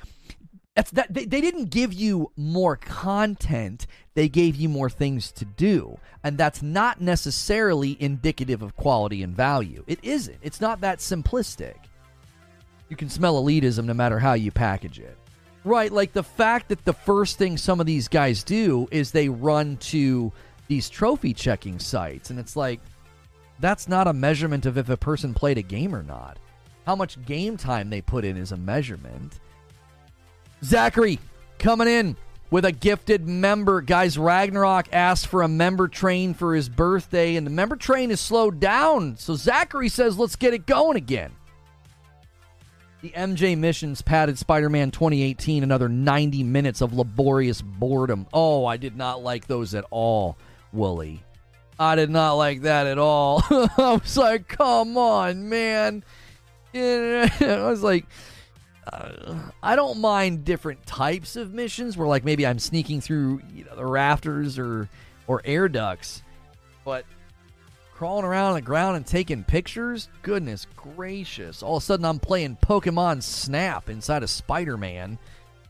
that's 0.76 0.91
that 0.91 1.14
they, 1.14 1.24
they 1.24 1.39
didn't 1.39 1.70
give 1.70 1.94
you 1.94 2.34
more 2.36 2.76
content, 2.76 3.88
they 4.14 4.28
gave 4.28 4.58
you 4.58 4.68
more 4.68 4.89
things 4.89 5.32
to 5.32 5.46
do. 5.46 6.00
And 6.22 6.38
that's 6.38 6.62
not 6.62 7.00
necessarily 7.00 7.96
indicative 7.98 8.62
of 8.62 8.76
quality 8.76 9.24
and 9.24 9.34
value. 9.34 9.86
It 9.88 10.00
isn't. 10.04 10.39
It's 10.41 10.60
not 10.60 10.82
that 10.82 11.00
simplistic. 11.00 11.76
You 12.94 12.98
can 12.98 13.10
smell 13.10 13.44
elitism 13.44 13.86
no 13.86 13.96
matter 13.96 14.20
how 14.20 14.34
you 14.34 14.52
package 14.52 15.00
it. 15.00 15.18
Right, 15.64 15.91
like 15.91 16.14
the 16.14 16.22
fact 16.22 16.70
that 16.70 16.86
the 16.86 16.94
first 16.94 17.39
thing 17.39 17.58
some 17.58 17.80
of 17.80 17.88
these 17.88 18.08
guys 18.08 18.44
do 18.44 18.88
is 18.91 19.10
they 19.10 19.30
run 19.30 19.78
to 19.78 20.32
these 20.68 20.91
trophy 20.91 21.34
checking 21.34 21.80
sites. 21.80 22.30
And 22.30 22.38
it's 22.38 22.56
like, 22.56 22.80
that's 23.60 23.88
not 23.88 24.06
a 24.06 24.14
measurement 24.14 24.68
of 24.68 24.78
if 24.78 24.89
a 24.89 24.96
person 24.96 25.34
played 25.34 25.58
a 25.58 25.64
game 25.64 25.96
or 25.96 26.04
not. 26.04 26.38
How 26.86 26.96
much 26.96 27.20
game 27.26 27.58
time 27.58 27.89
they 27.89 28.00
put 28.00 28.26
in 28.26 28.38
is 28.38 28.52
a 28.52 28.58
measurement. 28.58 29.39
Zachary 30.64 31.18
coming 31.58 31.88
in 31.88 32.16
with 32.52 32.64
a 32.64 32.72
gifted 32.72 33.28
member. 33.28 33.82
Guys, 33.82 34.20
Ragnarok 34.20 34.94
asked 34.94 35.26
for 35.26 35.41
a 35.41 35.48
member 35.48 35.88
train 35.88 36.36
for 36.36 36.54
his 36.54 36.70
birthday, 36.70 37.38
and 37.38 37.48
the 37.48 37.52
member 37.52 37.76
train 37.76 38.12
is 38.12 38.22
slowed 38.22 38.60
down. 38.60 39.18
So 39.18 39.34
Zachary 39.34 39.89
says, 39.89 40.20
let's 40.20 40.36
get 40.36 40.54
it 40.54 40.68
going 40.68 40.96
again. 40.96 41.32
The 43.04 43.10
MJ 43.10 43.58
Missions 43.58 44.01
padded 44.01 44.39
Spider 44.39 44.70
Man 44.70 44.89
2018, 44.89 45.62
another 45.62 45.89
90 45.89 46.41
minutes 46.43 46.80
of 46.80 46.93
laborious 46.93 47.62
boredom. 47.62 48.28
Oh, 48.32 48.66
I 48.66 48.78
did 48.78 48.95
not 48.95 49.22
like 49.22 49.45
those 49.45 49.76
at 49.76 49.84
all. 49.91 50.38
Wooly. 50.72 51.22
I 51.78 51.97
did 51.97 52.10
not 52.10 52.36
like 52.36 52.62
that 52.62 52.88
at 52.88 52.97
all. 52.97 53.43
I 53.51 53.99
was 54.01 54.16
like, 54.16 54.47
come 54.47 54.97
on, 54.97 55.49
man. 55.49 56.06
I 56.74 57.30
was 57.41 57.84
like, 57.84 58.06
uh, 58.88 59.36
I 59.62 59.76
don't 59.76 59.99
mind 59.99 60.45
different 60.45 60.86
types 60.86 61.36
of 61.36 61.54
missions 61.54 61.97
where, 61.97 62.08
like, 62.08 62.24
maybe 62.24 62.47
I'm 62.47 62.58
sneaking 62.58 63.01
through 63.01 63.41
you 63.54 63.66
know, 63.66 63.76
the 63.76 63.86
rafters 63.86 64.58
or 64.58 64.88
or 65.28 65.41
air 65.43 65.68
ducts, 65.68 66.24
but 66.86 67.04
crawling 68.04 68.26
around 68.26 68.47
on 68.47 68.56
the 68.56 68.62
ground 68.62 68.97
and 68.97 69.08
taking 69.08 69.45
pictures, 69.45 70.10
goodness 70.24 70.68
gracious! 70.76 71.64
All 71.64 71.78
of 71.78 71.84
a 71.84 71.86
sudden, 71.86 72.06
I'm 72.06 72.20
playing 72.20 72.58
Pokemon 72.62 73.24
Snap 73.24 73.88
inside 73.88 74.24
of 74.24 74.30
Spider-Man 74.30 75.18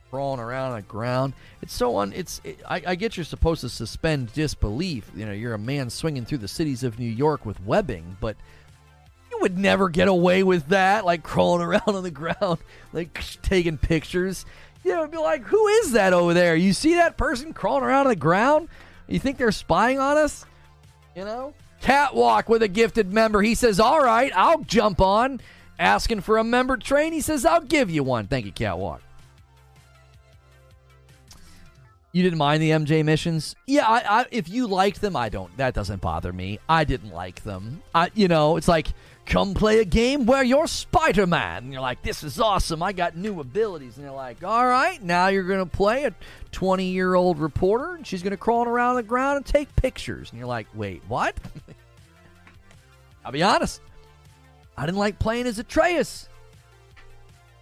crawling 0.09 0.39
around 0.39 0.71
on 0.71 0.77
the 0.77 0.81
ground. 0.81 1.33
It's 1.61 1.75
so 1.75 1.99
un. 1.99 2.11
It's. 2.15 2.41
It, 2.43 2.59
I, 2.67 2.81
I 2.87 2.95
get 2.95 3.17
you're 3.17 3.23
supposed 3.23 3.61
to 3.61 3.69
suspend 3.69 4.33
disbelief. 4.33 5.11
You 5.15 5.27
know, 5.27 5.31
you're 5.31 5.53
a 5.53 5.59
man 5.59 5.91
swinging 5.91 6.25
through 6.25 6.39
the 6.39 6.47
cities 6.47 6.83
of 6.83 6.97
New 6.97 7.05
York 7.05 7.45
with 7.45 7.63
webbing, 7.63 8.17
but 8.19 8.35
you 9.29 9.37
would 9.41 9.59
never 9.59 9.89
get 9.89 10.07
away 10.07 10.41
with 10.41 10.69
that. 10.69 11.05
Like 11.05 11.21
crawling 11.21 11.61
around 11.61 11.83
on 11.87 12.01
the 12.01 12.09
ground, 12.09 12.57
like 12.93 13.23
taking 13.43 13.77
pictures. 13.77 14.43
You 14.83 14.93
know, 14.93 15.05
be 15.05 15.19
like, 15.19 15.43
who 15.43 15.67
is 15.67 15.91
that 15.91 16.13
over 16.13 16.33
there? 16.33 16.55
You 16.55 16.73
see 16.73 16.95
that 16.95 17.15
person 17.15 17.53
crawling 17.53 17.83
around 17.83 18.07
on 18.07 18.09
the 18.09 18.15
ground? 18.15 18.69
You 19.07 19.19
think 19.19 19.37
they're 19.37 19.51
spying 19.51 19.99
on 19.99 20.17
us? 20.17 20.47
You 21.15 21.25
know. 21.25 21.53
Catwalk 21.83 22.47
with 22.47 22.63
a 22.63 22.67
gifted 22.69 23.13
member. 23.13 23.41
He 23.41 23.55
says, 23.55 23.79
All 23.79 24.01
right, 24.01 24.31
I'll 24.35 24.61
jump 24.61 25.01
on. 25.01 25.41
Asking 25.77 26.21
for 26.21 26.37
a 26.37 26.43
member 26.43 26.77
train. 26.77 27.11
He 27.13 27.19
says, 27.19 27.45
I'll 27.45 27.61
give 27.61 27.89
you 27.89 28.03
one. 28.03 28.27
Thank 28.27 28.45
you, 28.45 28.51
Catwalk. 28.51 29.01
You 32.13 32.21
didn't 32.21 32.37
mind 32.37 32.61
the 32.61 32.69
MJ 32.69 33.03
missions? 33.03 33.55
Yeah, 33.65 33.87
I, 33.87 34.21
I, 34.21 34.25
if 34.31 34.47
you 34.47 34.67
liked 34.67 35.01
them, 35.01 35.15
I 35.15 35.29
don't. 35.29 35.55
That 35.57 35.73
doesn't 35.73 35.99
bother 35.99 36.31
me. 36.31 36.59
I 36.69 36.83
didn't 36.83 37.11
like 37.11 37.43
them. 37.43 37.81
I, 37.93 38.11
you 38.13 38.27
know, 38.27 38.55
it's 38.55 38.67
like 38.67 38.89
come 39.25 39.53
play 39.53 39.79
a 39.79 39.85
game 39.85 40.25
where 40.25 40.43
you're 40.43 40.67
Spider 40.67 41.25
Man, 41.27 41.63
and 41.63 41.73
you're 41.73 41.81
like, 41.81 42.01
this 42.01 42.23
is 42.23 42.39
awesome. 42.39 42.83
I 42.83 42.93
got 42.93 43.15
new 43.15 43.39
abilities, 43.39 43.97
and 43.97 44.05
they're 44.05 44.13
like, 44.13 44.43
all 44.43 44.65
right, 44.65 45.01
now 45.01 45.27
you're 45.27 45.43
gonna 45.43 45.65
play 45.65 46.05
a 46.05 46.13
20 46.51 46.85
year 46.85 47.15
old 47.15 47.39
reporter, 47.39 47.95
and 47.95 48.05
she's 48.05 48.23
gonna 48.23 48.37
crawl 48.37 48.65
around 48.65 48.95
the 48.95 49.03
ground 49.03 49.37
and 49.37 49.45
take 49.45 49.73
pictures, 49.75 50.29
and 50.29 50.39
you're 50.39 50.47
like, 50.47 50.67
wait, 50.73 51.01
what? 51.07 51.35
I'll 53.25 53.31
be 53.31 53.43
honest. 53.43 53.81
I 54.77 54.85
didn't 54.85 54.97
like 54.97 55.19
playing 55.19 55.47
as 55.47 55.59
Atreus. 55.59 56.27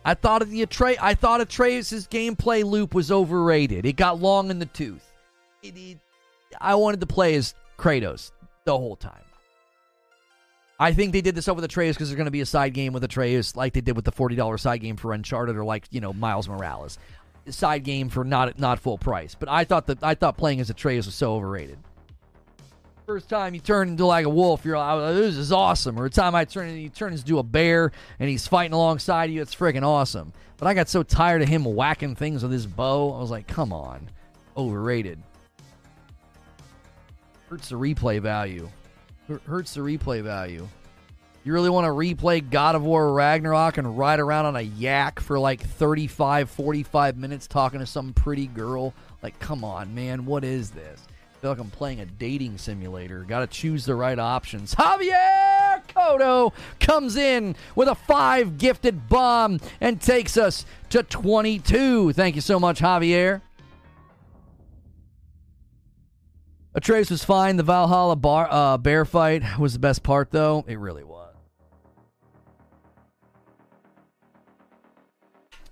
I 0.04 0.16
thought 0.16 0.42
of 0.42 0.50
the 0.50 0.66
Atre- 0.66 0.98
I 1.00 1.14
thought 1.14 1.42
Atreus' 1.42 2.08
gameplay 2.08 2.64
loop 2.64 2.96
was 2.96 3.12
overrated. 3.12 3.86
It 3.86 3.94
got 3.94 4.20
long 4.20 4.50
in 4.50 4.58
the 4.58 4.66
tooth. 4.66 5.12
It, 5.62 5.78
it, 5.78 6.00
I 6.60 6.76
wanted 6.76 7.02
to 7.02 7.06
play 7.06 7.36
as 7.36 7.54
Kratos 7.78 8.32
the 8.66 8.76
whole 8.76 8.96
time. 8.96 9.22
I 10.82 10.94
think 10.94 11.14
they 11.14 11.22
did 11.22 11.36
this 11.36 11.48
over 11.48 11.62
the 11.62 11.66
Atreus 11.66 11.96
because 11.96 12.10
there's 12.10 12.18
going 12.18 12.26
to 12.26 12.32
be 12.32 12.42
a 12.42 12.46
side 12.46 12.74
game 12.74 12.92
with 12.92 13.04
Atreus, 13.04 13.56
like 13.56 13.74
they 13.74 13.82
did 13.82 13.96
with 13.96 14.04
the 14.04 14.12
forty 14.12 14.36
dollars 14.36 14.64
side 14.64 14.82
game 14.82 14.98
for 14.98 15.14
Uncharted, 15.14 15.56
or 15.56 15.64
like 15.64 15.86
you 15.92 16.02
know 16.02 16.12
Miles 16.12 16.50
Morales, 16.50 16.98
side 17.50 17.84
game 17.84 18.10
for 18.10 18.24
not 18.24 18.58
not 18.58 18.80
full 18.80 18.98
price. 18.98 19.36
But 19.36 19.48
I 19.48 19.64
thought 19.64 19.86
that 19.86 20.04
I 20.04 20.16
thought 20.16 20.38
playing 20.38 20.60
as 20.60 20.72
Atreus 20.72 21.06
was 21.06 21.14
so 21.14 21.36
overrated. 21.36 21.78
First 23.06 23.30
time 23.30 23.54
you 23.54 23.60
turn 23.60 23.90
into 23.90 24.08
like 24.08 24.26
a 24.26 24.30
wolf, 24.30 24.66
you're 24.66 24.76
like, 24.76 24.92
oh, 24.92 25.14
"This 25.14 25.36
is 25.36 25.52
awesome." 25.52 26.00
Or 26.00 26.10
the 26.10 26.16
time 26.16 26.34
I 26.34 26.46
turn, 26.46 26.76
you 26.76 26.90
turn 26.90 27.14
into 27.14 27.38
a 27.38 27.44
bear 27.44 27.92
and 28.20 28.28
he's 28.28 28.48
fighting 28.48 28.74
alongside 28.74 29.30
you, 29.30 29.40
it's 29.44 29.54
freaking 29.54 29.84
awesome. 29.84 30.34
But 30.58 30.68
I 30.68 30.74
got 30.74 30.90
so 30.90 31.04
tired 31.04 31.44
of 31.44 31.48
him 31.48 31.64
whacking 31.64 32.16
things 32.16 32.42
with 32.42 32.52
his 32.52 32.66
bow. 32.66 33.14
I 33.14 33.20
was 33.20 33.30
like, 33.30 33.46
"Come 33.46 33.72
on, 33.72 34.10
overrated." 34.58 35.22
Hurts 37.50 37.70
the 37.70 37.76
replay 37.76 38.20
value 38.20 38.68
hurts 39.40 39.74
the 39.74 39.82
replay 39.82 40.22
value. 40.22 40.68
You 41.44 41.54
really 41.54 41.72
want 41.72 41.86
to 41.86 41.92
replay 41.92 42.48
God 42.48 42.76
of 42.76 42.84
War 42.84 43.14
Ragnarok 43.14 43.78
and 43.78 43.98
ride 43.98 44.20
around 44.20 44.46
on 44.46 44.56
a 44.56 44.62
yak 44.62 45.20
for 45.20 45.40
like 45.40 45.60
35, 45.60 46.52
45 46.52 47.18
minutes 47.18 47.48
talking 47.48 47.80
to 47.80 47.86
some 47.86 48.14
pretty 48.14 48.46
girl? 48.46 48.94
Like, 49.24 49.40
come 49.40 49.64
on, 49.64 49.96
man, 49.96 50.26
what 50.26 50.44
is 50.44 50.70
this? 50.70 51.02
I 51.08 51.42
feel 51.42 51.50
like 51.50 51.60
I'm 51.60 51.72
playing 51.72 52.00
a 52.02 52.06
dating 52.06 52.60
simulator. 52.60 53.24
Got 53.24 53.40
to 53.40 53.48
choose 53.48 53.86
the 53.86 53.96
right 53.96 54.20
options. 54.20 54.76
Javier 54.76 55.82
Cotto 55.88 56.54
comes 56.80 57.16
in 57.16 57.56
with 57.74 57.88
a 57.88 57.96
five 57.96 58.60
gifted 58.60 59.10
bomb 59.10 59.60
and 59.80 60.00
takes 60.00 60.38
us 60.38 60.64
to 60.90 61.02
22. 61.02 62.14
Thank 62.14 62.36
you 62.36 62.42
so 62.42 62.60
much, 62.60 62.80
Javier. 62.82 63.42
Atreus 66.74 67.10
was 67.10 67.24
fine. 67.24 67.58
The 67.58 67.64
Valhalla 67.64 68.16
bar, 68.16 68.48
uh, 68.50 68.78
bear 68.78 69.04
fight 69.04 69.44
was 69.60 69.74
the 69.74 69.80
best 69.80 70.04
part, 70.04 70.32
though. 70.32 70.64
It 70.68 70.80
really 70.80 71.04
was. 71.04 71.36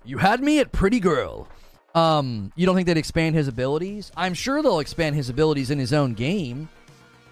You 0.04 0.18
had 0.18 0.42
me 0.42 0.58
at 0.58 0.72
pretty 0.72 1.00
girl. 1.00 1.48
Um, 1.94 2.52
you 2.54 2.66
don't 2.66 2.74
think 2.74 2.86
they'd 2.86 2.96
expand 2.96 3.34
his 3.34 3.48
abilities? 3.48 4.12
I'm 4.16 4.34
sure 4.34 4.62
they'll 4.62 4.78
expand 4.78 5.16
his 5.16 5.28
abilities 5.28 5.70
in 5.70 5.78
his 5.78 5.92
own 5.92 6.14
game. 6.14 6.68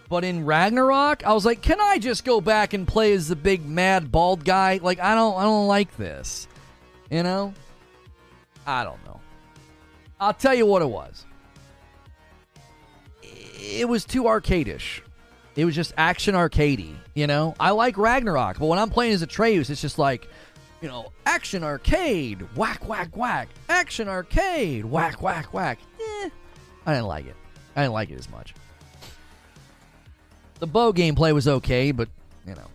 But 0.09 0.25
in 0.25 0.47
Ragnarok, 0.47 1.27
I 1.27 1.35
was 1.35 1.45
like, 1.45 1.61
can 1.61 1.81
I 1.81 1.99
just 1.99 2.25
go 2.25 2.41
back 2.41 2.73
and 2.73 2.89
play 2.89 3.13
as 3.13 3.29
the 3.29 3.37
big 3.37 3.67
mad 3.67 4.11
bald 4.11 4.45
guy? 4.45 4.81
Like, 4.83 5.01
I 5.01 5.15
don't, 5.15 5.37
I 5.37 5.43
don't 5.43 5.67
like 5.67 5.95
this. 5.99 6.49
You 7.11 7.23
know? 7.23 7.53
I 8.67 8.85
don't 8.85 9.05
know. 9.05 9.21
I'll 10.19 10.35
tell 10.35 10.55
you 10.55 10.65
what 10.65 10.81
it 10.81 10.89
was 10.89 11.27
it 13.69 13.89
was 13.89 14.05
too 14.05 14.25
arcadish. 14.25 15.01
It 15.57 15.65
was 15.65 15.75
just 15.75 15.93
action 15.97 16.35
arcadey, 16.35 16.95
you 17.15 17.27
know? 17.27 17.55
I 17.59 17.71
like 17.71 17.99
Ragnarok, 17.99 18.59
but 18.59 18.67
when 18.67 18.79
I'm 18.79 18.91
playing 18.91 19.13
as 19.13 19.23
Atreus, 19.23 19.71
it's 19.71 19.81
just 19.81 19.99
like, 19.99 20.29
you 20.81 20.89
know, 20.89 21.13
action 21.27 21.65
arcade, 21.65 22.47
whack, 22.57 22.89
whack, 22.89 23.17
whack. 23.17 23.49
Action 23.69 24.09
arcade, 24.09 24.85
whack, 24.85 25.21
whack, 25.21 25.53
whack. 25.53 25.81
Eh, 26.01 26.31
I 26.87 26.95
didn't 26.95 27.09
like 27.09 27.27
it. 27.27 27.35
I 27.75 27.83
didn't 27.83 27.95
like 27.95 28.11
it 28.11 28.19
as 28.19 28.31
much. 28.31 28.55
The 30.61 30.67
bow 30.67 30.93
gameplay 30.93 31.35
was 31.35 31.49
okay, 31.49 31.91
but, 31.91 32.09
you 32.47 32.55
know, 32.55 32.67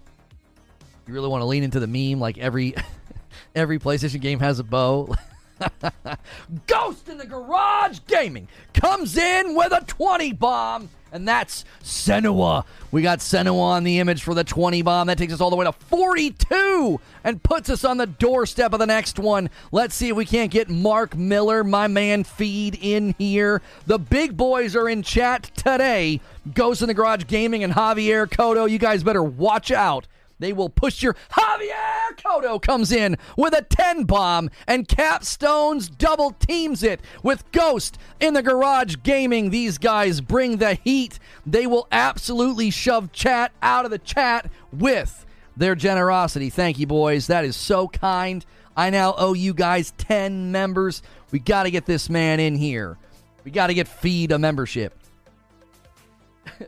you 1.08 1.14
really 1.14 1.30
want 1.30 1.42
to 1.42 1.46
lean 1.46 1.64
into 1.64 1.80
the 1.80 1.88
meme 1.88 2.20
like 2.20 2.38
every 2.38 2.76
every 3.56 3.80
PlayStation 3.80 4.22
game 4.22 4.40
has 4.40 4.60
a 4.60 4.64
bow. 4.64 5.16
Ghost 6.68 7.10
in 7.10 7.18
the 7.18 7.26
Garage 7.26 8.00
Gaming 8.08 8.48
comes 8.74 9.18
in 9.18 9.56
with 9.56 9.72
a 9.72 9.84
20 9.86 10.34
bomb, 10.34 10.90
and 11.12 11.28
that's 11.28 11.66
Senua. 11.84 12.66
We 12.92 13.02
got 13.02 13.20
Senua 13.20 13.60
on 13.60 13.84
the 13.84 14.00
image 14.00 14.24
for 14.24 14.34
the 14.34 14.44
20 14.44 14.82
bomb. 14.82 15.08
That 15.08 15.18
takes 15.18 15.34
us 15.34 15.42
all 15.42 15.50
the 15.50 15.56
way 15.56 15.66
to 15.66 15.72
42 15.72 17.00
and 17.24 17.42
puts 17.44 17.70
us 17.70 17.84
on 17.84 17.98
the 17.98 18.08
doorstep 18.08 18.74
of 18.74 18.80
the 18.80 18.86
next 18.86 19.20
one. 19.20 19.50
Let's 19.72 19.96
see 19.96 20.10
if 20.10 20.16
we 20.16 20.26
can't 20.26 20.52
get 20.52 20.70
Mark 20.70 21.16
Miller, 21.16 21.64
my 21.64 21.88
man, 21.88 22.24
feed 22.24 22.78
in 22.82 23.16
here. 23.18 23.62
The 23.86 24.00
big 24.00 24.36
boys 24.38 24.76
are 24.76 24.90
in 24.90 25.04
chat 25.04 25.52
today. 25.56 26.20
Ghost 26.54 26.82
in 26.82 26.88
the 26.88 26.94
Garage 26.94 27.26
Gaming 27.28 27.64
and 27.64 27.74
Javier 27.74 28.28
Cotto. 28.28 28.70
You 28.70 28.78
guys 28.78 29.04
better 29.04 29.24
watch 29.24 29.72
out 29.72 30.08
they 30.40 30.54
will 30.54 30.70
push 30.70 31.02
your 31.02 31.16
Javier 31.32 32.18
Cotto 32.18 32.62
comes 32.62 32.92
in 32.92 33.18
with 33.38 33.54
a 33.54 33.62
10 33.62 34.04
bomb 34.04 34.50
and 34.68 34.88
Capstones 34.88 35.96
double 35.96 36.32
teams 36.32 36.84
it 36.84 37.02
with 37.22 37.50
Ghost 37.52 37.98
in 38.20 38.34
the 38.34 38.44
Garage 38.44 38.98
Gaming. 39.04 39.50
These 39.50 39.78
guys 39.78 40.22
bring 40.22 40.58
the 40.58 40.76
heat. 40.76 41.20
They 41.46 41.68
will 41.68 41.88
absolutely 41.92 42.72
shove 42.72 43.12
chat 43.12 43.52
out 43.62 43.86
of 43.86 43.92
the 43.92 44.00
chat 44.00 44.50
with 44.72 45.26
their 45.56 45.76
generosity. 45.76 46.50
Thank 46.50 46.80
you, 46.80 46.88
boys. 46.88 47.28
That 47.28 47.46
is 47.46 47.56
so 47.56 47.88
kind. 47.88 48.46
I 48.76 48.90
now 48.90 49.14
owe 49.18 49.34
you 49.34 49.54
guys 49.54 49.92
10 49.98 50.52
members. 50.52 51.04
We 51.32 51.40
got 51.40 51.64
to 51.64 51.72
get 51.72 51.86
this 51.86 52.10
man 52.10 52.40
in 52.40 52.56
here. 52.56 52.98
We 53.44 53.52
got 53.52 53.68
to 53.68 53.74
get 53.74 53.88
Feed 53.88 54.32
a 54.32 54.40
membership. 54.40 54.98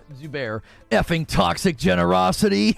Zubair, 0.21 0.61
effing 0.91 1.27
toxic 1.27 1.77
generosity. 1.77 2.77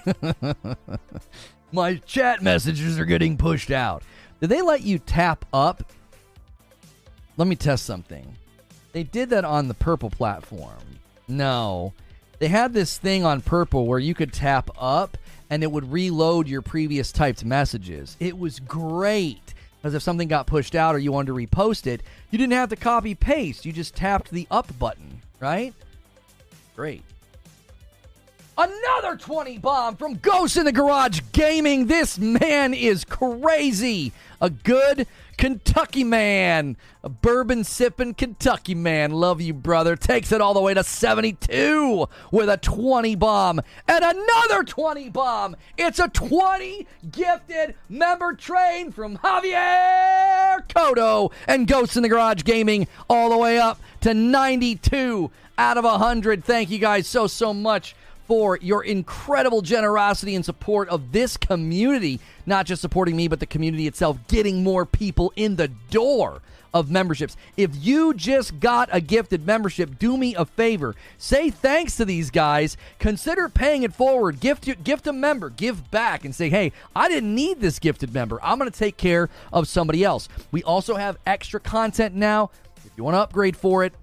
My 1.72 1.96
chat 1.96 2.42
messages 2.42 2.98
are 2.98 3.04
getting 3.04 3.36
pushed 3.36 3.70
out. 3.70 4.02
Did 4.40 4.48
they 4.50 4.62
let 4.62 4.82
you 4.82 4.98
tap 4.98 5.44
up? 5.52 5.92
Let 7.36 7.48
me 7.48 7.56
test 7.56 7.84
something. 7.84 8.36
They 8.92 9.02
did 9.02 9.30
that 9.30 9.44
on 9.44 9.68
the 9.68 9.74
Purple 9.74 10.10
platform. 10.10 10.98
No. 11.28 11.92
They 12.38 12.48
had 12.48 12.72
this 12.72 12.98
thing 12.98 13.24
on 13.24 13.42
Purple 13.42 13.86
where 13.86 13.98
you 13.98 14.14
could 14.14 14.32
tap 14.32 14.70
up 14.78 15.16
and 15.50 15.62
it 15.62 15.70
would 15.70 15.92
reload 15.92 16.48
your 16.48 16.62
previous 16.62 17.12
typed 17.12 17.44
messages. 17.44 18.16
It 18.20 18.38
was 18.38 18.60
great. 18.60 19.54
Because 19.80 19.94
if 19.94 20.02
something 20.02 20.28
got 20.28 20.46
pushed 20.46 20.74
out 20.74 20.94
or 20.94 20.98
you 20.98 21.12
wanted 21.12 21.28
to 21.28 21.34
repost 21.34 21.86
it, 21.86 22.02
you 22.30 22.38
didn't 22.38 22.52
have 22.54 22.70
to 22.70 22.76
copy 22.76 23.14
paste. 23.14 23.64
You 23.64 23.72
just 23.72 23.94
tapped 23.94 24.30
the 24.30 24.46
up 24.50 24.76
button, 24.78 25.22
right? 25.40 25.72
Great. 26.78 27.02
Another 28.56 29.16
20 29.16 29.58
bomb 29.58 29.96
from 29.96 30.14
Ghost 30.14 30.56
in 30.56 30.64
the 30.64 30.70
Garage 30.70 31.22
Gaming. 31.32 31.88
This 31.88 32.20
man 32.20 32.72
is 32.72 33.04
crazy. 33.04 34.12
A 34.40 34.48
good 34.48 35.08
Kentucky 35.36 36.04
man. 36.04 36.76
A 37.02 37.08
bourbon 37.08 37.64
sipping 37.64 38.14
Kentucky 38.14 38.76
man. 38.76 39.10
Love 39.10 39.40
you, 39.40 39.54
brother. 39.54 39.96
Takes 39.96 40.30
it 40.30 40.40
all 40.40 40.54
the 40.54 40.60
way 40.60 40.72
to 40.72 40.84
72 40.84 42.08
with 42.30 42.48
a 42.48 42.56
20 42.58 43.16
bomb. 43.16 43.60
And 43.88 44.04
another 44.04 44.62
20 44.62 45.08
bomb. 45.08 45.56
It's 45.76 45.98
a 45.98 46.06
20 46.06 46.86
gifted 47.10 47.74
member 47.88 48.34
train 48.34 48.92
from 48.92 49.18
Javier 49.18 50.64
Cotto 50.68 51.32
and 51.48 51.66
Ghost 51.66 51.96
in 51.96 52.04
the 52.04 52.08
Garage 52.08 52.44
Gaming 52.44 52.86
all 53.10 53.30
the 53.30 53.36
way 53.36 53.58
up 53.58 53.80
to 54.02 54.14
92 54.14 55.32
out 55.58 55.76
of 55.76 55.84
100. 55.84 56.44
Thank 56.44 56.70
you 56.70 56.78
guys 56.78 57.06
so, 57.06 57.26
so 57.26 57.52
much 57.52 57.94
for 58.26 58.58
your 58.60 58.84
incredible 58.84 59.62
generosity 59.62 60.34
and 60.34 60.44
support 60.44 60.88
of 60.88 61.12
this 61.12 61.36
community. 61.36 62.20
Not 62.46 62.66
just 62.66 62.80
supporting 62.80 63.16
me, 63.16 63.26
but 63.26 63.40
the 63.40 63.46
community 63.46 63.86
itself, 63.86 64.18
getting 64.28 64.62
more 64.62 64.86
people 64.86 65.32
in 65.34 65.56
the 65.56 65.68
door 65.90 66.42
of 66.74 66.90
memberships. 66.90 67.36
If 67.56 67.70
you 67.74 68.12
just 68.12 68.60
got 68.60 68.90
a 68.92 69.00
gifted 69.00 69.46
membership, 69.46 69.98
do 69.98 70.16
me 70.18 70.34
a 70.34 70.44
favor. 70.44 70.94
Say 71.16 71.50
thanks 71.50 71.96
to 71.96 72.04
these 72.04 72.30
guys. 72.30 72.76
Consider 72.98 73.48
paying 73.48 73.82
it 73.82 73.94
forward. 73.94 74.40
Gift 74.40 74.84
gift 74.84 75.06
a 75.06 75.12
member. 75.12 75.48
Give 75.48 75.90
back 75.90 76.26
and 76.26 76.34
say, 76.34 76.50
"Hey, 76.50 76.72
I 76.94 77.08
didn't 77.08 77.34
need 77.34 77.60
this 77.60 77.78
gifted 77.78 78.12
member. 78.12 78.38
I'm 78.42 78.58
going 78.58 78.70
to 78.70 78.78
take 78.78 78.98
care 78.98 79.30
of 79.50 79.66
somebody 79.66 80.04
else." 80.04 80.28
We 80.52 80.62
also 80.62 80.96
have 80.96 81.16
extra 81.26 81.58
content 81.58 82.14
now. 82.14 82.50
If 82.84 82.92
you 82.96 83.04
want 83.04 83.14
to 83.14 83.20
upgrade 83.20 83.56
for 83.56 83.82
it, 83.84 83.94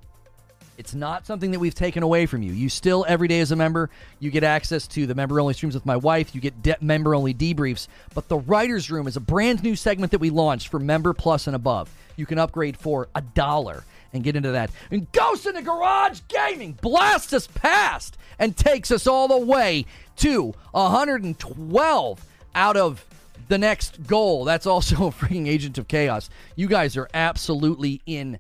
it's 0.78 0.94
not 0.94 1.26
something 1.26 1.52
that 1.52 1.60
we've 1.60 1.76
taken 1.76 2.04
away 2.04 2.26
from 2.26 2.42
you. 2.42 2.52
You 2.52 2.70
still, 2.70 3.06
every 3.08 3.28
day 3.28 3.40
as 3.40 3.52
a 3.52 3.56
member, 3.56 3.90
you 4.20 4.30
get 4.30 4.44
access 4.44 4.88
to 4.88 5.06
the 5.06 5.16
member 5.16 5.40
only 5.40 5.54
streams 5.54 5.74
with 5.74 5.86
my 5.86 5.96
wife. 5.96 6.36
You 6.36 6.42
get 6.42 6.62
de- 6.62 6.78
member 6.82 7.16
only 7.16 7.34
debriefs. 7.34 7.88
But 8.14 8.28
the 8.28 8.38
Writer's 8.38 8.92
Room 8.92 9.08
is 9.08 9.16
a 9.16 9.22
brand 9.22 9.64
new 9.64 9.76
segment 9.76 10.12
that 10.12 10.20
we 10.20 10.30
launched 10.30 10.68
for 10.68 10.80
Member 10.80 11.14
Plus 11.14 11.48
and 11.48 11.56
above. 11.56 11.90
You 12.18 12.26
can 12.26 12.40
upgrade 12.40 12.78
for 12.78 13.08
a 13.16 13.22
dollar 13.22 13.84
and 14.14 14.24
get 14.24 14.36
into 14.36 14.52
that. 14.52 14.70
And 14.92 15.12
Ghost 15.12 15.46
in 15.46 15.56
the 15.56 15.62
Garage 15.62 16.22
Gaming 16.28 16.74
blasts 16.82 17.34
us 17.34 17.48
past 17.48 18.18
and 18.40 18.56
takes 18.56 18.92
us 18.92 19.08
all 19.08 19.28
the 19.28 19.38
way 19.38 19.86
to 20.18 20.54
112 20.72 22.26
out 22.54 22.78
of 22.78 23.06
the 23.48 23.58
next 23.58 24.08
goal. 24.08 24.46
That's 24.46 24.66
also 24.66 24.96
a 25.08 25.12
freaking 25.12 25.48
Agent 25.48 25.78
of 25.78 25.88
Chaos. 25.88 26.30
You 26.56 26.68
guys 26.68 26.98
are 26.98 27.10
absolutely 27.14 28.02
insane. 28.06 28.40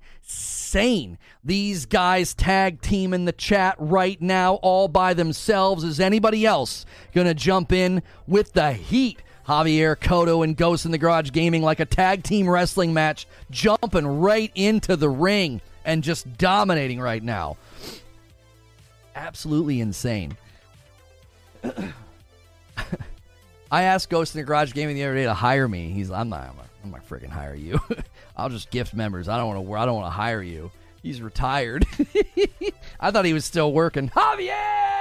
These 0.75 1.85
guys 1.85 2.33
tag 2.33 2.81
team 2.81 3.13
in 3.13 3.23
the 3.23 3.31
chat 3.31 3.75
right 3.79 4.21
now, 4.21 4.55
all 4.55 4.89
by 4.89 5.13
themselves. 5.13 5.85
Is 5.85 6.01
anybody 6.01 6.45
else 6.45 6.85
going 7.13 7.27
to 7.27 7.33
jump 7.33 7.71
in 7.71 8.03
with 8.27 8.51
the 8.53 8.73
heat? 8.73 9.21
Javier 9.47 9.95
Cotto 9.95 10.43
and 10.43 10.57
Ghost 10.57 10.85
in 10.85 10.91
the 10.91 10.97
Garage 10.97 11.31
Gaming 11.31 11.61
like 11.61 11.79
a 11.79 11.85
tag 11.85 12.23
team 12.23 12.49
wrestling 12.49 12.93
match, 12.93 13.25
jumping 13.51 14.05
right 14.19 14.51
into 14.53 14.97
the 14.97 15.09
ring 15.09 15.61
and 15.85 16.03
just 16.03 16.37
dominating 16.37 16.99
right 16.99 17.23
now. 17.23 17.55
Absolutely 19.15 19.79
insane. 19.79 20.35
I 23.71 23.83
asked 23.83 24.09
Ghost 24.09 24.35
in 24.35 24.41
the 24.41 24.45
Garage 24.45 24.73
Gaming 24.73 24.95
the 24.95 25.03
other 25.03 25.15
day 25.15 25.23
to 25.23 25.33
hire 25.33 25.69
me. 25.69 25.91
He's 25.91 26.11
I'm 26.11 26.27
not 26.27 26.49
I'm 26.49 26.57
not, 26.57 26.67
I'm 26.83 26.91
not 26.91 27.07
freaking 27.07 27.29
hire 27.29 27.55
you. 27.55 27.79
I'll 28.37 28.49
just 28.49 28.69
gift 28.69 28.93
members. 28.93 29.27
I 29.27 29.37
don't 29.37 29.47
want 29.47 29.67
to 29.67 29.73
I 29.73 29.85
don't 29.85 29.95
want 29.95 30.07
to 30.07 30.11
hire 30.11 30.41
you. 30.41 30.71
He's 31.01 31.21
retired. 31.21 31.85
I 32.99 33.11
thought 33.11 33.25
he 33.25 33.33
was 33.33 33.45
still 33.45 33.71
working. 33.71 34.09
Javier 34.09 34.95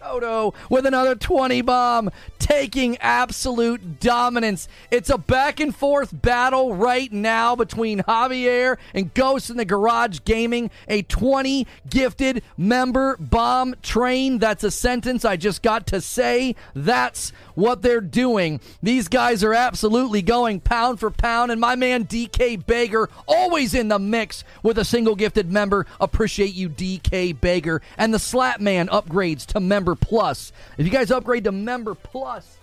Cotto 0.00 0.54
with 0.70 0.86
another 0.86 1.14
20 1.14 1.62
bomb, 1.62 2.10
taking 2.38 2.96
absolute 2.98 4.00
dominance. 4.00 4.68
It's 4.90 5.10
a 5.10 5.18
back 5.18 5.60
and 5.60 5.74
forth 5.74 6.10
battle 6.22 6.74
right 6.74 7.12
now 7.12 7.56
between 7.56 8.00
Javier 8.00 8.78
and 8.94 9.12
Ghost 9.14 9.50
in 9.50 9.56
the 9.56 9.64
Garage 9.64 10.20
Gaming. 10.24 10.70
A 10.88 11.02
20 11.02 11.66
gifted 11.88 12.42
member 12.56 13.16
bomb 13.18 13.74
train. 13.82 14.38
That's 14.38 14.64
a 14.64 14.70
sentence 14.70 15.24
I 15.24 15.36
just 15.36 15.62
got 15.62 15.86
to 15.88 16.00
say. 16.00 16.54
That's 16.74 17.32
what 17.56 17.82
they're 17.82 18.00
doing. 18.00 18.60
These 18.82 19.08
guys 19.08 19.42
are 19.42 19.52
absolutely 19.52 20.22
going 20.22 20.60
pound 20.60 21.00
for 21.00 21.10
pound, 21.10 21.50
and 21.50 21.60
my 21.60 21.74
man 21.74 22.04
DK 22.04 22.64
Bager 22.64 23.08
always 23.26 23.74
in 23.74 23.88
the 23.88 23.98
mix 23.98 24.44
with 24.62 24.78
a 24.78 24.84
single 24.84 25.16
gifted 25.16 25.50
member. 25.50 25.84
Appreciate 26.00 26.54
you, 26.54 26.68
DK 26.68 27.34
Bager. 27.34 27.80
And 27.98 28.14
the 28.14 28.18
Slap 28.20 28.60
Man 28.60 28.86
upgrades 28.88 29.44
to 29.46 29.58
Member 29.60 29.96
Plus. 29.96 30.52
If 30.78 30.86
you 30.86 30.92
guys 30.92 31.10
upgrade 31.10 31.44
to 31.44 31.52
Member 31.52 31.94
Plus, 31.96 32.58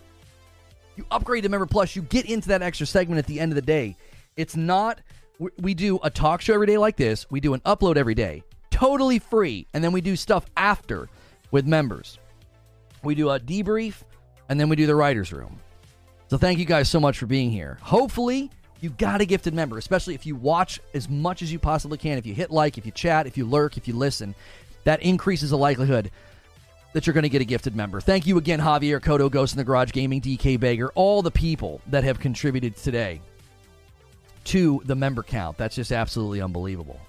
you 0.96 1.06
upgrade 1.12 1.44
to 1.44 1.50
Member 1.50 1.66
Plus, 1.66 1.96
you 1.96 2.04
get 2.04 2.26
into 2.28 2.48
that 2.50 2.62
extra 2.62 2.86
segment 2.88 3.20
at 3.20 3.26
the 3.26 3.40
end 3.40 3.52
of 3.52 3.56
the 3.56 3.62
day. 3.62 3.98
It's 4.38 4.56
not, 4.56 5.00
we- 5.40 5.50
we 5.60 5.74
do 5.74 6.00
a 6.04 6.10
talk 6.10 6.42
show 6.42 6.54
every 6.54 6.68
day 6.68 6.78
like 6.78 6.98
this, 6.98 7.26
we 7.30 7.40
do 7.40 7.54
an 7.56 7.60
upload 7.62 7.98
every 7.98 8.16
day, 8.16 8.44
totally 8.70 9.18
free, 9.20 9.66
and 9.74 9.84
then 9.84 9.92
we 9.92 10.02
do 10.02 10.16
stuff 10.16 10.46
after 10.56 11.10
with 11.52 11.66
members. 11.66 12.20
We 13.04 13.16
do 13.16 13.30
a 13.32 13.40
debrief, 13.40 14.04
and 14.50 14.60
then 14.60 14.70
we 14.70 14.76
do 14.76 14.86
the 14.86 14.96
writer's 14.96 15.32
room. 15.32 15.60
So 16.30 16.38
thank 16.38 16.60
you 16.60 16.66
guys 16.66 16.90
so 16.90 17.00
much 17.00 17.18
for 17.18 17.26
being 17.26 17.52
here. 17.52 17.78
Hopefully, 17.82 18.50
you 18.82 18.90
got 18.90 19.22
a 19.22 19.26
gifted 19.26 19.54
member, 19.54 19.78
especially 19.78 20.16
if 20.16 20.26
you 20.26 20.36
watch 20.36 20.80
as 20.94 21.08
much 21.10 21.42
as 21.42 21.52
you 21.52 21.60
possibly 21.60 21.98
can. 21.98 22.18
If 22.18 22.26
you 22.26 22.34
hit 22.34 22.52
like, 22.52 22.78
if 22.78 22.86
you 22.86 22.92
chat, 22.92 23.28
if 23.28 23.38
you 23.38 23.46
lurk, 23.46 23.78
if 23.78 23.88
you 23.88 23.96
listen, 23.96 24.36
that 24.84 25.02
increases 25.02 25.52
the 25.52 25.58
likelihood 25.58 26.12
that 26.94 27.08
you're 27.08 27.14
going 27.14 27.24
to 27.24 27.30
get 27.30 27.42
a 27.42 27.46
gifted 27.46 27.76
member. 27.76 28.02
Thank 28.02 28.28
you 28.28 28.38
again, 28.38 28.60
Javier 28.60 29.00
Kodo, 29.00 29.30
Ghost 29.30 29.54
in 29.54 29.58
the 29.58 29.64
Garage 29.64 29.92
Gaming, 29.92 30.22
DK 30.22 30.60
Bager, 30.60 30.90
all 30.96 31.22
the 31.22 31.32
people 31.32 31.82
that 31.88 32.04
have 32.04 32.20
contributed 32.20 32.76
today 32.78 33.22
to 34.46 34.82
the 34.86 34.96
member 34.96 35.24
count. 35.24 35.58
That's 35.58 35.76
just 35.76 35.92
absolutely 35.92 36.42
unbelievable. 36.42 37.00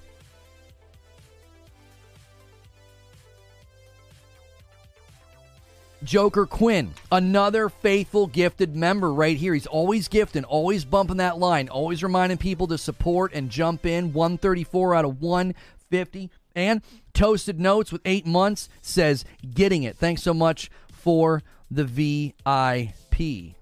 Joker 6.05 6.47
Quinn, 6.47 6.93
another 7.10 7.68
faithful 7.68 8.26
gifted 8.26 8.76
member 8.76 9.12
right 9.12 9.36
here. 9.36 9.55
He's 9.55 9.66
always 9.66 10.09
gifting, 10.09 10.44
always 10.44 10.85
bumping 10.85 11.16
that 11.16 11.39
line, 11.39 11.68
always 11.68 12.02
reminding 12.02 12.39
people 12.39 12.66
to 12.68 12.78
support 12.78 13.32
and 13.32 13.51
jump 13.51 13.86
in. 13.86 14.12
134 14.12 14.94
out 14.94 15.05
of 15.05 15.20
150. 15.20 16.31
And 16.55 16.82
Toasted 17.14 17.59
Notes 17.59 17.90
with 17.90 18.02
eight 18.05 18.26
months 18.26 18.68
says, 18.82 19.24
getting 19.55 19.82
it. 19.82 19.97
Thanks 19.97 20.22
so 20.22 20.35
much 20.35 20.70
for 20.93 21.43
the 21.70 21.85
VIP. 21.85 22.44
I 22.47 23.55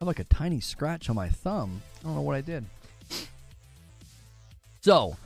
have 0.00 0.06
like 0.06 0.18
a 0.18 0.24
tiny 0.24 0.60
scratch 0.60 1.08
on 1.08 1.16
my 1.16 1.28
thumb. 1.28 1.82
I 2.00 2.04
don't 2.04 2.14
know 2.16 2.22
what 2.22 2.36
I 2.36 2.42
did. 2.42 2.66
So, 4.82 5.16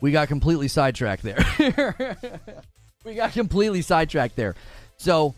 we 0.00 0.10
got 0.10 0.28
completely 0.28 0.68
sidetracked 0.68 1.22
there. 1.22 1.44
we 3.04 3.14
got 3.14 3.32
completely 3.32 3.82
sidetracked 3.82 4.34
there. 4.34 4.54
So, 4.98 5.34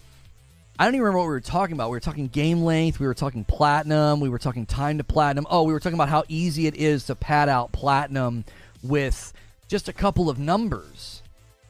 I 0.78 0.84
don't 0.84 0.94
even 0.94 1.02
remember 1.02 1.18
what 1.18 1.24
we 1.24 1.32
were 1.32 1.40
talking 1.40 1.74
about. 1.74 1.90
We 1.90 1.96
were 1.96 2.00
talking 2.00 2.28
game 2.28 2.62
length. 2.62 2.98
We 2.98 3.06
were 3.06 3.12
talking 3.12 3.44
platinum. 3.44 4.18
We 4.20 4.30
were 4.30 4.38
talking 4.38 4.64
time 4.64 4.96
to 4.96 5.04
platinum. 5.04 5.46
Oh, 5.50 5.64
we 5.64 5.74
were 5.74 5.80
talking 5.80 5.98
about 5.98 6.08
how 6.08 6.24
easy 6.28 6.66
it 6.66 6.74
is 6.76 7.04
to 7.06 7.14
pad 7.14 7.50
out 7.50 7.70
platinum 7.70 8.46
with 8.82 9.34
just 9.68 9.90
a 9.90 9.92
couple 9.92 10.30
of 10.30 10.38
numbers. 10.38 11.22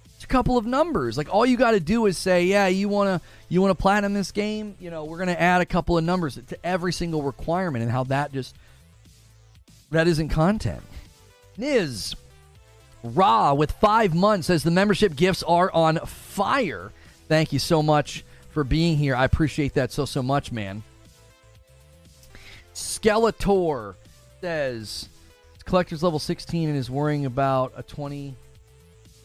Just 0.05 0.23
a 0.23 0.29
couple 0.29 0.57
of 0.57 0.65
numbers. 0.65 1.19
Like 1.19 1.35
all 1.35 1.45
you 1.45 1.57
got 1.57 1.73
to 1.73 1.81
do 1.81 2.07
is 2.07 2.17
say, 2.17 2.45
"Yeah, 2.45 2.69
you 2.69 2.89
want 2.89 3.09
to 3.21 3.29
you 3.49 3.61
want 3.61 3.77
to 3.77 3.83
platinum 3.83 4.15
this 4.15 4.31
game? 4.31 4.77
You 4.79 4.91
know, 4.91 5.05
we're 5.05 5.19
going 5.19 5.29
to 5.29 5.41
add 5.41 5.61
a 5.61 5.67
couple 5.67 5.99
of 5.99 6.05
numbers 6.05 6.39
to 6.47 6.65
every 6.65 6.93
single 6.93 7.25
requirement 7.25 7.83
and 7.83 7.91
how 7.91 8.05
that 8.05 8.33
just 8.33 8.55
that 9.91 10.07
isn't 10.07 10.29
content." 10.29 10.83
Niz 11.59 12.15
Ra 13.03 13.55
with 13.55 13.73
5 13.73 14.15
months 14.15 14.47
says 14.47 14.63
the 14.63 14.71
membership 14.71 15.17
gifts 15.17 15.43
are 15.43 15.73
on 15.73 15.99
fire. 16.07 16.93
Thank 17.31 17.53
you 17.53 17.61
so 17.61 17.81
much 17.81 18.25
for 18.49 18.65
being 18.65 18.97
here. 18.97 19.15
I 19.15 19.25
appreciate 19.25 19.75
that 19.75 19.93
so 19.93 20.05
so 20.05 20.21
much, 20.21 20.51
man. 20.51 20.83
Skeletor 22.75 23.95
says 24.41 25.09
collector's 25.65 26.03
level 26.03 26.19
16 26.19 26.69
and 26.69 26.77
is 26.77 26.91
worrying 26.91 27.27
about 27.27 27.73
a 27.77 27.85
20 27.85 28.35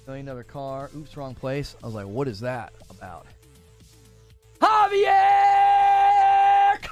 million 0.06 0.26
dollar 0.28 0.44
car. 0.44 0.92
Oops, 0.96 1.18
wrong 1.18 1.34
place. 1.34 1.76
I 1.82 1.88
was 1.88 1.96
like, 1.96 2.06
what 2.06 2.28
is 2.28 2.42
that 2.42 2.74
about? 2.92 3.26
Javier 4.62 5.75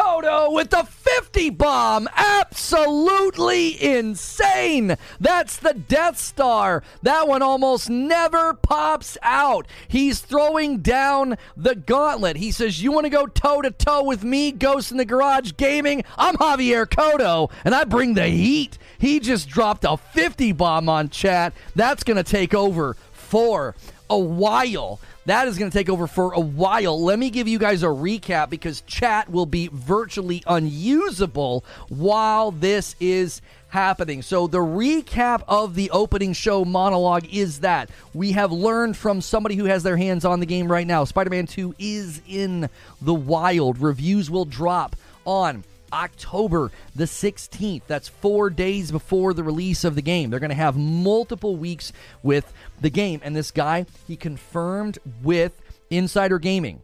Kodo 0.03 0.51
with 0.51 0.69
the 0.71 0.83
50 0.83 1.49
bomb. 1.51 2.09
Absolutely 2.13 3.81
insane. 3.81 4.97
That's 5.17 5.55
the 5.55 5.73
Death 5.73 6.19
Star. 6.19 6.83
That 7.03 7.29
one 7.29 7.41
almost 7.41 7.89
never 7.89 8.53
pops 8.53 9.17
out. 9.21 9.65
He's 9.87 10.19
throwing 10.19 10.79
down 10.79 11.37
the 11.55 11.75
gauntlet. 11.75 12.35
He 12.35 12.51
says, 12.51 12.83
You 12.83 12.91
want 12.91 13.05
to 13.05 13.09
go 13.09 13.27
toe 13.27 13.61
to 13.61 13.71
toe 13.71 14.03
with 14.03 14.25
me, 14.25 14.51
Ghost 14.51 14.91
in 14.91 14.97
the 14.97 15.05
Garage 15.05 15.53
Gaming? 15.55 16.03
I'm 16.17 16.35
Javier 16.35 16.85
Kodo, 16.85 17.49
and 17.63 17.73
I 17.73 17.85
bring 17.85 18.13
the 18.15 18.27
heat. 18.27 18.77
He 18.97 19.21
just 19.21 19.47
dropped 19.47 19.85
a 19.87 19.95
50 19.95 20.51
bomb 20.51 20.89
on 20.89 21.09
chat. 21.09 21.53
That's 21.75 22.03
going 22.03 22.17
to 22.17 22.29
take 22.29 22.53
over 22.53 22.97
for 23.13 23.73
a 24.13 24.19
while. 24.19 24.99
That 25.25 25.47
is 25.47 25.57
going 25.57 25.71
to 25.71 25.77
take 25.77 25.89
over 25.89 26.05
for 26.05 26.33
a 26.33 26.39
while. 26.39 27.01
Let 27.01 27.17
me 27.17 27.29
give 27.29 27.47
you 27.47 27.57
guys 27.57 27.81
a 27.81 27.87
recap 27.87 28.49
because 28.49 28.81
chat 28.81 29.29
will 29.29 29.45
be 29.45 29.69
virtually 29.71 30.43
unusable 30.45 31.63
while 31.89 32.51
this 32.51 32.95
is 32.99 33.41
happening. 33.69 34.21
So, 34.21 34.47
the 34.47 34.59
recap 34.59 35.43
of 35.47 35.75
the 35.75 35.89
opening 35.91 36.33
show 36.33 36.63
monologue 36.63 37.25
is 37.31 37.61
that 37.61 37.89
we 38.13 38.33
have 38.33 38.51
learned 38.51 38.95
from 38.95 39.21
somebody 39.21 39.55
who 39.55 39.65
has 39.65 39.81
their 39.81 39.97
hands 39.97 40.25
on 40.25 40.39
the 40.39 40.45
game 40.45 40.71
right 40.71 40.85
now 40.85 41.05
Spider 41.05 41.31
Man 41.31 41.47
2 41.47 41.75
is 41.79 42.21
in 42.27 42.69
the 43.01 43.13
wild. 43.13 43.81
Reviews 43.81 44.29
will 44.29 44.45
drop 44.45 44.95
on 45.25 45.63
October 45.93 46.71
the 46.95 47.05
16th. 47.05 47.83
That's 47.87 48.09
four 48.09 48.49
days 48.49 48.91
before 48.91 49.33
the 49.33 49.43
release 49.43 49.83
of 49.83 49.95
the 49.95 50.01
game. 50.01 50.29
They're 50.29 50.39
going 50.39 50.49
to 50.49 50.55
have 50.55 50.75
multiple 50.75 51.55
weeks 51.55 51.93
with 52.23 52.51
the 52.81 52.89
game. 52.89 53.21
And 53.23 53.35
this 53.35 53.51
guy, 53.51 53.85
he 54.07 54.17
confirmed 54.17 54.97
with 55.21 55.61
Insider 55.89 56.39
Gaming. 56.39 56.81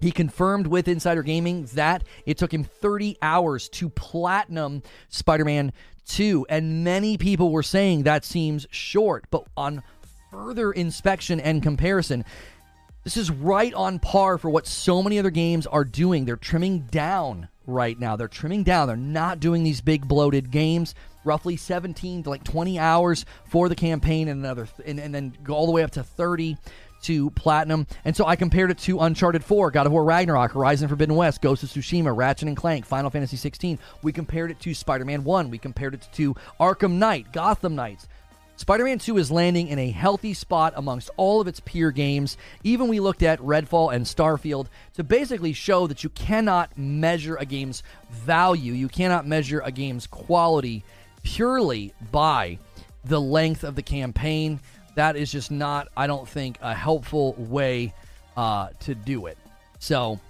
He 0.00 0.10
confirmed 0.10 0.66
with 0.66 0.88
Insider 0.88 1.22
Gaming 1.22 1.66
that 1.74 2.02
it 2.26 2.36
took 2.36 2.52
him 2.52 2.64
30 2.64 3.18
hours 3.22 3.68
to 3.70 3.88
platinum 3.88 4.82
Spider 5.08 5.44
Man 5.44 5.72
2. 6.08 6.46
And 6.48 6.82
many 6.82 7.16
people 7.16 7.52
were 7.52 7.62
saying 7.62 8.02
that 8.02 8.24
seems 8.24 8.66
short. 8.70 9.26
But 9.30 9.44
on 9.56 9.84
further 10.32 10.72
inspection 10.72 11.38
and 11.38 11.62
comparison, 11.62 12.24
this 13.04 13.16
is 13.16 13.30
right 13.30 13.72
on 13.74 14.00
par 14.00 14.38
for 14.38 14.50
what 14.50 14.66
so 14.66 15.02
many 15.02 15.18
other 15.18 15.30
games 15.30 15.66
are 15.68 15.84
doing. 15.84 16.24
They're 16.24 16.36
trimming 16.36 16.80
down 16.80 17.48
right 17.66 17.98
now. 17.98 18.16
They're 18.16 18.28
trimming 18.28 18.62
down. 18.62 18.88
They're 18.88 18.96
not 18.96 19.40
doing 19.40 19.62
these 19.62 19.80
big 19.80 20.06
bloated 20.06 20.50
games. 20.50 20.94
Roughly 21.24 21.56
17 21.56 22.24
to 22.24 22.30
like 22.30 22.42
20 22.42 22.78
hours 22.78 23.24
for 23.44 23.68
the 23.68 23.76
campaign, 23.76 24.28
and 24.28 24.40
another, 24.44 24.66
th- 24.66 24.88
and, 24.88 24.98
and 24.98 25.14
then 25.14 25.36
go 25.44 25.54
all 25.54 25.66
the 25.66 25.72
way 25.72 25.84
up 25.84 25.92
to 25.92 26.02
30 26.02 26.56
to 27.02 27.30
platinum. 27.30 27.86
And 28.04 28.16
so 28.16 28.26
I 28.26 28.36
compared 28.36 28.70
it 28.70 28.78
to 28.78 29.00
Uncharted 29.00 29.44
4, 29.44 29.70
God 29.70 29.86
of 29.86 29.92
War 29.92 30.04
Ragnarok, 30.04 30.52
Horizon 30.52 30.88
Forbidden 30.88 31.14
West, 31.14 31.42
Ghost 31.42 31.62
of 31.62 31.68
Tsushima, 31.68 32.16
Ratchet 32.16 32.48
and 32.48 32.56
Clank, 32.56 32.86
Final 32.86 33.10
Fantasy 33.10 33.36
16. 33.36 33.78
We 34.02 34.12
compared 34.12 34.50
it 34.50 34.60
to 34.60 34.74
Spider-Man 34.74 35.24
1. 35.24 35.50
We 35.50 35.58
compared 35.58 35.94
it 35.94 36.08
to 36.14 36.34
Arkham 36.58 36.92
Knight, 36.92 37.32
Gotham 37.32 37.74
Knights. 37.74 38.08
Spider 38.62 38.84
Man 38.84 39.00
2 39.00 39.18
is 39.18 39.32
landing 39.32 39.66
in 39.66 39.80
a 39.80 39.90
healthy 39.90 40.32
spot 40.34 40.74
amongst 40.76 41.10
all 41.16 41.40
of 41.40 41.48
its 41.48 41.58
peer 41.58 41.90
games. 41.90 42.36
Even 42.62 42.86
we 42.86 43.00
looked 43.00 43.24
at 43.24 43.40
Redfall 43.40 43.92
and 43.92 44.06
Starfield 44.06 44.68
to 44.94 45.02
basically 45.02 45.52
show 45.52 45.88
that 45.88 46.04
you 46.04 46.10
cannot 46.10 46.78
measure 46.78 47.34
a 47.34 47.44
game's 47.44 47.82
value, 48.08 48.72
you 48.72 48.86
cannot 48.86 49.26
measure 49.26 49.58
a 49.64 49.72
game's 49.72 50.06
quality 50.06 50.84
purely 51.24 51.92
by 52.12 52.56
the 53.04 53.20
length 53.20 53.64
of 53.64 53.74
the 53.74 53.82
campaign. 53.82 54.60
That 54.94 55.16
is 55.16 55.32
just 55.32 55.50
not, 55.50 55.88
I 55.96 56.06
don't 56.06 56.28
think, 56.28 56.56
a 56.62 56.72
helpful 56.72 57.34
way 57.36 57.92
uh, 58.36 58.68
to 58.82 58.94
do 58.94 59.26
it. 59.26 59.38
So, 59.80 60.20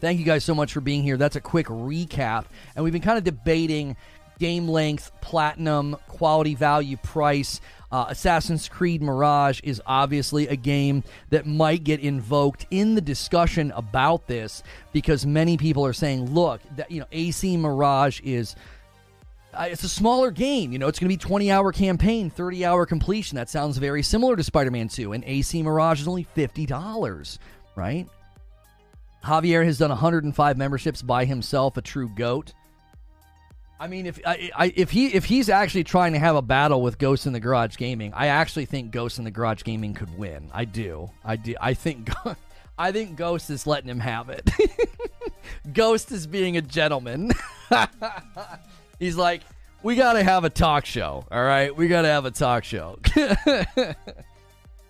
thank 0.00 0.18
you 0.18 0.24
guys 0.24 0.42
so 0.42 0.54
much 0.54 0.72
for 0.72 0.80
being 0.80 1.02
here. 1.02 1.18
That's 1.18 1.36
a 1.36 1.40
quick 1.42 1.66
recap. 1.66 2.46
And 2.74 2.82
we've 2.82 2.94
been 2.94 3.02
kind 3.02 3.18
of 3.18 3.24
debating 3.24 3.94
game 4.42 4.66
length, 4.66 5.12
platinum, 5.20 5.96
quality, 6.08 6.56
value, 6.56 6.96
price. 6.96 7.60
Uh, 7.92 8.06
Assassin's 8.08 8.68
Creed 8.68 9.00
Mirage 9.00 9.60
is 9.62 9.80
obviously 9.86 10.48
a 10.48 10.56
game 10.56 11.04
that 11.30 11.46
might 11.46 11.84
get 11.84 12.00
invoked 12.00 12.66
in 12.72 12.96
the 12.96 13.00
discussion 13.00 13.70
about 13.76 14.26
this 14.26 14.64
because 14.92 15.24
many 15.24 15.56
people 15.56 15.86
are 15.86 15.92
saying, 15.92 16.34
look, 16.34 16.60
that 16.74 16.90
you 16.90 16.98
know, 16.98 17.06
AC 17.12 17.56
Mirage 17.56 18.20
is 18.24 18.56
uh, 19.54 19.68
it's 19.70 19.84
a 19.84 19.88
smaller 19.88 20.32
game. 20.32 20.72
You 20.72 20.80
know, 20.80 20.88
it's 20.88 20.98
going 20.98 21.08
to 21.08 21.16
be 21.16 21.18
20 21.18 21.52
hour 21.52 21.70
campaign, 21.70 22.28
30 22.28 22.64
hour 22.64 22.84
completion. 22.84 23.36
That 23.36 23.48
sounds 23.48 23.78
very 23.78 24.02
similar 24.02 24.34
to 24.34 24.42
Spider 24.42 24.72
Man 24.72 24.88
2. 24.88 25.12
And 25.12 25.22
AC 25.24 25.62
Mirage 25.62 26.00
is 26.00 26.08
only 26.08 26.26
$50, 26.36 27.38
right? 27.76 28.08
Javier 29.22 29.64
has 29.64 29.78
done 29.78 29.90
105 29.90 30.56
memberships 30.56 31.00
by 31.00 31.26
himself, 31.26 31.76
a 31.76 31.82
true 31.82 32.08
goat. 32.08 32.54
I 33.82 33.88
mean, 33.88 34.06
if 34.06 34.20
I, 34.24 34.52
I, 34.54 34.72
if 34.76 34.92
he 34.92 35.08
if 35.08 35.24
he's 35.24 35.48
actually 35.48 35.82
trying 35.82 36.12
to 36.12 36.20
have 36.20 36.36
a 36.36 36.42
battle 36.42 36.82
with 36.82 36.98
Ghost 36.98 37.26
in 37.26 37.32
the 37.32 37.40
Garage 37.40 37.76
Gaming, 37.76 38.12
I 38.14 38.28
actually 38.28 38.64
think 38.64 38.92
Ghost 38.92 39.18
in 39.18 39.24
the 39.24 39.30
Garage 39.32 39.64
Gaming 39.64 39.92
could 39.92 40.16
win. 40.16 40.52
I 40.54 40.66
do. 40.66 41.10
I 41.24 41.34
do. 41.34 41.56
I 41.60 41.74
think 41.74 42.08
I 42.78 42.92
think 42.92 43.16
Ghost 43.16 43.50
is 43.50 43.66
letting 43.66 43.90
him 43.90 43.98
have 43.98 44.28
it. 44.28 44.48
Ghost 45.72 46.12
is 46.12 46.28
being 46.28 46.56
a 46.56 46.62
gentleman. 46.62 47.32
he's 49.00 49.16
like, 49.16 49.42
we 49.82 49.96
got 49.96 50.12
to 50.12 50.22
have 50.22 50.44
a 50.44 50.50
talk 50.50 50.86
show. 50.86 51.26
All 51.28 51.42
right, 51.42 51.74
we 51.74 51.88
got 51.88 52.02
to 52.02 52.08
have 52.08 52.24
a 52.24 52.30
talk 52.30 52.62
show. 52.62 53.00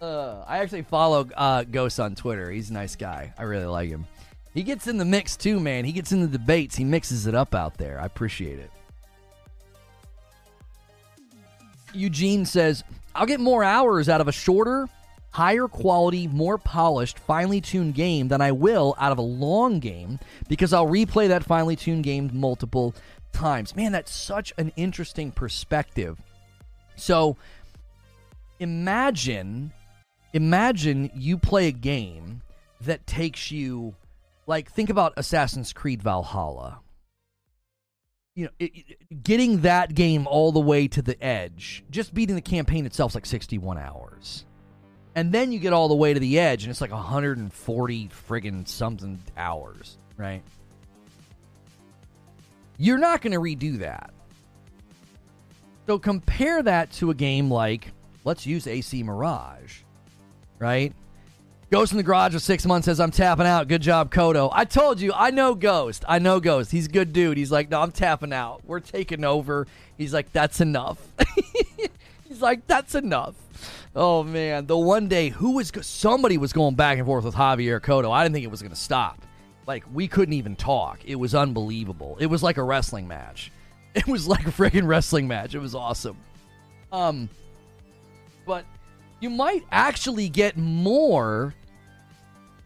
uh, 0.02 0.44
I 0.46 0.58
actually 0.58 0.82
follow 0.82 1.26
uh, 1.34 1.64
Ghost 1.64 1.98
on 1.98 2.14
Twitter. 2.14 2.50
He's 2.50 2.68
a 2.68 2.74
nice 2.74 2.96
guy. 2.96 3.32
I 3.38 3.44
really 3.44 3.64
like 3.64 3.88
him. 3.88 4.06
He 4.52 4.62
gets 4.62 4.86
in 4.86 4.98
the 4.98 5.06
mix 5.06 5.34
too, 5.34 5.60
man. 5.60 5.86
He 5.86 5.92
gets 5.92 6.12
in 6.12 6.20
the 6.20 6.28
debates. 6.28 6.76
He 6.76 6.84
mixes 6.84 7.26
it 7.26 7.34
up 7.34 7.54
out 7.54 7.78
there. 7.78 7.98
I 7.98 8.04
appreciate 8.04 8.58
it. 8.58 8.70
Eugene 11.94 12.44
says, 12.44 12.84
I'll 13.14 13.26
get 13.26 13.40
more 13.40 13.62
hours 13.64 14.08
out 14.08 14.20
of 14.20 14.28
a 14.28 14.32
shorter, 14.32 14.88
higher 15.30 15.68
quality, 15.68 16.28
more 16.28 16.58
polished, 16.58 17.18
finely 17.18 17.60
tuned 17.60 17.94
game 17.94 18.28
than 18.28 18.40
I 18.40 18.52
will 18.52 18.94
out 18.98 19.12
of 19.12 19.18
a 19.18 19.22
long 19.22 19.80
game 19.80 20.18
because 20.48 20.72
I'll 20.72 20.86
replay 20.86 21.28
that 21.28 21.44
finely 21.44 21.76
tuned 21.76 22.04
game 22.04 22.30
multiple 22.32 22.94
times. 23.32 23.74
Man, 23.74 23.92
that's 23.92 24.12
such 24.12 24.52
an 24.58 24.72
interesting 24.76 25.30
perspective. 25.30 26.18
So 26.96 27.36
imagine 28.60 29.72
imagine 30.34 31.10
you 31.14 31.36
play 31.36 31.68
a 31.68 31.72
game 31.72 32.42
that 32.82 33.06
takes 33.06 33.50
you 33.50 33.94
like 34.46 34.70
think 34.70 34.90
about 34.90 35.12
Assassin's 35.16 35.72
Creed 35.72 36.02
Valhalla 36.02 36.81
you 38.34 38.44
know, 38.46 38.50
it, 38.58 38.72
it, 38.74 39.22
getting 39.22 39.60
that 39.62 39.94
game 39.94 40.26
all 40.26 40.52
the 40.52 40.60
way 40.60 40.88
to 40.88 41.02
the 41.02 41.22
edge, 41.22 41.84
just 41.90 42.14
beating 42.14 42.34
the 42.34 42.42
campaign 42.42 42.86
itself 42.86 43.12
is 43.12 43.14
like 43.14 43.26
61 43.26 43.78
hours. 43.78 44.44
And 45.14 45.30
then 45.30 45.52
you 45.52 45.58
get 45.58 45.74
all 45.74 45.88
the 45.88 45.94
way 45.94 46.14
to 46.14 46.20
the 46.20 46.38
edge, 46.38 46.64
and 46.64 46.70
it's 46.70 46.80
like 46.80 46.90
140 46.90 48.08
friggin' 48.08 48.66
something 48.66 49.18
hours, 49.36 49.98
right? 50.16 50.42
You're 52.78 52.98
not 52.98 53.20
going 53.20 53.32
to 53.32 53.38
redo 53.38 53.78
that. 53.80 54.10
So 55.86 55.98
compare 55.98 56.62
that 56.62 56.90
to 56.92 57.10
a 57.10 57.14
game 57.14 57.50
like, 57.50 57.92
let's 58.24 58.46
use 58.46 58.66
AC 58.66 59.02
Mirage, 59.02 59.80
right? 60.58 60.94
Ghost 61.72 61.90
in 61.90 61.96
the 61.96 62.04
garage 62.04 62.34
for 62.34 62.38
six 62.38 62.66
months 62.66 62.84
says, 62.84 63.00
I'm 63.00 63.10
tapping 63.10 63.46
out. 63.46 63.66
Good 63.66 63.80
job, 63.80 64.12
Kodo. 64.12 64.50
I 64.52 64.66
told 64.66 65.00
you, 65.00 65.10
I 65.14 65.30
know 65.30 65.54
Ghost. 65.54 66.04
I 66.06 66.18
know 66.18 66.38
Ghost. 66.38 66.70
He's 66.70 66.84
a 66.84 66.90
good 66.90 67.14
dude. 67.14 67.38
He's 67.38 67.50
like, 67.50 67.70
no, 67.70 67.80
I'm 67.80 67.92
tapping 67.92 68.30
out. 68.30 68.60
We're 68.66 68.80
taking 68.80 69.24
over. 69.24 69.66
He's 69.96 70.12
like, 70.12 70.30
that's 70.32 70.60
enough. 70.60 70.98
He's 72.28 72.42
like, 72.42 72.66
that's 72.66 72.94
enough. 72.94 73.36
Oh, 73.96 74.22
man. 74.22 74.66
The 74.66 74.76
one 74.76 75.08
day, 75.08 75.30
who 75.30 75.52
was, 75.52 75.72
somebody 75.80 76.36
was 76.36 76.52
going 76.52 76.74
back 76.74 76.98
and 76.98 77.06
forth 77.06 77.24
with 77.24 77.36
Javier 77.36 77.80
Kodo. 77.80 78.12
I 78.12 78.22
didn't 78.22 78.34
think 78.34 78.44
it 78.44 78.50
was 78.50 78.60
going 78.60 78.72
to 78.74 78.76
stop. 78.76 79.22
Like, 79.66 79.84
we 79.94 80.08
couldn't 80.08 80.34
even 80.34 80.56
talk. 80.56 81.00
It 81.06 81.14
was 81.14 81.34
unbelievable. 81.34 82.18
It 82.20 82.26
was 82.26 82.42
like 82.42 82.58
a 82.58 82.62
wrestling 82.62 83.08
match. 83.08 83.50
It 83.94 84.06
was 84.06 84.26
like 84.26 84.46
a 84.46 84.50
freaking 84.50 84.86
wrestling 84.86 85.28
match. 85.28 85.54
It 85.54 85.58
was 85.58 85.74
awesome. 85.74 86.16
Um, 86.90 87.30
but 88.46 88.64
you 89.20 89.28
might 89.30 89.64
actually 89.70 90.30
get 90.30 90.56
more 90.56 91.54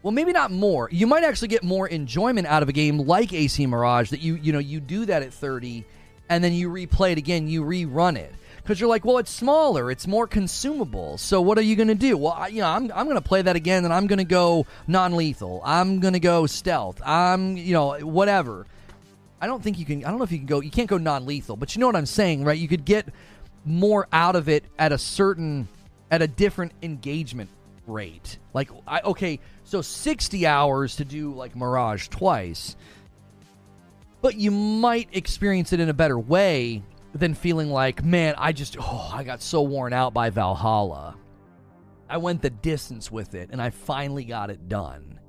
well 0.03 0.11
maybe 0.11 0.31
not 0.31 0.51
more. 0.51 0.89
You 0.91 1.07
might 1.07 1.23
actually 1.23 1.49
get 1.49 1.63
more 1.63 1.87
enjoyment 1.87 2.47
out 2.47 2.63
of 2.63 2.69
a 2.69 2.73
game 2.73 2.99
like 2.99 3.33
ac 3.33 3.65
mirage 3.65 4.09
that 4.11 4.21
you 4.21 4.35
you 4.35 4.53
know 4.53 4.59
you 4.59 4.79
do 4.79 5.05
that 5.05 5.23
at 5.23 5.33
30 5.33 5.85
and 6.29 6.43
then 6.43 6.53
you 6.53 6.69
replay 6.69 7.13
it 7.13 7.17
again 7.17 7.47
you 7.47 7.63
rerun 7.63 8.17
it. 8.17 8.33
Because 8.57 8.79
you're 8.79 8.89
like 8.89 9.05
well 9.05 9.17
it's 9.17 9.31
smaller 9.31 9.91
it's 9.91 10.07
more 10.07 10.27
consumable. 10.27 11.17
So 11.17 11.41
what 11.41 11.57
are 11.57 11.61
you 11.61 11.75
going 11.75 11.87
to 11.87 11.95
do? 11.95 12.17
Well 12.17 12.33
I, 12.33 12.47
you 12.47 12.61
know 12.61 12.69
i'm, 12.69 12.91
I'm 12.93 13.05
going 13.05 13.15
to 13.15 13.21
play 13.21 13.41
that 13.41 13.55
again 13.55 13.85
and 13.85 13.93
i'm 13.93 14.07
going 14.07 14.19
to 14.19 14.25
go 14.25 14.65
non-lethal. 14.87 15.61
I'm 15.63 15.99
going 15.99 16.13
to 16.13 16.19
go 16.19 16.45
stealth. 16.45 17.01
I'm 17.05 17.57
you 17.57 17.73
know 17.73 17.97
whatever. 17.99 18.65
I 19.39 19.47
don't 19.47 19.61
think 19.61 19.77
you 19.77 19.85
can 19.85 20.03
i 20.03 20.09
don't 20.09 20.17
know 20.17 20.23
if 20.23 20.31
you 20.31 20.39
can 20.39 20.47
go 20.47 20.61
you 20.61 20.71
can't 20.71 20.89
go 20.89 20.97
non-lethal 20.97 21.57
but 21.57 21.75
you 21.75 21.79
know 21.79 21.85
what 21.85 21.95
i'm 21.95 22.07
saying 22.07 22.43
right? 22.43 22.57
You 22.57 22.67
could 22.67 22.85
get 22.85 23.07
more 23.65 24.07
out 24.11 24.35
of 24.35 24.49
it 24.49 24.63
at 24.79 24.91
a 24.91 24.97
certain 24.97 25.67
at 26.09 26.21
a 26.21 26.27
different 26.27 26.71
engagement 26.81 27.49
rate. 27.85 28.37
Like 28.53 28.69
I, 28.87 29.01
okay 29.01 29.39
so 29.67 29.81
60 29.81 30.47
hours 30.47 30.95
to 30.95 31.03
do 31.03 31.33
like 31.33 31.53
Mirage 31.53 32.07
twice. 32.07 32.77
But 34.21 34.35
you 34.35 34.49
might 34.49 35.09
experience 35.11 35.73
it 35.73 35.81
in 35.81 35.89
a 35.89 35.93
better 35.93 36.17
way 36.17 36.83
than 37.13 37.33
feeling 37.33 37.69
like, 37.69 38.01
man, 38.01 38.35
I 38.37 38.53
just, 38.53 38.77
oh, 38.79 39.11
I 39.13 39.25
got 39.25 39.41
so 39.41 39.61
worn 39.61 39.91
out 39.91 40.13
by 40.13 40.29
Valhalla. 40.29 41.17
I 42.09 42.15
went 42.15 42.41
the 42.41 42.49
distance 42.49 43.11
with 43.11 43.35
it 43.35 43.49
and 43.51 43.61
I 43.61 43.69
finally 43.71 44.23
got 44.23 44.49
it 44.49 44.69
done. 44.69 45.19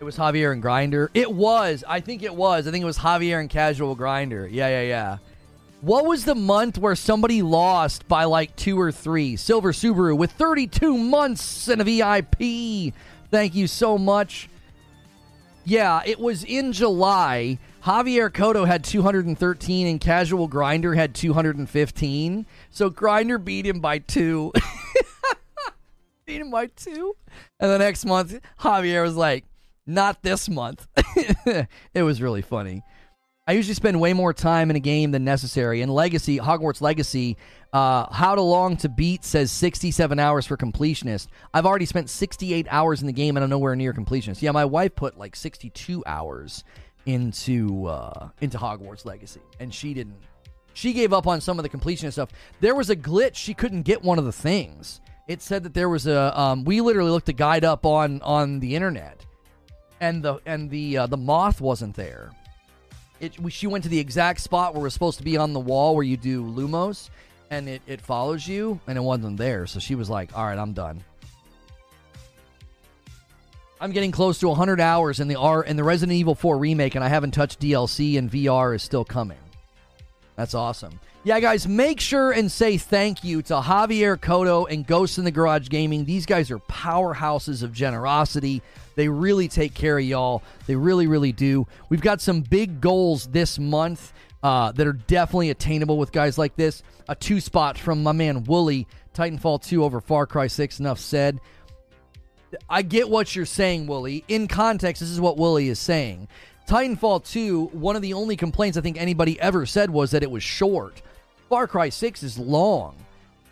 It 0.00 0.04
was 0.04 0.16
Javier 0.16 0.52
and 0.52 0.60
Grinder. 0.60 1.08
It 1.14 1.30
was. 1.30 1.84
I 1.86 2.00
think 2.00 2.24
it 2.24 2.34
was. 2.34 2.66
I 2.66 2.72
think 2.72 2.82
it 2.82 2.86
was 2.86 2.98
Javier 2.98 3.38
and 3.38 3.48
Casual 3.48 3.94
Grinder. 3.94 4.48
Yeah, 4.48 4.68
yeah, 4.68 4.82
yeah. 4.82 5.18
What 5.80 6.04
was 6.04 6.26
the 6.26 6.34
month 6.34 6.76
where 6.76 6.94
somebody 6.94 7.40
lost 7.40 8.06
by 8.06 8.24
like 8.24 8.54
two 8.54 8.78
or 8.78 8.92
three? 8.92 9.36
Silver 9.36 9.72
Subaru 9.72 10.14
with 10.16 10.30
32 10.32 10.98
months 10.98 11.68
and 11.68 11.80
a 11.80 11.84
VIP. 11.84 12.92
Thank 13.30 13.54
you 13.54 13.66
so 13.66 13.96
much. 13.96 14.50
Yeah, 15.64 16.02
it 16.04 16.20
was 16.20 16.44
in 16.44 16.72
July. 16.72 17.58
Javier 17.84 18.28
Kodo 18.28 18.66
had 18.66 18.84
213 18.84 19.86
and 19.86 19.98
Casual 19.98 20.48
Grinder 20.48 20.94
had 20.94 21.14
215. 21.14 22.46
So 22.70 22.90
Grinder 22.90 23.38
beat 23.38 23.64
him 23.64 23.80
by 23.80 24.00
two. 24.00 24.52
beat 26.26 26.42
him 26.42 26.50
by 26.50 26.66
two. 26.66 27.16
And 27.58 27.70
the 27.70 27.78
next 27.78 28.04
month, 28.04 28.38
Javier 28.60 29.02
was 29.02 29.16
like, 29.16 29.46
not 29.86 30.22
this 30.22 30.46
month. 30.46 30.86
it 30.96 32.02
was 32.02 32.20
really 32.20 32.42
funny. 32.42 32.82
I 33.46 33.54
usually 33.54 33.74
spend 33.74 34.00
way 34.00 34.12
more 34.12 34.32
time 34.32 34.70
in 34.70 34.76
a 34.76 34.80
game 34.80 35.10
than 35.10 35.24
necessary. 35.24 35.82
In 35.82 35.88
Legacy, 35.88 36.38
Hogwarts 36.38 36.80
Legacy, 36.80 37.36
uh, 37.72 38.06
How 38.12 38.34
to 38.34 38.42
Long 38.42 38.76
to 38.76 38.88
Beat 38.88 39.24
says 39.24 39.50
67 39.50 40.18
hours 40.18 40.46
for 40.46 40.56
completionist. 40.56 41.28
I've 41.52 41.66
already 41.66 41.86
spent 41.86 42.10
68 42.10 42.66
hours 42.70 43.00
in 43.00 43.06
the 43.06 43.12
game 43.12 43.36
and 43.36 43.42
I'm 43.42 43.50
nowhere 43.50 43.74
near 43.74 43.92
completionist. 43.92 44.40
Yeah, 44.40 44.52
my 44.52 44.64
wife 44.64 44.94
put 44.94 45.18
like 45.18 45.34
62 45.34 46.04
hours 46.06 46.62
into 47.06 47.86
uh, 47.86 48.28
into 48.40 48.58
Hogwarts 48.58 49.04
Legacy, 49.04 49.40
and 49.58 49.74
she 49.74 49.94
didn't. 49.94 50.20
She 50.74 50.92
gave 50.92 51.12
up 51.12 51.26
on 51.26 51.40
some 51.40 51.58
of 51.58 51.62
the 51.64 51.68
completionist 51.68 52.12
stuff. 52.12 52.30
There 52.60 52.74
was 52.74 52.90
a 52.90 52.94
glitch; 52.94 53.36
she 53.36 53.54
couldn't 53.54 53.82
get 53.82 54.02
one 54.02 54.18
of 54.18 54.26
the 54.26 54.32
things. 54.32 55.00
It 55.26 55.40
said 55.42 55.64
that 55.64 55.74
there 55.74 55.88
was 55.88 56.06
a. 56.06 56.38
Um, 56.38 56.64
we 56.64 56.80
literally 56.82 57.10
looked 57.10 57.30
a 57.30 57.32
guide 57.32 57.64
up 57.64 57.86
on 57.86 58.20
on 58.22 58.60
the 58.60 58.76
internet, 58.76 59.24
and 59.98 60.22
the 60.22 60.40
and 60.44 60.70
the 60.70 60.98
uh, 60.98 61.06
the 61.06 61.16
moth 61.16 61.60
wasn't 61.60 61.96
there 61.96 62.30
it, 63.20 63.34
she 63.52 63.66
went 63.66 63.84
to 63.84 63.90
the 63.90 63.98
exact 63.98 64.40
spot 64.40 64.74
where 64.74 64.82
we're 64.82 64.90
supposed 64.90 65.18
to 65.18 65.24
be 65.24 65.36
on 65.36 65.52
the 65.52 65.60
wall 65.60 65.94
where 65.94 66.04
you 66.04 66.16
do 66.16 66.42
Lumos, 66.42 67.10
and 67.50 67.68
it, 67.68 67.82
it 67.86 68.00
follows 68.00 68.46
you, 68.48 68.80
and 68.86 68.96
it 68.96 69.02
wasn't 69.02 69.36
there. 69.36 69.66
So 69.66 69.78
she 69.78 69.94
was 69.94 70.08
like, 70.08 70.36
all 70.36 70.46
right, 70.46 70.58
I'm 70.58 70.72
done. 70.72 71.04
I'm 73.80 73.92
getting 73.92 74.12
close 74.12 74.38
to 74.40 74.48
100 74.48 74.80
hours 74.80 75.20
in 75.20 75.28
the 75.28 75.36
R 75.36 75.64
in 75.64 75.76
the 75.76 75.84
Resident 75.84 76.16
Evil 76.16 76.34
4 76.34 76.58
remake, 76.58 76.94
and 76.94 77.04
I 77.04 77.08
haven't 77.08 77.30
touched 77.30 77.60
DLC, 77.60 78.18
and 78.18 78.30
VR 78.30 78.74
is 78.74 78.82
still 78.82 79.04
coming. 79.04 79.38
That's 80.36 80.54
awesome. 80.54 81.00
Yeah, 81.22 81.38
guys, 81.40 81.68
make 81.68 82.00
sure 82.00 82.32
and 82.32 82.50
say 82.50 82.78
thank 82.78 83.24
you 83.24 83.42
to 83.42 83.54
Javier 83.54 84.16
Kodo 84.16 84.66
and 84.70 84.86
Ghost 84.86 85.18
in 85.18 85.24
the 85.24 85.30
Garage 85.30 85.68
Gaming. 85.68 86.06
These 86.06 86.24
guys 86.24 86.50
are 86.50 86.58
powerhouses 86.60 87.62
of 87.62 87.74
generosity. 87.74 88.62
They 89.00 89.08
really 89.08 89.48
take 89.48 89.72
care 89.72 89.96
of 89.96 90.04
y'all. 90.04 90.42
They 90.66 90.76
really, 90.76 91.06
really 91.06 91.32
do. 91.32 91.66
We've 91.88 92.02
got 92.02 92.20
some 92.20 92.42
big 92.42 92.82
goals 92.82 93.28
this 93.28 93.58
month 93.58 94.12
uh, 94.42 94.72
that 94.72 94.86
are 94.86 94.92
definitely 94.92 95.48
attainable 95.48 95.96
with 95.96 96.12
guys 96.12 96.36
like 96.36 96.54
this. 96.54 96.82
A 97.08 97.14
two 97.14 97.40
spot 97.40 97.78
from 97.78 98.02
my 98.02 98.12
man 98.12 98.44
Wooly, 98.44 98.86
Titanfall 99.14 99.64
2 99.64 99.82
over 99.82 100.02
Far 100.02 100.26
Cry 100.26 100.48
6. 100.48 100.80
Enough 100.80 100.98
said. 100.98 101.40
I 102.68 102.82
get 102.82 103.08
what 103.08 103.34
you're 103.34 103.46
saying, 103.46 103.86
Wooly. 103.86 104.22
In 104.28 104.46
context, 104.46 105.00
this 105.00 105.08
is 105.08 105.18
what 105.18 105.38
Wooly 105.38 105.70
is 105.70 105.78
saying. 105.78 106.28
Titanfall 106.68 107.24
2, 107.24 107.70
one 107.72 107.96
of 107.96 108.02
the 108.02 108.12
only 108.12 108.36
complaints 108.36 108.76
I 108.76 108.82
think 108.82 109.00
anybody 109.00 109.40
ever 109.40 109.64
said 109.64 109.88
was 109.88 110.10
that 110.10 110.22
it 110.22 110.30
was 110.30 110.42
short. 110.42 111.00
Far 111.48 111.66
Cry 111.66 111.88
6 111.88 112.22
is 112.22 112.38
long. 112.38 112.96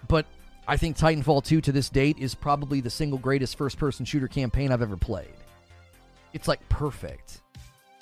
but 0.09 0.27
I 0.69 0.77
think 0.77 0.99
Titanfall 0.99 1.45
2 1.45 1.63
to 1.63 1.73
this 1.73 1.89
date 1.89 2.19
is 2.19 2.35
probably 2.35 2.83
the 2.83 2.91
single 2.91 3.19
greatest 3.19 3.57
first 3.57 3.79
person 3.79 4.05
shooter 4.05 4.29
campaign 4.29 4.71
I've 4.71 4.83
ever 4.83 4.99
played. 4.99 5.33
It's 6.33 6.49
like 6.49 6.67
perfect. 6.69 7.41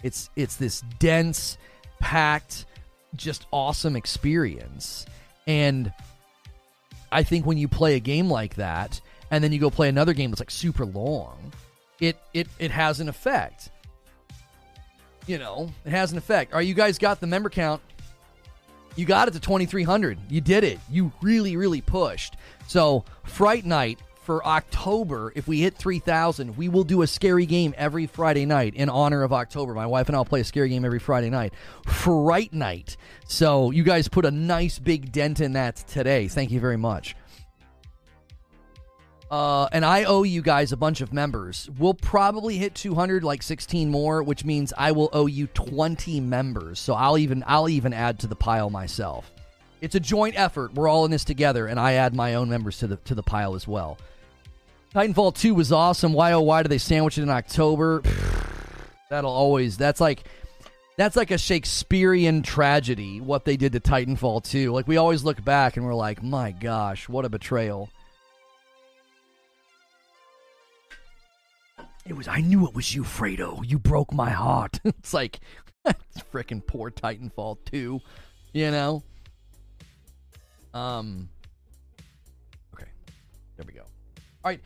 It's 0.03 0.31
it's 0.37 0.57
this 0.57 0.83
dense, 0.99 1.59
packed, 2.01 2.67
just 3.15 3.47
awesome 3.53 3.97
experience. 3.97 5.07
And 5.47 5.93
I 7.11 7.23
think 7.23 7.47
when 7.47 7.59
you 7.59 7.69
play 7.69 7.95
a 7.95 8.01
game 8.01 8.29
like 8.29 8.57
that 8.57 9.01
and 9.31 9.43
then 9.43 9.53
you 9.53 9.59
go 9.59 9.71
play 9.71 9.89
another 9.89 10.13
game 10.13 10.31
that's 10.31 10.41
like 10.41 10.51
super 10.51 10.85
long, 10.85 11.53
it 12.01 12.17
it 12.35 12.49
it 12.59 12.71
has 12.71 13.01
an 13.01 13.09
effect. 13.09 13.71
You 15.27 15.39
know, 15.39 15.71
it 15.85 15.91
has 15.91 16.13
an 16.13 16.19
effect. 16.19 16.55
Are 16.55 16.63
you 16.63 16.75
guys 16.75 16.99
got 16.99 17.21
the 17.21 17.27
member 17.27 17.51
count? 17.51 17.83
You 18.95 19.05
got 19.05 19.29
it 19.29 19.33
to 19.33 19.41
2300. 19.41 20.19
You 20.31 20.41
did 20.41 20.65
it. 20.65 20.79
You 20.91 21.13
really 21.21 21.57
really 21.57 21.81
pushed. 21.81 22.37
So, 22.67 23.05
Fright 23.25 23.65
Night 23.65 24.01
for 24.27 24.45
October, 24.45 25.33
if 25.37 25.47
we 25.47 25.61
hit 25.61 25.77
3,000, 25.77 26.57
we 26.57 26.69
will 26.69 26.83
do 26.83 27.03
a 27.03 27.07
scary 27.07 27.47
game 27.47 27.73
every 27.79 28.07
Friday 28.07 28.45
night 28.45 28.75
in 28.75 28.89
honor 28.89 29.23
of 29.23 29.33
October. 29.33 29.73
My 29.73 29.87
wife 29.87 30.09
and 30.09 30.17
I 30.17 30.19
will 30.19 30.25
play 30.25 30.41
a 30.41 30.45
scary 30.45 30.69
game 30.69 30.85
every 30.85 30.99
Friday 30.99 31.31
night. 31.31 31.55
Fright 31.87 32.53
Night. 32.53 32.97
So 33.29 33.71
you 33.71 33.85
guys 33.85 34.09
put 34.09 34.25
a 34.25 34.33
nice 34.33 34.81
big 34.81 35.13
dent 35.13 35.39
in 35.39 35.53
that 35.53 35.77
today. 35.77 36.27
Thank 36.27 36.51
you 36.51 36.59
very 36.59 36.77
much. 36.77 37.15
Uh, 39.31 39.69
and 39.71 39.85
I 39.85 40.03
owe 40.03 40.25
you 40.25 40.43
guys 40.43 40.73
a 40.73 40.77
bunch 40.77 41.01
of 41.01 41.13
members. 41.13 41.71
We'll 41.79 41.95
probably 41.95 42.59
hit 42.59 42.75
200, 42.75 43.23
like 43.23 43.45
16 43.45 43.89
more, 43.89 44.25
which 44.25 44.45
means 44.45 44.73
I 44.77 44.91
will 44.91 45.09
owe 45.13 45.27
you 45.27 45.47
20 45.47 46.19
members. 46.19 46.81
So 46.81 46.95
I'll 46.95 47.17
even 47.19 47.45
I'll 47.47 47.69
even 47.69 47.93
add 47.93 48.19
to 48.21 48.27
the 48.27 48.37
pile 48.37 48.71
myself. 48.71 49.31
It's 49.81 49.95
a 49.95 50.01
joint 50.01 50.37
effort. 50.37 50.75
We're 50.75 50.89
all 50.89 51.05
in 51.05 51.13
this 51.13 51.25
together, 51.25 51.69
and 51.69 51.79
I 51.79 51.93
add 51.93 52.13
my 52.13 52.35
own 52.35 52.49
members 52.49 52.79
to 52.79 52.89
the 52.89 52.97
to 52.97 53.15
the 53.15 53.23
pile 53.23 53.55
as 53.55 53.69
well. 53.69 53.99
Titanfall 54.97 55.35
2 55.35 55.55
was 55.55 55.73
awesome. 55.73 56.15
Why 56.15 56.33
oh 56.33 56.41
why 56.41 56.63
do 56.63 56.71
they 56.71 56.79
sandwich 56.79 57.19
it 57.19 57.23
in 57.23 57.29
October? 57.29 58.03
That'll 59.11 59.31
always 59.31 59.77
that's 59.77 60.01
like 60.01 60.25
that's 60.97 61.17
like 61.17 61.31
a 61.31 61.37
Shakespearean 61.37 62.41
tragedy 62.41 63.21
what 63.21 63.45
they 63.45 63.59
did 63.59 63.73
to 63.73 63.81
Titanfall 63.81 64.45
2. 64.45 64.73
Like 64.73 64.89
we 64.89 64.97
always 64.97 65.23
look 65.23 65.45
back 65.45 65.77
and 65.77 65.85
we're 65.85 65.95
like, 65.95 66.23
"My 66.23 66.51
gosh, 66.51 67.11
what 67.11 67.27
a 67.27 67.29
betrayal." 67.29 67.91
It 72.07 72.17
was 72.17 72.27
I 72.27 72.41
knew 72.41 72.67
it 72.67 72.75
was 72.75 72.95
you, 72.95 73.03
Fredo. 73.03 73.63
You 73.69 73.79
broke 73.79 74.15
my 74.15 74.31
heart. 74.31 74.81
it's 74.85 75.13
like 75.13 75.41
freaking 76.33 76.67
poor 76.67 76.91
Titanfall 76.91 77.59
2, 77.67 78.01
you 78.55 78.71
know? 78.71 79.03
Um 80.73 81.29
Okay. 82.73 82.89
There 83.59 83.67
we 83.67 83.75
go. 83.75 83.83
All 84.43 84.53
right. 84.53 84.61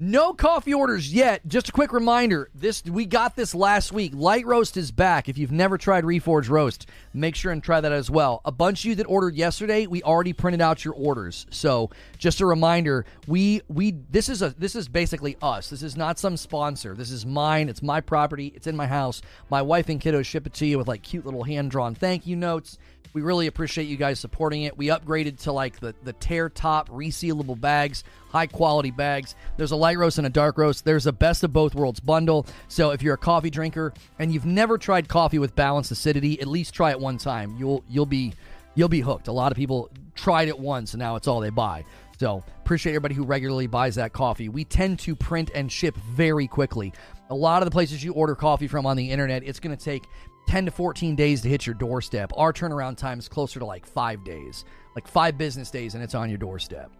No 0.00 0.32
coffee 0.32 0.74
orders 0.74 1.14
yet. 1.14 1.46
Just 1.46 1.68
a 1.68 1.72
quick 1.72 1.92
reminder: 1.92 2.50
this 2.52 2.82
we 2.84 3.06
got 3.06 3.36
this 3.36 3.54
last 3.54 3.92
week. 3.92 4.12
Light 4.12 4.44
roast 4.44 4.76
is 4.76 4.90
back. 4.90 5.28
If 5.28 5.38
you've 5.38 5.52
never 5.52 5.78
tried 5.78 6.02
Reforge 6.02 6.48
roast, 6.48 6.86
make 7.12 7.36
sure 7.36 7.52
and 7.52 7.62
try 7.62 7.80
that 7.80 7.92
as 7.92 8.10
well. 8.10 8.40
A 8.44 8.50
bunch 8.50 8.80
of 8.80 8.86
you 8.86 8.94
that 8.96 9.06
ordered 9.06 9.36
yesterday, 9.36 9.86
we 9.86 10.02
already 10.02 10.32
printed 10.32 10.60
out 10.60 10.84
your 10.84 10.94
orders. 10.94 11.46
So 11.50 11.90
just 12.18 12.40
a 12.40 12.46
reminder: 12.46 13.06
we 13.28 13.62
we 13.68 13.92
this 14.10 14.28
is 14.28 14.42
a 14.42 14.50
this 14.58 14.74
is 14.74 14.88
basically 14.88 15.36
us. 15.40 15.70
This 15.70 15.82
is 15.82 15.96
not 15.96 16.18
some 16.18 16.36
sponsor. 16.36 16.94
This 16.94 17.12
is 17.12 17.24
mine. 17.24 17.68
It's 17.68 17.82
my 17.82 18.00
property. 18.00 18.52
It's 18.56 18.66
in 18.66 18.74
my 18.74 18.88
house. 18.88 19.22
My 19.48 19.62
wife 19.62 19.88
and 19.88 20.00
kiddos 20.00 20.26
ship 20.26 20.44
it 20.44 20.54
to 20.54 20.66
you 20.66 20.76
with 20.76 20.88
like 20.88 21.02
cute 21.02 21.24
little 21.24 21.44
hand 21.44 21.70
drawn 21.70 21.94
thank 21.94 22.26
you 22.26 22.34
notes. 22.34 22.78
We 23.14 23.22
really 23.22 23.46
appreciate 23.46 23.84
you 23.84 23.96
guys 23.96 24.18
supporting 24.18 24.64
it. 24.64 24.76
We 24.76 24.88
upgraded 24.88 25.38
to 25.42 25.52
like 25.52 25.78
the, 25.78 25.94
the 26.02 26.12
tear 26.14 26.48
top 26.48 26.88
resealable 26.88 27.58
bags, 27.58 28.02
high 28.28 28.48
quality 28.48 28.90
bags. 28.90 29.36
There's 29.56 29.70
a 29.70 29.76
light 29.76 29.96
roast 29.96 30.18
and 30.18 30.26
a 30.26 30.30
dark 30.30 30.58
roast. 30.58 30.84
There's 30.84 31.06
a 31.06 31.12
best 31.12 31.44
of 31.44 31.52
both 31.52 31.76
worlds 31.76 32.00
bundle. 32.00 32.44
So 32.66 32.90
if 32.90 33.02
you're 33.02 33.14
a 33.14 33.18
coffee 33.18 33.50
drinker 33.50 33.94
and 34.18 34.32
you've 34.32 34.46
never 34.46 34.78
tried 34.78 35.08
coffee 35.08 35.38
with 35.38 35.54
balanced 35.54 35.92
acidity, 35.92 36.40
at 36.40 36.48
least 36.48 36.74
try 36.74 36.90
it 36.90 36.98
one 36.98 37.16
time. 37.16 37.56
You'll 37.56 37.84
you'll 37.88 38.04
be 38.04 38.32
you'll 38.74 38.88
be 38.88 39.00
hooked. 39.00 39.28
A 39.28 39.32
lot 39.32 39.52
of 39.52 39.56
people 39.56 39.90
tried 40.16 40.48
it 40.48 40.58
once 40.58 40.92
and 40.92 41.00
now 41.00 41.14
it's 41.14 41.28
all 41.28 41.38
they 41.38 41.50
buy. 41.50 41.84
So 42.18 42.42
appreciate 42.58 42.92
everybody 42.94 43.14
who 43.14 43.22
regularly 43.22 43.68
buys 43.68 43.94
that 43.94 44.12
coffee. 44.12 44.48
We 44.48 44.64
tend 44.64 44.98
to 45.00 45.14
print 45.14 45.52
and 45.54 45.70
ship 45.70 45.96
very 45.96 46.48
quickly. 46.48 46.92
A 47.30 47.34
lot 47.34 47.62
of 47.62 47.66
the 47.66 47.72
places 47.72 48.02
you 48.02 48.12
order 48.12 48.34
coffee 48.34 48.66
from 48.66 48.86
on 48.86 48.96
the 48.96 49.10
internet, 49.10 49.44
it's 49.44 49.60
going 49.60 49.76
to 49.76 49.82
take 49.82 50.04
10 50.46 50.66
to 50.66 50.70
14 50.70 51.16
days 51.16 51.42
to 51.42 51.48
hit 51.48 51.66
your 51.66 51.74
doorstep. 51.74 52.32
Our 52.36 52.52
turnaround 52.52 52.96
time 52.96 53.18
is 53.18 53.28
closer 53.28 53.58
to 53.60 53.66
like 53.66 53.86
five 53.86 54.24
days, 54.24 54.64
like 54.94 55.08
five 55.08 55.38
business 55.38 55.70
days, 55.70 55.94
and 55.94 56.02
it's 56.02 56.14
on 56.14 56.28
your 56.28 56.38
doorstep. 56.38 56.90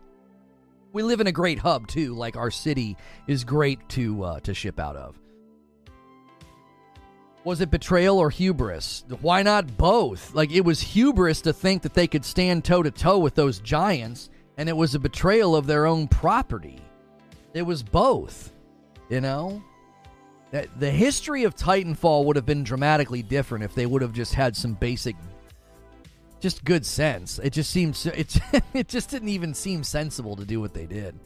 We 0.92 1.02
live 1.02 1.20
in 1.20 1.26
a 1.26 1.32
great 1.32 1.58
hub 1.58 1.86
too. 1.86 2.14
Like 2.14 2.36
our 2.36 2.50
city 2.50 2.96
is 3.26 3.44
great 3.44 3.88
to 3.90 4.22
uh, 4.22 4.40
to 4.40 4.54
ship 4.54 4.78
out 4.78 4.96
of. 4.96 5.18
Was 7.44 7.60
it 7.60 7.70
betrayal 7.70 8.18
or 8.18 8.30
hubris? 8.30 9.04
Why 9.20 9.42
not 9.42 9.76
both? 9.76 10.34
Like 10.34 10.50
it 10.50 10.64
was 10.64 10.80
hubris 10.80 11.42
to 11.42 11.52
think 11.52 11.82
that 11.82 11.94
they 11.94 12.06
could 12.06 12.24
stand 12.24 12.64
toe 12.64 12.82
to 12.82 12.90
toe 12.90 13.18
with 13.18 13.34
those 13.34 13.58
giants, 13.58 14.30
and 14.56 14.68
it 14.68 14.76
was 14.76 14.94
a 14.94 15.00
betrayal 15.00 15.54
of 15.54 15.66
their 15.66 15.86
own 15.86 16.08
property. 16.08 16.80
It 17.52 17.62
was 17.62 17.82
both, 17.82 18.52
you 19.10 19.20
know 19.20 19.62
the 20.78 20.90
history 20.90 21.44
of 21.44 21.56
Titanfall 21.56 22.24
would 22.26 22.36
have 22.36 22.46
been 22.46 22.64
dramatically 22.64 23.22
different 23.22 23.64
if 23.64 23.74
they 23.74 23.86
would 23.86 24.02
have 24.02 24.12
just 24.12 24.34
had 24.34 24.56
some 24.56 24.74
basic 24.74 25.16
just 26.40 26.64
good 26.64 26.84
sense. 26.84 27.40
It 27.42 27.54
just 27.54 27.70
seems 27.70 28.06
it 28.06 28.36
it 28.72 28.88
just 28.88 29.10
didn't 29.10 29.30
even 29.30 29.54
seem 29.54 29.82
sensible 29.82 30.36
to 30.36 30.44
do 30.44 30.60
what 30.60 30.74
they 30.74 30.86
did. 30.86 31.18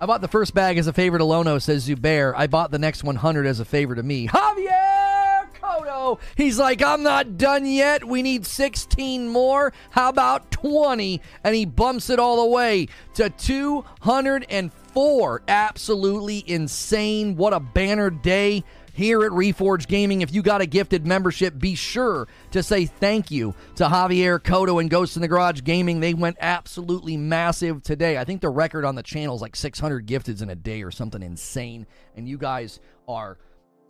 I 0.00 0.06
bought 0.06 0.20
the 0.20 0.28
first 0.28 0.54
bag 0.54 0.78
as 0.78 0.86
a 0.86 0.92
favor 0.92 1.18
to 1.18 1.24
Lono, 1.24 1.58
says 1.58 1.88
Zubair. 1.88 2.32
I 2.36 2.46
bought 2.46 2.70
the 2.70 2.78
next 2.78 3.02
100 3.02 3.46
as 3.46 3.58
a 3.58 3.64
favor 3.64 3.96
to 3.96 4.02
me. 4.02 4.28
Javier 4.28 5.52
Cotto. 5.60 6.20
He's 6.36 6.56
like, 6.58 6.82
I'm 6.82 7.02
not 7.02 7.36
done 7.36 7.66
yet. 7.66 8.04
We 8.04 8.22
need 8.22 8.46
16 8.46 9.28
more. 9.28 9.72
How 9.90 10.08
about 10.08 10.52
20? 10.52 11.20
And 11.42 11.54
he 11.54 11.64
bumps 11.64 12.10
it 12.10 12.20
all 12.20 12.44
the 12.44 12.48
way 12.48 12.86
to 13.14 13.28
250 13.30 14.87
four. 14.98 15.42
Absolutely 15.46 16.42
insane. 16.50 17.36
What 17.36 17.52
a 17.52 17.60
banner 17.60 18.10
day 18.10 18.64
here 18.92 19.22
at 19.24 19.30
Reforge 19.30 19.86
Gaming. 19.86 20.22
If 20.22 20.34
you 20.34 20.42
got 20.42 20.60
a 20.60 20.66
gifted 20.66 21.06
membership, 21.06 21.56
be 21.56 21.76
sure 21.76 22.26
to 22.50 22.64
say 22.64 22.86
thank 22.86 23.30
you 23.30 23.54
to 23.76 23.84
Javier 23.84 24.40
Cotto 24.40 24.80
and 24.80 24.90
Ghost 24.90 25.14
in 25.14 25.22
the 25.22 25.28
Garage 25.28 25.62
Gaming. 25.62 26.00
They 26.00 26.14
went 26.14 26.36
absolutely 26.40 27.16
massive 27.16 27.84
today. 27.84 28.18
I 28.18 28.24
think 28.24 28.40
the 28.40 28.48
record 28.48 28.84
on 28.84 28.96
the 28.96 29.04
channel 29.04 29.36
is 29.36 29.40
like 29.40 29.54
600 29.54 30.04
gifteds 30.04 30.42
in 30.42 30.50
a 30.50 30.56
day 30.56 30.82
or 30.82 30.90
something 30.90 31.22
insane. 31.22 31.86
And 32.16 32.28
you 32.28 32.36
guys 32.36 32.80
are. 33.06 33.38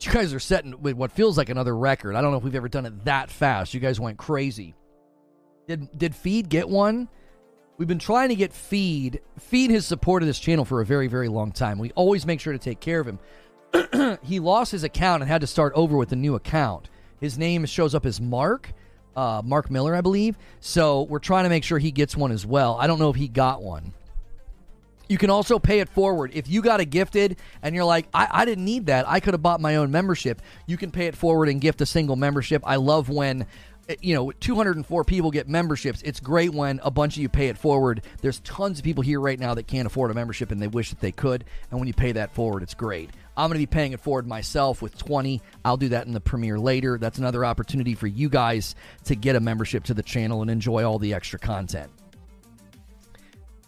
You 0.03 0.13
guys 0.13 0.35
are 0.35 0.39
setting 0.39 0.81
with 0.83 0.95
what 0.95 1.11
feels 1.11 1.39
like 1.39 1.49
another 1.49 1.75
record. 1.75 2.17
I 2.17 2.21
don't 2.21 2.33
know 2.33 2.37
if 2.37 2.45
we've 2.45 2.55
ever 2.55 2.69
done 2.69 2.85
it 2.85 3.07
that 3.07 3.31
fast. 3.31 3.73
You 3.73 3.81
guys 3.81 3.99
went 3.99 4.19
crazy. 4.19 4.75
Did 5.67 5.89
did 5.97 6.15
Feed 6.15 6.51
get 6.51 6.69
one? 6.69 7.09
We've 7.79 7.87
been 7.87 8.01
trying 8.01 8.31
to 8.31 8.35
get 8.35 8.53
Feed. 8.53 9.21
Feed 9.39 9.71
has 9.71 9.87
supported 9.87 10.27
this 10.27 10.41
channel 10.41 10.65
for 10.65 10.81
a 10.81 10.85
very, 10.85 11.07
very 11.07 11.29
long 11.29 11.53
time. 11.53 11.79
We 11.79 11.93
always 11.93 12.27
make 12.27 12.41
sure 12.41 12.53
to 12.53 12.59
take 12.59 12.81
care 12.81 12.99
of 12.99 13.07
him. 13.07 14.19
he 14.25 14.41
lost 14.41 14.73
his 14.73 14.83
account 14.83 15.23
and 15.23 15.31
had 15.31 15.43
to 15.43 15.47
start 15.47 15.73
over 15.77 15.97
with 15.97 16.11
a 16.11 16.17
new 16.17 16.35
account. 16.35 16.89
His 17.21 17.39
name 17.39 17.65
shows 17.67 17.95
up 17.95 18.05
as 18.05 18.21
Mark, 18.21 18.73
uh, 19.15 19.43
Mark 19.45 19.71
Miller, 19.71 19.95
I 19.95 20.01
believe. 20.01 20.37
So 20.59 21.03
we're 21.03 21.21
trying 21.21 21.45
to 21.45 21.51
make 21.51 21.63
sure 21.63 21.79
he 21.79 21.93
gets 21.93 22.17
one 22.17 22.33
as 22.33 22.45
well. 22.45 22.77
I 22.81 22.89
don't 22.89 22.99
know 22.99 23.11
if 23.11 23.17
he 23.17 23.29
got 23.29 23.63
one. 23.63 23.93
You 25.09 25.17
can 25.17 25.31
also 25.31 25.61
pay 25.61 25.79
it 25.79 25.89
forward. 25.89 26.33
If 26.35 26.49
you 26.49 26.63
got 26.63 26.81
a 26.81 26.85
gifted 26.85 27.37
and 27.63 27.77
you're 27.77 27.85
like, 27.85 28.09
I, 28.13 28.29
I 28.29 28.45
didn't 28.45 28.65
need 28.65 28.87
that, 28.87 29.09
I 29.09 29.21
could 29.21 29.35
have 29.35 29.43
bought 29.43 29.61
my 29.61 29.77
own 29.77 29.93
membership, 29.93 30.43
you 30.67 30.77
can 30.77 30.91
pay 30.91 31.07
it 31.07 31.17
forward 31.17 31.49
and 31.49 31.61
gift 31.61 31.81
a 31.81 31.87
single 31.87 32.17
membership. 32.17 32.61
I 32.67 32.77
love 32.77 33.09
when 33.09 33.47
Eh, 33.89 33.97
you 34.01 34.15
know 34.15 34.31
204 34.31 35.05
people 35.05 35.31
get 35.31 35.49
memberships. 35.49 36.03
It's 36.03 36.21
great 36.21 36.53
when 36.53 36.81
a 36.83 36.91
bunch 36.91 37.17
of 37.17 37.23
you 37.23 37.29
pay 37.29 37.49
it 37.49 37.59
forward. 37.59 38.03
There's 38.21 38.41
tons 38.41 38.79
of 38.79 38.85
people 38.85 39.03
here 39.03 39.21
right 39.21 39.39
now 39.39 39.55
that 39.55 39.67
can't 39.67 39.87
afford 39.87 40.11
a 40.11 40.15
membership 40.15 40.51
and 40.51 40.61
they 40.61 40.69
wish 40.69 40.91
that 40.91 41.01
they 41.01 41.13
could. 41.13 41.45
And 41.71 41.81
when 41.81 41.87
you 41.89 41.95
pay 41.95 42.13
that 42.13 42.33
forward 42.33 42.63
it's 42.63 42.75
great. 42.75 43.11
I'm 43.37 43.49
going 43.49 43.61
to 43.61 43.67
be 43.67 43.67
paying 43.67 43.93
it 43.93 44.01
forward 44.01 44.27
myself 44.27 44.83
with 44.83 44.99
20 44.99 45.41
i'll 45.65 45.77
do 45.77 45.91
that 45.91 46.07
in 46.07 46.13
the 46.13 46.21
premiere 46.21 46.59
later. 46.59 46.99
That's 46.99 47.19
another 47.19 47.45
opportunity 47.45 47.95
for 47.95 48.07
you 48.07 48.29
guys 48.29 48.75
to 49.05 49.15
get 49.15 49.37
a 49.37 49.41
membership 49.41 49.85
to 49.85 49.95
the 49.95 50.03
channel 50.03 50.43
and 50.43 50.51
enjoy 50.51 50.85
all 50.85 50.99
the 50.99 51.15
extra 51.15 51.39
content. 51.39 51.91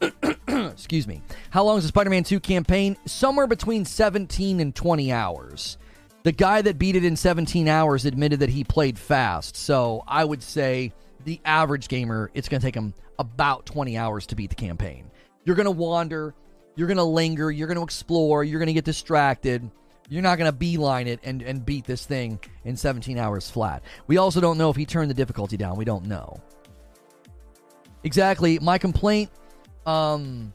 Excuse 0.48 1.06
me. 1.06 1.22
How 1.50 1.62
long 1.62 1.78
is 1.78 1.84
the 1.84 1.88
spider-man 1.88 2.24
2 2.24 2.40
campaign? 2.40 2.96
Somewhere 3.06 3.46
between 3.46 3.84
17 3.84 4.60
and 4.60 4.74
20 4.74 5.12
hours 5.12 5.78
the 6.22 6.32
guy 6.32 6.62
that 6.62 6.78
beat 6.78 6.96
it 6.96 7.04
in 7.04 7.16
17 7.16 7.68
hours 7.68 8.04
admitted 8.04 8.40
that 8.40 8.50
he 8.50 8.64
played 8.64 8.98
fast. 8.98 9.56
So 9.56 10.02
I 10.06 10.24
would 10.24 10.42
say 10.42 10.92
the 11.24 11.40
average 11.44 11.88
gamer, 11.88 12.30
it's 12.34 12.48
going 12.48 12.60
to 12.60 12.66
take 12.66 12.74
him 12.74 12.94
about 13.18 13.66
20 13.66 13.96
hours 13.96 14.26
to 14.26 14.36
beat 14.36 14.50
the 14.50 14.56
campaign. 14.56 15.10
You're 15.44 15.56
going 15.56 15.66
to 15.66 15.70
wander, 15.70 16.34
you're 16.76 16.86
going 16.86 16.98
to 16.98 17.04
linger, 17.04 17.50
you're 17.50 17.66
going 17.66 17.78
to 17.78 17.84
explore, 17.84 18.44
you're 18.44 18.58
going 18.58 18.68
to 18.68 18.72
get 18.74 18.84
distracted. 18.84 19.70
You're 20.08 20.22
not 20.22 20.38
going 20.38 20.50
to 20.50 20.56
beeline 20.56 21.06
it 21.06 21.20
and, 21.22 21.40
and 21.40 21.64
beat 21.64 21.84
this 21.84 22.04
thing 22.04 22.40
in 22.64 22.76
17 22.76 23.16
hours 23.16 23.48
flat. 23.48 23.84
We 24.08 24.16
also 24.16 24.40
don't 24.40 24.58
know 24.58 24.68
if 24.68 24.76
he 24.76 24.84
turned 24.84 25.08
the 25.08 25.14
difficulty 25.14 25.56
down. 25.56 25.76
We 25.76 25.84
don't 25.84 26.06
know. 26.06 26.40
Exactly. 28.02 28.58
My 28.58 28.76
complaint 28.78 29.30
Um, 29.86 30.52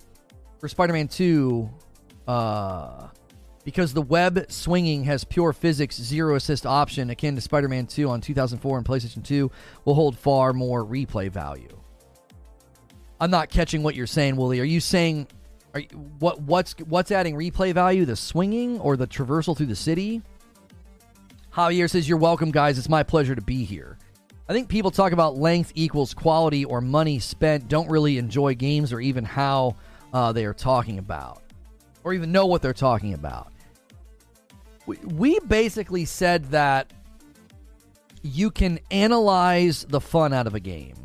for 0.59 0.67
Spider-Man 0.67 1.07
Two, 1.07 1.69
uh, 2.27 3.07
because 3.65 3.93
the 3.93 4.01
web 4.01 4.45
swinging 4.49 5.03
has 5.03 5.23
pure 5.25 5.51
physics, 5.51 5.97
zero 5.97 6.35
assist 6.35 6.65
option 6.65 7.09
akin 7.09 7.35
to 7.35 7.41
Spider-Man 7.41 7.87
Two 7.87 8.09
on 8.09 8.21
2004 8.21 8.77
and 8.77 8.87
PlayStation 8.87 9.23
Two, 9.23 9.51
will 9.83 9.95
hold 9.95 10.17
far 10.17 10.53
more 10.53 10.85
replay 10.85 11.29
value. 11.29 11.75
I'm 13.19 13.31
not 13.31 13.49
catching 13.49 13.81
what 13.81 13.95
you're 13.95 14.07
saying, 14.07 14.35
Wooly. 14.35 14.59
Are 14.59 14.65
you 14.65 14.79
saying, 14.79 15.27
are 15.73 15.79
you, 15.81 15.87
what 16.19 16.41
what's 16.41 16.73
what's 16.85 17.11
adding 17.11 17.35
replay 17.35 17.73
value? 17.73 18.05
The 18.05 18.15
swinging 18.15 18.79
or 18.79 18.95
the 18.95 19.07
traversal 19.07 19.57
through 19.57 19.65
the 19.65 19.75
city? 19.75 20.21
Javier 21.51 21.89
says, 21.89 22.07
"You're 22.07 22.19
welcome, 22.19 22.51
guys. 22.51 22.77
It's 22.77 22.89
my 22.89 23.03
pleasure 23.03 23.35
to 23.35 23.41
be 23.41 23.63
here." 23.63 23.97
I 24.47 24.53
think 24.53 24.69
people 24.69 24.91
talk 24.91 25.11
about 25.11 25.37
length 25.37 25.71
equals 25.73 26.13
quality 26.13 26.65
or 26.65 26.79
money 26.79 27.17
spent, 27.17 27.67
don't 27.67 27.89
really 27.89 28.19
enjoy 28.19 28.53
games 28.53 28.93
or 28.93 28.99
even 28.99 29.25
how 29.25 29.75
uh, 30.13 30.31
they 30.33 30.45
are 30.45 30.53
talking 30.53 30.99
about, 30.99 31.41
or 32.03 32.13
even 32.13 32.31
know 32.31 32.45
what 32.45 32.61
they're 32.61 32.71
talking 32.71 33.15
about. 33.15 33.51
We, 34.85 35.39
basically 35.39 36.05
said 36.05 36.45
that 36.51 36.91
you 38.21 38.51
can 38.51 38.79
analyze 38.91 39.85
the 39.85 40.01
fun 40.01 40.33
out 40.33 40.47
of 40.47 40.55
a 40.55 40.59
game. 40.59 40.95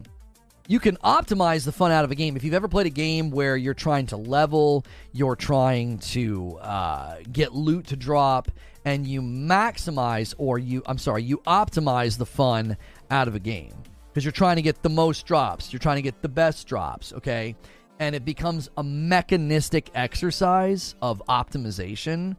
You 0.68 0.78
can 0.78 0.96
optimize 0.98 1.64
the 1.64 1.72
fun 1.72 1.90
out 1.90 2.04
of 2.04 2.10
a 2.10 2.14
game. 2.14 2.36
If 2.36 2.44
you've 2.44 2.54
ever 2.54 2.68
played 2.68 2.86
a 2.86 2.90
game 2.90 3.30
where 3.30 3.56
you're 3.56 3.74
trying 3.74 4.06
to 4.06 4.16
level, 4.16 4.84
you're 5.12 5.36
trying 5.36 5.98
to 5.98 6.58
uh, 6.58 7.16
get 7.32 7.52
loot 7.52 7.88
to 7.88 7.96
drop, 7.96 8.50
and 8.84 9.06
you 9.06 9.20
maximize 9.20 10.34
or 10.38 10.58
you, 10.58 10.82
I'm 10.86 10.98
sorry, 10.98 11.22
you 11.22 11.38
optimize 11.38 12.16
the 12.16 12.26
fun 12.26 12.76
out 13.10 13.28
of 13.28 13.34
a 13.34 13.40
game 13.40 13.74
because 14.08 14.24
you're 14.24 14.32
trying 14.32 14.56
to 14.56 14.62
get 14.62 14.82
the 14.82 14.88
most 14.88 15.26
drops, 15.26 15.72
you're 15.72 15.80
trying 15.80 15.96
to 15.96 16.02
get 16.02 16.22
the 16.22 16.28
best 16.28 16.66
drops, 16.66 17.12
okay? 17.12 17.54
And 17.98 18.14
it 18.14 18.24
becomes 18.24 18.70
a 18.76 18.82
mechanistic 18.82 19.90
exercise 19.94 20.94
of 21.02 21.22
optimization. 21.28 22.36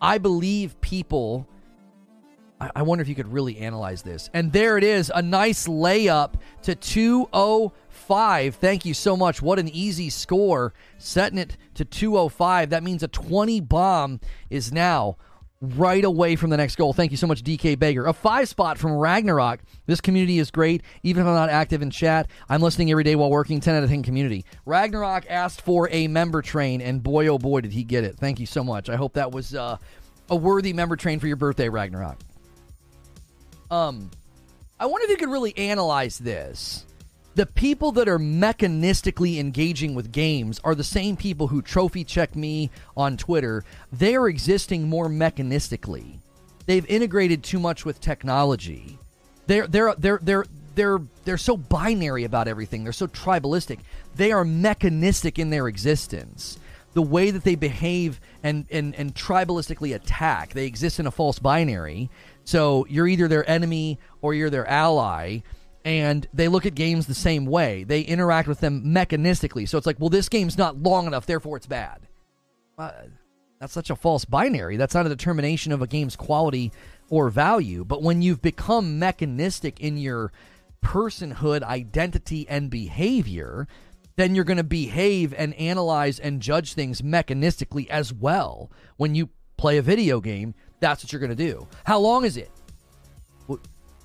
I 0.00 0.18
believe 0.18 0.80
people. 0.80 1.46
I, 2.60 2.70
I 2.76 2.82
wonder 2.82 3.02
if 3.02 3.08
you 3.08 3.14
could 3.14 3.32
really 3.32 3.58
analyze 3.58 4.02
this. 4.02 4.30
And 4.32 4.52
there 4.52 4.78
it 4.78 4.84
is, 4.84 5.10
a 5.14 5.22
nice 5.22 5.66
layup 5.66 6.34
to 6.62 6.74
205. 6.74 8.54
Thank 8.56 8.84
you 8.84 8.94
so 8.94 9.16
much. 9.16 9.42
What 9.42 9.58
an 9.58 9.68
easy 9.68 10.10
score. 10.10 10.72
Setting 10.98 11.38
it 11.38 11.56
to 11.74 11.84
205. 11.84 12.70
That 12.70 12.82
means 12.82 13.02
a 13.02 13.08
20 13.08 13.60
bomb 13.60 14.20
is 14.50 14.72
now 14.72 15.16
right 15.60 16.04
away 16.04 16.36
from 16.36 16.50
the 16.50 16.56
next 16.56 16.76
goal. 16.76 16.92
Thank 16.92 17.10
you 17.10 17.16
so 17.16 17.26
much, 17.26 17.42
DK 17.42 17.78
Baker. 17.78 18.06
A 18.06 18.12
five 18.12 18.48
spot 18.48 18.78
from 18.78 18.92
Ragnarok. 18.92 19.60
This 19.86 20.00
community 20.00 20.38
is 20.38 20.50
great. 20.50 20.82
Even 21.02 21.22
if 21.22 21.26
I'm 21.26 21.34
not 21.34 21.50
active 21.50 21.82
in 21.82 21.90
chat, 21.90 22.28
I'm 22.48 22.62
listening 22.62 22.90
every 22.90 23.04
day 23.04 23.16
while 23.16 23.30
working. 23.30 23.60
10 23.60 23.74
out 23.74 23.82
of 23.82 23.90
10 23.90 24.02
community. 24.02 24.44
Ragnarok 24.66 25.24
asked 25.28 25.62
for 25.62 25.88
a 25.90 26.06
member 26.06 26.42
train, 26.42 26.80
and 26.80 27.02
boy, 27.02 27.26
oh 27.26 27.38
boy, 27.38 27.60
did 27.62 27.72
he 27.72 27.84
get 27.84 28.04
it. 28.04 28.16
Thank 28.16 28.38
you 28.38 28.46
so 28.46 28.62
much. 28.62 28.88
I 28.88 28.96
hope 28.96 29.14
that 29.14 29.32
was 29.32 29.54
uh, 29.54 29.78
a 30.30 30.36
worthy 30.36 30.72
member 30.72 30.96
train 30.96 31.18
for 31.18 31.26
your 31.26 31.36
birthday, 31.36 31.68
Ragnarok. 31.68 32.18
Um, 33.70 34.10
I 34.80 34.86
wonder 34.86 35.04
if 35.04 35.10
you 35.10 35.16
could 35.16 35.30
really 35.30 35.56
analyze 35.58 36.18
this. 36.18 36.84
The 37.34 37.46
people 37.46 37.92
that 37.92 38.08
are 38.08 38.18
mechanistically 38.18 39.38
engaging 39.38 39.94
with 39.94 40.10
games 40.10 40.60
are 40.64 40.74
the 40.74 40.82
same 40.82 41.16
people 41.16 41.48
who 41.48 41.62
trophy 41.62 42.02
check 42.02 42.34
me 42.34 42.70
on 42.96 43.16
Twitter. 43.16 43.64
They 43.92 44.16
are 44.16 44.28
existing 44.28 44.88
more 44.88 45.08
mechanistically. 45.08 46.18
They've 46.66 46.86
integrated 46.86 47.42
too 47.42 47.58
much 47.58 47.84
with 47.84 48.00
technology. 48.00 48.98
They're 49.46 49.66
they're 49.66 49.94
they're 49.96 50.18
they're 50.20 50.44
they're 50.74 51.00
they're 51.24 51.38
so 51.38 51.56
binary 51.56 52.24
about 52.24 52.48
everything. 52.48 52.84
They're 52.84 52.92
so 52.92 53.06
tribalistic. 53.06 53.78
They 54.16 54.32
are 54.32 54.44
mechanistic 54.44 55.38
in 55.38 55.50
their 55.50 55.68
existence. 55.68 56.58
The 56.92 57.02
way 57.02 57.30
that 57.30 57.44
they 57.44 57.54
behave 57.54 58.20
and 58.42 58.66
and 58.70 58.94
and 58.96 59.14
tribalistically 59.14 59.94
attack, 59.94 60.52
they 60.54 60.66
exist 60.66 61.00
in 61.00 61.06
a 61.06 61.10
false 61.10 61.38
binary. 61.38 62.10
So 62.44 62.86
you're 62.88 63.08
either 63.08 63.28
their 63.28 63.48
enemy 63.48 63.98
or 64.20 64.34
you're 64.34 64.50
their 64.50 64.66
ally 64.66 65.40
and 65.88 66.28
they 66.34 66.48
look 66.48 66.66
at 66.66 66.74
games 66.74 67.06
the 67.06 67.14
same 67.14 67.46
way. 67.46 67.82
They 67.82 68.02
interact 68.02 68.46
with 68.46 68.60
them 68.60 68.84
mechanistically. 68.84 69.66
So 69.66 69.78
it's 69.78 69.86
like, 69.86 69.98
well, 69.98 70.10
this 70.10 70.28
game's 70.28 70.58
not 70.58 70.76
long 70.76 71.06
enough, 71.06 71.24
therefore 71.24 71.56
it's 71.56 71.66
bad. 71.66 72.06
Uh, 72.76 72.92
that's 73.58 73.72
such 73.72 73.88
a 73.88 73.96
false 73.96 74.26
binary. 74.26 74.76
That's 74.76 74.94
not 74.94 75.06
a 75.06 75.08
determination 75.08 75.72
of 75.72 75.80
a 75.80 75.86
game's 75.86 76.14
quality 76.14 76.72
or 77.08 77.30
value. 77.30 77.86
But 77.86 78.02
when 78.02 78.20
you've 78.20 78.42
become 78.42 78.98
mechanistic 78.98 79.80
in 79.80 79.96
your 79.96 80.30
personhood, 80.84 81.62
identity, 81.62 82.46
and 82.50 82.68
behavior, 82.68 83.66
then 84.16 84.34
you're 84.34 84.44
going 84.44 84.58
to 84.58 84.64
behave 84.64 85.32
and 85.38 85.54
analyze 85.54 86.18
and 86.18 86.42
judge 86.42 86.74
things 86.74 87.00
mechanistically 87.00 87.88
as 87.88 88.12
well. 88.12 88.70
When 88.98 89.14
you 89.14 89.30
play 89.56 89.78
a 89.78 89.82
video 89.82 90.20
game, 90.20 90.54
that's 90.80 91.02
what 91.02 91.14
you're 91.14 91.20
going 91.20 91.30
to 91.30 91.34
do. 91.34 91.66
How 91.84 91.98
long 91.98 92.26
is 92.26 92.36
it? 92.36 92.50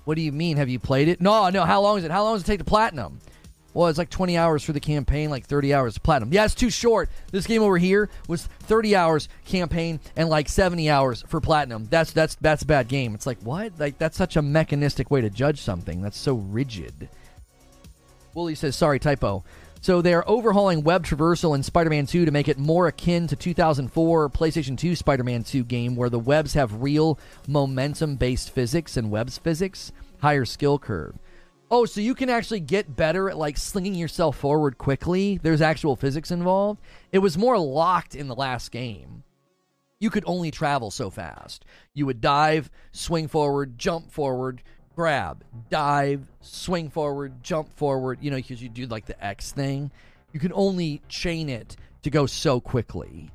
What 0.04 0.16
do 0.16 0.22
you 0.22 0.32
mean? 0.32 0.56
Have 0.56 0.68
you 0.68 0.78
played 0.78 1.08
it? 1.08 1.20
No, 1.20 1.48
no. 1.48 1.64
How 1.64 1.80
long 1.80 1.98
is 1.98 2.04
it? 2.04 2.10
How 2.10 2.24
long 2.24 2.34
does 2.34 2.42
it 2.42 2.46
take 2.46 2.58
to 2.58 2.64
platinum? 2.64 3.20
Well, 3.74 3.88
it's 3.88 3.98
like 3.98 4.10
20 4.10 4.36
hours 4.36 4.62
for 4.62 4.72
the 4.72 4.78
campaign, 4.78 5.30
like 5.30 5.46
30 5.46 5.74
hours 5.74 5.94
to 5.94 6.00
platinum. 6.00 6.32
Yeah, 6.32 6.44
it's 6.44 6.54
too 6.54 6.70
short. 6.70 7.10
This 7.32 7.44
game 7.44 7.60
over 7.60 7.76
here 7.76 8.08
was 8.28 8.46
30 8.46 8.94
hours 8.94 9.28
campaign 9.46 9.98
and 10.14 10.28
like 10.28 10.48
70 10.48 10.88
hours 10.88 11.24
for 11.26 11.40
platinum. 11.40 11.88
That's 11.90 12.12
that's 12.12 12.36
that's 12.36 12.62
a 12.62 12.66
bad 12.66 12.86
game. 12.86 13.16
It's 13.16 13.26
like 13.26 13.40
what? 13.40 13.72
Like 13.78 13.98
that's 13.98 14.16
such 14.16 14.36
a 14.36 14.42
mechanistic 14.42 15.10
way 15.10 15.22
to 15.22 15.30
judge 15.30 15.60
something. 15.60 16.02
That's 16.02 16.18
so 16.18 16.34
rigid. 16.34 17.08
Wooly 18.32 18.54
says, 18.54 18.76
"Sorry, 18.76 19.00
typo." 19.00 19.44
So 19.84 20.00
they 20.00 20.14
are 20.14 20.24
overhauling 20.26 20.82
web 20.82 21.04
traversal 21.04 21.54
in 21.54 21.62
Spider-Man 21.62 22.06
2 22.06 22.24
to 22.24 22.30
make 22.30 22.48
it 22.48 22.56
more 22.56 22.86
akin 22.86 23.26
to 23.26 23.36
2004 23.36 24.30
PlayStation 24.30 24.78
2 24.78 24.96
Spider-Man 24.96 25.44
2 25.44 25.62
game 25.62 25.94
where 25.94 26.08
the 26.08 26.18
webs 26.18 26.54
have 26.54 26.80
real 26.80 27.18
momentum-based 27.46 28.48
physics 28.48 28.96
and 28.96 29.10
webs 29.10 29.36
physics, 29.36 29.92
higher 30.22 30.46
skill 30.46 30.78
curve. 30.78 31.18
Oh, 31.70 31.84
so 31.84 32.00
you 32.00 32.14
can 32.14 32.30
actually 32.30 32.60
get 32.60 32.96
better 32.96 33.28
at 33.28 33.36
like 33.36 33.58
slinging 33.58 33.94
yourself 33.94 34.38
forward 34.38 34.78
quickly. 34.78 35.38
There's 35.42 35.60
actual 35.60 35.96
physics 35.96 36.30
involved. 36.30 36.80
It 37.12 37.18
was 37.18 37.36
more 37.36 37.58
locked 37.58 38.14
in 38.14 38.28
the 38.28 38.34
last 38.34 38.72
game. 38.72 39.22
You 40.00 40.08
could 40.08 40.24
only 40.26 40.50
travel 40.50 40.90
so 40.90 41.10
fast. 41.10 41.62
You 41.92 42.06
would 42.06 42.22
dive, 42.22 42.70
swing 42.92 43.28
forward, 43.28 43.78
jump 43.78 44.10
forward, 44.10 44.62
grab, 44.96 45.44
dive, 45.70 46.26
swing 46.40 46.90
forward, 46.90 47.42
jump 47.42 47.72
forward, 47.76 48.18
you 48.20 48.30
know, 48.30 48.36
because 48.36 48.62
you 48.62 48.68
do 48.68 48.86
like 48.86 49.06
the 49.06 49.24
X 49.24 49.52
thing. 49.52 49.90
You 50.32 50.40
can 50.40 50.52
only 50.54 51.02
chain 51.08 51.48
it 51.48 51.76
to 52.02 52.10
go 52.10 52.26
so 52.26 52.60
quickly. 52.60 53.30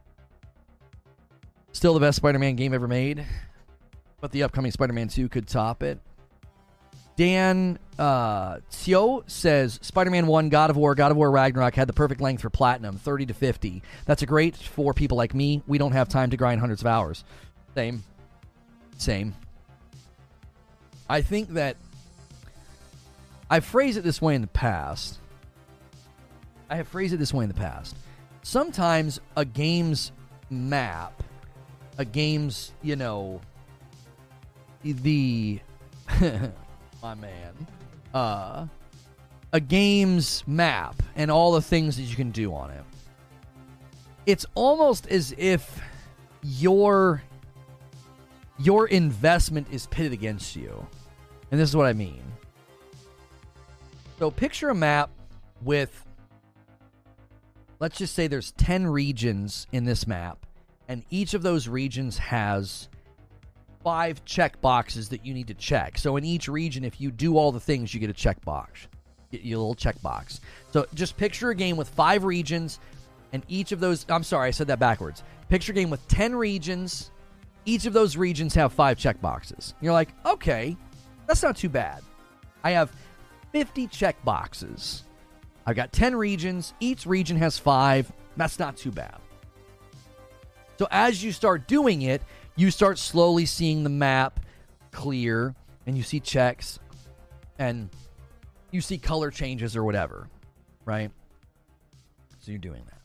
Still 1.72 1.94
the 1.94 2.00
best 2.00 2.18
Spider 2.18 2.40
Man 2.40 2.56
game 2.56 2.74
ever 2.74 2.88
made, 2.88 3.26
but 4.22 4.32
the 4.32 4.44
upcoming 4.44 4.72
Spider 4.72 4.94
Man 4.94 5.08
2 5.08 5.30
could 5.30 5.48
top 5.48 5.84
it. 5.84 6.00
Dan 7.16 7.78
uh, 7.98 8.60
Tio 8.72 9.24
says 9.28 9.78
Spider 9.82 10.10
Man 10.10 10.26
1, 10.26 10.50
God 10.50 10.70
of 10.70 10.78
War, 10.78 10.96
God 10.96 11.12
of 11.12 11.18
War 11.18 11.30
Ragnarok 11.30 11.76
had 11.76 11.88
the 11.88 11.94
perfect 11.94 12.22
length 12.22 12.42
for 12.42 12.50
platinum, 12.50 12.98
30 12.98 13.28
to 13.28 13.34
50. 13.34 13.84
That's 14.06 14.22
a 14.22 14.26
great 14.26 14.56
for 14.56 14.94
people 14.94 15.18
like 15.18 15.36
me. 15.36 15.62
We 15.68 15.78
don't 15.78 15.92
have 15.92 16.08
time 16.08 16.30
to 16.30 16.38
grind 16.38 16.62
hundreds 16.62 16.82
of 16.82 16.88
hours. 16.88 17.26
Same. 17.76 18.04
Same. 18.98 19.36
I 21.10 21.22
think 21.22 21.50
that 21.56 21.76
I 23.50 23.60
phrased 23.62 23.98
it 23.98 24.02
this 24.02 24.22
way 24.22 24.36
in 24.36 24.42
the 24.42 24.48
past. 24.48 25.18
I 26.70 26.76
have 26.76 26.88
phrased 26.88 27.14
it 27.14 27.18
this 27.18 27.34
way 27.34 27.44
in 27.44 27.48
the 27.48 27.56
past. 27.56 27.96
Sometimes 28.44 29.20
a 29.36 29.44
game's 29.44 30.12
map, 30.52 31.24
a 31.98 32.06
game's, 32.06 32.74
you 32.84 32.96
know, 32.96 33.42
the 34.84 35.60
my 37.02 37.16
man, 37.16 37.68
uh 38.14 38.68
a 39.52 39.60
game's 39.60 40.44
map 40.48 41.02
and 41.16 41.32
all 41.32 41.54
the 41.54 41.62
things 41.62 41.98
that 41.98 42.04
you 42.04 42.16
can 42.16 42.30
do 42.30 42.54
on 42.54 42.70
it. 42.70 42.84
It's 44.26 44.46
almost 44.54 45.08
as 45.08 45.34
if 45.38 45.82
your 46.44 47.24
your 48.60 48.88
investment 48.88 49.68
is 49.72 49.88
pitted 49.88 50.14
against 50.14 50.56
you. 50.56 50.86
And 51.52 51.60
this 51.60 51.70
is 51.70 51.76
what 51.76 51.86
I 51.86 51.94
mean. 51.94 52.22
So 54.20 54.30
picture 54.30 54.70
a 54.70 54.76
map 54.76 55.10
with, 55.62 56.06
let's 57.80 57.98
just 57.98 58.14
say 58.14 58.28
there's 58.28 58.52
10 58.54 58.88
regions 58.88 59.66
in 59.72 59.86
this 59.86 60.06
map, 60.06 60.46
and 60.88 61.04
each 61.10 61.34
of 61.34 61.42
those 61.42 61.68
regions 61.68 62.18
has 62.18 62.90
five 63.84 64.24
check 64.26 64.60
boxes 64.62 65.10
that 65.10 65.26
you 65.26 65.34
need 65.34 65.48
to 65.48 65.54
check. 65.54 65.98
So 65.98 66.18
in 66.18 66.26
each 66.26 66.48
region, 66.48 66.84
if 66.84 67.00
you 67.00 67.12
do 67.12 67.38
all 67.38 67.52
the 67.52 67.60
things, 67.60 67.94
you 67.94 68.00
get 68.00 68.10
a 68.10 68.14
check 68.14 68.44
box. 68.44 68.88
Get 69.32 69.42
you 69.42 69.58
a 69.58 69.60
little 69.60 69.76
check 69.76 70.02
box. 70.02 70.42
So 70.74 70.86
just 70.94 71.16
picture 71.16 71.52
a 71.52 71.56
game 71.56 71.78
with 71.78 71.88
five 71.90 72.24
regions, 72.24 72.80
and 73.32 73.44
each 73.48 73.72
of 73.72 73.80
those, 73.80 74.06
I'm 74.10 74.24
sorry, 74.24 74.48
I 74.48 74.52
said 74.52 74.68
that 74.68 74.80
backwards. 74.80 75.24
Picture 75.50 75.72
a 75.72 75.76
game 75.76 75.90
with 75.90 76.06
10 76.08 76.36
regions. 76.36 77.12
Each 77.66 77.86
of 77.86 77.94
those 77.94 78.18
regions 78.18 78.54
have 78.56 78.74
five 78.74 78.98
check 78.98 79.22
boxes. 79.22 79.76
You're 79.82 79.94
like, 79.94 80.10
okay, 80.26 80.76
that's 81.30 81.44
not 81.44 81.56
too 81.56 81.70
bad. 81.70 82.02
I 82.64 82.72
have 82.72 82.92
50 83.52 83.86
check 83.88 84.22
boxes. 84.26 85.04
I've 85.64 85.76
got 85.76 85.94
10 85.94 86.16
regions. 86.16 86.74
Each 86.80 87.06
region 87.06 87.38
has 87.38 87.60
five. 87.60 88.12
That's 88.36 88.58
not 88.58 88.76
too 88.76 88.92
bad. 88.92 89.18
So 90.80 90.88
as 90.90 91.24
you 91.24 91.32
start 91.32 91.68
doing 91.68 92.02
it, 92.02 92.24
you 92.56 92.72
start 92.72 92.98
slowly 92.98 93.46
seeing 93.46 93.84
the 93.84 93.92
map 93.92 94.40
clear 94.92 95.54
and 95.86 95.96
you 95.96 96.02
see 96.02 96.20
checks 96.20 96.80
and 97.60 97.90
you 98.72 98.82
see 98.82 98.98
color 98.98 99.30
changes 99.30 99.76
or 99.76 99.84
whatever, 99.84 100.28
right? 100.84 101.12
So 102.40 102.52
you're 102.52 102.58
doing 102.58 102.82
that. 102.88 103.02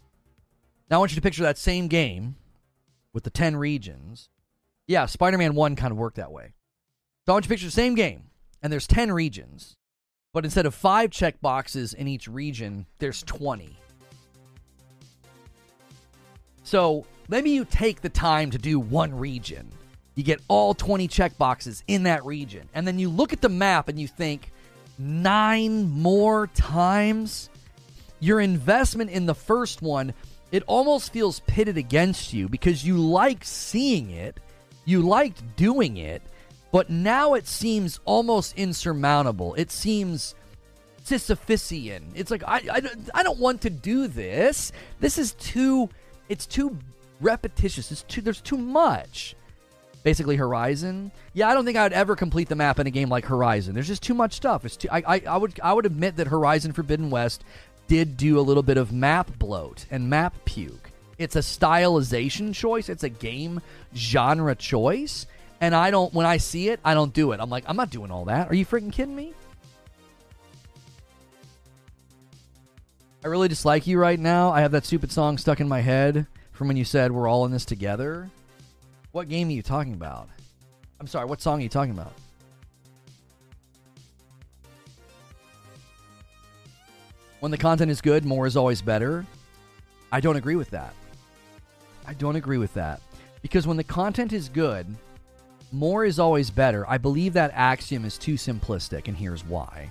Now 0.90 0.96
I 0.96 0.98
want 1.00 1.12
you 1.12 1.16
to 1.16 1.22
picture 1.22 1.42
that 1.42 1.58
same 1.58 1.88
game 1.88 2.36
with 3.12 3.24
the 3.24 3.30
10 3.30 3.56
regions. 3.56 4.30
Yeah, 4.86 5.04
Spider 5.04 5.36
Man 5.36 5.54
1 5.54 5.76
kind 5.76 5.92
of 5.92 5.98
worked 5.98 6.16
that 6.16 6.32
way. 6.32 6.54
So 7.26 7.32
I 7.32 7.36
want 7.36 7.46
you 7.46 7.48
to 7.48 7.52
picture 7.54 7.66
the 7.66 7.72
same 7.72 7.94
game, 7.94 8.24
and 8.62 8.70
there's 8.70 8.86
10 8.86 9.10
regions, 9.10 9.76
but 10.34 10.44
instead 10.44 10.66
of 10.66 10.74
five 10.74 11.10
check 11.10 11.40
boxes 11.40 11.94
in 11.94 12.06
each 12.06 12.28
region, 12.28 12.84
there's 12.98 13.22
20. 13.22 13.78
So 16.64 17.06
maybe 17.28 17.48
you 17.48 17.64
take 17.64 18.02
the 18.02 18.10
time 18.10 18.50
to 18.50 18.58
do 18.58 18.78
one 18.78 19.16
region. 19.16 19.70
You 20.16 20.22
get 20.22 20.42
all 20.48 20.74
20 20.74 21.08
check 21.08 21.38
boxes 21.38 21.82
in 21.88 22.02
that 22.02 22.26
region, 22.26 22.68
and 22.74 22.86
then 22.86 22.98
you 22.98 23.08
look 23.08 23.32
at 23.32 23.40
the 23.40 23.48
map 23.48 23.88
and 23.88 23.98
you 23.98 24.06
think, 24.06 24.52
nine 24.98 25.88
more 25.88 26.48
times? 26.48 27.48
Your 28.20 28.40
investment 28.40 29.10
in 29.10 29.24
the 29.24 29.34
first 29.34 29.80
one, 29.80 30.12
it 30.52 30.62
almost 30.66 31.10
feels 31.10 31.40
pitted 31.40 31.78
against 31.78 32.34
you 32.34 32.50
because 32.50 32.84
you 32.84 32.98
like 32.98 33.46
seeing 33.46 34.10
it, 34.10 34.40
you 34.84 35.00
liked 35.00 35.56
doing 35.56 35.96
it, 35.96 36.20
but 36.74 36.90
now 36.90 37.34
it 37.34 37.46
seems 37.46 38.00
almost 38.04 38.58
insurmountable. 38.58 39.54
It 39.54 39.70
seems 39.70 40.34
Sisyphusian. 41.04 42.02
It's 42.16 42.32
like 42.32 42.42
I, 42.48 42.62
I, 42.68 42.82
I 43.14 43.22
don't 43.22 43.38
want 43.38 43.60
to 43.60 43.70
do 43.70 44.08
this. 44.08 44.72
This 44.98 45.16
is 45.16 45.34
too 45.34 45.88
it's 46.28 46.46
too 46.46 46.76
repetitious. 47.20 47.92
It's 47.92 48.02
too 48.02 48.22
there's 48.22 48.40
too 48.40 48.58
much. 48.58 49.36
Basically, 50.02 50.34
Horizon. 50.34 51.12
Yeah, 51.32 51.48
I 51.48 51.54
don't 51.54 51.64
think 51.64 51.76
I 51.76 51.84
would 51.84 51.92
ever 51.92 52.16
complete 52.16 52.48
the 52.48 52.56
map 52.56 52.80
in 52.80 52.88
a 52.88 52.90
game 52.90 53.08
like 53.08 53.24
Horizon. 53.24 53.74
There's 53.74 53.86
just 53.86 54.02
too 54.02 54.12
much 54.12 54.32
stuff. 54.32 54.64
It's 54.64 54.76
too. 54.76 54.88
I, 54.90 55.04
I, 55.06 55.22
I 55.28 55.36
would 55.36 55.60
I 55.60 55.72
would 55.72 55.86
admit 55.86 56.16
that 56.16 56.26
Horizon 56.26 56.72
Forbidden 56.72 57.08
West 57.08 57.44
did 57.86 58.16
do 58.16 58.36
a 58.36 58.42
little 58.42 58.64
bit 58.64 58.78
of 58.78 58.90
map 58.90 59.38
bloat 59.38 59.86
and 59.92 60.10
map 60.10 60.34
puke. 60.44 60.90
It's 61.18 61.36
a 61.36 61.38
stylization 61.38 62.52
choice. 62.52 62.88
It's 62.88 63.04
a 63.04 63.08
game 63.08 63.62
genre 63.94 64.56
choice. 64.56 65.28
And 65.60 65.74
I 65.74 65.90
don't, 65.90 66.12
when 66.12 66.26
I 66.26 66.36
see 66.36 66.68
it, 66.68 66.80
I 66.84 66.94
don't 66.94 67.12
do 67.12 67.32
it. 67.32 67.40
I'm 67.40 67.50
like, 67.50 67.64
I'm 67.66 67.76
not 67.76 67.90
doing 67.90 68.10
all 68.10 68.26
that. 68.26 68.50
Are 68.50 68.54
you 68.54 68.66
freaking 68.66 68.92
kidding 68.92 69.16
me? 69.16 69.32
I 73.24 73.28
really 73.28 73.48
dislike 73.48 73.86
you 73.86 73.98
right 73.98 74.20
now. 74.20 74.50
I 74.50 74.60
have 74.60 74.72
that 74.72 74.84
stupid 74.84 75.10
song 75.10 75.38
stuck 75.38 75.60
in 75.60 75.68
my 75.68 75.80
head 75.80 76.26
from 76.52 76.68
when 76.68 76.76
you 76.76 76.84
said 76.84 77.10
we're 77.10 77.28
all 77.28 77.46
in 77.46 77.52
this 77.52 77.64
together. 77.64 78.28
What 79.12 79.28
game 79.28 79.48
are 79.48 79.52
you 79.52 79.62
talking 79.62 79.94
about? 79.94 80.28
I'm 81.00 81.06
sorry, 81.06 81.26
what 81.26 81.40
song 81.40 81.60
are 81.60 81.62
you 81.62 81.68
talking 81.68 81.92
about? 81.92 82.12
When 87.40 87.50
the 87.50 87.58
content 87.58 87.90
is 87.90 88.00
good, 88.00 88.24
more 88.24 88.46
is 88.46 88.56
always 88.56 88.82
better. 88.82 89.24
I 90.12 90.20
don't 90.20 90.36
agree 90.36 90.56
with 90.56 90.70
that. 90.70 90.94
I 92.06 92.14
don't 92.14 92.36
agree 92.36 92.58
with 92.58 92.74
that. 92.74 93.00
Because 93.42 93.66
when 93.66 93.76
the 93.76 93.84
content 93.84 94.32
is 94.32 94.48
good, 94.48 94.86
more 95.72 96.04
is 96.04 96.18
always 96.18 96.50
better. 96.50 96.88
I 96.88 96.98
believe 96.98 97.32
that 97.34 97.50
axiom 97.54 98.04
is 98.04 98.18
too 98.18 98.34
simplistic, 98.34 99.08
and 99.08 99.16
here's 99.16 99.44
why. 99.44 99.90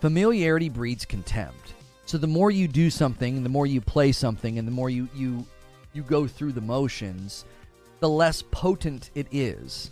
Familiarity 0.00 0.68
breeds 0.68 1.04
contempt. 1.04 1.74
So 2.06 2.18
the 2.18 2.26
more 2.26 2.50
you 2.50 2.68
do 2.68 2.90
something, 2.90 3.42
the 3.42 3.48
more 3.48 3.66
you 3.66 3.80
play 3.80 4.12
something, 4.12 4.58
and 4.58 4.66
the 4.66 4.72
more 4.72 4.88
you 4.88 5.08
you 5.14 5.44
you 5.92 6.02
go 6.02 6.26
through 6.26 6.52
the 6.52 6.60
motions, 6.60 7.44
the 8.00 8.08
less 8.08 8.42
potent 8.42 9.10
it 9.14 9.26
is. 9.32 9.90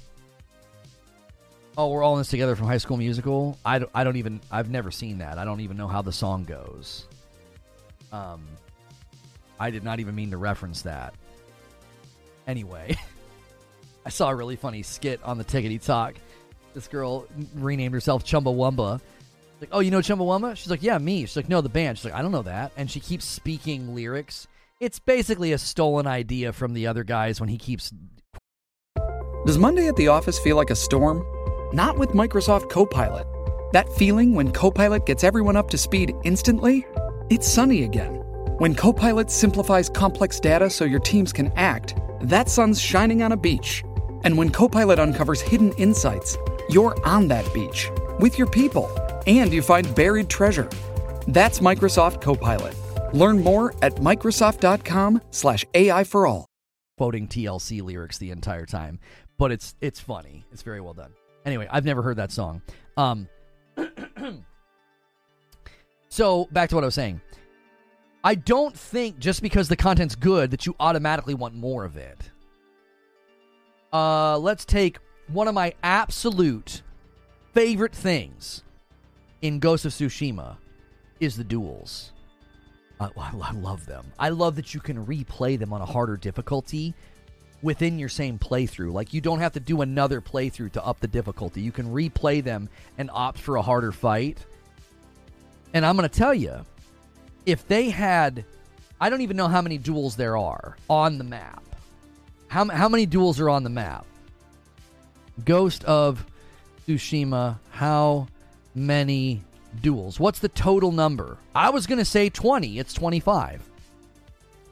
Oh, 1.79 1.91
we're 1.91 2.03
all 2.03 2.15
in 2.15 2.21
this 2.21 2.29
together 2.29 2.57
from 2.57 2.69
High 2.69 2.79
School 2.79 2.97
Musical. 2.97 3.59
I 3.65 3.81
don't, 3.81 3.91
I 3.95 4.03
don't 4.03 4.17
even. 4.17 4.41
I've 4.51 4.71
never 4.71 4.91
seen 4.91 5.19
that. 5.19 5.37
I 5.37 5.45
don't 5.45 5.61
even 5.61 5.77
know 5.77 5.89
how 5.89 6.01
the 6.01 6.13
song 6.13 6.45
goes. 6.45 7.07
Um, 8.13 8.47
I 9.61 9.71
did 9.71 9.85
not 9.85 10.01
even 10.01 10.15
mean 10.15 10.31
to 10.31 10.39
reference 10.39 10.83
that. 10.83 11.15
Anyway, 12.47 12.97
I 14.07 14.09
saw 14.09 14.31
a 14.31 14.35
really 14.37 14.55
funny 14.55 14.83
skit 14.83 15.21
on 15.25 15.37
the 15.37 15.45
Tickety 15.45 15.85
Talk. 15.85 16.15
This 16.75 16.87
girl 16.87 17.27
renamed 17.57 17.93
herself 17.93 18.25
Chumbawamba. 18.25 19.01
Like, 19.61 19.71
oh, 19.73 19.81
you 19.81 19.91
know 19.91 19.99
Chumbawamba? 19.99 20.57
She's 20.57 20.71
like, 20.71 20.83
yeah, 20.85 20.97
me. 20.97 21.23
She's 21.23 21.35
like, 21.35 21.49
no, 21.49 21.61
the 21.61 21.69
band. 21.69 21.99
She's 21.99 22.05
like, 22.05 22.15
I 22.15 22.23
don't 22.23 22.31
know 22.31 22.43
that. 22.43 22.71
And 22.77 22.89
she 22.89 23.01
keeps 23.01 23.25
speaking 23.25 23.97
lyrics. 23.97 24.47
It's 24.79 25.01
basically 25.01 25.53
a 25.53 25.59
stolen 25.59 26.07
idea 26.07 26.53
from 26.53 26.73
the 26.73 26.87
other 26.87 27.03
guys 27.03 27.41
when 27.41 27.49
he 27.49 27.59
keeps. 27.59 27.93
Does 29.45 29.59
Monday 29.59 29.89
at 29.89 29.97
the 29.97 30.07
office 30.07 30.39
feel 30.39 30.55
like 30.55 30.71
a 30.71 30.77
storm? 30.77 31.25
Not 31.73 31.99
with 31.99 32.11
Microsoft 32.11 32.71
Copilot. 32.71 33.27
That 33.73 33.93
feeling 33.95 34.37
when 34.37 34.53
Copilot 34.53 35.05
gets 35.05 35.25
everyone 35.25 35.57
up 35.57 35.69
to 35.71 35.79
speed 35.79 36.15
instantly? 36.23 36.87
It's 37.29 37.49
sunny 37.49 37.83
again. 37.83 38.15
When 38.59 38.77
Copilot 38.77 39.33
simplifies 39.33 39.91
complex 39.91 40.39
data 40.39 40.71
so 40.71 40.85
your 40.85 41.01
teams 41.01 41.33
can 41.33 41.51
act, 41.57 41.97
that 42.21 42.49
sun's 42.49 42.81
shining 42.81 43.23
on 43.23 43.33
a 43.33 43.37
beach. 43.37 43.83
And 44.27 44.37
when 44.37 44.51
Copilot 44.51 44.99
uncovers 44.99 45.41
hidden 45.41 45.71
insights, 45.75 46.37
you're 46.69 46.97
on 47.07 47.29
that 47.29 47.47
beach 47.55 47.91
with 48.19 48.37
your 48.37 48.49
people 48.49 48.91
and 49.29 49.53
you 49.53 49.63
find 49.63 49.95
buried 49.95 50.29
treasure. 50.29 50.69
That's 51.29 51.61
Microsoft 51.61 52.21
Copilot. 52.21 52.75
Learn 53.15 53.39
more 53.39 53.73
at 53.83 53.95
Microsoft.com 53.95 55.23
slash 55.31 55.65
AI 55.75 56.03
for 56.03 56.27
all. 56.27 56.45
Quoting 56.99 57.29
TLC 57.29 57.81
lyrics 57.83 58.19
the 58.19 58.33
entire 58.33 58.67
time, 58.67 58.99
but 59.39 59.53
it's 59.53 59.77
it's 59.81 60.01
funny. 60.01 60.45
It's 60.51 60.63
very 60.63 60.81
well 60.81 60.95
done. 60.95 61.13
Anyway, 61.45 61.69
I've 61.71 61.85
never 61.85 62.03
heard 62.03 62.17
that 62.17 62.33
song. 62.33 62.63
Um, 62.97 63.29
so 66.09 66.49
back 66.51 66.71
to 66.71 66.75
what 66.75 66.83
I 66.83 66.87
was 66.87 66.97
saying. 66.97 67.21
I 68.25 68.35
don't 68.35 68.77
think 68.77 69.21
just 69.21 69.41
because 69.41 69.69
the 69.69 69.77
content's 69.77 70.17
good 70.17 70.51
that 70.51 70.67
you 70.67 70.75
automatically 70.81 71.35
want 71.35 71.55
more 71.55 71.85
of 71.85 71.97
it. 71.97 72.33
Uh, 73.97 74.37
let's 74.37 74.67
take 74.67 74.99
one 75.29 75.49
of 75.49 75.55
my 75.55 75.73
absolute 75.83 76.83
favorite 77.55 77.95
things 77.95 78.63
in 79.41 79.59
Ghost 79.59 79.87
of 79.87 79.93
Tsushima 79.93 80.59
is 81.19 81.35
the 81.35 81.45
duels. 81.45 82.13
I, 83.01 83.09
I 83.17 83.53
love 83.53 83.87
them. 83.87 84.13
I 84.19 84.29
love 84.29 84.57
that 84.57 84.75
you 84.75 84.81
can 84.81 85.07
replay 85.07 85.59
them 85.59 85.73
on 85.73 85.81
a 85.81 85.87
harder 85.87 86.19
difficulty 86.19 86.93
within 87.63 87.99
your 87.99 88.11
same 88.11 88.39
playthrough. 88.39 88.93
Like 88.93 89.15
you 89.15 89.23
don't 89.23 89.39
have 89.39 89.55
to 89.55 89.61
do 89.61 89.81
another 89.81 90.21
playthrough 90.21 90.73
to 90.73 90.85
up 90.85 91.01
the 91.01 91.09
difficulty. 91.09 91.63
You 91.63 91.73
can 91.73 91.87
replay 91.87 92.45
them 92.45 92.69
and 92.99 93.09
opt 93.15 93.39
for 93.39 93.57
a 93.57 93.63
harder 93.63 93.93
fight. 93.93 94.45
And 95.73 95.87
I'm 95.87 95.97
going 95.97 96.07
to 96.07 96.15
tell 96.15 96.35
you, 96.35 96.67
if 97.47 97.67
they 97.67 97.89
had, 97.89 98.45
I 99.01 99.09
don't 99.09 99.23
even 99.23 99.39
know 99.39 99.49
how 99.49 99.63
many 99.63 99.79
duels 99.79 100.17
there 100.17 100.37
are 100.37 100.77
on 100.91 101.17
the 101.17 101.25
map. 101.25 101.66
How, 102.49 102.65
how 102.69 102.89
many 102.89 103.07
duels 103.07 103.41
are 103.41 103.51
on 103.51 103.65
the 103.65 103.71
map? 103.71 104.07
Ghost 105.45 105.85
of 105.85 106.25
Tsushima, 106.87 107.59
how 107.71 108.29
many 108.75 109.43
duels? 109.83 110.21
What's 110.21 110.39
the 110.39 110.49
total 110.49 110.93
number? 110.93 111.37
I 111.55 111.71
was 111.71 111.87
going 111.87 111.99
to 111.99 112.05
say 112.05 112.31
20. 112.31 112.79
It's 112.79 112.95
25. 112.95 113.63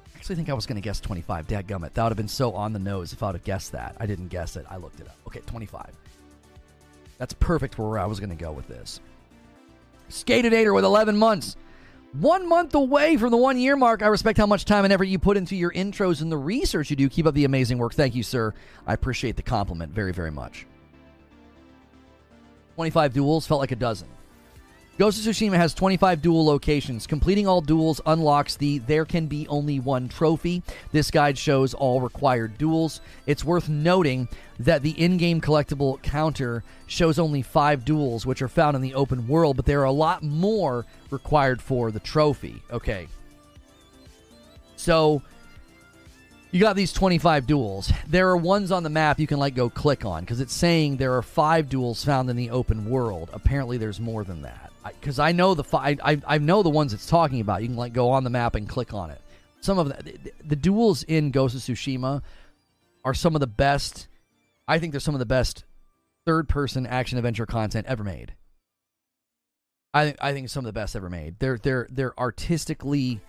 I 0.06 0.16
actually 0.16 0.36
think 0.36 0.48
I 0.48 0.54
was 0.54 0.66
going 0.66 0.76
to 0.76 0.82
guess 0.82 1.00
25. 1.00 1.46
Dadgummit. 1.46 1.92
That 1.92 2.04
would 2.04 2.10
have 2.10 2.16
been 2.16 2.28
so 2.28 2.52
on 2.52 2.72
the 2.72 2.78
nose 2.78 3.12
if 3.12 3.22
I 3.22 3.26
would 3.26 3.36
have 3.36 3.44
guessed 3.44 3.72
that. 3.72 3.96
I 4.00 4.06
didn't 4.06 4.28
guess 4.28 4.56
it. 4.56 4.64
I 4.70 4.76
looked 4.76 5.00
it 5.00 5.08
up. 5.08 5.16
Okay, 5.26 5.40
25. 5.40 5.90
That's 7.18 7.34
perfect 7.34 7.74
for 7.74 7.88
where 7.90 7.98
I 7.98 8.06
was 8.06 8.20
going 8.20 8.30
to 8.30 8.36
go 8.36 8.52
with 8.52 8.68
this. 8.68 9.00
Skatadator 10.10 10.74
with 10.74 10.84
11 10.84 11.16
months. 11.16 11.56
One 12.14 12.48
month 12.48 12.76
away 12.76 13.16
from 13.16 13.32
the 13.32 13.36
one 13.36 13.58
year 13.58 13.74
mark. 13.74 14.00
I 14.00 14.06
respect 14.06 14.38
how 14.38 14.46
much 14.46 14.64
time 14.64 14.84
and 14.84 14.92
effort 14.92 15.04
you 15.04 15.18
put 15.18 15.36
into 15.36 15.56
your 15.56 15.72
intros 15.72 16.22
and 16.22 16.30
the 16.30 16.38
research 16.38 16.88
you 16.88 16.94
do. 16.94 17.08
Keep 17.08 17.26
up 17.26 17.34
the 17.34 17.44
amazing 17.44 17.76
work. 17.78 17.92
Thank 17.92 18.14
you, 18.14 18.22
sir. 18.22 18.54
I 18.86 18.94
appreciate 18.94 19.34
the 19.34 19.42
compliment 19.42 19.92
very, 19.92 20.12
very 20.12 20.30
much. 20.30 20.64
25 22.76 23.14
duels 23.14 23.48
felt 23.48 23.60
like 23.60 23.72
a 23.72 23.76
dozen. 23.76 24.06
Ghost 24.96 25.26
of 25.26 25.34
Tsushima 25.34 25.56
has 25.56 25.74
25 25.74 26.22
duel 26.22 26.46
locations. 26.46 27.04
Completing 27.08 27.48
all 27.48 27.60
duels 27.60 28.00
unlocks 28.06 28.54
the 28.54 28.78
There 28.78 29.04
Can 29.04 29.26
Be 29.26 29.48
Only 29.48 29.80
One 29.80 30.08
trophy. 30.08 30.62
This 30.92 31.10
guide 31.10 31.36
shows 31.36 31.74
all 31.74 32.00
required 32.00 32.56
duels. 32.58 33.00
It's 33.26 33.44
worth 33.44 33.68
noting 33.68 34.28
that 34.60 34.82
the 34.82 34.92
in 34.92 35.16
game 35.16 35.40
collectible 35.40 36.00
counter 36.02 36.62
shows 36.86 37.18
only 37.18 37.42
five 37.42 37.84
duels, 37.84 38.24
which 38.24 38.40
are 38.40 38.46
found 38.46 38.76
in 38.76 38.82
the 38.82 38.94
open 38.94 39.26
world, 39.26 39.56
but 39.56 39.66
there 39.66 39.80
are 39.80 39.86
a 39.86 39.90
lot 39.92 40.22
more 40.22 40.86
required 41.10 41.60
for 41.60 41.90
the 41.90 41.98
trophy. 41.98 42.62
Okay. 42.70 43.08
So 44.76 45.22
you 46.52 46.60
got 46.60 46.76
these 46.76 46.92
25 46.92 47.48
duels. 47.48 47.92
There 48.06 48.28
are 48.28 48.36
ones 48.36 48.70
on 48.70 48.84
the 48.84 48.90
map 48.90 49.18
you 49.18 49.26
can 49.26 49.40
like 49.40 49.56
go 49.56 49.68
click 49.68 50.04
on 50.04 50.20
because 50.20 50.38
it's 50.38 50.54
saying 50.54 50.98
there 50.98 51.16
are 51.16 51.22
five 51.22 51.68
duels 51.68 52.04
found 52.04 52.30
in 52.30 52.36
the 52.36 52.50
open 52.50 52.88
world. 52.88 53.28
Apparently, 53.32 53.76
there's 53.76 53.98
more 53.98 54.22
than 54.22 54.42
that. 54.42 54.70
Because 54.84 55.18
I, 55.18 55.28
I, 55.28 55.32
know 55.32 55.54
the 55.54 55.64
I, 55.76 56.20
I 56.26 56.38
know 56.38 56.62
the 56.62 56.70
ones 56.70 56.92
it's 56.92 57.06
talking 57.06 57.40
about. 57.40 57.62
You 57.62 57.68
can 57.68 57.76
like 57.76 57.92
go 57.92 58.10
on 58.10 58.24
the 58.24 58.30
map 58.30 58.54
and 58.54 58.68
click 58.68 58.92
on 58.92 59.10
it. 59.10 59.20
Some 59.60 59.78
of 59.78 59.88
the, 59.88 60.02
the, 60.02 60.32
the 60.44 60.56
duels 60.56 61.04
in 61.04 61.30
Ghost 61.30 61.54
of 61.54 61.62
Tsushima 61.62 62.22
are 63.04 63.14
some 63.14 63.34
of 63.34 63.40
the 63.40 63.46
best. 63.46 64.08
I 64.68 64.78
think 64.78 64.92
they're 64.92 65.00
some 65.00 65.14
of 65.14 65.20
the 65.20 65.26
best 65.26 65.64
third-person 66.26 66.86
action 66.86 67.18
adventure 67.18 67.46
content 67.46 67.86
ever 67.86 68.04
made. 68.04 68.34
I 69.94 70.14
I 70.20 70.32
think 70.32 70.48
some 70.48 70.64
of 70.64 70.66
the 70.66 70.78
best 70.78 70.96
ever 70.96 71.08
made. 71.08 71.38
They're 71.38 71.58
they're 71.58 71.88
they're 71.90 72.18
artistically, 72.18 73.20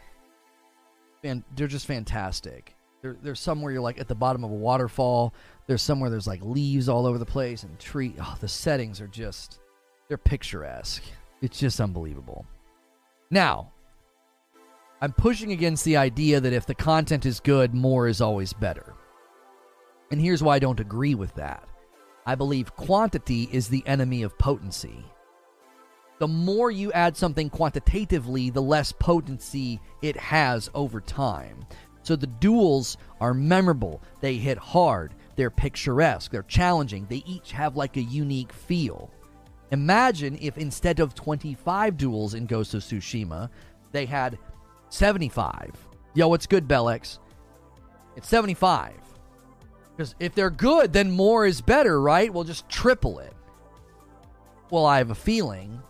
and 1.24 1.44
they're 1.56 1.68
just 1.68 1.86
fantastic. 1.86 2.76
There, 3.02 3.16
there's 3.22 3.40
somewhere 3.40 3.72
you're 3.72 3.82
like 3.82 4.00
at 4.00 4.08
the 4.08 4.16
bottom 4.16 4.44
of 4.44 4.52
a 4.52 4.56
waterfall. 4.56 5.34
There's 5.68 5.84
somewhere 5.84 6.10
there's 6.10 6.28
like 6.28 6.42
leaves 6.42 6.90
all 6.90 7.06
over 7.06 7.20
the 7.20 7.26
place 7.26 7.64
and 7.64 7.78
tree. 7.80 8.16
Oh, 8.20 8.36
the 8.42 8.48
settings 8.48 9.00
are 9.00 9.08
just 9.08 9.60
they're 10.08 10.18
picturesque. 10.18 11.04
It's 11.42 11.60
just 11.60 11.80
unbelievable. 11.80 12.46
Now, 13.30 13.72
I'm 15.02 15.12
pushing 15.12 15.52
against 15.52 15.84
the 15.86 15.98
idea 15.98 16.40
that 16.40 16.54
if 16.54 16.66
the 16.66 16.76
content 16.76 17.26
is 17.26 17.40
good, 17.40 17.74
more 17.74 18.08
is 18.08 18.22
always 18.22 18.54
better. 18.54 18.94
And 20.12 20.22
here's 20.22 20.42
why 20.42 20.56
I 20.56 20.60
don't 20.60 20.80
agree 20.80 21.16
with 21.16 21.34
that. 21.36 21.68
I 22.26 22.36
believe 22.36 22.76
quantity 22.76 23.50
is 23.52 23.68
the 23.68 23.84
enemy 23.86 24.24
of 24.24 24.38
potency. 24.38 25.06
The 26.18 26.28
more 26.28 26.72
you 26.72 26.92
add 26.94 27.18
something 27.18 27.50
quantitatively, 27.50 28.50
the 28.50 28.62
less 28.62 28.94
potency 28.94 29.82
it 30.02 30.16
has 30.16 30.70
over 30.74 31.02
time. 31.02 31.66
So 32.04 32.16
the 32.16 32.28
duels 32.28 32.98
are 33.20 33.34
memorable. 33.34 34.02
They 34.22 34.36
hit 34.36 34.58
hard. 34.58 35.14
They're 35.36 35.50
picturesque. 35.50 36.32
They're 36.32 36.44
challenging. 36.44 37.06
They 37.10 37.24
each 37.26 37.52
have 37.52 37.76
like 37.76 37.98
a 37.98 38.02
unique 38.02 38.54
feel. 38.54 39.12
Imagine 39.72 40.38
if 40.42 40.58
instead 40.58 41.00
of 41.00 41.16
25 41.16 41.98
duels 41.98 42.34
in 42.34 42.46
Ghost 42.46 42.74
of 42.74 42.82
Tsushima, 42.82 43.50
they 43.92 44.06
had 44.06 44.38
75. 44.90 45.72
Yo, 46.14 46.28
what's 46.28 46.48
good, 46.48 46.68
Bellex? 46.68 47.20
It's 48.16 48.30
75. 48.30 48.94
Because 49.96 50.16
if 50.20 50.36
they're 50.36 50.50
good, 50.50 50.94
then 50.94 51.12
more 51.12 51.46
is 51.46 51.62
better, 51.62 52.00
right? 52.02 52.32
We'll 52.34 52.44
just 52.44 52.70
triple 52.70 53.20
it. 53.20 53.34
Well, 54.70 54.86
I 54.86 54.98
have 54.98 55.12
a 55.12 55.16
feeling 55.16 55.82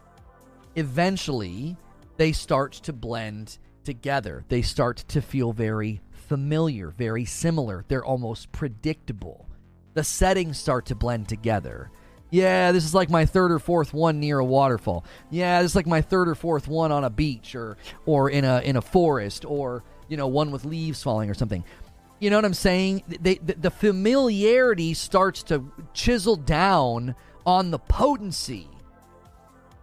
eventually 0.75 1.77
they 2.17 2.31
start 2.31 2.73
to 2.73 2.93
blend 2.93 3.57
together. 3.83 4.45
They 4.49 4.61
start 4.61 4.97
to 5.09 5.21
feel 5.21 5.53
very 5.53 6.01
familiar, 6.11 6.89
very 6.89 7.25
similar. 7.25 7.85
They're 7.87 8.05
almost 8.05 8.51
predictable. 8.51 9.49
The 9.93 10.03
settings 10.03 10.59
start 10.59 10.85
to 10.87 10.95
blend 10.95 11.29
together. 11.29 11.91
Yeah, 12.31 12.71
this 12.71 12.83
is 12.83 12.93
like 12.93 13.09
my 13.09 13.25
third 13.25 13.51
or 13.51 13.59
fourth 13.59 13.93
one 13.93 14.19
near 14.19 14.39
a 14.39 14.45
waterfall. 14.45 15.05
Yeah, 15.29 15.61
this 15.61 15.71
is 15.71 15.75
like 15.75 15.87
my 15.87 16.01
third 16.01 16.27
or 16.27 16.35
fourth 16.35 16.67
one 16.67 16.91
on 16.91 17.03
a 17.03 17.09
beach 17.09 17.55
or 17.55 17.77
or 18.05 18.29
in 18.29 18.43
a 18.43 18.61
in 18.61 18.75
a 18.75 18.81
forest 18.81 19.45
or 19.45 19.83
you 20.07 20.17
know 20.17 20.27
one 20.27 20.51
with 20.51 20.65
leaves 20.65 21.01
falling 21.01 21.29
or 21.29 21.33
something. 21.33 21.63
You 22.19 22.29
know 22.29 22.37
what 22.37 22.45
I'm 22.45 22.53
saying? 22.53 23.03
They, 23.07 23.35
the, 23.35 23.53
the 23.53 23.69
familiarity 23.69 24.93
starts 24.93 25.43
to 25.43 25.71
chisel 25.93 26.37
down 26.37 27.15
on 27.45 27.71
the 27.71 27.79
potency. 27.79 28.69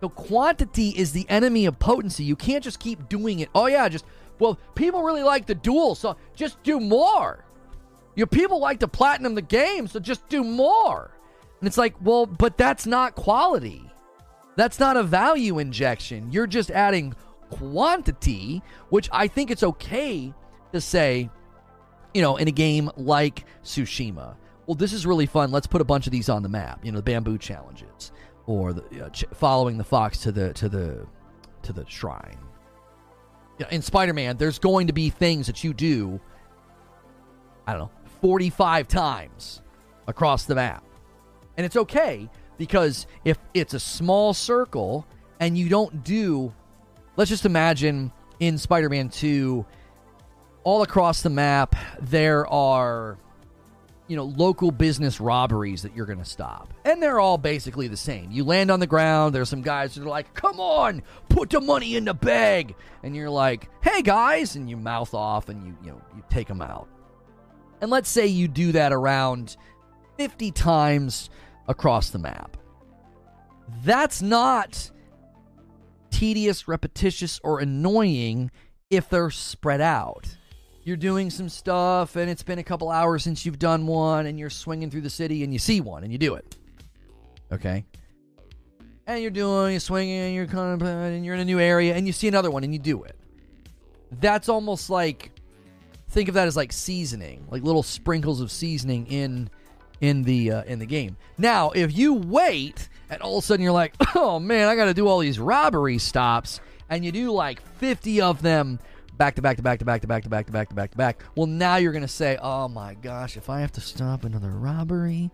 The 0.00 0.08
quantity 0.08 0.88
is 0.88 1.12
the 1.12 1.28
enemy 1.28 1.66
of 1.66 1.78
potency. 1.78 2.24
You 2.24 2.34
can't 2.34 2.64
just 2.64 2.80
keep 2.80 3.08
doing 3.08 3.40
it. 3.40 3.50
Oh 3.54 3.66
yeah, 3.66 3.88
just 3.88 4.04
well, 4.38 4.58
people 4.74 5.02
really 5.02 5.22
like 5.22 5.46
the 5.46 5.54
duel, 5.54 5.94
so 5.94 6.16
just 6.34 6.60
do 6.64 6.80
more. 6.80 7.44
Your 8.16 8.26
people 8.26 8.58
like 8.58 8.80
to 8.80 8.88
platinum 8.88 9.34
the 9.36 9.42
game, 9.42 9.86
so 9.86 10.00
just 10.00 10.28
do 10.28 10.42
more. 10.42 11.12
And 11.62 11.68
it's 11.68 11.78
like, 11.78 11.94
well, 12.00 12.26
but 12.26 12.58
that's 12.58 12.86
not 12.86 13.14
quality. 13.14 13.88
That's 14.56 14.80
not 14.80 14.96
a 14.96 15.02
value 15.04 15.60
injection. 15.60 16.32
You're 16.32 16.48
just 16.48 16.72
adding 16.72 17.14
quantity, 17.50 18.62
which 18.88 19.08
I 19.12 19.28
think 19.28 19.52
it's 19.52 19.62
okay 19.62 20.34
to 20.72 20.80
say, 20.80 21.30
you 22.12 22.20
know, 22.20 22.36
in 22.36 22.48
a 22.48 22.52
game 22.52 22.90
like 22.96 23.46
Tsushima. 23.62 24.34
Well, 24.66 24.74
this 24.74 24.92
is 24.92 25.06
really 25.06 25.26
fun. 25.26 25.52
Let's 25.52 25.68
put 25.68 25.80
a 25.80 25.84
bunch 25.84 26.06
of 26.06 26.10
these 26.10 26.28
on 26.28 26.42
the 26.42 26.48
map. 26.48 26.84
You 26.84 26.90
know, 26.90 26.98
the 26.98 27.04
bamboo 27.04 27.38
challenges 27.38 28.10
or 28.46 28.72
the, 28.72 29.06
uh, 29.06 29.10
ch- 29.10 29.24
following 29.32 29.78
the 29.78 29.84
fox 29.84 30.18
to 30.22 30.32
the 30.32 30.52
to 30.54 30.68
the 30.68 31.06
to 31.62 31.72
the 31.72 31.84
shrine 31.88 32.38
in 33.70 33.82
Spider-Man, 33.82 34.36
there's 34.36 34.58
going 34.58 34.86
to 34.86 34.92
be 34.92 35.10
things 35.10 35.46
that 35.46 35.62
you 35.62 35.74
do. 35.74 36.20
I 37.66 37.72
don't 37.72 37.82
know, 37.82 37.90
45 38.20 38.88
times 38.88 39.62
across 40.06 40.44
the 40.44 40.54
map, 40.54 40.84
and 41.56 41.66
it's 41.66 41.76
okay 41.76 42.28
because 42.58 43.06
if 43.24 43.38
it's 43.54 43.74
a 43.74 43.80
small 43.80 44.34
circle 44.34 45.06
and 45.40 45.56
you 45.56 45.68
don't 45.68 46.04
do, 46.04 46.52
let's 47.16 47.28
just 47.28 47.46
imagine 47.46 48.12
in 48.40 48.58
Spider-Man 48.58 49.08
2, 49.08 49.64
all 50.64 50.82
across 50.82 51.22
the 51.22 51.30
map 51.30 51.74
there 52.00 52.46
are 52.46 53.18
you 54.12 54.16
know, 54.16 54.24
local 54.24 54.70
business 54.70 55.20
robberies 55.20 55.80
that 55.82 55.96
you're 55.96 56.06
going 56.06 56.18
to 56.18 56.24
stop. 56.24 56.74
And 56.84 57.02
they're 57.02 57.18
all 57.18 57.38
basically 57.38 57.88
the 57.88 57.96
same. 57.96 58.30
You 58.30 58.44
land 58.44 58.70
on 58.70 58.78
the 58.78 58.86
ground, 58.86 59.34
there's 59.34 59.48
some 59.48 59.62
guys 59.62 59.94
that 59.94 60.02
are 60.02 60.08
like, 60.08 60.34
come 60.34 60.60
on, 60.60 61.02
put 61.30 61.48
the 61.50 61.62
money 61.62 61.96
in 61.96 62.04
the 62.04 62.12
bag. 62.12 62.74
And 63.02 63.16
you're 63.16 63.30
like, 63.30 63.70
hey 63.82 64.02
guys. 64.02 64.54
And 64.54 64.68
you 64.68 64.76
mouth 64.76 65.14
off 65.14 65.48
and 65.48 65.64
you, 65.64 65.76
you 65.82 65.90
know, 65.92 66.02
you 66.14 66.22
take 66.28 66.48
them 66.48 66.60
out. 66.60 66.88
And 67.80 67.90
let's 67.90 68.10
say 68.10 68.26
you 68.26 68.48
do 68.48 68.72
that 68.72 68.92
around 68.92 69.56
50 70.16 70.50
times 70.52 71.30
across 71.68 72.10
the 72.10 72.18
map. 72.18 72.56
That's 73.84 74.22
not 74.22 74.90
tedious, 76.10 76.68
repetitious, 76.68 77.40
or 77.42 77.60
annoying 77.60 78.50
if 78.90 79.08
they're 79.08 79.30
spread 79.30 79.80
out 79.80 80.36
you're 80.84 80.96
doing 80.96 81.30
some 81.30 81.48
stuff 81.48 82.16
and 82.16 82.28
it's 82.28 82.42
been 82.42 82.58
a 82.58 82.64
couple 82.64 82.90
hours 82.90 83.22
since 83.22 83.46
you've 83.46 83.58
done 83.58 83.86
one 83.86 84.26
and 84.26 84.38
you're 84.38 84.50
swinging 84.50 84.90
through 84.90 85.00
the 85.00 85.10
city 85.10 85.44
and 85.44 85.52
you 85.52 85.58
see 85.58 85.80
one 85.80 86.02
and 86.02 86.12
you 86.12 86.18
do 86.18 86.34
it. 86.34 86.56
Okay? 87.52 87.84
And 89.06 89.22
you're 89.22 89.30
doing, 89.30 89.72
you're 89.72 89.80
swinging, 89.80 90.34
you're 90.34 90.44
of, 90.44 90.82
and 90.82 91.24
you're 91.24 91.34
in 91.34 91.40
a 91.40 91.44
new 91.44 91.60
area 91.60 91.94
and 91.94 92.06
you 92.06 92.12
see 92.12 92.28
another 92.28 92.50
one 92.50 92.64
and 92.64 92.72
you 92.72 92.78
do 92.78 93.04
it. 93.04 93.16
That's 94.20 94.48
almost 94.48 94.90
like, 94.90 95.30
think 96.08 96.28
of 96.28 96.34
that 96.34 96.48
as 96.48 96.56
like 96.56 96.72
seasoning, 96.72 97.46
like 97.50 97.62
little 97.62 97.82
sprinkles 97.82 98.40
of 98.40 98.50
seasoning 98.50 99.06
in 99.06 99.50
in 100.02 100.24
the 100.24 100.50
uh, 100.50 100.64
in 100.64 100.78
the 100.78 100.86
game. 100.86 101.16
Now, 101.38 101.70
if 101.70 101.96
you 101.96 102.12
wait 102.12 102.90
and 103.08 103.22
all 103.22 103.38
of 103.38 103.44
a 103.44 103.46
sudden 103.46 103.62
you're 103.62 103.72
like, 103.72 103.94
oh 104.14 104.38
man, 104.38 104.68
I 104.68 104.76
got 104.76 104.86
to 104.86 104.94
do 104.94 105.08
all 105.08 105.20
these 105.20 105.38
robbery 105.38 105.96
stops, 105.96 106.60
and 106.90 107.02
you 107.04 107.12
do 107.12 107.30
like 107.32 107.62
50 107.78 108.20
of 108.20 108.42
them 108.42 108.78
back 109.16 109.36
to 109.36 109.42
back 109.42 109.56
to 109.56 109.62
back 109.62 109.78
to 109.78 109.84
back 109.84 110.02
to 110.02 110.08
back 110.08 110.24
to 110.24 110.28
back 110.28 110.46
to 110.46 110.52
back 110.52 110.68
to 110.68 110.74
back 110.74 110.90
to 110.90 110.96
back. 110.96 111.22
Well, 111.36 111.46
now 111.46 111.76
you're 111.76 111.92
to 111.92 112.08
say, 112.08 112.36
oh 112.42 112.68
my 112.68 112.94
gosh, 112.94 113.36
if 113.36 113.48
I 113.48 113.60
have 113.60 113.72
to 113.72 113.80
stop 113.80 114.24
another 114.24 114.50
robbery, 114.50 115.30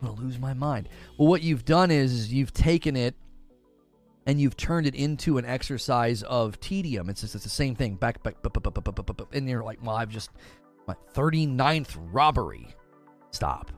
I'm 0.00 0.14
to 0.14 0.22
lose 0.22 0.38
my 0.38 0.54
mind. 0.54 0.88
Well, 1.18 1.28
what 1.28 1.42
you've 1.42 1.64
done 1.64 1.90
is, 1.90 2.12
is 2.12 2.32
you've 2.32 2.52
taken 2.52 2.96
it 2.96 3.16
and 4.26 4.40
you've 4.40 4.56
turned 4.56 4.86
it 4.86 4.94
into 4.94 5.38
an 5.38 5.44
exercise 5.44 6.22
of 6.22 6.60
tedium. 6.60 7.10
It's 7.10 7.22
just 7.22 7.34
it's 7.34 7.44
the 7.44 7.50
same 7.50 7.74
thing. 7.74 7.96
Back, 7.96 8.22
back, 8.22 8.40
back, 8.42 8.52
back, 8.52 8.62
back, 8.62 8.84
back, 8.84 8.94
back, 8.94 9.16
back, 9.16 9.26
and 9.32 9.48
you're 9.48 9.64
like, 9.64 9.80
well, 9.82 9.96
I've 9.96 10.08
just 10.08 10.30
my 10.86 10.94
39th 11.14 11.96
robbery. 12.12 12.68
Stop. 13.32 13.72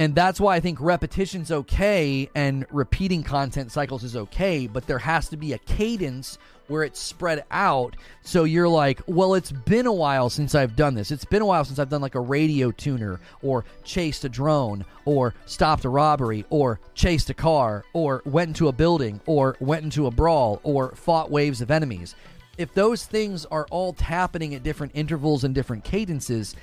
And 0.00 0.14
that's 0.14 0.40
why 0.40 0.56
I 0.56 0.60
think 0.60 0.80
repetition's 0.80 1.52
okay 1.52 2.30
and 2.34 2.64
repeating 2.70 3.22
content 3.22 3.70
cycles 3.70 4.02
is 4.02 4.16
okay, 4.16 4.66
but 4.66 4.86
there 4.86 4.98
has 4.98 5.28
to 5.28 5.36
be 5.36 5.52
a 5.52 5.58
cadence 5.58 6.38
where 6.68 6.84
it's 6.84 6.98
spread 6.98 7.44
out. 7.50 7.96
So 8.22 8.44
you're 8.44 8.66
like, 8.66 9.02
well, 9.06 9.34
it's 9.34 9.52
been 9.52 9.84
a 9.84 9.92
while 9.92 10.30
since 10.30 10.54
I've 10.54 10.74
done 10.74 10.94
this. 10.94 11.10
It's 11.10 11.26
been 11.26 11.42
a 11.42 11.46
while 11.46 11.66
since 11.66 11.78
I've 11.78 11.90
done 11.90 12.00
like 12.00 12.14
a 12.14 12.20
radio 12.20 12.70
tuner 12.70 13.20
or 13.42 13.66
chased 13.84 14.24
a 14.24 14.30
drone 14.30 14.86
or 15.04 15.34
stopped 15.44 15.84
a 15.84 15.90
robbery 15.90 16.46
or 16.48 16.80
chased 16.94 17.28
a 17.28 17.34
car 17.34 17.84
or 17.92 18.22
went 18.24 18.48
into 18.48 18.68
a 18.68 18.72
building 18.72 19.20
or 19.26 19.54
went 19.60 19.84
into 19.84 20.06
a 20.06 20.10
brawl 20.10 20.60
or 20.62 20.92
fought 20.92 21.30
waves 21.30 21.60
of 21.60 21.70
enemies. 21.70 22.14
If 22.56 22.72
those 22.72 23.04
things 23.04 23.44
are 23.44 23.66
all 23.70 23.94
happening 24.00 24.54
at 24.54 24.62
different 24.62 24.92
intervals 24.94 25.44
and 25.44 25.54
different 25.54 25.84
cadences, 25.84 26.56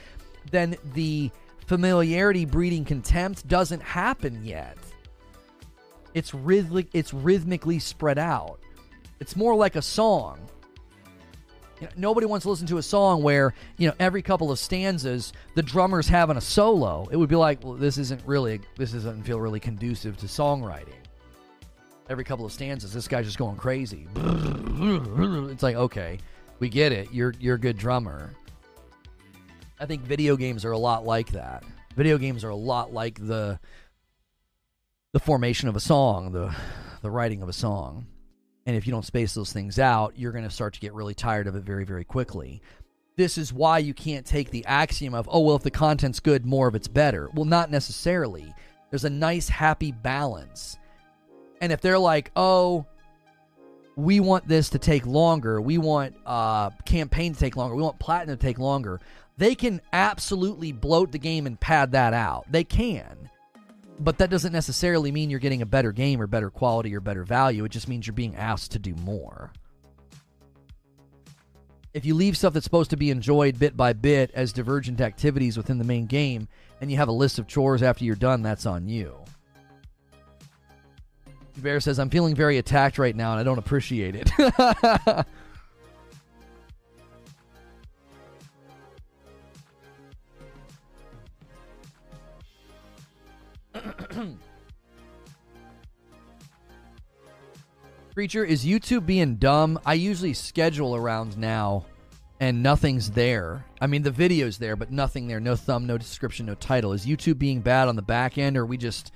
then 0.49 0.76
the 0.95 1.30
familiarity 1.68 2.45
breeding 2.45 2.85
contempt 2.85 3.48
doesn't 3.48 3.84
happen 3.84 4.44
yet. 4.44 4.77
It's 6.14 6.34
rhythmic 6.34 6.88
it's 6.94 7.14
rhythmically 7.14 7.77
spread 7.80 8.18
out. 8.18 8.60
It's 9.19 9.35
more 9.35 9.56
like 9.56 9.76
a 9.76 9.81
song. 9.81 10.39
You 11.80 11.88
know, 11.88 11.94
nobody 11.98 12.26
wants 12.26 12.44
to 12.45 12.49
listen 12.49 12.65
to 12.68 12.77
a 12.77 12.84
song 12.84 13.22
where 13.22 13.53
you 13.77 13.88
know 13.88 13.94
every 13.99 14.22
couple 14.22 14.49
of 14.49 14.57
stanzas 14.57 15.34
the 15.53 15.61
drummer's 15.61 16.07
having 16.07 16.38
a 16.38 16.41
solo. 16.41 17.07
It 17.11 17.18
would 17.18 17.30
be 17.30 17.35
like, 17.35 17.64
well, 17.64 17.73
this 17.73 17.98
isn't 17.98 18.22
really 18.26 18.61
this 18.77 18.94
doesn't 18.94 19.23
feel 19.23 19.39
really 19.39 19.60
conducive 19.60 20.18
to 20.18 20.26
songwriting. 20.26 20.94
Every 22.10 22.23
couple 22.23 22.45
of 22.45 22.53
stanzas, 22.53 22.94
this 22.94 23.07
guy's 23.10 23.26
just 23.26 23.38
going 23.38 23.57
crazy. 23.57 24.07
It's 25.49 25.64
like, 25.64 25.76
okay, 25.76 26.19
we 26.60 26.69
get 26.69 26.91
it. 26.91 27.11
You're 27.11 27.34
you're 27.39 27.56
a 27.56 27.60
good 27.60 27.77
drummer. 27.77 28.31
I 29.80 29.86
think 29.86 30.04
video 30.04 30.36
games 30.36 30.66
are 30.66 30.72
a 30.72 30.78
lot 30.78 31.06
like 31.06 31.32
that. 31.32 31.64
Video 31.95 32.18
games 32.18 32.44
are 32.44 32.49
a 32.49 32.56
lot 32.56 32.94
like 32.94 33.26
the 33.26 33.60
the 35.14 35.20
formation 35.20 35.70
of 35.70 35.76
a 35.76 35.80
song, 35.80 36.32
the 36.32 36.56
the 37.02 37.12
writing 37.12 37.41
of 37.41 37.49
a 37.49 37.54
song. 37.54 38.08
And 38.66 38.76
if 38.76 38.86
you 38.86 38.91
don't 38.91 39.06
space 39.06 39.34
those 39.34 39.54
things 39.54 39.80
out, 39.80 40.18
you're 40.18 40.34
going 40.34 40.44
to 40.44 40.49
start 40.49 40.74
to 40.74 40.80
get 40.80 40.94
really 40.94 41.14
tired 41.14 41.48
of 41.48 41.56
it 41.56 41.64
very 41.64 41.86
very 41.86 42.04
quickly. 42.04 42.62
This 43.16 43.38
is 43.38 43.52
why 43.54 43.80
you 43.80 43.94
can't 43.94 44.26
take 44.26 44.52
the 44.52 44.66
axiom 44.66 45.14
of, 45.14 45.28
"Oh, 45.32 45.41
well 45.41 45.56
if 45.56 45.64
the 45.64 45.72
content's 45.72 46.20
good, 46.20 46.45
more 46.45 46.68
of 46.68 46.76
it's 46.76 46.88
better." 46.88 47.30
Well, 47.34 47.45
not 47.45 47.72
necessarily. 47.72 48.54
There's 48.90 49.06
a 49.06 49.10
nice 49.10 49.49
happy 49.49 49.91
balance. 49.91 50.78
And 51.62 51.72
if 51.72 51.82
they're 51.82 51.99
like, 51.99 52.32
"Oh, 52.36 52.86
we 53.95 54.20
want 54.20 54.48
this 54.48 54.70
to 54.70 54.80
take 54.80 55.06
longer. 55.08 55.60
We 55.60 55.80
want 55.80 56.16
uh, 56.26 56.70
campaign 56.86 57.34
to 57.34 57.40
take 57.40 57.58
longer. 57.58 57.76
We 57.76 57.82
want 57.82 57.98
platinum 57.98 58.38
to 58.38 58.41
take 58.41 58.60
longer. 58.60 59.02
They 59.38 59.53
can 59.53 59.81
absolutely 59.93 60.72
bloat 60.72 61.11
the 61.11 61.19
game 61.19 61.45
and 61.45 61.59
pad 61.59 61.91
that 61.91 62.14
out. 62.14 62.45
They 62.51 62.64
can. 62.64 63.30
But 63.99 64.18
that 64.18 64.30
doesn't 64.30 64.53
necessarily 64.53 65.11
mean 65.11 65.30
you're 65.30 65.39
getting 65.39 65.61
a 65.61 65.65
better 65.65 65.91
game 65.91 66.22
or 66.22 66.27
better 66.27 66.49
quality 66.49 66.95
or 66.95 66.99
better 66.99 67.23
value. 67.23 67.64
It 67.64 67.69
just 67.69 67.88
means 67.88 68.05
you're 68.05 68.14
being 68.14 68.35
asked 68.35 68.72
to 68.72 68.80
do 68.80 68.93
more. 68.95 69.51
If 71.93 72.05
you 72.05 72.14
leave 72.14 72.38
stuff 72.38 72.53
that's 72.53 72.64
supposed 72.64 72.91
to 72.91 72.97
be 72.97 73.09
enjoyed 73.09 73.57
bit 73.57 73.76
by 73.76 73.93
bit 73.93 74.30
as 74.35 74.53
divergent 74.53 75.01
activities 75.01 75.57
within 75.57 75.80
the 75.80 75.84
main 75.84 76.05
game 76.05 76.47
and 76.80 76.91
you 76.91 76.97
have 76.97 77.07
a 77.07 77.14
list 77.14 77.39
of 77.39 77.47
chores 77.47 77.81
after 77.81 78.05
you're 78.05 78.15
done, 78.15 78.43
that's 78.43 78.68
on 78.68 78.88
you. 78.88 79.15
Bear 81.57 81.80
says, 81.80 81.97
I'm 81.97 82.11
feeling 82.11 82.35
very 82.35 82.59
attacked 82.59 82.99
right 82.99 83.15
now 83.15 83.31
and 83.31 83.39
I 83.39 83.43
don't 83.43 83.57
appreciate 83.57 84.15
it. 84.15 84.30
Creature, 98.14 98.45
is 98.45 98.66
YouTube 98.66 99.06
being 99.06 99.36
dumb? 99.36 99.80
I 99.86 99.94
usually 99.94 100.34
schedule 100.34 100.95
around 100.95 101.38
now 101.38 101.86
and 102.40 102.62
nothing's 102.62 103.12
there. 103.12 103.66
I 103.82 103.88
mean, 103.88 104.04
the 104.04 104.12
video's 104.12 104.58
there, 104.58 104.76
but 104.76 104.91
nothing 104.91 105.28
there. 105.28 105.40
No 105.40 105.56
thumb, 105.56 105.88
no 105.88 105.98
description, 105.98 106.45
no 106.45 106.56
title. 106.56 106.94
Is 106.94 107.06
YouTube 107.06 107.38
being 107.40 107.62
bad 107.62 107.88
on 107.88 107.95
the 107.95 108.02
back 108.02 108.38
end 108.38 108.58
or 108.58 108.66
we 108.66 108.78
just. 108.78 109.12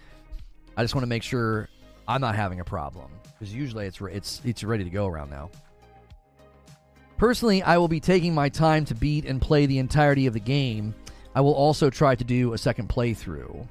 I 0.77 0.83
just 0.83 0.95
want 0.95 1.03
to 1.03 1.09
make 1.09 1.23
sure 1.23 1.67
I'm 2.07 2.21
not 2.21 2.35
having 2.35 2.59
a 2.61 2.63
problem 2.63 3.11
because 3.37 3.53
usually 3.53 3.85
it's 3.85 3.99
it's 4.01 4.41
it's 4.45 4.63
ready 4.63 4.83
to 4.83 4.89
go 4.89 5.07
around 5.07 5.29
now. 5.29 5.49
Personally, 7.17 7.61
I 7.61 7.77
will 7.77 7.87
be 7.87 7.99
taking 7.99 8.33
my 8.33 8.49
time 8.49 8.85
to 8.85 8.95
beat 8.95 9.25
and 9.25 9.39
play 9.39 9.67
the 9.67 9.77
entirety 9.77 10.25
of 10.25 10.33
the 10.33 10.39
game. 10.39 10.95
I 11.35 11.41
will 11.41 11.53
also 11.53 11.89
try 11.89 12.15
to 12.15 12.23
do 12.23 12.53
a 12.53 12.57
second 12.57 12.89
playthrough. 12.89 13.67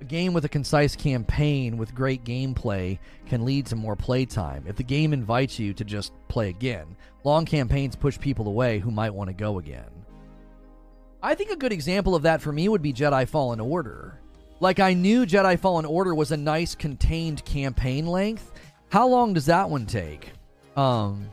A 0.00 0.04
game 0.04 0.32
with 0.32 0.44
a 0.44 0.48
concise 0.48 0.94
campaign 0.94 1.76
with 1.76 1.94
great 1.94 2.24
gameplay 2.24 2.98
can 3.26 3.44
lead 3.44 3.66
to 3.66 3.76
more 3.76 3.96
playtime 3.96 4.64
if 4.66 4.76
the 4.76 4.84
game 4.84 5.12
invites 5.12 5.58
you 5.58 5.74
to 5.74 5.84
just 5.84 6.12
play 6.28 6.48
again. 6.48 6.96
Long 7.24 7.44
campaigns 7.44 7.96
push 7.96 8.18
people 8.18 8.46
away 8.46 8.78
who 8.78 8.92
might 8.92 9.12
want 9.12 9.28
to 9.28 9.34
go 9.34 9.58
again. 9.58 9.90
I 11.20 11.34
think 11.34 11.50
a 11.50 11.56
good 11.56 11.72
example 11.72 12.14
of 12.14 12.22
that 12.22 12.40
for 12.40 12.52
me 12.52 12.68
would 12.68 12.82
be 12.82 12.92
Jedi 12.92 13.28
Fallen 13.28 13.58
Order. 13.58 14.20
Like 14.60 14.78
I 14.78 14.94
knew 14.94 15.26
Jedi 15.26 15.58
Fallen 15.58 15.84
Order 15.84 16.14
was 16.14 16.30
a 16.30 16.36
nice 16.36 16.76
contained 16.76 17.44
campaign 17.44 18.06
length. 18.06 18.52
How 18.90 19.08
long 19.08 19.32
does 19.32 19.46
that 19.46 19.68
one 19.68 19.86
take? 19.86 20.30
Um 20.76 21.28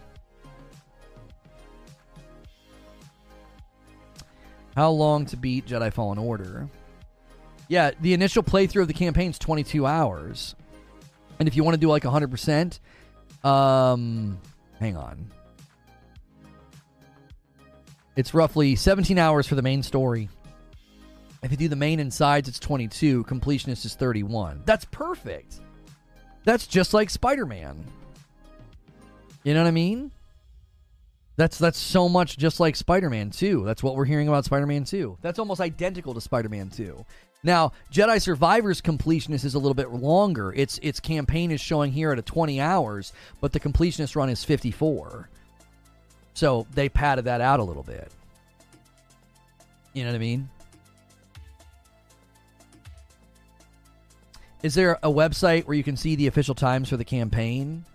How 4.76 4.90
long 4.90 5.26
to 5.28 5.38
beat 5.38 5.68
Jedi 5.68 5.94
Fallen 5.94 6.18
Order? 6.18 6.68
Yeah, 7.68 7.92
the 8.00 8.14
initial 8.14 8.44
playthrough 8.44 8.84
of 8.84 8.88
the 8.88 8.94
campaign 8.94 9.32
is 9.32 9.40
22 9.40 9.86
hours. 9.86 10.56
And 11.40 11.48
if 11.48 11.56
you 11.56 11.64
want 11.64 11.76
to 11.76 11.82
do 11.82 11.88
like 11.88 12.04
100%, 12.04 12.80
um 13.44 14.40
hang 14.80 14.98
on. 14.98 15.32
It's 18.16 18.34
roughly 18.34 18.76
17 18.76 19.18
hours 19.18 19.48
for 19.48 19.56
the 19.56 19.62
main 19.62 19.84
story. 19.84 20.30
If 21.44 21.52
you 21.52 21.58
do 21.58 21.68
the 21.68 21.76
main 21.76 22.00
and 22.00 22.14
sides, 22.14 22.48
it's 22.48 22.60
22. 22.60 23.26
Completionist 23.26 23.86
is 23.86 23.94
31. 23.96 24.64
That's 24.66 24.86
perfect. 24.86 25.60
That's 26.44 26.66
just 26.66 26.94
like 26.94 27.10
Spider 27.10 27.46
Man. 27.46 27.84
You 29.44 29.54
know 29.54 29.62
what 29.62 29.68
I 29.68 29.72
mean? 29.72 30.12
That's 31.38 31.58
that's 31.58 31.78
so 31.78 32.08
much 32.08 32.38
just 32.38 32.60
like 32.60 32.76
Spider-Man 32.76 33.30
2. 33.30 33.66
That's 33.66 33.84
what 33.84 33.96
we're 33.96 34.06
hearing 34.06 34.28
about 34.28 34.46
Spider-Man 34.46 34.86
2. 34.86 35.18
That's 35.22 35.38
almost 35.38 35.60
identical 35.60 36.14
to 36.14 36.22
Spider-Man 36.22 36.70
2. 36.70 37.06
Now, 37.46 37.72
Jedi 37.92 38.20
Survivor's 38.20 38.82
completionist 38.82 39.46
is 39.46 39.54
a 39.54 39.60
little 39.60 39.76
bit 39.76 39.92
longer. 39.92 40.52
Its 40.54 40.80
its 40.82 41.00
campaign 41.00 41.52
is 41.52 41.62
showing 41.62 41.92
here 41.92 42.12
at 42.12 42.18
a 42.18 42.24
20 42.24 42.60
hours, 42.60 43.14
but 43.40 43.52
the 43.52 43.60
completionist 43.60 44.16
run 44.16 44.30
is 44.30 44.44
54. 44.44 45.30
So 46.34 46.66
they 46.74 46.90
padded 46.90 47.26
that 47.26 47.42
out 47.42 47.60
a 47.60 47.64
little 47.64 47.84
bit. 47.84 48.12
You 49.94 50.06
know 50.06 50.10
what 50.10 50.16
I 50.16 50.20
mean? 50.20 50.50
Is 54.64 54.74
there 54.74 54.98
a 55.04 55.12
website 55.12 55.66
where 55.66 55.78
you 55.78 55.84
can 55.84 55.98
see 55.98 56.16
the 56.16 56.26
official 56.26 56.56
times 56.56 56.90
for 56.90 56.98
the 56.98 57.06
campaign? 57.06 57.86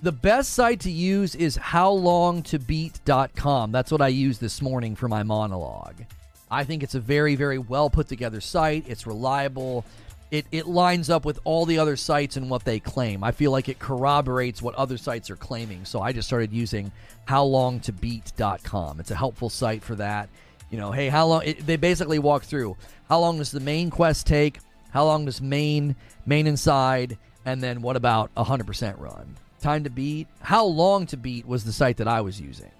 The 0.00 0.12
best 0.12 0.52
site 0.52 0.78
to 0.80 0.90
use 0.92 1.34
is 1.34 1.58
howlongtobeat.com. 1.58 3.72
That's 3.72 3.90
what 3.90 4.00
I 4.00 4.08
used 4.08 4.40
this 4.40 4.62
morning 4.62 4.94
for 4.94 5.08
my 5.08 5.24
monologue. 5.24 6.04
I 6.50 6.64
think 6.64 6.82
it's 6.82 6.94
a 6.94 7.00
very, 7.00 7.36
very 7.36 7.58
well 7.58 7.90
put 7.90 8.08
together 8.08 8.40
site. 8.40 8.84
It's 8.88 9.06
reliable. 9.06 9.84
It, 10.30 10.46
it 10.52 10.66
lines 10.66 11.10
up 11.10 11.24
with 11.24 11.40
all 11.44 11.66
the 11.66 11.78
other 11.78 11.96
sites 11.96 12.36
and 12.36 12.48
what 12.50 12.64
they 12.64 12.78
claim. 12.78 13.24
I 13.24 13.32
feel 13.32 13.50
like 13.50 13.68
it 13.68 13.78
corroborates 13.78 14.62
what 14.62 14.74
other 14.76 14.96
sites 14.96 15.28
are 15.30 15.36
claiming. 15.36 15.84
So 15.84 16.00
I 16.00 16.12
just 16.12 16.28
started 16.28 16.52
using 16.52 16.92
howlongtobeat.com. 17.26 19.00
It's 19.00 19.10
a 19.10 19.16
helpful 19.16 19.50
site 19.50 19.82
for 19.82 19.96
that. 19.96 20.28
You 20.70 20.78
know, 20.78 20.92
hey, 20.92 21.08
how 21.08 21.26
long? 21.26 21.42
It, 21.44 21.66
they 21.66 21.76
basically 21.76 22.20
walk 22.20 22.44
through 22.44 22.76
how 23.08 23.18
long 23.18 23.38
does 23.38 23.50
the 23.50 23.60
main 23.60 23.90
quest 23.90 24.26
take? 24.26 24.60
How 24.90 25.04
long 25.04 25.24
does 25.24 25.40
main 25.40 25.96
main 26.26 26.46
inside? 26.46 27.18
And 27.44 27.60
then 27.60 27.82
what 27.82 27.96
about 27.96 28.30
a 28.36 28.44
hundred 28.44 28.68
percent 28.68 28.98
run? 28.98 29.36
Time 29.60 29.84
to 29.84 29.90
beat. 29.90 30.28
How 30.40 30.64
long 30.64 31.06
to 31.06 31.16
beat 31.16 31.46
was 31.46 31.64
the 31.64 31.72
site 31.72 31.96
that 31.96 32.08
I 32.08 32.20
was 32.20 32.40
using. 32.40 32.70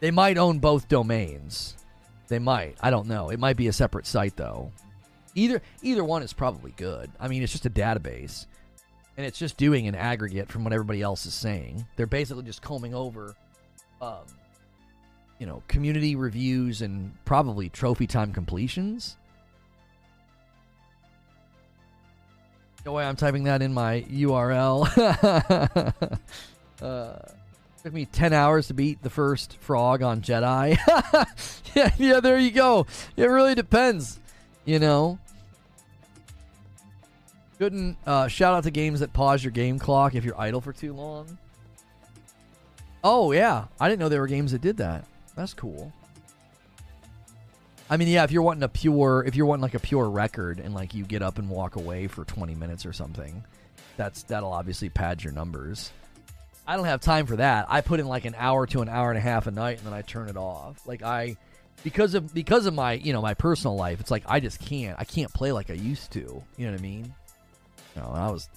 They 0.00 0.10
might 0.10 0.38
own 0.38 0.60
both 0.60 0.88
domains. 0.88 1.74
They 2.28 2.38
might. 2.38 2.76
I 2.80 2.90
don't 2.90 3.08
know. 3.08 3.30
It 3.30 3.38
might 3.38 3.56
be 3.56 3.68
a 3.68 3.72
separate 3.72 4.06
site 4.06 4.36
though. 4.36 4.70
Either 5.34 5.62
either 5.82 6.04
one 6.04 6.22
is 6.22 6.32
probably 6.32 6.72
good. 6.76 7.10
I 7.18 7.28
mean, 7.28 7.42
it's 7.42 7.52
just 7.52 7.66
a 7.66 7.70
database, 7.70 8.46
and 9.16 9.26
it's 9.26 9.38
just 9.38 9.56
doing 9.56 9.86
an 9.88 9.94
aggregate 9.94 10.50
from 10.50 10.64
what 10.64 10.72
everybody 10.72 11.02
else 11.02 11.26
is 11.26 11.34
saying. 11.34 11.86
They're 11.96 12.06
basically 12.06 12.44
just 12.44 12.62
combing 12.62 12.94
over, 12.94 13.34
um, 14.02 14.24
you 15.38 15.46
know, 15.46 15.62
community 15.68 16.16
reviews 16.16 16.82
and 16.82 17.12
probably 17.24 17.68
trophy 17.68 18.06
time 18.06 18.32
completions. 18.32 19.16
No 22.84 22.92
way 22.92 23.04
I'm 23.04 23.16
typing 23.16 23.44
that 23.44 23.60
in 23.60 23.74
my 23.74 24.02
URL. 24.10 24.88
uh, 26.82 27.18
took 27.88 27.94
me 27.94 28.04
10 28.04 28.34
hours 28.34 28.66
to 28.66 28.74
beat 28.74 29.02
the 29.02 29.08
first 29.08 29.56
frog 29.60 30.02
on 30.02 30.20
Jedi. 30.20 30.76
yeah, 31.74 31.90
yeah, 31.96 32.20
there 32.20 32.38
you 32.38 32.50
go. 32.50 32.86
It 33.16 33.24
really 33.24 33.54
depends, 33.54 34.20
you 34.66 34.78
know. 34.78 35.18
Couldn't 37.56 37.96
uh, 38.06 38.28
shout 38.28 38.52
out 38.52 38.64
to 38.64 38.70
games 38.70 39.00
that 39.00 39.14
pause 39.14 39.42
your 39.42 39.52
game 39.52 39.78
clock 39.78 40.14
if 40.14 40.22
you're 40.22 40.38
idle 40.38 40.60
for 40.60 40.74
too 40.74 40.92
long. 40.92 41.38
Oh 43.02 43.32
yeah, 43.32 43.64
I 43.80 43.88
didn't 43.88 44.00
know 44.00 44.10
there 44.10 44.20
were 44.20 44.26
games 44.26 44.52
that 44.52 44.60
did 44.60 44.76
that. 44.76 45.06
That's 45.34 45.54
cool. 45.54 45.90
I 47.88 47.96
mean, 47.96 48.08
yeah, 48.08 48.24
if 48.24 48.30
you're 48.30 48.42
wanting 48.42 48.64
a 48.64 48.68
pure, 48.68 49.24
if 49.26 49.34
you're 49.34 49.46
wanting 49.46 49.62
like 49.62 49.72
a 49.72 49.80
pure 49.80 50.10
record, 50.10 50.60
and 50.60 50.74
like 50.74 50.92
you 50.92 51.04
get 51.04 51.22
up 51.22 51.38
and 51.38 51.48
walk 51.48 51.76
away 51.76 52.06
for 52.06 52.26
20 52.26 52.54
minutes 52.54 52.84
or 52.84 52.92
something, 52.92 53.42
that's 53.96 54.24
that'll 54.24 54.52
obviously 54.52 54.90
pad 54.90 55.24
your 55.24 55.32
numbers. 55.32 55.90
I 56.68 56.76
don't 56.76 56.84
have 56.84 57.00
time 57.00 57.24
for 57.24 57.36
that. 57.36 57.64
I 57.70 57.80
put 57.80 57.98
in 57.98 58.06
like 58.06 58.26
an 58.26 58.34
hour 58.36 58.66
to 58.66 58.82
an 58.82 58.90
hour 58.90 59.08
and 59.08 59.16
a 59.16 59.22
half 59.22 59.46
a 59.46 59.50
night, 59.50 59.78
and 59.78 59.86
then 59.86 59.94
I 59.94 60.02
turn 60.02 60.28
it 60.28 60.36
off. 60.36 60.86
Like 60.86 61.02
I, 61.02 61.38
because 61.82 62.12
of 62.12 62.34
because 62.34 62.66
of 62.66 62.74
my 62.74 62.92
you 62.92 63.14
know 63.14 63.22
my 63.22 63.32
personal 63.32 63.74
life, 63.74 64.00
it's 64.00 64.10
like 64.10 64.24
I 64.26 64.38
just 64.38 64.60
can't. 64.60 64.94
I 65.00 65.04
can't 65.04 65.32
play 65.32 65.50
like 65.50 65.70
I 65.70 65.74
used 65.74 66.10
to. 66.12 66.42
You 66.58 66.66
know 66.66 66.72
what 66.72 66.78
I 66.78 66.82
mean? 66.82 67.14
You 67.96 68.02
know, 68.02 68.10
when 68.10 68.20
I 68.20 68.30
was 68.30 68.50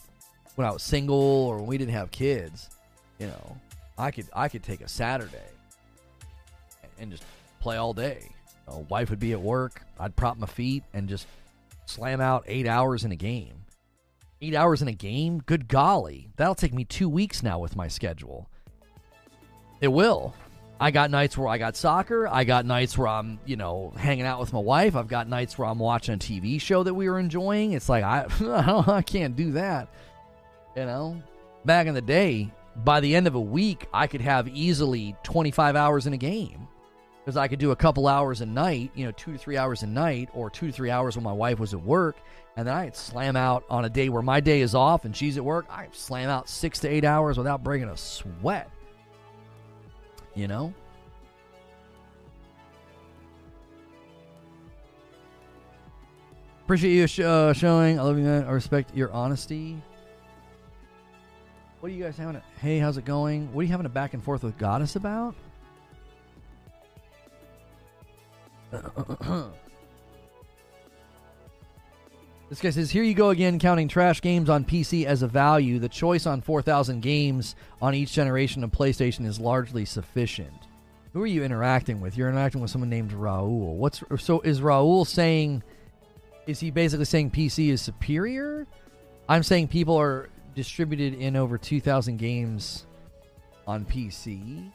when 0.56 0.68
I 0.68 0.72
was 0.72 0.84
single 0.84 1.16
or 1.16 1.60
when 1.60 1.68
we 1.68 1.78
didn't 1.78 1.94
have 1.94 2.12
kids, 2.12 2.70
you 3.18 3.28
know, 3.28 3.58
I 3.98 4.12
could 4.12 4.28
I 4.36 4.50
could 4.50 4.64
take 4.64 4.82
a 4.82 4.90
Saturday 4.90 5.38
and 7.00 7.12
just 7.12 7.24
play 7.62 7.78
all 7.78 7.94
day. 7.94 8.30
You 8.68 8.74
know, 8.74 8.86
wife 8.90 9.10
would 9.10 9.22
be 9.22 9.32
at 9.32 9.42
work. 9.42 9.84
I'd 9.98 10.18
prop 10.18 10.38
my 10.38 10.48
feet 10.48 10.84
and 10.94 11.08
just 11.08 11.28
slam 11.86 12.20
out 12.20 12.44
eight 12.46 12.68
hours 12.68 13.06
in 13.06 13.14
a 13.14 13.16
game. 13.16 13.61
Eight 14.44 14.56
hours 14.56 14.82
in 14.82 14.88
a 14.88 14.94
game? 14.94 15.44
Good 15.46 15.68
golly. 15.68 16.30
That'll 16.36 16.56
take 16.56 16.74
me 16.74 16.84
two 16.84 17.08
weeks 17.08 17.44
now 17.44 17.60
with 17.60 17.76
my 17.76 17.88
schedule. 17.88 18.50
It 19.82 19.90
will. 19.90 20.34
I 20.80 20.90
got 20.90 21.12
nights 21.12 21.38
where 21.38 21.48
I 21.48 21.60
got 21.60 21.76
soccer. 21.76 22.28
I 22.28 22.44
got 22.44 22.66
nights 22.66 22.98
where 22.98 23.08
I'm, 23.08 23.40
you 23.46 23.56
know, 23.56 23.94
hanging 23.96 24.26
out 24.26 24.40
with 24.40 24.52
my 24.52 24.60
wife. 24.60 24.96
I've 24.96 25.08
got 25.08 25.30
nights 25.30 25.60
where 25.60 25.68
I'm 25.68 25.78
watching 25.78 26.16
a 26.16 26.18
TV 26.18 26.60
show 26.60 26.82
that 26.82 26.94
we 26.96 27.08
were 27.08 27.20
enjoying. 27.20 27.74
It's 27.74 27.88
like 27.88 28.04
I, 28.04 28.26
I 28.88 29.04
can't 29.04 29.36
do 29.36 29.52
that. 29.52 29.90
You 30.76 30.86
know, 30.86 31.22
back 31.66 31.86
in 31.86 31.94
the 31.94 32.02
day, 32.02 32.52
by 32.78 33.00
the 33.00 33.16
end 33.16 33.28
of 33.28 33.36
a 33.36 33.40
week, 33.40 33.86
I 33.94 34.08
could 34.08 34.22
have 34.22 34.48
easily 34.48 35.16
25 35.22 35.76
hours 35.76 36.08
in 36.08 36.14
a 36.14 36.18
game 36.18 36.68
because 37.24 37.38
I 37.38 37.48
could 37.48 37.60
do 37.60 37.70
a 37.70 37.76
couple 37.76 38.08
hours 38.08 38.42
a 38.42 38.48
night, 38.48 38.92
you 38.96 39.06
know, 39.06 39.12
two 39.12 39.34
to 39.34 39.38
three 39.38 39.58
hours 39.58 39.84
a 39.84 39.88
night, 39.88 40.30
or 40.34 40.50
two 40.50 40.68
to 40.68 40.74
three 40.74 40.90
hours 40.90 41.16
when 41.16 41.24
my 41.24 41.32
wife 41.32 41.60
was 41.60 41.76
at 41.76 41.84
work, 41.84 42.18
and 42.58 42.68
then 42.68 42.76
I'd 42.76 42.96
slam 42.96 43.36
out 43.36 43.64
on 43.70 43.86
a 43.86 43.90
day 43.90 44.10
where 44.10 44.22
my 44.22 44.40
day 44.40 44.62
is 44.62 44.76
off 44.76 45.06
and 45.06 45.16
she's 45.16 45.38
at 45.38 45.46
work. 45.46 45.66
I 45.70 45.88
slam 45.92 46.30
out 46.30 46.50
six 46.50 46.80
to 46.80 46.90
eight 46.90 47.06
hours 47.06 47.38
without 47.38 47.64
breaking 47.64 47.90
a 47.90 47.98
sweat. 47.98 48.70
You 50.36 50.48
know? 50.48 50.74
Appreciate 56.64 56.94
you 56.94 57.08
sh- 57.08 57.20
uh, 57.20 57.54
showing. 57.54 58.00
I 58.00 58.04
love 58.04 58.18
you, 58.18 58.24
man. 58.24 58.46
I 58.46 58.52
respect 58.52 58.96
your 58.96 59.12
honesty. 59.12 59.82
What 61.80 61.92
are 61.92 61.96
you 61.96 62.04
guys 62.04 62.18
having? 62.18 62.36
A, 62.36 62.44
hey, 62.60 62.80
how's 62.80 62.98
it 62.98 63.06
going? 63.06 63.52
What 63.54 63.62
are 63.62 63.64
you 63.64 63.72
having 63.72 63.86
a 63.86 63.90
back 63.90 64.14
and 64.14 64.24
forth 64.24 64.44
with 64.44 64.58
Goddess 64.58 64.96
about? 64.96 65.36
This 72.52 72.60
guy 72.60 72.70
says, 72.72 72.92
Here 72.92 73.02
you 73.02 73.14
go 73.14 73.30
again, 73.30 73.60
counting 73.60 73.88
trash 73.88 74.20
games 74.20 74.50
on 74.50 74.66
PC 74.66 75.06
as 75.06 75.22
a 75.22 75.28
value. 75.28 75.80
The 75.80 75.88
choice 75.88 76.26
on 76.26 76.42
4,000 76.42 77.00
games 77.00 77.56
on 77.82 77.96
each 77.96 78.12
generation 78.12 78.62
of 78.66 78.72
PlayStation 78.72 79.26
is 79.26 79.40
largely 79.40 79.86
sufficient. 79.86 80.68
Who 81.14 81.24
are 81.24 81.28
you 81.28 81.46
interacting 81.46 82.02
with? 82.02 82.18
You're 82.18 82.28
interacting 82.28 82.60
with 82.60 82.70
someone 82.70 82.90
named 82.90 83.12
Raul. 83.12 83.76
What's 83.76 84.04
so? 84.18 84.42
Is 84.42 84.60
Raul 84.60 85.08
saying? 85.08 85.64
Is 86.46 86.60
he 86.60 86.72
basically 86.72 87.06
saying 87.06 87.32
PC 87.32 87.70
is 87.70 87.82
superior? 87.82 88.68
I'm 89.30 89.44
saying 89.44 89.70
people 89.70 89.96
are 89.96 90.28
distributed 90.54 91.14
in 91.14 91.38
over 91.38 91.58
2,000 91.58 92.18
games 92.18 92.86
on 93.66 93.86
PC. 93.86 94.70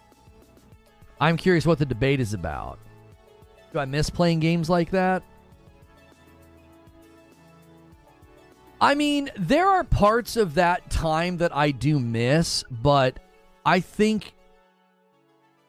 I'm 1.21 1.37
curious 1.37 1.67
what 1.67 1.79
the 1.79 1.85
debate 1.85 2.21
is 2.21 2.33
about. 2.33 2.79
Do 3.75 3.81
I 3.81 3.85
miss 3.85 4.09
playing 4.09 4.41
games 4.41 4.71
like 4.71 4.93
that? 4.93 5.23
I 8.81 8.95
mean, 8.95 9.31
there 9.37 9.67
are 9.67 9.85
parts 9.85 10.37
of 10.37 10.55
that 10.55 10.91
time 10.91 11.39
that 11.39 11.55
I 11.57 11.71
do 11.71 11.99
miss, 11.99 12.63
but 12.71 13.19
I 13.65 13.81
think 13.81 14.35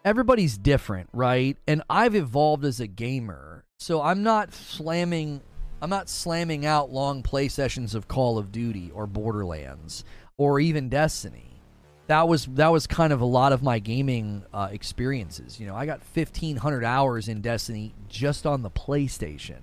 everybody's 0.03 0.57
different, 0.57 1.09
right? 1.13 1.57
And 1.67 1.83
I've 1.89 2.15
evolved 2.15 2.65
as 2.65 2.79
a 2.79 2.87
gamer. 2.87 3.63
So 3.79 4.01
I'm 4.01 4.23
not 4.23 4.53
slamming 4.53 5.41
I'm 5.81 5.89
not 5.91 6.09
slamming 6.09 6.65
out 6.65 6.91
long 6.91 7.21
play 7.21 7.47
sessions 7.47 7.93
of 7.93 8.07
Call 8.07 8.39
of 8.39 8.51
Duty 8.51 8.91
or 8.93 9.05
Borderlands 9.05 10.03
or 10.37 10.59
even 10.59 10.89
Destiny. 10.89 11.61
That 12.07 12.27
was 12.27 12.45
that 12.53 12.69
was 12.69 12.87
kind 12.87 13.13
of 13.13 13.21
a 13.21 13.25
lot 13.25 13.53
of 13.53 13.61
my 13.61 13.79
gaming 13.79 14.43
uh, 14.53 14.69
experiences. 14.71 15.59
You 15.59 15.67
know, 15.67 15.75
I 15.75 15.85
got 15.85 15.99
1500 16.13 16.83
hours 16.83 17.27
in 17.27 17.41
Destiny 17.41 17.93
just 18.07 18.45
on 18.45 18.63
the 18.63 18.71
PlayStation. 18.71 19.59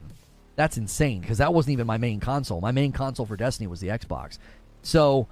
That's 0.56 0.76
insane 0.76 1.20
because 1.20 1.38
that 1.38 1.52
wasn't 1.52 1.72
even 1.72 1.86
my 1.86 1.98
main 1.98 2.20
console. 2.20 2.60
My 2.60 2.72
main 2.72 2.92
console 2.92 3.26
for 3.26 3.36
Destiny 3.36 3.66
was 3.66 3.80
the 3.80 3.88
Xbox. 3.88 4.38
So 4.82 5.26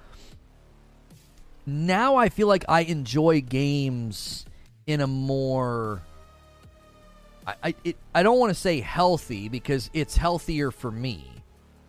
now 1.65 2.15
I 2.15 2.29
feel 2.29 2.47
like 2.47 2.65
I 2.67 2.81
enjoy 2.81 3.41
games 3.41 4.45
in 4.85 4.99
a 4.99 5.07
more 5.07 6.01
I 7.47 7.55
I, 7.63 7.75
it, 7.83 7.97
I 8.13 8.23
don't 8.23 8.39
want 8.39 8.49
to 8.49 8.59
say 8.59 8.81
healthy 8.81 9.49
because 9.49 9.89
it's 9.93 10.17
healthier 10.17 10.71
for 10.71 10.91
me. 10.91 11.29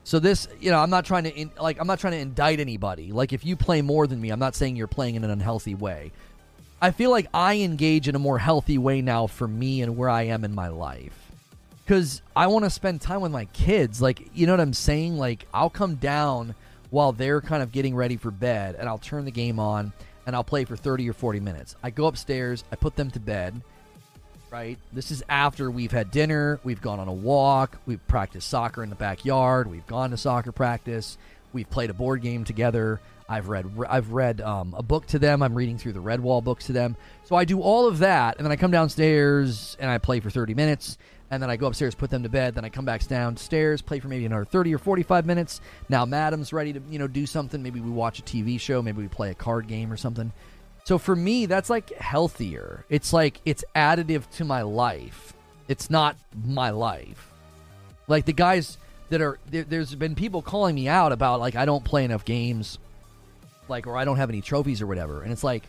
So 0.04 0.18
this, 0.18 0.46
you 0.60 0.70
know, 0.70 0.78
I'm 0.78 0.90
not 0.90 1.06
trying 1.06 1.24
to 1.24 1.34
in, 1.34 1.50
like 1.58 1.80
I'm 1.80 1.86
not 1.86 1.98
trying 1.98 2.12
to 2.12 2.18
indict 2.18 2.60
anybody. 2.60 3.10
Like 3.10 3.32
if 3.32 3.44
you 3.44 3.56
play 3.56 3.82
more 3.82 4.06
than 4.06 4.20
me, 4.20 4.30
I'm 4.30 4.38
not 4.38 4.54
saying 4.54 4.76
you're 4.76 4.86
playing 4.86 5.14
in 5.16 5.24
an 5.24 5.30
unhealthy 5.30 5.74
way. 5.74 6.12
I 6.80 6.90
feel 6.90 7.10
like 7.10 7.26
I 7.32 7.56
engage 7.60 8.08
in 8.08 8.14
a 8.14 8.18
more 8.18 8.38
healthy 8.38 8.76
way 8.76 9.00
now 9.00 9.26
for 9.26 9.48
me 9.48 9.80
and 9.80 9.96
where 9.96 10.10
I 10.10 10.24
am 10.24 10.44
in 10.44 10.54
my 10.54 10.68
life. 10.68 11.23
Cuz 11.86 12.22
I 12.34 12.46
want 12.46 12.64
to 12.64 12.70
spend 12.70 13.00
time 13.00 13.20
with 13.20 13.32
my 13.32 13.44
kids. 13.46 14.00
Like, 14.00 14.30
you 14.34 14.46
know 14.46 14.52
what 14.52 14.60
I'm 14.60 14.72
saying? 14.72 15.16
Like 15.16 15.46
I'll 15.52 15.70
come 15.70 15.96
down 15.96 16.54
while 16.90 17.12
they're 17.12 17.40
kind 17.40 17.62
of 17.62 17.72
getting 17.72 17.94
ready 17.94 18.16
for 18.16 18.30
bed 18.30 18.76
and 18.78 18.88
I'll 18.88 18.98
turn 18.98 19.24
the 19.24 19.30
game 19.30 19.58
on 19.58 19.92
and 20.26 20.34
I'll 20.34 20.44
play 20.44 20.64
for 20.64 20.76
30 20.76 21.08
or 21.08 21.12
40 21.12 21.40
minutes. 21.40 21.76
I 21.82 21.90
go 21.90 22.06
upstairs, 22.06 22.64
I 22.72 22.76
put 22.76 22.96
them 22.96 23.10
to 23.10 23.20
bed 23.20 23.60
right? 24.54 24.78
This 24.92 25.10
is 25.10 25.20
after 25.28 25.68
we've 25.68 25.90
had 25.90 26.12
dinner, 26.12 26.60
we've 26.62 26.80
gone 26.80 27.00
on 27.00 27.08
a 27.08 27.12
walk, 27.12 27.76
we've 27.86 28.06
practiced 28.06 28.48
soccer 28.48 28.84
in 28.84 28.88
the 28.88 28.94
backyard, 28.94 29.68
we've 29.68 29.86
gone 29.88 30.10
to 30.10 30.16
soccer 30.16 30.52
practice, 30.52 31.18
we've 31.52 31.68
played 31.68 31.90
a 31.90 31.94
board 31.94 32.22
game 32.22 32.44
together. 32.44 33.00
I've 33.28 33.48
read 33.48 33.66
I've 33.88 34.12
read 34.12 34.40
um, 34.42 34.74
a 34.76 34.82
book 34.82 35.06
to 35.08 35.18
them. 35.18 35.42
I'm 35.42 35.54
reading 35.54 35.76
through 35.78 35.94
the 35.94 36.02
Redwall 36.02 36.44
books 36.44 36.66
to 36.66 36.72
them. 36.72 36.94
So 37.24 37.34
I 37.34 37.44
do 37.44 37.60
all 37.62 37.88
of 37.88 37.98
that, 37.98 38.36
and 38.36 38.44
then 38.44 38.52
I 38.52 38.56
come 38.56 38.70
downstairs 38.70 39.76
and 39.80 39.90
I 39.90 39.98
play 39.98 40.20
for 40.20 40.30
30 40.30 40.54
minutes, 40.54 40.98
and 41.34 41.42
then 41.42 41.50
I 41.50 41.56
go 41.56 41.66
upstairs, 41.66 41.94
put 41.94 42.10
them 42.10 42.22
to 42.22 42.28
bed. 42.28 42.54
Then 42.54 42.64
I 42.64 42.68
come 42.68 42.84
back 42.84 43.06
downstairs, 43.06 43.82
play 43.82 44.00
for 44.00 44.08
maybe 44.08 44.26
another 44.26 44.44
30 44.44 44.74
or 44.74 44.78
45 44.78 45.26
minutes. 45.26 45.60
Now 45.88 46.04
Madam's 46.04 46.52
ready 46.52 46.72
to 46.72 46.80
you 46.90 46.98
know 46.98 47.08
do 47.08 47.26
something. 47.26 47.62
Maybe 47.62 47.80
we 47.80 47.90
watch 47.90 48.18
a 48.18 48.22
TV 48.22 48.58
show. 48.58 48.80
Maybe 48.80 49.02
we 49.02 49.08
play 49.08 49.30
a 49.30 49.34
card 49.34 49.68
game 49.68 49.92
or 49.92 49.96
something. 49.96 50.32
So 50.84 50.98
for 50.98 51.16
me, 51.16 51.46
that's 51.46 51.70
like 51.70 51.90
healthier. 51.94 52.84
It's 52.88 53.12
like 53.12 53.40
it's 53.44 53.64
additive 53.74 54.28
to 54.32 54.44
my 54.44 54.62
life. 54.62 55.34
It's 55.66 55.90
not 55.90 56.16
my 56.44 56.70
life. 56.70 57.30
Like 58.06 58.26
the 58.26 58.34
guys 58.34 58.76
that 59.08 59.20
are 59.20 59.38
there, 59.50 59.64
there's 59.64 59.94
been 59.94 60.14
people 60.14 60.42
calling 60.42 60.74
me 60.74 60.88
out 60.88 61.12
about 61.12 61.40
like 61.40 61.56
I 61.56 61.64
don't 61.64 61.84
play 61.84 62.04
enough 62.04 62.24
games, 62.24 62.78
like 63.68 63.86
or 63.86 63.96
I 63.96 64.04
don't 64.04 64.18
have 64.18 64.28
any 64.28 64.42
trophies 64.42 64.82
or 64.82 64.86
whatever. 64.86 65.22
And 65.22 65.32
it's 65.32 65.44
like, 65.44 65.64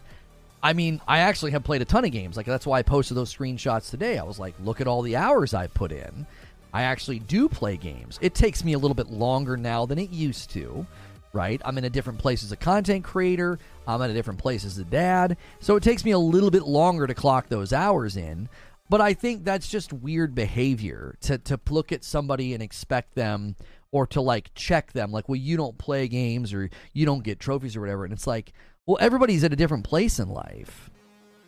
I 0.66 0.74
mean, 0.74 1.00
I 1.08 1.20
actually 1.20 1.52
have 1.52 1.64
played 1.64 1.84
a 1.84 1.86
ton 1.86 2.06
of 2.06 2.12
games. 2.12 2.36
Like 2.36 2.48
that's 2.48 2.66
why 2.66 2.80
I 2.80 2.82
posted 2.82 3.16
those 3.16 3.32
screenshots 3.32 3.92
today. 3.92 4.18
I 4.18 4.24
was 4.24 4.40
like, 4.40 4.56
look 4.64 4.82
at 4.82 4.88
all 4.88 5.04
the 5.04 5.16
hours 5.16 5.54
I 5.54 5.68
put 5.68 5.92
in. 5.92 6.26
I 6.74 6.82
actually 6.82 7.20
do 7.20 7.48
play 7.48 7.78
games. 7.78 8.18
It 8.20 8.34
takes 8.34 8.64
me 8.64 8.74
a 8.74 8.80
little 8.80 8.96
bit 8.96 9.12
longer 9.12 9.58
now 9.58 9.86
than 9.86 10.00
it 10.00 10.10
used 10.10 10.50
to 10.52 10.88
right? 11.34 11.62
I'm 11.66 11.78
in 11.78 11.84
a 11.84 11.90
different 11.90 12.18
place 12.18 12.46
as 12.46 12.54
a 12.54 12.56
content 12.56 13.04
creator. 13.04 13.60
I'm 13.86 14.02
in 14.02 14.10
a 14.10 14.14
different 14.14 14.40
place 14.40 14.64
as 14.64 14.78
a 14.78 14.86
dad. 14.86 15.36
So 15.60 15.76
it 15.76 15.84
takes 15.84 16.06
me 16.06 16.12
a 16.12 16.18
little 16.18 16.50
bit 16.50 16.64
longer 16.64 17.06
to 17.06 17.14
clock 17.14 17.50
those 17.50 17.74
hours 17.74 18.16
in. 18.16 18.48
But 18.90 19.02
I 19.02 19.14
think 19.14 19.44
that's 19.44 19.68
just 19.68 19.92
weird 19.92 20.34
behavior 20.34 21.18
to, 21.24 21.38
to 21.40 21.60
look 21.70 21.92
at 21.92 22.06
somebody 22.06 22.54
and 22.54 22.64
expect 22.64 23.16
them 23.16 23.58
or 23.92 24.08
to 24.08 24.22
like 24.22 24.52
check 24.56 24.94
them 24.94 25.12
like, 25.12 25.28
well, 25.28 25.36
you 25.36 25.58
don't 25.58 25.78
play 25.78 26.08
games 26.08 26.54
or 26.54 26.70
you 26.94 27.06
don't 27.06 27.24
get 27.24 27.38
trophies 27.38 27.76
or 27.76 27.82
whatever. 27.82 28.06
And 28.06 28.14
it's 28.14 28.28
like, 28.28 28.54
well, 28.86 28.98
everybody's 29.00 29.44
at 29.44 29.54
a 29.54 29.56
different 29.56 29.84
place 29.84 30.20
in 30.20 30.30
life. 30.30 30.90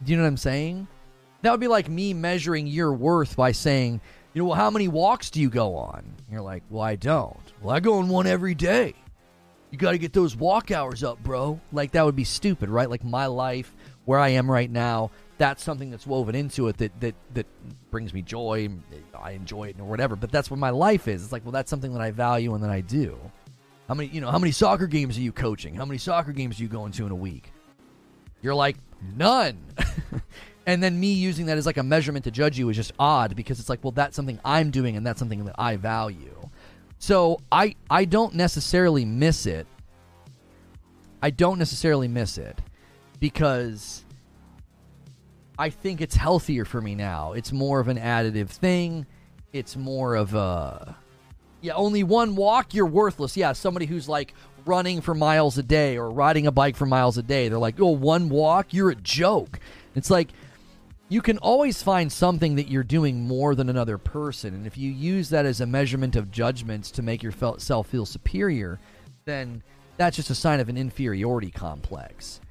Do 0.04 0.12
you 0.12 0.18
know 0.18 0.24
what 0.24 0.30
I'm 0.30 0.38
saying? 0.38 0.88
That 1.42 1.52
would 1.52 1.60
be 1.60 1.68
like 1.68 1.90
me 1.90 2.14
measuring 2.14 2.68
your 2.68 2.94
worth 2.94 3.36
by 3.36 3.52
saying, 3.52 4.02
you 4.34 4.42
know, 4.42 4.50
well, 4.50 4.58
how 4.58 4.70
many 4.70 4.88
walks 4.88 5.30
do 5.30 5.42
you 5.42 5.50
go 5.50 5.76
on? 5.76 6.04
You're 6.32 6.42
like, 6.42 6.64
well, 6.70 6.84
I 6.84 6.96
don't. 6.96 7.38
Well, 7.62 7.76
I 7.76 7.80
go 7.80 7.96
on 7.96 8.10
one 8.10 8.28
every 8.28 8.56
day 8.56 8.94
you 9.72 9.78
got 9.78 9.92
to 9.92 9.98
get 9.98 10.14
those 10.14 10.36
walk 10.36 10.72
hours 10.72 11.04
up, 11.04 11.22
bro. 11.24 11.60
Like 11.72 11.92
that 11.92 12.06
would 12.06 12.16
be 12.16 12.24
stupid, 12.24 12.70
right? 12.70 12.90
Like 12.90 13.04
my 13.04 13.26
life, 13.26 13.76
where 14.06 14.20
I 14.20 14.30
am 14.30 14.50
right 14.50 14.70
now, 14.70 15.12
that's 15.38 15.64
something 15.64 15.92
that's 15.92 16.08
woven 16.08 16.36
into 16.36 16.68
it 16.68 16.78
that 16.78 17.00
that 17.02 17.16
that 17.34 17.46
brings 17.92 18.14
me 18.14 18.22
joy. 18.22 18.70
I 19.14 19.32
enjoy 19.32 19.66
it 19.70 19.80
or 19.80 19.86
whatever. 19.86 20.16
But 20.16 20.32
that's 20.32 20.50
what 20.50 20.60
my 20.60 20.70
life 20.70 21.08
is. 21.08 21.24
It's 21.24 21.32
like, 21.32 21.44
well, 21.44 21.52
that's 21.52 21.70
something 21.70 21.94
that 21.94 22.02
I 22.02 22.12
value 22.12 22.54
and 22.54 22.64
that 22.64 22.70
I 22.70 22.82
do. 22.82 23.20
How 23.88 23.94
many, 23.94 24.10
you 24.10 24.20
know, 24.20 24.30
how 24.30 24.40
many 24.40 24.52
soccer 24.52 24.88
games 24.88 25.18
are 25.18 25.22
you 25.22 25.32
coaching? 25.32 25.74
How 25.76 25.86
many 25.86 25.98
soccer 25.98 26.34
games 26.34 26.60
are 26.60 26.64
you 26.64 26.70
going 26.70 26.92
to 26.94 27.06
in 27.06 27.12
a 27.12 27.16
week? 27.16 27.52
You're 28.42 28.56
like 28.56 28.78
none. 29.16 29.58
and 30.66 30.84
then 30.84 31.00
me 31.00 31.14
using 31.14 31.46
that 31.46 31.58
as 31.58 31.66
like 31.66 31.78
a 31.78 31.84
measurement 31.84 32.26
to 32.26 32.32
judge 32.32 32.60
you 32.60 32.68
is 32.70 32.76
just 32.76 32.92
odd 33.00 33.36
because 33.36 33.60
it's 33.60 33.70
like, 33.70 33.84
well, 33.84 33.92
that's 33.92 34.16
something 34.16 34.40
I'm 34.44 34.72
doing 34.72 34.98
and 34.98 35.06
that's 35.06 35.20
something 35.20 35.46
that 35.46 35.56
I 35.58 35.78
value. 35.78 36.38
So 37.00 37.40
I 37.52 37.76
I 37.90 38.06
don't 38.06 38.34
necessarily 38.34 39.06
miss 39.06 39.46
it. 39.46 39.68
I 41.22 41.30
don't 41.30 41.58
necessarily 41.58 42.08
miss 42.08 42.38
it 42.38 42.60
because 43.20 44.04
I 45.58 45.70
think 45.70 46.02
it's 46.02 46.16
healthier 46.16 46.66
for 46.66 46.82
me 46.82 46.94
now. 46.96 47.34
It's 47.34 47.52
more 47.52 47.80
of 47.80 47.88
an 47.88 47.98
additive 47.98 48.50
thing. 48.50 49.06
It's 49.54 49.76
more 49.76 50.16
of 50.16 50.34
a 50.34 50.96
yeah, 51.68 51.74
only 51.76 52.04
one 52.04 52.36
walk 52.36 52.74
you're 52.74 52.86
worthless. 52.86 53.36
Yeah, 53.36 53.54
somebody 53.54 53.86
who's 53.86 54.08
like 54.08 54.34
running 54.66 55.02
for 55.02 55.14
miles 55.14 55.58
a 55.58 55.64
day 55.64 55.98
or 55.98 56.10
riding 56.10 56.48
a 56.48 56.52
bike 56.52 56.76
for 56.76 56.86
miles 56.86 57.18
a 57.18 57.24
day. 57.24 57.50
They're 57.50 57.60
like, 57.60 57.80
"Oh, 57.80 57.92
one 57.92 58.30
walk, 58.30 58.74
you're 58.74 58.90
a 58.90 58.96
joke." 58.96 59.60
It's 59.96 60.10
like 60.10 60.30
you 61.10 61.22
can 61.22 61.38
always 61.40 61.84
find 61.84 62.12
something 62.12 62.56
that 62.56 62.70
you're 62.70 62.84
doing 62.84 63.28
more 63.28 63.54
than 63.54 63.70
another 63.70 63.98
person. 63.98 64.54
And 64.54 64.66
if 64.66 64.78
you 64.78 64.92
use 64.92 65.30
that 65.30 65.46
as 65.46 65.62
a 65.62 65.66
measurement 65.66 66.16
of 66.16 66.32
judgments 66.32 66.90
to 66.92 67.02
make 67.02 67.22
yourself 67.24 67.88
feel 67.88 68.06
superior, 68.06 68.80
then 69.26 69.62
that's 69.98 70.16
just 70.16 70.30
a 70.30 70.36
sign 70.36 70.60
of 70.60 70.70
an 70.70 70.78
inferiority 70.78 71.52
complex. 71.52 72.42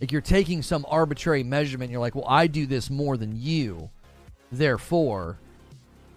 Like 0.00 0.12
you're 0.12 0.20
taking 0.20 0.62
some 0.62 0.86
arbitrary 0.88 1.42
measurement. 1.42 1.90
You're 1.90 2.00
like, 2.00 2.14
well, 2.14 2.26
I 2.28 2.46
do 2.46 2.66
this 2.66 2.90
more 2.90 3.16
than 3.16 3.36
you, 3.36 3.90
therefore, 4.50 5.38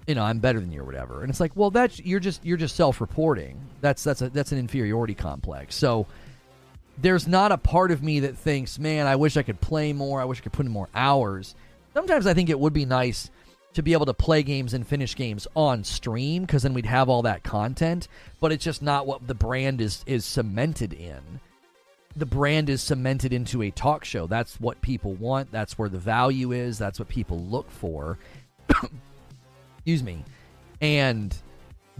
you 0.08 0.16
know, 0.16 0.24
I'm 0.24 0.40
better 0.40 0.60
than 0.60 0.72
you 0.72 0.82
or 0.82 0.86
whatever. 0.86 1.22
And 1.22 1.30
it's 1.30 1.40
like, 1.40 1.56
well, 1.56 1.72
that's 1.72 2.00
you're 2.00 2.20
just 2.20 2.46
you're 2.46 2.58
just 2.58 2.76
self-reporting. 2.76 3.60
That's 3.82 4.04
that's 4.04 4.22
a 4.22 4.30
that's 4.30 4.52
an 4.52 4.60
inferiority 4.60 5.16
complex. 5.16 5.76
So 5.76 6.06
there's 6.98 7.28
not 7.28 7.52
a 7.52 7.58
part 7.58 7.92
of 7.92 8.04
me 8.04 8.22
that 8.22 8.38
thinks, 8.38 8.80
man, 8.80 9.08
I 9.08 9.16
wish 9.16 9.38
I 9.38 9.44
could 9.44 9.60
play 9.62 9.94
more. 9.94 10.22
I 10.22 10.26
wish 10.26 10.40
I 10.40 10.44
could 10.44 10.54
put 10.54 10.66
in 10.66 10.72
more 10.72 10.90
hours. 10.94 11.56
Sometimes 11.94 12.28
I 12.28 12.34
think 12.34 12.50
it 12.50 12.60
would 12.60 12.74
be 12.74 12.86
nice 12.86 13.30
to 13.74 13.82
be 13.82 13.94
able 13.94 14.06
to 14.06 14.14
play 14.14 14.42
games 14.42 14.74
and 14.74 14.88
finish 14.88 15.16
games 15.16 15.48
on 15.56 15.84
stream 15.84 16.44
because 16.44 16.64
then 16.64 16.74
we'd 16.74 16.86
have 16.86 17.10
all 17.10 17.24
that 17.24 17.44
content. 17.44 18.08
But 18.40 18.52
it's 18.52 18.64
just 18.64 18.82
not 18.82 19.08
what 19.08 19.28
the 19.28 19.36
brand 19.36 19.82
is 19.82 20.04
is 20.06 20.26
cemented 20.26 20.94
in. 20.94 21.40
The 22.16 22.26
brand 22.26 22.70
is 22.70 22.82
cemented 22.82 23.34
into 23.34 23.62
a 23.62 23.72
talk 23.72 24.06
show. 24.06 24.28
That's 24.28 24.58
what 24.62 24.82
people 24.82 25.14
want. 25.16 25.52
That's 25.52 25.78
where 25.78 25.90
the 25.90 25.98
value 25.98 26.54
is. 26.54 26.78
That's 26.78 27.00
what 27.00 27.10
people 27.10 27.40
look 27.40 27.70
for. 27.70 28.18
Excuse 29.86 30.02
me. 30.02 30.26
And 30.82 31.36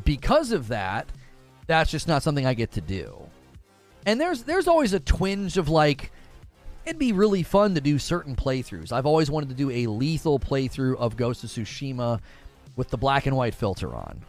because 0.04 0.52
of 0.52 0.70
that, 0.70 1.08
that's 1.68 1.92
just 1.92 2.08
not 2.08 2.24
something 2.24 2.44
I 2.44 2.56
get 2.56 2.72
to 2.72 2.82
do. 2.82 3.30
And 4.08 4.20
there's 4.20 4.42
there's 4.42 4.68
always 4.68 4.94
a 4.94 5.00
twinge 5.00 5.58
of 5.58 5.70
like 5.70 6.12
it'd 6.84 6.98
be 6.98 7.12
really 7.12 7.44
fun 7.44 7.76
to 7.76 7.82
do 7.82 8.00
certain 8.00 8.36
playthroughs. 8.36 8.92
I've 8.92 9.06
always 9.06 9.30
wanted 9.30 9.50
to 9.50 9.56
do 9.56 9.70
a 9.70 9.86
lethal 9.86 10.40
playthrough 10.40 10.98
of 10.98 11.16
Ghost 11.16 11.44
of 11.44 11.52
Tsushima 11.52 12.20
with 12.76 12.90
the 12.90 12.98
black 12.98 13.28
and 13.28 13.38
white 13.38 13.54
filter 13.54 13.94
on. 13.94 14.20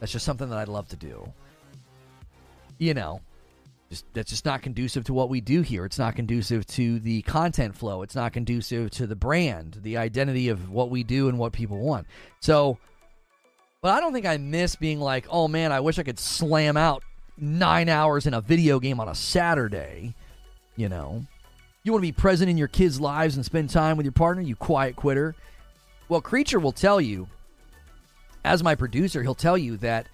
That's 0.00 0.12
just 0.12 0.26
something 0.26 0.50
that 0.50 0.58
I'd 0.58 0.68
love 0.68 0.88
to 0.88 0.96
do. 0.96 1.32
You 2.76 2.92
know, 2.92 3.22
just 3.88 4.04
that's 4.12 4.30
just 4.30 4.44
not 4.44 4.60
conducive 4.60 5.04
to 5.04 5.14
what 5.14 5.30
we 5.30 5.40
do 5.40 5.62
here. 5.62 5.86
It's 5.86 5.98
not 5.98 6.14
conducive 6.14 6.66
to 6.68 6.98
the 7.00 7.22
content 7.22 7.74
flow. 7.74 8.02
It's 8.02 8.14
not 8.14 8.32
conducive 8.32 8.90
to 8.92 9.06
the 9.06 9.16
brand, 9.16 9.78
the 9.82 9.96
identity 9.96 10.48
of 10.50 10.70
what 10.70 10.90
we 10.90 11.02
do 11.02 11.28
and 11.28 11.38
what 11.38 11.52
people 11.52 11.78
want. 11.78 12.06
So, 12.40 12.78
but 13.80 13.92
I 13.92 14.00
don't 14.00 14.12
think 14.12 14.26
I 14.26 14.36
miss 14.36 14.76
being 14.76 15.00
like, 15.00 15.26
"Oh 15.30 15.48
man, 15.48 15.72
I 15.72 15.80
wish 15.80 15.98
I 15.98 16.02
could 16.02 16.18
slam 16.18 16.76
out 16.76 17.02
9 17.36 17.88
hours 17.88 18.26
in 18.26 18.34
a 18.34 18.40
video 18.40 18.80
game 18.80 19.00
on 19.00 19.08
a 19.08 19.14
Saturday." 19.14 20.14
You 20.76 20.88
know, 20.88 21.24
you 21.82 21.92
want 21.92 22.02
to 22.02 22.08
be 22.08 22.12
present 22.12 22.50
in 22.50 22.56
your 22.56 22.68
kids' 22.68 23.00
lives 23.00 23.36
and 23.36 23.44
spend 23.44 23.70
time 23.70 23.96
with 23.96 24.04
your 24.04 24.12
partner, 24.12 24.42
you 24.42 24.56
quiet 24.56 24.96
quitter. 24.96 25.34
Well, 26.08 26.20
Creature 26.20 26.60
will 26.60 26.72
tell 26.72 27.00
you, 27.00 27.28
as 28.44 28.62
my 28.62 28.74
producer, 28.74 29.22
he'll 29.22 29.34
tell 29.34 29.58
you 29.58 29.76
that 29.78 30.06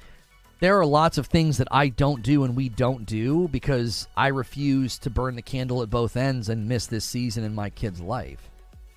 there 0.61 0.79
are 0.79 0.87
lots 0.87 1.19
of 1.19 1.27
things 1.27 1.59
that 1.59 1.69
I 1.71 1.89
don't 1.89 2.23
do 2.23 2.45
and 2.45 2.57
we 2.57 2.69
don't 2.69 3.05
do 3.05 3.49
because 3.49 4.09
I 4.17 4.29
refuse 4.29 4.99
to 5.01 5.11
burn 5.11 5.37
the 5.37 5.43
candle 5.43 5.83
at 5.83 5.91
both 5.91 6.17
ends 6.17 6.49
and 6.49 6.69
miss 6.69 6.87
this 6.87 7.05
season 7.05 7.45
in 7.45 7.55
my 7.55 7.71
kid's 7.71 8.01
life. 8.01 8.49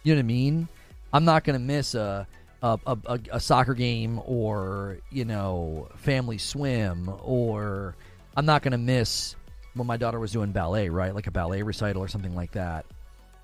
You 0.03 0.13
know 0.13 0.19
what 0.19 0.23
I 0.23 0.27
mean? 0.27 0.67
I'm 1.11 1.25
not 1.25 1.43
going 1.43 1.59
to 1.59 1.65
miss 1.65 1.93
a 1.93 2.25
a, 2.85 2.97
a 3.05 3.19
a 3.33 3.39
soccer 3.39 3.73
game 3.73 4.21
or 4.25 4.97
you 5.11 5.25
know 5.25 5.87
family 5.95 6.37
swim 6.37 7.09
or 7.23 7.95
I'm 8.35 8.45
not 8.45 8.61
going 8.61 8.73
to 8.73 8.77
miss 8.77 9.35
when 9.73 9.87
my 9.87 9.97
daughter 9.97 10.19
was 10.19 10.31
doing 10.31 10.51
ballet, 10.51 10.89
right? 10.89 11.13
Like 11.13 11.27
a 11.27 11.31
ballet 11.31 11.63
recital 11.63 12.03
or 12.03 12.07
something 12.07 12.35
like 12.35 12.51
that. 12.51 12.85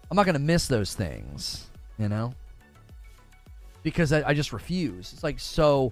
I'm 0.10 0.16
not 0.16 0.26
going 0.26 0.34
to 0.34 0.40
miss 0.40 0.68
those 0.68 0.94
things, 0.94 1.68
you 1.98 2.10
know? 2.10 2.34
Because 3.82 4.14
I, 4.14 4.30
I, 4.30 4.34
just 4.34 4.54
refuse. 4.54 5.12
It's 5.14 5.24
like, 5.24 5.40
so 5.40 5.92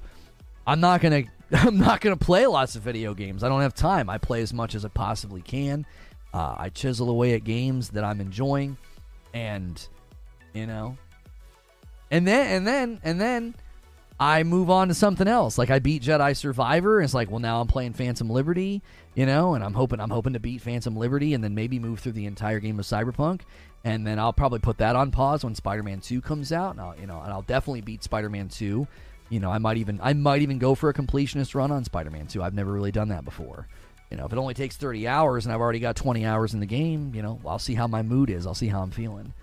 I'm 0.67 0.79
not 0.79 1.01
going 1.01 1.25
to. 1.51 1.57
I'm 1.57 1.79
not 1.79 1.99
going 1.99 2.17
to 2.17 2.25
play 2.25 2.45
lots 2.45 2.75
of 2.75 2.83
video 2.83 3.13
games. 3.13 3.43
I 3.43 3.49
don't 3.49 3.61
have 3.61 3.73
time. 3.73 4.09
I 4.09 4.17
play 4.17 4.41
as 4.41 4.53
much 4.53 4.73
as 4.75 4.85
I 4.85 4.89
possibly 4.89 5.41
can. 5.41 5.85
Uh, 6.33 6.55
I 6.57 6.69
chisel 6.69 7.09
away 7.09 7.33
at 7.33 7.43
games 7.43 7.89
that 7.89 8.05
I'm 8.05 8.21
enjoying, 8.21 8.77
and 9.33 9.85
you 10.53 10.65
know, 10.65 10.97
and 12.11 12.27
then 12.27 12.47
and 12.47 12.67
then 12.67 12.99
and 13.03 13.19
then 13.19 13.55
I 14.19 14.43
move 14.43 14.69
on 14.69 14.89
to 14.89 14.93
something 14.93 15.27
else. 15.27 15.57
Like 15.57 15.71
I 15.71 15.79
beat 15.79 16.03
Jedi 16.03 16.37
Survivor, 16.37 16.99
and 16.99 17.05
it's 17.05 17.15
like, 17.15 17.31
well, 17.31 17.39
now 17.39 17.59
I'm 17.59 17.67
playing 17.67 17.93
Phantom 17.93 18.29
Liberty, 18.29 18.83
you 19.15 19.25
know, 19.25 19.55
and 19.55 19.63
I'm 19.63 19.73
hoping 19.73 19.99
I'm 19.99 20.11
hoping 20.11 20.33
to 20.33 20.39
beat 20.39 20.61
Phantom 20.61 20.95
Liberty, 20.95 21.33
and 21.33 21.43
then 21.43 21.55
maybe 21.55 21.79
move 21.79 21.99
through 22.01 22.11
the 22.11 22.27
entire 22.27 22.59
game 22.59 22.77
of 22.77 22.85
Cyberpunk, 22.85 23.41
and 23.83 24.05
then 24.05 24.19
I'll 24.19 24.33
probably 24.33 24.59
put 24.59 24.77
that 24.77 24.95
on 24.95 25.09
pause 25.09 25.43
when 25.43 25.55
Spider-Man 25.55 26.01
Two 26.01 26.21
comes 26.21 26.51
out. 26.51 26.71
And 26.71 26.81
I'll, 26.81 26.95
you 26.99 27.07
know, 27.07 27.19
and 27.21 27.33
I'll 27.33 27.41
definitely 27.41 27.81
beat 27.81 28.03
Spider-Man 28.03 28.49
Two. 28.49 28.87
You 29.29 29.39
know, 29.39 29.49
I 29.49 29.57
might 29.57 29.77
even 29.77 29.99
I 30.03 30.13
might 30.13 30.43
even 30.43 30.59
go 30.59 30.75
for 30.75 30.89
a 30.89 30.93
completionist 30.93 31.55
run 31.55 31.71
on 31.71 31.83
Spider-Man 31.83 32.27
Two. 32.27 32.43
I've 32.43 32.53
never 32.53 32.71
really 32.71 32.91
done 32.91 33.07
that 33.09 33.25
before. 33.25 33.67
You 34.11 34.17
know, 34.17 34.25
if 34.25 34.33
it 34.33 34.37
only 34.37 34.53
takes 34.53 34.75
30 34.75 35.07
hours 35.07 35.45
and 35.45 35.55
I've 35.55 35.61
already 35.61 35.79
got 35.79 35.95
20 35.95 36.25
hours 36.25 36.53
in 36.53 36.59
the 36.59 36.65
game, 36.65 37.15
you 37.15 37.21
know, 37.21 37.39
I'll 37.45 37.57
see 37.57 37.75
how 37.75 37.87
my 37.87 38.03
mood 38.03 38.29
is. 38.29 38.45
I'll 38.45 38.53
see 38.53 38.67
how 38.67 38.81
I'm 38.81 38.91
feeling. 38.91 39.33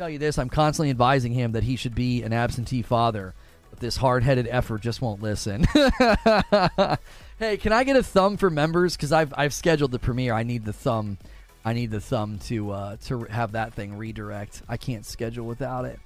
Tell 0.00 0.08
you 0.08 0.18
this 0.18 0.38
I'm 0.38 0.48
constantly 0.48 0.88
advising 0.88 1.34
him 1.34 1.52
that 1.52 1.62
he 1.62 1.76
should 1.76 1.94
be 1.94 2.22
an 2.22 2.32
absentee 2.32 2.80
father, 2.80 3.34
but 3.68 3.80
this 3.80 3.98
hard 3.98 4.22
headed 4.22 4.48
effort 4.50 4.80
just 4.80 5.02
won't 5.02 5.20
listen. 5.20 5.64
hey, 7.38 7.58
can 7.58 7.72
I 7.72 7.84
get 7.84 7.96
a 7.96 8.02
thumb 8.02 8.38
for 8.38 8.48
members? 8.48 8.96
Because 8.96 9.12
I've, 9.12 9.34
I've 9.36 9.52
scheduled 9.52 9.92
the 9.92 9.98
premiere. 9.98 10.32
I 10.32 10.42
need 10.42 10.64
the 10.64 10.72
thumb. 10.72 11.18
I 11.66 11.74
need 11.74 11.90
the 11.90 12.00
thumb 12.00 12.38
to 12.44 12.70
uh, 12.70 12.96
to 13.04 13.24
have 13.24 13.52
that 13.52 13.74
thing 13.74 13.98
redirect. 13.98 14.62
I 14.66 14.78
can't 14.78 15.04
schedule 15.04 15.46
without 15.46 15.84
it. 15.84 16.00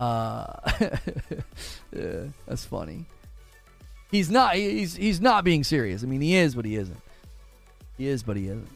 Uh, 0.00 0.56
yeah, 1.96 2.24
that's 2.48 2.64
funny. 2.64 3.04
He's 4.10 4.28
not. 4.28 4.56
He's 4.56 4.96
he's 4.96 5.20
not 5.20 5.44
being 5.44 5.62
serious. 5.62 6.02
I 6.02 6.06
mean, 6.06 6.20
he 6.20 6.34
is, 6.34 6.56
but 6.56 6.64
he 6.64 6.74
isn't. 6.74 7.00
He 7.96 8.08
is, 8.08 8.24
but 8.24 8.36
he 8.36 8.48
isn't. 8.48 8.75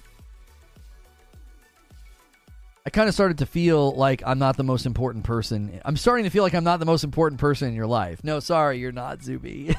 I 2.90 2.92
kind 2.92 3.08
of 3.08 3.14
started 3.14 3.38
to 3.38 3.46
feel 3.46 3.92
like 3.92 4.20
I'm 4.26 4.40
not 4.40 4.56
the 4.56 4.64
most 4.64 4.84
important 4.84 5.22
person. 5.22 5.80
I'm 5.84 5.96
starting 5.96 6.24
to 6.24 6.30
feel 6.30 6.42
like 6.42 6.56
I'm 6.56 6.64
not 6.64 6.80
the 6.80 6.86
most 6.86 7.04
important 7.04 7.40
person 7.40 7.68
in 7.68 7.74
your 7.76 7.86
life. 7.86 8.24
No, 8.24 8.40
sorry, 8.40 8.80
you're 8.80 8.90
not, 8.90 9.22
Zuby. 9.22 9.76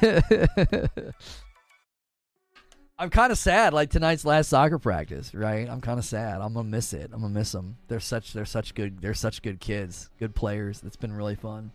I'm 2.98 3.10
kind 3.10 3.30
of 3.30 3.36
sad. 3.36 3.74
Like 3.74 3.90
tonight's 3.90 4.24
last 4.24 4.48
soccer 4.48 4.78
practice, 4.78 5.34
right? 5.34 5.68
I'm 5.68 5.82
kind 5.82 5.98
of 5.98 6.06
sad. 6.06 6.40
I'm 6.40 6.54
gonna 6.54 6.70
miss 6.70 6.94
it. 6.94 7.10
I'm 7.12 7.20
gonna 7.20 7.34
miss 7.34 7.52
them. 7.52 7.76
They're 7.86 8.00
such 8.00 8.32
they're 8.32 8.46
such 8.46 8.74
good 8.74 9.02
they're 9.02 9.12
such 9.12 9.42
good 9.42 9.60
kids, 9.60 10.08
good 10.18 10.34
players. 10.34 10.82
It's 10.82 10.96
been 10.96 11.12
really 11.12 11.34
fun. 11.34 11.70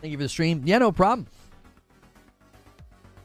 Thank 0.00 0.12
you 0.12 0.16
for 0.16 0.24
the 0.24 0.30
stream. 0.30 0.62
Yeah, 0.64 0.78
no 0.78 0.92
problem. 0.92 1.26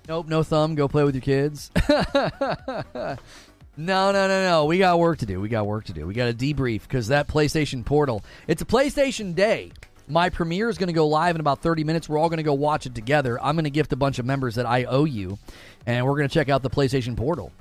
Nope, 0.09 0.27
no 0.27 0.43
thumb. 0.43 0.75
Go 0.75 0.89
play 0.89 1.05
with 1.05 1.15
your 1.15 1.21
kids. 1.21 1.71
No, 3.75 4.11
no, 4.11 4.27
no, 4.27 4.43
no. 4.43 4.65
We 4.65 4.77
got 4.77 4.99
work 4.99 5.19
to 5.19 5.25
do. 5.25 5.41
We 5.41 5.49
got 5.49 5.65
work 5.65 5.85
to 5.85 5.93
do. 5.93 6.05
We 6.05 6.13
got 6.13 6.25
to 6.25 6.33
debrief 6.33 6.83
because 6.83 7.07
that 7.07 7.27
PlayStation 7.27 7.83
Portal. 7.83 8.23
It's 8.47 8.61
a 8.61 8.65
PlayStation 8.65 9.33
Day. 9.33 9.71
My 10.07 10.29
premiere 10.29 10.69
is 10.69 10.77
going 10.77 10.87
to 10.87 10.93
go 10.93 11.07
live 11.07 11.35
in 11.35 11.39
about 11.39 11.61
30 11.61 11.83
minutes. 11.83 12.07
We're 12.07 12.17
all 12.17 12.29
going 12.29 12.37
to 12.37 12.43
go 12.43 12.53
watch 12.53 12.85
it 12.85 12.93
together. 12.93 13.41
I'm 13.41 13.55
going 13.55 13.63
to 13.63 13.71
gift 13.71 13.93
a 13.93 13.95
bunch 13.95 14.19
of 14.19 14.25
members 14.25 14.55
that 14.55 14.65
I 14.65 14.83
owe 14.83 15.05
you, 15.05 15.39
and 15.85 16.05
we're 16.05 16.17
going 16.17 16.27
to 16.27 16.33
check 16.33 16.49
out 16.49 16.61
the 16.61 16.69
PlayStation 16.69 17.15
Portal. 17.15 17.51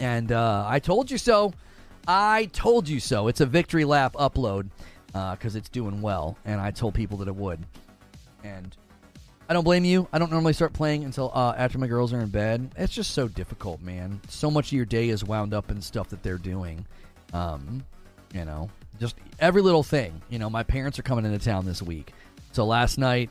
And 0.00 0.32
uh, 0.32 0.64
I 0.66 0.78
told 0.78 1.10
you 1.10 1.18
so. 1.18 1.52
I 2.06 2.46
told 2.52 2.88
you 2.88 3.00
so. 3.00 3.28
It's 3.28 3.40
a 3.40 3.46
victory 3.46 3.84
lap 3.84 4.14
upload 4.14 4.70
because 5.08 5.54
uh, 5.54 5.58
it's 5.58 5.68
doing 5.68 6.00
well, 6.00 6.38
and 6.44 6.60
I 6.60 6.70
told 6.70 6.94
people 6.94 7.18
that 7.18 7.28
it 7.28 7.36
would. 7.36 7.60
And 8.42 8.74
I 9.48 9.54
don't 9.54 9.64
blame 9.64 9.84
you. 9.84 10.06
I 10.12 10.18
don't 10.18 10.30
normally 10.30 10.52
start 10.52 10.74
playing 10.74 11.04
until 11.04 11.30
uh, 11.34 11.54
after 11.56 11.78
my 11.78 11.86
girls 11.86 12.12
are 12.12 12.20
in 12.20 12.28
bed. 12.28 12.70
It's 12.76 12.92
just 12.92 13.12
so 13.12 13.28
difficult, 13.28 13.80
man. 13.80 14.20
So 14.28 14.50
much 14.50 14.66
of 14.66 14.72
your 14.72 14.84
day 14.84 15.08
is 15.08 15.24
wound 15.24 15.54
up 15.54 15.70
in 15.70 15.80
stuff 15.80 16.10
that 16.10 16.22
they're 16.22 16.36
doing. 16.36 16.84
Um, 17.32 17.82
you 18.34 18.44
know, 18.44 18.68
just 19.00 19.16
every 19.40 19.62
little 19.62 19.82
thing. 19.82 20.20
You 20.28 20.38
know, 20.38 20.50
my 20.50 20.62
parents 20.62 20.98
are 20.98 21.02
coming 21.02 21.24
into 21.24 21.38
town 21.38 21.64
this 21.64 21.80
week, 21.80 22.12
so 22.52 22.66
last 22.66 22.98
night 22.98 23.30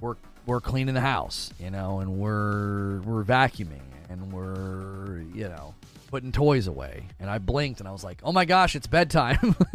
we're 0.00 0.16
we're 0.44 0.60
cleaning 0.60 0.94
the 0.94 1.00
house, 1.00 1.52
you 1.58 1.70
know, 1.70 2.00
and 2.00 2.18
we're 2.18 3.00
we're 3.00 3.24
vacuuming 3.24 3.80
and 4.10 4.32
we're 4.32 5.22
you 5.34 5.48
know 5.48 5.74
putting 6.08 6.32
toys 6.32 6.66
away. 6.66 7.06
And 7.18 7.30
I 7.30 7.38
blinked 7.38 7.80
and 7.80 7.88
I 7.88 7.92
was 7.92 8.04
like, 8.04 8.20
oh 8.22 8.32
my 8.32 8.44
gosh, 8.44 8.76
it's 8.76 8.86
bedtime. 8.86 9.38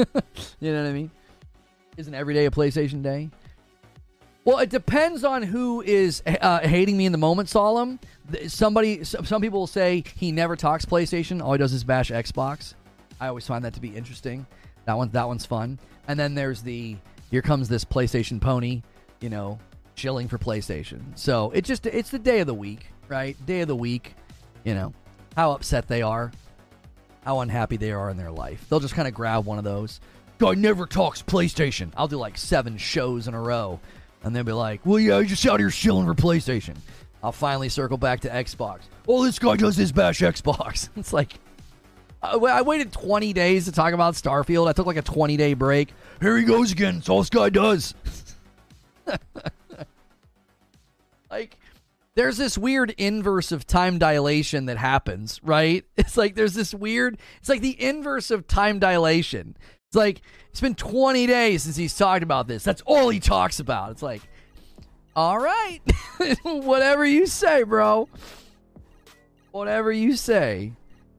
you 0.59 0.71
know 0.73 0.83
what 0.83 0.89
I 0.89 0.93
mean? 0.93 1.11
Isn't 1.97 2.13
every 2.13 2.33
day 2.33 2.45
a 2.45 2.51
PlayStation 2.51 3.01
day? 3.01 3.29
Well, 4.43 4.57
it 4.57 4.69
depends 4.69 5.23
on 5.23 5.43
who 5.43 5.81
is 5.81 6.23
uh, 6.25 6.59
hating 6.61 6.97
me 6.97 7.05
in 7.05 7.11
the 7.11 7.17
moment, 7.19 7.47
Solemn. 7.47 7.99
Somebody, 8.47 9.03
some 9.03 9.41
people 9.41 9.59
will 9.59 9.67
say 9.67 10.03
he 10.15 10.31
never 10.31 10.55
talks 10.55 10.83
PlayStation. 10.83 11.43
All 11.43 11.51
he 11.51 11.59
does 11.59 11.73
is 11.73 11.83
bash 11.83 12.09
Xbox. 12.09 12.73
I 13.19 13.27
always 13.27 13.45
find 13.45 13.63
that 13.65 13.75
to 13.75 13.81
be 13.81 13.89
interesting. 13.89 14.47
That 14.85 14.97
one, 14.97 15.09
that 15.09 15.27
one's 15.27 15.45
fun. 15.45 15.77
And 16.07 16.19
then 16.19 16.33
there's 16.33 16.63
the 16.63 16.97
here 17.29 17.43
comes 17.43 17.69
this 17.69 17.85
PlayStation 17.85 18.41
pony, 18.41 18.81
you 19.19 19.29
know, 19.29 19.59
chilling 19.95 20.27
for 20.27 20.39
PlayStation. 20.39 21.01
So 21.15 21.51
it 21.51 21.63
just 21.63 21.85
it's 21.85 22.09
the 22.09 22.17
day 22.17 22.39
of 22.39 22.47
the 22.47 22.53
week, 22.55 22.87
right? 23.09 23.37
Day 23.45 23.61
of 23.61 23.67
the 23.67 23.75
week, 23.75 24.15
you 24.63 24.73
know, 24.73 24.91
how 25.37 25.51
upset 25.51 25.87
they 25.87 26.01
are, 26.01 26.31
how 27.23 27.41
unhappy 27.41 27.77
they 27.77 27.91
are 27.91 28.09
in 28.09 28.17
their 28.17 28.31
life. 28.31 28.65
They'll 28.67 28.79
just 28.79 28.95
kind 28.95 29.07
of 29.07 29.13
grab 29.13 29.45
one 29.45 29.59
of 29.59 29.63
those. 29.63 30.01
Guy 30.39 30.55
never 30.55 30.87
talks 30.87 31.21
PlayStation. 31.21 31.91
I'll 31.95 32.07
do 32.07 32.17
like 32.17 32.39
seven 32.39 32.75
shows 32.79 33.27
in 33.27 33.35
a 33.35 33.39
row 33.39 33.79
and 34.23 34.35
they'll 34.35 34.43
be 34.43 34.51
like, 34.51 34.85
"Well, 34.85 34.99
yeah, 34.99 35.17
I 35.17 35.23
just 35.23 35.45
out 35.45 35.59
here 35.59 35.69
shilling 35.69 36.05
for 36.05 36.13
PlayStation." 36.13 36.75
I'll 37.23 37.31
finally 37.31 37.69
circle 37.69 37.97
back 37.97 38.21
to 38.21 38.29
Xbox. 38.29 38.81
Oh, 39.07 39.23
this 39.23 39.37
guy 39.37 39.55
does 39.55 39.75
his 39.75 39.91
bash 39.91 40.19
Xbox. 40.21 40.89
It's 40.95 41.13
like, 41.13 41.33
I 42.21 42.35
I 42.35 42.61
waited 42.61 42.91
20 42.91 43.33
days 43.33 43.65
to 43.65 43.71
talk 43.71 43.93
about 43.93 44.15
Starfield. 44.15 44.67
I 44.67 44.73
took 44.73 44.87
like 44.87 44.97
a 44.97 45.01
20 45.01 45.37
day 45.37 45.53
break. 45.53 45.93
Here 46.19 46.37
he 46.37 46.43
goes 46.43 46.71
again. 46.71 46.97
It's 46.97 47.09
all 47.09 47.19
this 47.19 47.29
guy 47.29 47.49
does. 47.49 47.93
like, 51.31 51.57
there's 52.15 52.37
this 52.37 52.57
weird 52.57 52.91
inverse 52.97 53.51
of 53.51 53.65
time 53.65 53.97
dilation 53.97 54.65
that 54.65 54.77
happens, 54.77 55.39
right? 55.43 55.85
It's 55.97 56.17
like 56.17 56.35
there's 56.35 56.53
this 56.53 56.73
weird, 56.73 57.17
it's 57.39 57.49
like 57.49 57.61
the 57.61 57.81
inverse 57.81 58.31
of 58.31 58.47
time 58.47 58.79
dilation. 58.79 59.55
It's 59.91 59.97
like 59.97 60.21
it's 60.51 60.61
been 60.61 60.75
20 60.75 61.27
days 61.27 61.63
since 61.63 61.75
he's 61.75 61.97
talked 61.97 62.23
about 62.23 62.47
this. 62.47 62.63
That's 62.63 62.81
all 62.85 63.09
he 63.09 63.19
talks 63.19 63.59
about. 63.59 63.91
It's 63.91 64.01
like, 64.01 64.21
all 65.17 65.37
right, 65.37 65.81
whatever 66.43 67.05
you 67.05 67.27
say, 67.27 67.63
bro. 67.63 68.07
Whatever 69.51 69.91
you 69.91 70.15
say. 70.15 70.71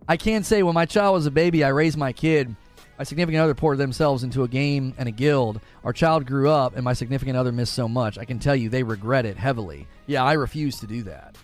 I 0.09 0.17
can't 0.17 0.47
say 0.47 0.63
when 0.63 0.73
my 0.73 0.87
child 0.87 1.13
was 1.13 1.27
a 1.27 1.31
baby, 1.31 1.63
I 1.63 1.69
raised 1.69 1.99
my 1.99 2.15
kid. 2.15 2.57
My 2.97 3.05
significant 3.05 3.43
other 3.43 3.53
poured 3.53 3.77
themselves 3.77 4.23
into 4.23 4.43
a 4.43 4.49
game 4.49 4.95
and 4.97 5.07
a 5.07 5.13
guild. 5.13 5.61
Our 5.85 5.93
child 5.93 6.25
grew 6.25 6.49
up, 6.49 6.75
and 6.75 6.83
my 6.83 6.95
significant 6.95 7.37
other 7.37 7.53
missed 7.53 7.75
so 7.75 7.89
much. 7.89 8.17
I 8.17 8.25
can 8.25 8.39
tell 8.39 8.57
you 8.57 8.71
they 8.71 8.85
regret 8.85 9.27
it 9.27 9.37
heavily. 9.37 9.87
Yeah, 10.07 10.25
I 10.25 10.33
refuse 10.33 10.81
to 10.81 10.87
do 10.87 11.03
that. 11.03 11.37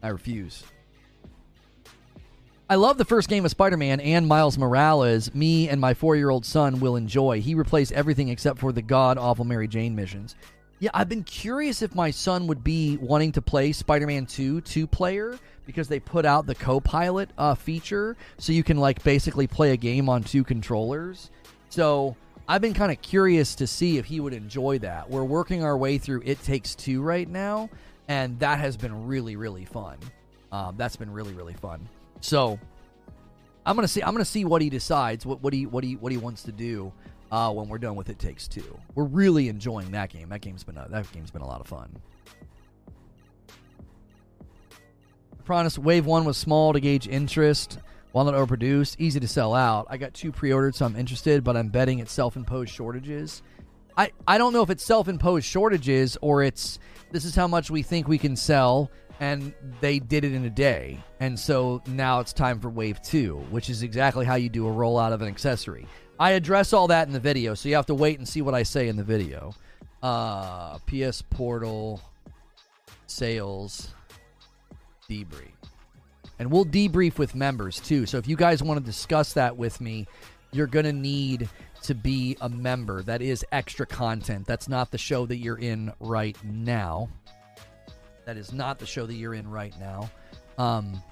I 0.00 0.10
refuse. 0.10 0.62
I 2.70 2.74
love 2.74 2.98
the 2.98 3.06
first 3.06 3.30
game 3.30 3.46
of 3.46 3.50
Spider 3.50 3.78
Man 3.78 3.98
and 3.98 4.26
Miles 4.26 4.58
Morales. 4.58 5.34
Me 5.34 5.70
and 5.70 5.80
my 5.80 5.94
four 5.94 6.16
year 6.16 6.28
old 6.28 6.44
son 6.44 6.80
will 6.80 6.96
enjoy. 6.96 7.40
He 7.40 7.54
replaced 7.54 7.92
everything 7.92 8.28
except 8.28 8.58
for 8.58 8.72
the 8.72 8.82
god 8.82 9.16
awful 9.16 9.46
Mary 9.46 9.66
Jane 9.66 9.96
missions. 9.96 10.36
Yeah, 10.78 10.90
I've 10.92 11.08
been 11.08 11.24
curious 11.24 11.80
if 11.80 11.94
my 11.94 12.10
son 12.10 12.46
would 12.46 12.62
be 12.62 12.98
wanting 12.98 13.32
to 13.32 13.40
play 13.40 13.72
Spider 13.72 14.06
Man 14.06 14.26
2 14.26 14.60
two 14.60 14.86
player 14.86 15.38
because 15.64 15.88
they 15.88 15.98
put 15.98 16.26
out 16.26 16.44
the 16.44 16.54
co 16.54 16.78
pilot 16.78 17.30
uh, 17.38 17.54
feature 17.54 18.18
so 18.36 18.52
you 18.52 18.62
can, 18.62 18.76
like, 18.76 19.02
basically 19.02 19.46
play 19.46 19.72
a 19.72 19.76
game 19.78 20.10
on 20.10 20.22
two 20.22 20.44
controllers. 20.44 21.30
So 21.70 22.16
I've 22.46 22.60
been 22.60 22.74
kind 22.74 22.92
of 22.92 23.00
curious 23.00 23.54
to 23.56 23.66
see 23.66 23.96
if 23.96 24.04
he 24.04 24.20
would 24.20 24.34
enjoy 24.34 24.78
that. 24.80 25.08
We're 25.08 25.24
working 25.24 25.64
our 25.64 25.78
way 25.78 25.96
through 25.96 26.20
It 26.26 26.42
Takes 26.42 26.74
Two 26.74 27.00
right 27.00 27.28
now, 27.28 27.70
and 28.08 28.38
that 28.40 28.58
has 28.58 28.76
been 28.76 29.06
really, 29.06 29.36
really 29.36 29.64
fun. 29.64 29.96
Um, 30.52 30.74
that's 30.76 30.96
been 30.96 31.10
really, 31.10 31.32
really 31.32 31.54
fun. 31.54 31.88
So 32.20 32.58
I'm 33.64 33.76
gonna 33.76 33.88
see. 33.88 34.02
I'm 34.02 34.12
gonna 34.12 34.24
see 34.24 34.44
what 34.44 34.62
he 34.62 34.70
decides. 34.70 35.26
What 35.26 35.42
what 35.42 35.52
he 35.52 35.66
what 35.66 35.84
he 35.84 35.96
what 35.96 36.12
he 36.12 36.18
wants 36.18 36.42
to 36.44 36.52
do 36.52 36.92
uh, 37.30 37.52
when 37.52 37.68
we're 37.68 37.78
done 37.78 37.96
with 37.96 38.08
It 38.08 38.18
Takes 38.18 38.48
Two. 38.48 38.78
We're 38.94 39.04
really 39.04 39.48
enjoying 39.48 39.90
that 39.92 40.10
game. 40.10 40.28
That 40.30 40.40
game's 40.40 40.64
been 40.64 40.76
a, 40.76 40.86
that 40.90 41.10
game's 41.12 41.30
been 41.30 41.42
a 41.42 41.46
lot 41.46 41.60
of 41.60 41.66
fun. 41.66 42.00
Promise 45.44 45.78
Wave 45.78 46.06
One 46.06 46.24
was 46.24 46.36
small 46.36 46.72
to 46.72 46.80
gauge 46.80 47.08
interest. 47.08 47.78
While 48.12 48.24
not 48.24 48.34
overproduced, 48.34 48.96
easy 48.98 49.20
to 49.20 49.28
sell 49.28 49.54
out. 49.54 49.86
I 49.90 49.98
got 49.98 50.14
two 50.14 50.32
pre-ordered, 50.32 50.74
so 50.74 50.86
I'm 50.86 50.96
interested, 50.96 51.44
but 51.44 51.58
I'm 51.58 51.68
betting 51.68 51.98
it's 51.98 52.10
self-imposed 52.10 52.72
shortages. 52.72 53.42
I, 53.98 54.12
I 54.26 54.38
don't 54.38 54.52
know 54.54 54.62
if 54.62 54.70
it's 54.70 54.82
self-imposed 54.82 55.44
shortages 55.44 56.16
or 56.22 56.42
it's 56.42 56.78
this 57.12 57.24
is 57.24 57.34
how 57.34 57.46
much 57.46 57.70
we 57.70 57.82
think 57.82 58.08
we 58.08 58.16
can 58.16 58.34
sell 58.34 58.90
and 59.20 59.52
they 59.80 59.98
did 59.98 60.24
it 60.24 60.32
in 60.32 60.44
a 60.44 60.50
day. 60.50 60.98
And 61.20 61.38
so 61.38 61.82
now 61.86 62.20
it's 62.20 62.32
time 62.32 62.60
for 62.60 62.68
wave 62.68 63.02
2, 63.02 63.36
which 63.50 63.70
is 63.70 63.82
exactly 63.82 64.24
how 64.24 64.36
you 64.36 64.48
do 64.48 64.66
a 64.68 64.70
rollout 64.70 65.12
of 65.12 65.22
an 65.22 65.28
accessory. 65.28 65.86
I 66.20 66.32
address 66.32 66.72
all 66.72 66.88
that 66.88 67.06
in 67.06 67.12
the 67.12 67.20
video, 67.20 67.54
so 67.54 67.68
you 67.68 67.76
have 67.76 67.86
to 67.86 67.94
wait 67.94 68.18
and 68.18 68.28
see 68.28 68.42
what 68.42 68.54
I 68.54 68.62
say 68.62 68.88
in 68.88 68.96
the 68.96 69.04
video. 69.04 69.54
Uh 70.02 70.78
PS 70.86 71.22
Portal 71.22 72.00
sales 73.06 73.88
debrief. 75.10 75.50
And 76.38 76.50
we'll 76.52 76.64
debrief 76.64 77.18
with 77.18 77.34
members 77.34 77.80
too. 77.80 78.06
So 78.06 78.18
if 78.18 78.28
you 78.28 78.36
guys 78.36 78.62
want 78.62 78.78
to 78.78 78.84
discuss 78.84 79.32
that 79.32 79.56
with 79.56 79.80
me, 79.80 80.06
you're 80.52 80.68
going 80.68 80.84
to 80.84 80.92
need 80.92 81.48
to 81.82 81.94
be 81.94 82.36
a 82.40 82.48
member. 82.48 83.02
That 83.02 83.22
is 83.22 83.44
extra 83.50 83.86
content. 83.86 84.46
That's 84.46 84.68
not 84.68 84.90
the 84.90 84.98
show 84.98 85.26
that 85.26 85.38
you're 85.38 85.58
in 85.58 85.92
right 86.00 86.36
now. 86.44 87.08
That 88.28 88.36
is 88.36 88.52
not 88.52 88.78
the 88.78 88.84
show 88.84 89.06
that 89.06 89.14
you're 89.14 89.32
in 89.32 89.48
right 89.50 89.72
now. 89.80 90.10
Um, 90.58 91.02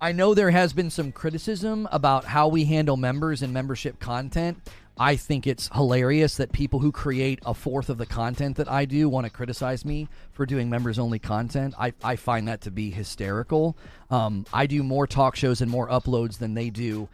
I 0.00 0.12
know 0.12 0.32
there 0.32 0.52
has 0.52 0.72
been 0.72 0.88
some 0.88 1.10
criticism 1.10 1.88
about 1.90 2.24
how 2.24 2.46
we 2.46 2.64
handle 2.64 2.96
members 2.96 3.42
and 3.42 3.52
membership 3.52 3.98
content. 3.98 4.56
I 5.00 5.16
think 5.16 5.48
it's 5.48 5.68
hilarious 5.74 6.36
that 6.36 6.52
people 6.52 6.78
who 6.78 6.92
create 6.92 7.40
a 7.44 7.54
fourth 7.54 7.90
of 7.90 7.98
the 7.98 8.06
content 8.06 8.56
that 8.58 8.70
I 8.70 8.84
do 8.84 9.08
want 9.08 9.26
to 9.26 9.30
criticize 9.30 9.84
me 9.84 10.06
for 10.30 10.46
doing 10.46 10.70
members 10.70 10.96
only 10.96 11.18
content. 11.18 11.74
I, 11.76 11.92
I 12.04 12.14
find 12.14 12.46
that 12.46 12.60
to 12.60 12.70
be 12.70 12.92
hysterical. 12.92 13.76
Um, 14.12 14.46
I 14.52 14.68
do 14.68 14.84
more 14.84 15.08
talk 15.08 15.34
shows 15.34 15.60
and 15.60 15.68
more 15.68 15.88
uploads 15.88 16.38
than 16.38 16.54
they 16.54 16.70
do. 16.70 17.08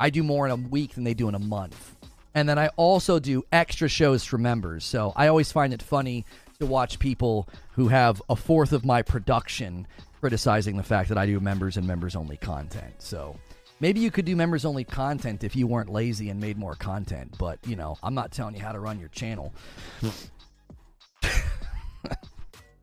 I 0.00 0.10
do 0.10 0.24
more 0.24 0.46
in 0.46 0.50
a 0.50 0.56
week 0.56 0.94
than 0.94 1.04
they 1.04 1.14
do 1.14 1.28
in 1.28 1.36
a 1.36 1.38
month. 1.38 1.94
And 2.34 2.48
then 2.48 2.58
I 2.58 2.70
also 2.74 3.20
do 3.20 3.44
extra 3.52 3.88
shows 3.88 4.24
for 4.24 4.38
members. 4.38 4.84
So 4.84 5.12
I 5.14 5.28
always 5.28 5.52
find 5.52 5.72
it 5.72 5.80
funny 5.80 6.24
to 6.58 6.66
watch 6.66 6.98
people 6.98 7.48
who 7.72 7.88
have 7.88 8.22
a 8.28 8.36
fourth 8.36 8.72
of 8.72 8.84
my 8.84 9.02
production 9.02 9.86
criticizing 10.20 10.76
the 10.76 10.82
fact 10.82 11.08
that 11.10 11.18
I 11.18 11.26
do 11.26 11.38
members 11.40 11.76
and 11.76 11.86
members 11.86 12.16
only 12.16 12.36
content. 12.36 12.94
So 12.98 13.38
maybe 13.80 14.00
you 14.00 14.10
could 14.10 14.24
do 14.24 14.34
members 14.36 14.64
only 14.64 14.84
content 14.84 15.44
if 15.44 15.54
you 15.54 15.66
weren't 15.66 15.90
lazy 15.90 16.30
and 16.30 16.40
made 16.40 16.56
more 16.56 16.74
content. 16.74 17.34
But, 17.38 17.58
you 17.66 17.76
know, 17.76 17.98
I'm 18.02 18.14
not 18.14 18.32
telling 18.32 18.54
you 18.54 18.62
how 18.62 18.72
to 18.72 18.80
run 18.80 18.98
your 18.98 19.10
channel. 19.10 19.52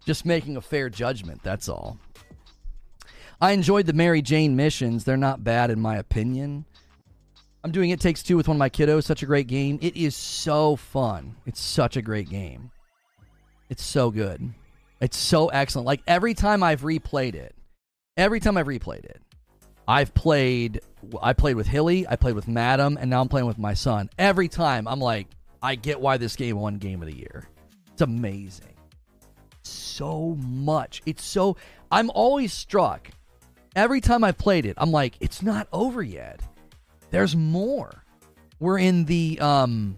Just 0.05 0.25
making 0.25 0.57
a 0.57 0.61
fair 0.61 0.89
judgment, 0.89 1.41
that's 1.43 1.69
all. 1.69 1.97
I 3.39 3.53
enjoyed 3.53 3.87
the 3.87 3.93
Mary 3.93 4.21
Jane 4.21 4.55
missions. 4.55 5.03
They're 5.03 5.17
not 5.17 5.43
bad, 5.43 5.71
in 5.71 5.79
my 5.79 5.97
opinion. 5.97 6.65
I'm 7.63 7.71
doing 7.71 7.89
It 7.89 7.99
Takes 7.99 8.21
Two 8.21 8.37
with 8.37 8.47
one 8.47 8.57
of 8.57 8.59
my 8.59 8.69
kiddos. 8.69 9.03
Such 9.03 9.23
a 9.23 9.27
great 9.27 9.47
game. 9.47 9.79
It 9.81 9.95
is 9.95 10.15
so 10.15 10.75
fun. 10.75 11.35
It's 11.45 11.59
such 11.59 11.97
a 11.97 12.01
great 12.01 12.29
game. 12.29 12.71
It's 13.71 13.85
so 13.85 14.11
good. 14.11 14.53
It's 14.99 15.15
so 15.15 15.47
excellent. 15.47 15.85
Like 15.85 16.01
every 16.05 16.33
time 16.33 16.61
I've 16.61 16.81
replayed 16.81 17.35
it, 17.35 17.55
every 18.17 18.41
time 18.41 18.57
I've 18.57 18.67
replayed 18.67 19.05
it, 19.05 19.21
I've 19.87 20.13
played. 20.13 20.81
I 21.23 21.31
played 21.31 21.55
with 21.55 21.67
Hilly. 21.67 22.05
I 22.05 22.17
played 22.17 22.35
with 22.35 22.49
Madam, 22.49 22.97
and 22.99 23.09
now 23.09 23.21
I'm 23.21 23.29
playing 23.29 23.47
with 23.47 23.57
my 23.57 23.73
son. 23.73 24.09
Every 24.19 24.49
time 24.49 24.89
I'm 24.89 24.99
like, 24.99 25.27
I 25.63 25.75
get 25.75 26.01
why 26.01 26.17
this 26.17 26.35
game 26.35 26.57
won 26.57 26.79
Game 26.79 27.01
of 27.01 27.07
the 27.07 27.15
Year. 27.15 27.47
It's 27.93 28.01
amazing. 28.01 28.75
So 29.63 30.35
much. 30.41 31.01
It's 31.05 31.23
so. 31.23 31.55
I'm 31.89 32.09
always 32.09 32.51
struck. 32.51 33.09
Every 33.73 34.01
time 34.01 34.25
I 34.25 34.33
played 34.33 34.65
it, 34.65 34.75
I'm 34.77 34.91
like, 34.91 35.15
it's 35.21 35.41
not 35.41 35.69
over 35.71 36.03
yet. 36.03 36.41
There's 37.09 37.37
more. 37.37 38.03
We're 38.59 38.79
in 38.79 39.05
the 39.05 39.39
um 39.39 39.95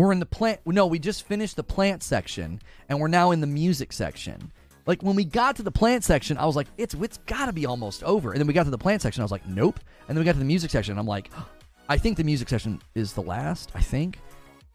we're 0.00 0.12
in 0.12 0.18
the 0.18 0.26
plant 0.26 0.60
no, 0.64 0.86
we 0.86 0.98
just 0.98 1.26
finished 1.26 1.56
the 1.56 1.62
plant 1.62 2.02
section 2.02 2.60
and 2.88 2.98
we're 2.98 3.08
now 3.08 3.32
in 3.32 3.40
the 3.40 3.46
music 3.46 3.92
section. 3.92 4.50
Like 4.86 5.02
when 5.02 5.14
we 5.14 5.24
got 5.24 5.56
to 5.56 5.62
the 5.62 5.70
plant 5.70 6.04
section, 6.04 6.38
I 6.38 6.46
was 6.46 6.56
like, 6.56 6.68
it's 6.78 6.94
it's 6.94 7.18
got 7.18 7.46
to 7.46 7.52
be 7.52 7.66
almost 7.66 8.02
over. 8.02 8.32
And 8.32 8.40
then 8.40 8.46
we 8.46 8.54
got 8.54 8.64
to 8.64 8.70
the 8.70 8.78
plant 8.78 9.02
section, 9.02 9.20
I 9.20 9.24
was 9.24 9.30
like, 9.30 9.46
nope. 9.46 9.78
And 10.08 10.16
then 10.16 10.20
we 10.20 10.24
got 10.24 10.32
to 10.32 10.38
the 10.38 10.44
music 10.44 10.70
section, 10.70 10.98
I'm 10.98 11.06
like, 11.06 11.30
I 11.88 11.98
think 11.98 12.16
the 12.16 12.24
music 12.24 12.48
section 12.48 12.80
is 12.94 13.12
the 13.12 13.22
last, 13.22 13.72
I 13.74 13.80
think. 13.80 14.18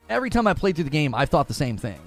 Every 0.10 0.30
time 0.30 0.45
I 0.45 0.53
played 0.53 0.76
through 0.76 0.84
the 0.84 0.91
game, 0.91 1.15
I 1.15 1.26
thought 1.26 1.47
the 1.47 1.53
same 1.53 1.77
thing. 1.77 1.99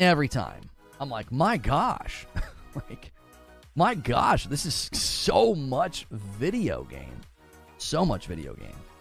Every 0.00 0.28
time. 0.28 0.62
I'm 0.98 1.08
like, 1.08 1.30
my 1.30 1.56
gosh. 1.56 2.26
like 2.74 3.12
my 3.76 3.94
gosh, 3.94 4.46
this 4.46 4.66
is 4.66 4.90
so 4.92 5.54
much 5.54 6.06
video 6.10 6.82
game. 6.84 7.20
So 7.78 8.04
much 8.04 8.26
video 8.26 8.54
game. 8.54 8.91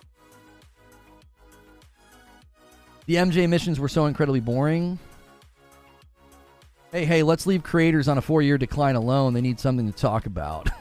The 3.11 3.17
MJ 3.17 3.49
missions 3.49 3.77
were 3.77 3.89
so 3.89 4.05
incredibly 4.05 4.39
boring. 4.39 4.97
Hey, 6.93 7.03
hey, 7.03 7.23
let's 7.23 7.45
leave 7.45 7.61
creators 7.61 8.07
on 8.07 8.17
a 8.17 8.21
four 8.21 8.41
year 8.41 8.57
decline 8.57 8.95
alone. 8.95 9.33
They 9.33 9.41
need 9.41 9.59
something 9.59 9.85
to 9.85 9.91
talk 9.91 10.27
about. 10.27 10.69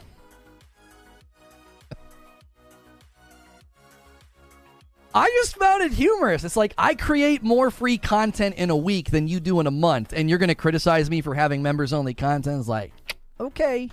I 5.12 5.28
just 5.42 5.56
found 5.56 5.82
it 5.82 5.90
humorous. 5.90 6.44
It's 6.44 6.54
like 6.54 6.72
I 6.78 6.94
create 6.94 7.42
more 7.42 7.72
free 7.72 7.98
content 7.98 8.54
in 8.54 8.70
a 8.70 8.76
week 8.76 9.10
than 9.10 9.26
you 9.26 9.40
do 9.40 9.58
in 9.58 9.66
a 9.66 9.72
month, 9.72 10.12
and 10.14 10.30
you're 10.30 10.38
going 10.38 10.50
to 10.50 10.54
criticize 10.54 11.10
me 11.10 11.22
for 11.22 11.34
having 11.34 11.64
members 11.64 11.92
only 11.92 12.14
content. 12.14 12.60
It's 12.60 12.68
like, 12.68 12.92
okay. 13.40 13.90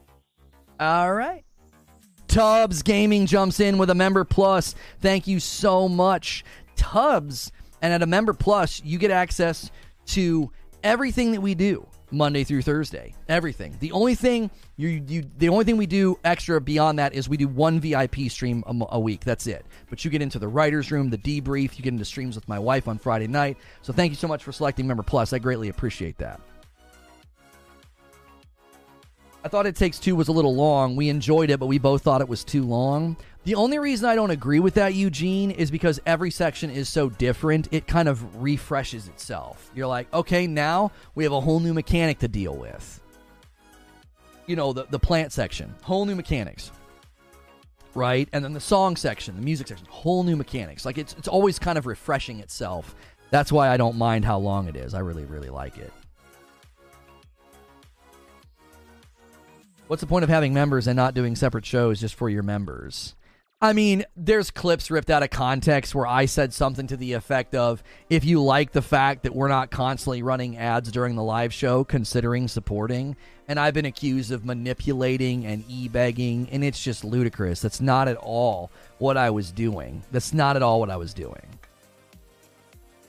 All 0.80 1.12
right. 1.12 1.44
Tubbs 2.32 2.82
Gaming 2.82 3.26
jumps 3.26 3.60
in 3.60 3.76
with 3.76 3.90
a 3.90 3.94
member 3.94 4.24
plus. 4.24 4.74
Thank 5.00 5.26
you 5.26 5.38
so 5.38 5.86
much, 5.86 6.46
Tubbs. 6.76 7.52
And 7.80 7.92
at 7.92 8.02
a 8.02 8.06
member 8.06 8.32
plus, 8.32 8.82
you 8.84 8.98
get 8.98 9.10
access 9.10 9.70
to 10.06 10.50
everything 10.82 11.32
that 11.32 11.40
we 11.40 11.54
do 11.54 11.86
Monday 12.12 12.44
through 12.44 12.62
Thursday. 12.62 13.14
Everything. 13.28 13.76
The 13.80 13.92
only 13.92 14.14
thing 14.14 14.50
you, 14.76 14.88
you 15.06 15.24
the 15.38 15.48
only 15.48 15.64
thing 15.64 15.76
we 15.76 15.86
do 15.86 16.18
extra 16.24 16.60
beyond 16.60 16.98
that 16.98 17.14
is 17.14 17.28
we 17.28 17.36
do 17.36 17.48
one 17.48 17.80
VIP 17.80 18.30
stream 18.30 18.62
a, 18.66 18.86
a 18.90 19.00
week. 19.00 19.24
That's 19.24 19.46
it. 19.46 19.64
But 19.90 20.04
you 20.04 20.10
get 20.10 20.22
into 20.22 20.38
the 20.38 20.48
writers 20.48 20.92
room, 20.92 21.10
the 21.10 21.18
debrief. 21.18 21.76
You 21.76 21.82
get 21.82 21.92
into 21.92 22.04
streams 22.04 22.36
with 22.36 22.48
my 22.48 22.58
wife 22.58 22.86
on 22.88 22.98
Friday 22.98 23.26
night. 23.26 23.56
So 23.80 23.92
thank 23.92 24.10
you 24.10 24.16
so 24.16 24.28
much 24.28 24.44
for 24.44 24.52
selecting 24.52 24.86
member 24.86 25.02
plus. 25.02 25.32
I 25.32 25.38
greatly 25.38 25.68
appreciate 25.68 26.18
that. 26.18 26.40
I 29.44 29.48
thought 29.48 29.66
It 29.66 29.74
Takes 29.74 29.98
Two 29.98 30.14
was 30.14 30.28
a 30.28 30.32
little 30.32 30.54
long. 30.54 30.94
We 30.94 31.08
enjoyed 31.08 31.50
it, 31.50 31.58
but 31.58 31.66
we 31.66 31.78
both 31.78 32.02
thought 32.02 32.20
it 32.20 32.28
was 32.28 32.44
too 32.44 32.62
long. 32.62 33.16
The 33.44 33.56
only 33.56 33.80
reason 33.80 34.08
I 34.08 34.14
don't 34.14 34.30
agree 34.30 34.60
with 34.60 34.74
that, 34.74 34.94
Eugene, 34.94 35.50
is 35.50 35.68
because 35.68 35.98
every 36.06 36.30
section 36.30 36.70
is 36.70 36.88
so 36.88 37.08
different, 37.08 37.66
it 37.72 37.88
kind 37.88 38.08
of 38.08 38.40
refreshes 38.40 39.08
itself. 39.08 39.68
You're 39.74 39.88
like, 39.88 40.12
okay, 40.14 40.46
now 40.46 40.92
we 41.16 41.24
have 41.24 41.32
a 41.32 41.40
whole 41.40 41.58
new 41.58 41.74
mechanic 41.74 42.20
to 42.20 42.28
deal 42.28 42.54
with. 42.54 43.00
You 44.46 44.54
know, 44.54 44.72
the, 44.72 44.84
the 44.90 44.98
plant 44.98 45.32
section, 45.32 45.74
whole 45.82 46.04
new 46.06 46.14
mechanics. 46.14 46.70
Right? 47.94 48.28
And 48.32 48.44
then 48.44 48.52
the 48.52 48.60
song 48.60 48.94
section, 48.94 49.34
the 49.34 49.42
music 49.42 49.66
section, 49.66 49.88
whole 49.90 50.22
new 50.22 50.36
mechanics. 50.36 50.86
Like 50.86 50.98
it's 50.98 51.14
it's 51.18 51.28
always 51.28 51.58
kind 51.58 51.76
of 51.76 51.86
refreshing 51.86 52.38
itself. 52.38 52.94
That's 53.30 53.50
why 53.50 53.70
I 53.70 53.76
don't 53.76 53.96
mind 53.96 54.24
how 54.24 54.38
long 54.38 54.68
it 54.68 54.76
is. 54.76 54.94
I 54.94 55.00
really, 55.00 55.24
really 55.24 55.50
like 55.50 55.78
it. 55.78 55.92
What's 59.92 60.00
the 60.00 60.06
point 60.06 60.22
of 60.22 60.30
having 60.30 60.54
members 60.54 60.86
and 60.86 60.96
not 60.96 61.12
doing 61.12 61.36
separate 61.36 61.66
shows 61.66 62.00
just 62.00 62.14
for 62.14 62.30
your 62.30 62.42
members? 62.42 63.14
I 63.60 63.74
mean, 63.74 64.06
there's 64.16 64.50
clips 64.50 64.90
ripped 64.90 65.10
out 65.10 65.22
of 65.22 65.28
context 65.28 65.94
where 65.94 66.06
I 66.06 66.24
said 66.24 66.54
something 66.54 66.86
to 66.86 66.96
the 66.96 67.12
effect 67.12 67.54
of 67.54 67.82
if 68.08 68.24
you 68.24 68.42
like 68.42 68.72
the 68.72 68.80
fact 68.80 69.24
that 69.24 69.34
we're 69.34 69.48
not 69.48 69.70
constantly 69.70 70.22
running 70.22 70.56
ads 70.56 70.90
during 70.90 71.14
the 71.14 71.22
live 71.22 71.52
show, 71.52 71.84
considering 71.84 72.48
supporting. 72.48 73.16
And 73.48 73.60
I've 73.60 73.74
been 73.74 73.84
accused 73.84 74.32
of 74.32 74.46
manipulating 74.46 75.44
and 75.44 75.62
e 75.68 75.88
begging, 75.88 76.48
and 76.50 76.64
it's 76.64 76.82
just 76.82 77.04
ludicrous. 77.04 77.60
That's 77.60 77.82
not 77.82 78.08
at 78.08 78.16
all 78.16 78.70
what 78.96 79.18
I 79.18 79.28
was 79.28 79.52
doing. 79.52 80.02
That's 80.10 80.32
not 80.32 80.56
at 80.56 80.62
all 80.62 80.80
what 80.80 80.88
I 80.88 80.96
was 80.96 81.12
doing. 81.12 81.58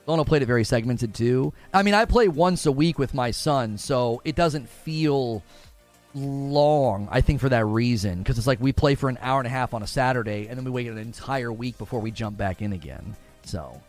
Lono 0.06 0.26
played 0.26 0.42
it 0.42 0.48
very 0.48 0.66
segmented 0.66 1.14
too. 1.14 1.54
I 1.74 1.82
mean, 1.82 1.94
I 1.94 2.04
play 2.04 2.28
once 2.28 2.66
a 2.66 2.74
week 2.74 3.00
with 3.00 3.14
my 3.14 3.32
son, 3.32 3.78
so 3.78 4.22
it 4.26 4.36
doesn't 4.36 4.68
feel 4.68 5.44
long, 6.16 7.08
I 7.12 7.22
think, 7.22 7.40
for 7.42 7.50
that 7.50 7.66
reason. 7.66 8.20
Because 8.20 8.38
it's 8.38 8.48
like 8.48 8.60
we 8.60 8.72
play 8.72 8.96
for 8.96 9.10
an 9.10 9.18
hour 9.22 9.40
and 9.40 9.48
a 9.48 9.50
half 9.50 9.74
on 9.74 9.84
a 9.84 9.88
Saturday, 9.88 10.48
and 10.48 10.58
then 10.58 10.66
we 10.66 10.72
wait 10.72 10.88
an 10.88 10.98
entire 10.98 11.52
week 11.52 11.78
before 11.78 12.00
we 12.00 12.12
jump 12.12 12.38
back 12.38 12.62
in 12.62 12.74
again. 12.74 13.16
So. 13.44 13.82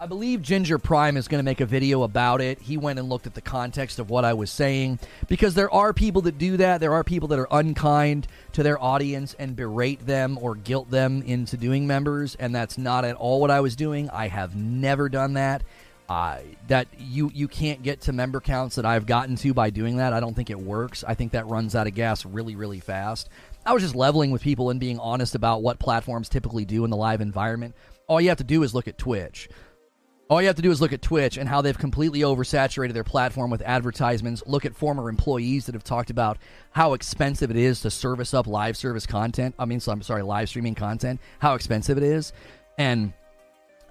I 0.00 0.06
believe 0.06 0.42
Ginger 0.42 0.78
Prime 0.78 1.16
is 1.16 1.26
going 1.26 1.40
to 1.40 1.44
make 1.44 1.60
a 1.60 1.66
video 1.66 2.04
about 2.04 2.40
it. 2.40 2.60
He 2.60 2.76
went 2.76 3.00
and 3.00 3.08
looked 3.08 3.26
at 3.26 3.34
the 3.34 3.40
context 3.40 3.98
of 3.98 4.10
what 4.10 4.24
I 4.24 4.32
was 4.32 4.48
saying 4.48 5.00
because 5.26 5.54
there 5.54 5.72
are 5.72 5.92
people 5.92 6.22
that 6.22 6.38
do 6.38 6.56
that. 6.58 6.78
There 6.80 6.92
are 6.92 7.02
people 7.02 7.26
that 7.28 7.38
are 7.40 7.48
unkind 7.50 8.28
to 8.52 8.62
their 8.62 8.80
audience 8.80 9.34
and 9.40 9.56
berate 9.56 10.06
them 10.06 10.38
or 10.40 10.54
guilt 10.54 10.88
them 10.88 11.22
into 11.22 11.56
doing 11.56 11.88
members, 11.88 12.36
and 12.36 12.54
that's 12.54 12.78
not 12.78 13.04
at 13.04 13.16
all 13.16 13.40
what 13.40 13.50
I 13.50 13.58
was 13.58 13.74
doing. 13.74 14.08
I 14.10 14.28
have 14.28 14.54
never 14.54 15.08
done 15.08 15.32
that. 15.32 15.64
Uh, 16.08 16.38
that 16.68 16.88
you 16.96 17.30
you 17.34 17.46
can't 17.46 17.82
get 17.82 18.00
to 18.00 18.14
member 18.14 18.40
counts 18.40 18.76
that 18.76 18.86
I've 18.86 19.04
gotten 19.04 19.36
to 19.36 19.52
by 19.52 19.68
doing 19.68 19.98
that. 19.98 20.14
I 20.14 20.20
don't 20.20 20.34
think 20.34 20.48
it 20.48 20.58
works. 20.58 21.04
I 21.06 21.12
think 21.12 21.32
that 21.32 21.46
runs 21.48 21.74
out 21.74 21.86
of 21.86 21.94
gas 21.94 22.24
really 22.24 22.56
really 22.56 22.80
fast. 22.80 23.28
I 23.66 23.74
was 23.74 23.82
just 23.82 23.94
leveling 23.94 24.30
with 24.30 24.40
people 24.40 24.70
and 24.70 24.80
being 24.80 24.98
honest 24.98 25.34
about 25.34 25.60
what 25.60 25.78
platforms 25.78 26.30
typically 26.30 26.64
do 26.64 26.84
in 26.84 26.90
the 26.90 26.96
live 26.96 27.20
environment. 27.20 27.74
All 28.06 28.22
you 28.22 28.30
have 28.30 28.38
to 28.38 28.44
do 28.44 28.62
is 28.62 28.74
look 28.74 28.88
at 28.88 28.96
Twitch. 28.96 29.50
All 30.30 30.40
you 30.40 30.46
have 30.46 30.56
to 30.56 30.62
do 30.62 30.70
is 30.70 30.80
look 30.80 30.92
at 30.92 31.02
Twitch 31.02 31.36
and 31.36 31.48
how 31.48 31.60
they've 31.60 31.78
completely 31.78 32.20
oversaturated 32.20 32.92
their 32.92 33.04
platform 33.04 33.50
with 33.50 33.62
advertisements. 33.62 34.42
Look 34.46 34.64
at 34.64 34.74
former 34.74 35.08
employees 35.08 35.66
that 35.66 35.74
have 35.74 35.84
talked 35.84 36.10
about 36.10 36.38
how 36.70 36.94
expensive 36.94 37.50
it 37.50 37.56
is 37.56 37.80
to 37.82 37.90
service 37.90 38.32
up 38.32 38.46
live 38.46 38.76
service 38.78 39.06
content. 39.06 39.54
I 39.58 39.66
mean, 39.66 39.80
so 39.80 39.92
I'm 39.92 40.02
sorry, 40.02 40.22
live 40.22 40.48
streaming 40.48 40.74
content, 40.74 41.20
how 41.38 41.54
expensive 41.54 41.98
it 41.98 42.04
is. 42.04 42.32
And 42.78 43.12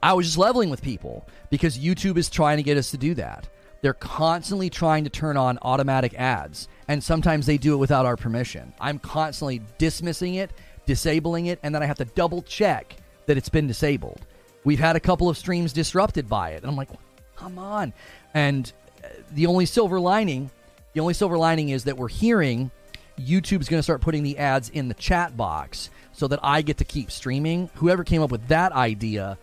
I 0.02 0.14
was 0.14 0.26
just 0.26 0.38
leveling 0.38 0.70
with 0.70 0.82
people 0.82 1.28
because 1.50 1.78
YouTube 1.78 2.18
is 2.18 2.30
trying 2.30 2.58
to 2.58 2.64
get 2.64 2.78
us 2.78 2.92
to 2.92 2.98
do 2.98 3.14
that. 3.16 3.48
They're 3.82 3.94
constantly 3.94 4.70
trying 4.70 5.04
to 5.04 5.10
turn 5.10 5.38
on 5.38 5.60
automatic 5.62 6.14
ads, 6.16 6.68
and 6.88 7.04
sometimes 7.04 7.46
they 7.46 7.58
do 7.58 7.74
it 7.74 7.78
without 7.78 8.06
our 8.06 8.18
permission. 8.18 8.74
I'm 8.80 9.00
constantly 9.00 9.62
dismissing 9.78 10.36
it, 10.36 10.52
disabling 10.86 11.48
it, 11.48 11.60
and 11.64 11.74
then 11.74 11.84
I 11.84 11.86
have 11.86 11.98
to 11.98 12.06
double 12.06 12.42
check 12.42 12.96
that 13.28 13.38
it's 13.38 13.50
been 13.50 13.68
disabled. 13.68 14.22
We've 14.64 14.80
had 14.80 14.96
a 14.96 15.00
couple 15.00 15.30
of 15.30 15.38
streams 15.38 15.74
disrupted 15.74 16.28
by 16.28 16.52
it, 16.52 16.64
and 16.64 16.68
I'm 16.72 16.76
like, 16.76 16.90
come 17.36 17.60
on. 17.60 17.94
And 18.34 18.72
uh, 19.04 19.10
the 19.32 19.46
only 19.46 19.66
silver 19.66 20.00
lining, 20.00 20.50
the 20.94 21.00
only 21.00 21.14
silver 21.14 21.38
lining 21.38 21.70
is 21.70 21.84
that 21.84 21.98
we're 21.98 22.08
hearing 22.08 22.72
YouTube's 23.20 23.70
going 23.70 23.80
to 23.80 23.84
start 23.84 24.02
putting 24.02 24.24
the 24.24 24.38
ads 24.38 24.70
in 24.70 24.88
the 24.88 24.94
chat 24.94 25.38
box 25.38 25.90
so 26.14 26.28
that 26.28 26.40
I 26.44 26.62
get 26.62 26.78
to 26.78 26.86
keep 26.86 27.12
streaming. 27.12 27.70
Whoever 27.76 28.04
came 28.04 28.22
up 28.22 28.32
with 28.32 28.48
that 28.48 28.72
idea 28.72 29.38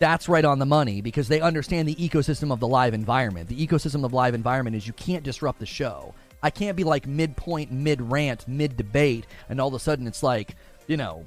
that's 0.00 0.28
right 0.28 0.44
on 0.44 0.58
the 0.58 0.66
money 0.66 1.02
because 1.02 1.28
they 1.28 1.40
understand 1.40 1.86
the 1.86 1.94
ecosystem 1.94 2.52
of 2.52 2.58
the 2.58 2.66
live 2.66 2.94
environment. 2.94 3.48
The 3.48 3.66
ecosystem 3.66 4.04
of 4.04 4.12
live 4.12 4.34
environment 4.34 4.74
is 4.74 4.86
you 4.86 4.94
can't 4.94 5.22
disrupt 5.22 5.60
the 5.60 5.66
show. 5.66 6.14
I 6.42 6.48
can't 6.50 6.76
be 6.76 6.84
like 6.84 7.06
midpoint, 7.06 7.70
mid 7.70 8.00
rant, 8.00 8.48
mid 8.48 8.76
debate, 8.76 9.26
and 9.50 9.60
all 9.60 9.68
of 9.68 9.74
a 9.74 9.78
sudden 9.78 10.06
it's 10.06 10.22
like, 10.22 10.56
you 10.86 10.96
know, 10.96 11.26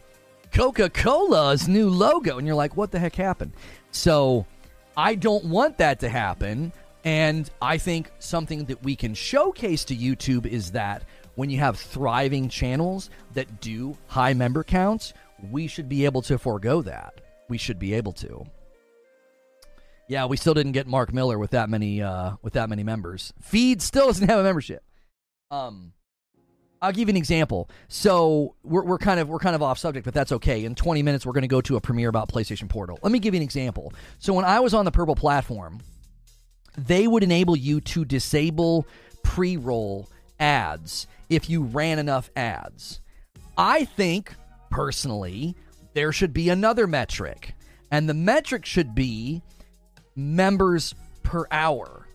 Coca 0.51 0.89
Cola's 0.89 1.67
new 1.67 1.89
logo. 1.89 2.39
And 2.39 2.47
you're 2.47 2.55
like, 2.55 2.75
what 2.75 2.91
the 2.91 2.99
heck 2.99 3.15
happened? 3.15 3.53
So 3.91 4.45
I 4.97 5.15
don't 5.15 5.45
want 5.45 5.77
that 5.77 5.99
to 6.01 6.09
happen. 6.09 6.73
And 7.05 7.49
I 7.61 7.77
think 7.77 8.11
something 8.17 8.65
that 8.65 8.83
we 8.83 8.95
can 8.95 9.13
showcase 9.13 9.85
to 9.85 9.95
YouTube 9.95 10.47
is 10.47 10.71
that 10.71 11.03
when 11.35 11.49
you 11.49 11.59
have 11.59 11.77
thriving 11.77 12.49
channels 12.49 13.11
that 13.33 13.61
do 13.61 13.97
high 14.07 14.33
member 14.33 14.63
counts, 14.63 15.13
we 15.51 15.67
should 15.67 15.89
be 15.89 16.05
able 16.05 16.23
to 16.23 16.39
forego 16.39 16.81
that. 16.81 17.21
We 17.49 17.57
should 17.57 17.77
be 17.77 17.93
able 17.93 18.13
to. 18.13 18.45
Yeah, 20.07 20.25
we 20.25 20.37
still 20.37 20.53
didn't 20.53 20.73
get 20.73 20.87
Mark 20.87 21.13
Miller 21.13 21.39
with 21.39 21.51
that 21.51 21.69
many 21.69 22.01
uh, 22.01 22.33
with 22.41 22.53
that 22.53 22.69
many 22.69 22.83
members. 22.83 23.33
Feed 23.41 23.81
still 23.81 24.07
doesn't 24.07 24.27
have 24.27 24.39
a 24.39 24.43
membership. 24.43 24.83
Um, 25.49 25.93
I'll 26.81 26.91
give 26.91 27.07
you 27.07 27.13
an 27.13 27.17
example. 27.17 27.69
So 27.87 28.55
we're, 28.63 28.83
we're 28.83 28.97
kind 28.97 29.19
of 29.19 29.29
we're 29.29 29.39
kind 29.39 29.55
of 29.55 29.63
off 29.63 29.79
subject, 29.79 30.03
but 30.03 30.13
that's 30.13 30.33
okay. 30.33 30.65
In 30.65 30.75
20 30.75 31.01
minutes, 31.01 31.25
we're 31.25 31.31
going 31.31 31.43
to 31.43 31.47
go 31.47 31.61
to 31.61 31.77
a 31.77 31.81
premiere 31.81 32.09
about 32.09 32.27
PlayStation 32.29 32.67
Portal. 32.67 32.99
Let 33.01 33.11
me 33.13 33.19
give 33.19 33.33
you 33.33 33.39
an 33.39 33.43
example. 33.43 33.93
So 34.19 34.33
when 34.33 34.43
I 34.43 34.59
was 34.59 34.73
on 34.73 34.83
the 34.83 34.91
Purple 34.91 35.15
platform, 35.15 35.79
they 36.77 37.07
would 37.07 37.23
enable 37.23 37.55
you 37.55 37.79
to 37.79 38.03
disable 38.03 38.85
pre-roll 39.23 40.09
ads 40.41 41.07
if 41.29 41.49
you 41.49 41.63
ran 41.63 41.99
enough 41.99 42.29
ads. 42.35 42.99
I 43.57 43.85
think 43.85 44.35
personally 44.69 45.55
there 45.93 46.11
should 46.11 46.33
be 46.33 46.49
another 46.49 46.85
metric, 46.85 47.53
and 47.91 48.09
the 48.09 48.13
metric 48.13 48.65
should 48.65 48.93
be 48.93 49.41
members 50.15 50.93
per 51.23 51.45
hour. 51.51 52.07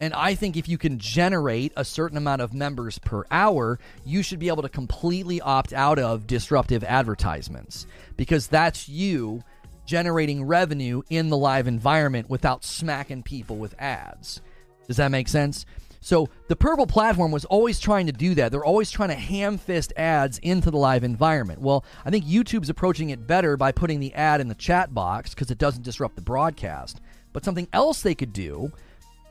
And 0.00 0.12
I 0.14 0.34
think 0.34 0.56
if 0.56 0.68
you 0.68 0.78
can 0.78 0.98
generate 0.98 1.72
a 1.76 1.84
certain 1.84 2.18
amount 2.18 2.42
of 2.42 2.52
members 2.52 2.98
per 2.98 3.24
hour, 3.30 3.78
you 4.04 4.22
should 4.22 4.40
be 4.40 4.48
able 4.48 4.62
to 4.62 4.68
completely 4.68 5.40
opt 5.40 5.72
out 5.72 5.98
of 5.98 6.26
disruptive 6.26 6.82
advertisements 6.82 7.86
because 8.16 8.48
that's 8.48 8.88
you 8.88 9.44
generating 9.86 10.44
revenue 10.44 11.02
in 11.08 11.28
the 11.28 11.36
live 11.36 11.68
environment 11.68 12.28
without 12.28 12.64
smacking 12.64 13.22
people 13.22 13.56
with 13.56 13.74
ads. 13.78 14.40
Does 14.88 14.96
that 14.96 15.10
make 15.10 15.28
sense? 15.28 15.66
So 16.00 16.28
the 16.48 16.56
Purple 16.56 16.88
platform 16.88 17.30
was 17.30 17.44
always 17.44 17.78
trying 17.78 18.06
to 18.06 18.12
do 18.12 18.34
that. 18.34 18.50
They're 18.50 18.64
always 18.64 18.90
trying 18.90 19.10
to 19.10 19.14
ham 19.14 19.56
fist 19.56 19.92
ads 19.96 20.38
into 20.38 20.72
the 20.72 20.78
live 20.78 21.04
environment. 21.04 21.60
Well, 21.60 21.84
I 22.04 22.10
think 22.10 22.24
YouTube's 22.24 22.68
approaching 22.68 23.10
it 23.10 23.28
better 23.28 23.56
by 23.56 23.70
putting 23.70 24.00
the 24.00 24.12
ad 24.14 24.40
in 24.40 24.48
the 24.48 24.56
chat 24.56 24.92
box 24.92 25.30
because 25.30 25.52
it 25.52 25.58
doesn't 25.58 25.84
disrupt 25.84 26.16
the 26.16 26.22
broadcast. 26.22 27.00
But 27.32 27.44
something 27.44 27.68
else 27.72 28.02
they 28.02 28.14
could 28.14 28.32
do 28.32 28.72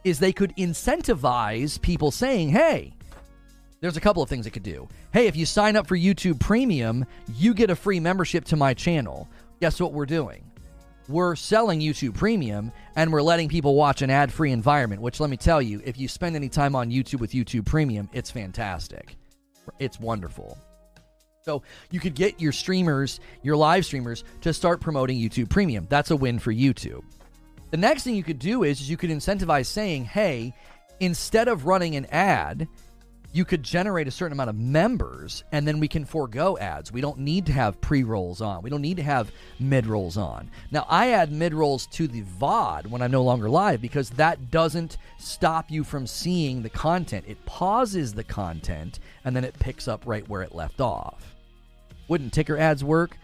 is 0.03 0.19
they 0.19 0.33
could 0.33 0.55
incentivize 0.57 1.79
people 1.81 2.11
saying, 2.11 2.49
hey, 2.49 2.93
there's 3.81 3.97
a 3.97 4.01
couple 4.01 4.21
of 4.21 4.29
things 4.29 4.45
it 4.45 4.51
could 4.51 4.63
do. 4.63 4.87
Hey, 5.11 5.27
if 5.27 5.35
you 5.35 5.45
sign 5.45 5.75
up 5.75 5.87
for 5.87 5.97
YouTube 5.97 6.39
Premium, 6.39 7.05
you 7.35 7.53
get 7.53 7.69
a 7.69 7.75
free 7.75 7.99
membership 7.99 8.45
to 8.45 8.55
my 8.55 8.73
channel. 8.73 9.27
Guess 9.59 9.79
what 9.79 9.93
we're 9.93 10.05
doing? 10.05 10.43
We're 11.07 11.35
selling 11.35 11.79
YouTube 11.79 12.15
Premium 12.15 12.71
and 12.95 13.11
we're 13.11 13.21
letting 13.21 13.49
people 13.49 13.75
watch 13.75 14.01
an 14.01 14.09
ad 14.09 14.31
free 14.31 14.51
environment, 14.51 15.01
which 15.01 15.19
let 15.19 15.29
me 15.29 15.37
tell 15.37 15.61
you, 15.61 15.81
if 15.83 15.97
you 15.97 16.07
spend 16.07 16.35
any 16.35 16.47
time 16.47 16.75
on 16.75 16.89
YouTube 16.89 17.19
with 17.19 17.31
YouTube 17.31 17.65
Premium, 17.65 18.09
it's 18.13 18.31
fantastic. 18.31 19.17
It's 19.79 19.99
wonderful. 19.99 20.57
So 21.43 21.63
you 21.89 21.99
could 21.99 22.13
get 22.13 22.39
your 22.39 22.51
streamers, 22.51 23.19
your 23.41 23.57
live 23.57 23.85
streamers, 23.85 24.23
to 24.41 24.53
start 24.53 24.79
promoting 24.79 25.17
YouTube 25.17 25.49
Premium. 25.49 25.87
That's 25.89 26.11
a 26.11 26.15
win 26.15 26.37
for 26.37 26.53
YouTube. 26.53 27.03
The 27.71 27.77
next 27.77 28.03
thing 28.03 28.15
you 28.15 28.23
could 28.23 28.39
do 28.39 28.63
is, 28.63 28.81
is 28.81 28.89
you 28.89 28.97
could 28.97 29.09
incentivize 29.09 29.65
saying, 29.65 30.05
hey, 30.05 30.53
instead 30.99 31.47
of 31.47 31.65
running 31.65 31.95
an 31.95 32.05
ad, 32.07 32.67
you 33.33 33.45
could 33.45 33.63
generate 33.63 34.09
a 34.09 34.11
certain 34.11 34.33
amount 34.33 34.49
of 34.49 34.57
members 34.57 35.45
and 35.53 35.65
then 35.65 35.79
we 35.79 35.87
can 35.87 36.03
forego 36.03 36.57
ads. 36.57 36.91
We 36.91 36.99
don't 36.99 37.19
need 37.19 37.45
to 37.45 37.53
have 37.53 37.79
pre 37.79 38.03
rolls 38.03 38.41
on. 38.41 38.61
We 38.61 38.69
don't 38.69 38.81
need 38.81 38.97
to 38.97 39.03
have 39.03 39.31
mid 39.59 39.87
rolls 39.87 40.17
on. 40.17 40.51
Now, 40.71 40.85
I 40.89 41.11
add 41.11 41.31
mid 41.31 41.53
rolls 41.53 41.87
to 41.87 42.07
the 42.07 42.23
VOD 42.23 42.87
when 42.87 43.01
I'm 43.01 43.11
no 43.11 43.23
longer 43.23 43.49
live 43.49 43.81
because 43.81 44.09
that 44.11 44.51
doesn't 44.51 44.97
stop 45.17 45.71
you 45.71 45.85
from 45.85 46.05
seeing 46.05 46.61
the 46.61 46.69
content. 46.69 47.23
It 47.27 47.43
pauses 47.45 48.13
the 48.13 48.23
content 48.23 48.99
and 49.23 49.33
then 49.33 49.45
it 49.45 49.57
picks 49.59 49.87
up 49.87 50.03
right 50.05 50.27
where 50.27 50.41
it 50.41 50.53
left 50.53 50.81
off. 50.81 51.35
Wouldn't 52.09 52.33
ticker 52.33 52.57
ads 52.57 52.83
work? 52.83 53.17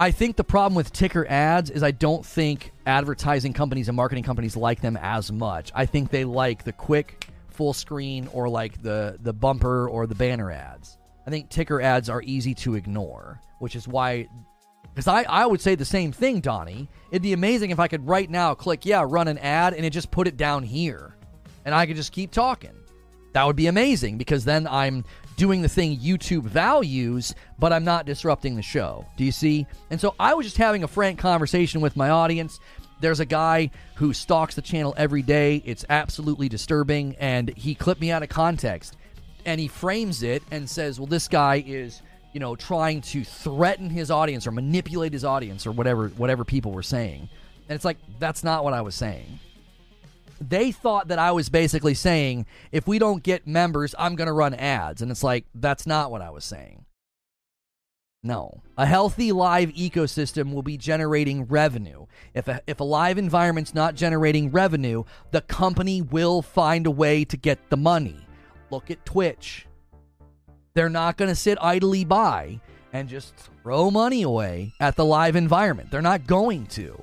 I 0.00 0.12
think 0.12 0.36
the 0.36 0.44
problem 0.44 0.74
with 0.74 0.94
ticker 0.94 1.26
ads 1.28 1.68
is 1.68 1.82
I 1.82 1.90
don't 1.90 2.24
think 2.24 2.72
advertising 2.86 3.52
companies 3.52 3.88
and 3.88 3.94
marketing 3.94 4.24
companies 4.24 4.56
like 4.56 4.80
them 4.80 4.96
as 4.96 5.30
much. 5.30 5.70
I 5.74 5.84
think 5.84 6.10
they 6.10 6.24
like 6.24 6.64
the 6.64 6.72
quick 6.72 7.28
full 7.50 7.74
screen 7.74 8.26
or 8.32 8.48
like 8.48 8.82
the 8.82 9.18
the 9.20 9.34
bumper 9.34 9.90
or 9.90 10.06
the 10.06 10.14
banner 10.14 10.50
ads. 10.50 10.96
I 11.26 11.30
think 11.30 11.50
ticker 11.50 11.82
ads 11.82 12.08
are 12.08 12.22
easy 12.22 12.54
to 12.54 12.76
ignore, 12.76 13.42
which 13.58 13.76
is 13.76 13.86
why 13.86 14.26
because 14.94 15.06
I, 15.06 15.24
I 15.24 15.44
would 15.44 15.60
say 15.60 15.74
the 15.74 15.84
same 15.84 16.12
thing, 16.12 16.40
Donnie. 16.40 16.88
It'd 17.10 17.20
be 17.20 17.34
amazing 17.34 17.68
if 17.70 17.78
I 17.78 17.86
could 17.86 18.08
right 18.08 18.28
now 18.28 18.54
click, 18.54 18.86
yeah, 18.86 19.04
run 19.06 19.28
an 19.28 19.36
ad, 19.36 19.74
and 19.74 19.84
it 19.84 19.90
just 19.90 20.10
put 20.10 20.26
it 20.26 20.38
down 20.38 20.62
here. 20.62 21.14
And 21.66 21.74
I 21.74 21.84
could 21.84 21.96
just 21.96 22.12
keep 22.12 22.30
talking. 22.30 22.74
That 23.34 23.46
would 23.46 23.56
be 23.56 23.66
amazing 23.66 24.16
because 24.16 24.46
then 24.46 24.66
I'm 24.66 25.04
doing 25.40 25.62
the 25.62 25.68
thing 25.70 25.98
YouTube 25.98 26.42
values, 26.42 27.34
but 27.58 27.72
I'm 27.72 27.82
not 27.82 28.04
disrupting 28.04 28.56
the 28.56 28.62
show. 28.62 29.06
Do 29.16 29.24
you 29.24 29.32
see? 29.32 29.66
And 29.88 29.98
so 29.98 30.14
I 30.20 30.34
was 30.34 30.44
just 30.44 30.58
having 30.58 30.84
a 30.84 30.86
frank 30.86 31.18
conversation 31.18 31.80
with 31.80 31.96
my 31.96 32.10
audience. 32.10 32.60
There's 33.00 33.20
a 33.20 33.24
guy 33.24 33.70
who 33.94 34.12
stalks 34.12 34.54
the 34.54 34.60
channel 34.60 34.92
every 34.98 35.22
day. 35.22 35.62
It's 35.64 35.86
absolutely 35.88 36.50
disturbing. 36.50 37.16
And 37.18 37.56
he 37.56 37.74
clipped 37.74 38.02
me 38.02 38.10
out 38.10 38.22
of 38.22 38.28
context 38.28 38.98
and 39.46 39.58
he 39.58 39.66
frames 39.66 40.22
it 40.22 40.42
and 40.50 40.68
says, 40.68 41.00
well, 41.00 41.06
this 41.06 41.26
guy 41.26 41.64
is 41.66 42.02
you 42.34 42.38
know, 42.38 42.54
trying 42.54 43.00
to 43.00 43.24
threaten 43.24 43.88
his 43.88 44.10
audience 44.10 44.46
or 44.46 44.50
manipulate 44.50 45.14
his 45.14 45.24
audience 45.24 45.66
or 45.66 45.72
whatever 45.72 46.08
whatever 46.10 46.44
people 46.44 46.70
were 46.70 46.82
saying. 46.82 47.30
And 47.66 47.74
it's 47.74 47.84
like 47.84 47.96
that's 48.18 48.44
not 48.44 48.62
what 48.62 48.74
I 48.74 48.82
was 48.82 48.94
saying. 48.94 49.40
They 50.40 50.72
thought 50.72 51.08
that 51.08 51.18
I 51.18 51.32
was 51.32 51.48
basically 51.48 51.94
saying 51.94 52.46
if 52.72 52.86
we 52.86 52.98
don't 52.98 53.22
get 53.22 53.46
members, 53.46 53.94
I'm 53.98 54.16
going 54.16 54.26
to 54.26 54.32
run 54.32 54.54
ads. 54.54 55.02
And 55.02 55.10
it's 55.10 55.22
like 55.22 55.44
that's 55.54 55.86
not 55.86 56.10
what 56.10 56.22
I 56.22 56.30
was 56.30 56.44
saying. 56.44 56.86
No. 58.22 58.62
A 58.76 58.84
healthy 58.84 59.32
live 59.32 59.70
ecosystem 59.70 60.52
will 60.52 60.62
be 60.62 60.76
generating 60.76 61.46
revenue. 61.46 62.06
If 62.34 62.48
a, 62.48 62.60
if 62.66 62.80
a 62.80 62.84
live 62.84 63.16
environment's 63.16 63.74
not 63.74 63.94
generating 63.94 64.50
revenue, 64.50 65.04
the 65.30 65.40
company 65.40 66.02
will 66.02 66.42
find 66.42 66.86
a 66.86 66.90
way 66.90 67.24
to 67.24 67.36
get 67.36 67.70
the 67.70 67.78
money. 67.78 68.16
Look 68.70 68.90
at 68.90 69.04
Twitch. 69.06 69.66
They're 70.74 70.90
not 70.90 71.16
going 71.16 71.30
to 71.30 71.34
sit 71.34 71.58
idly 71.60 72.04
by 72.04 72.60
and 72.92 73.08
just 73.08 73.34
throw 73.36 73.90
money 73.90 74.22
away 74.22 74.74
at 74.80 74.96
the 74.96 75.04
live 75.04 75.36
environment. 75.36 75.90
They're 75.90 76.02
not 76.02 76.26
going 76.26 76.66
to. 76.68 77.02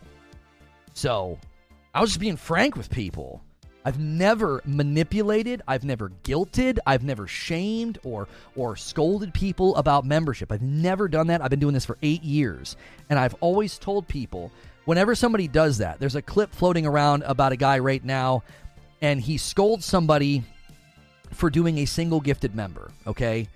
So, 0.93 1.39
I 1.97 2.01
was 2.01 2.11
just 2.11 2.19
being 2.19 2.37
frank 2.37 2.77
with 2.77 2.91
people. 2.91 3.41
I've 3.83 3.97
never 3.97 4.61
manipulated, 4.65 5.63
I've 5.67 5.83
never 5.83 6.11
guilted, 6.23 6.77
I've 6.85 7.03
never 7.03 7.25
shamed 7.25 7.97
or 8.03 8.27
or 8.55 8.75
scolded 8.75 9.33
people 9.33 9.75
about 9.77 10.05
membership. 10.05 10.51
I've 10.51 10.61
never 10.61 11.07
done 11.07 11.25
that. 11.27 11.41
I've 11.41 11.49
been 11.49 11.59
doing 11.59 11.73
this 11.73 11.85
for 11.85 11.97
8 12.03 12.21
years, 12.21 12.77
and 13.09 13.17
I've 13.17 13.33
always 13.39 13.79
told 13.79 14.07
people 14.07 14.51
whenever 14.85 15.15
somebody 15.15 15.47
does 15.47 15.79
that, 15.79 15.99
there's 15.99 16.13
a 16.13 16.21
clip 16.21 16.53
floating 16.53 16.85
around 16.85 17.23
about 17.23 17.51
a 17.51 17.57
guy 17.57 17.79
right 17.79 18.05
now 18.05 18.43
and 19.01 19.19
he 19.19 19.37
scolds 19.37 19.83
somebody 19.83 20.43
for 21.31 21.49
doing 21.49 21.79
a 21.79 21.85
single 21.85 22.19
gifted 22.19 22.55
member, 22.55 22.91
okay? 23.07 23.47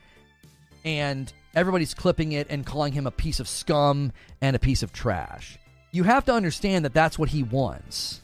and 0.83 1.31
everybody's 1.53 1.93
clipping 1.93 2.31
it 2.31 2.47
and 2.49 2.65
calling 2.65 2.93
him 2.93 3.05
a 3.05 3.11
piece 3.11 3.39
of 3.39 3.47
scum 3.47 4.11
and 4.41 4.55
a 4.55 4.59
piece 4.59 4.81
of 4.81 4.91
trash. 4.91 5.59
You 5.91 6.03
have 6.03 6.25
to 6.25 6.33
understand 6.33 6.85
that 6.85 6.93
that's 6.95 7.19
what 7.19 7.29
he 7.29 7.43
wants. 7.43 8.21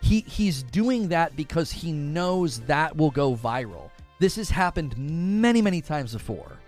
He 0.00 0.20
he's 0.20 0.62
doing 0.62 1.08
that 1.08 1.36
because 1.36 1.70
he 1.70 1.92
knows 1.92 2.60
that 2.60 2.96
will 2.96 3.10
go 3.10 3.34
viral. 3.34 3.90
This 4.18 4.36
has 4.36 4.50
happened 4.50 4.96
many 4.98 5.62
many 5.62 5.80
times 5.80 6.12
before. 6.12 6.58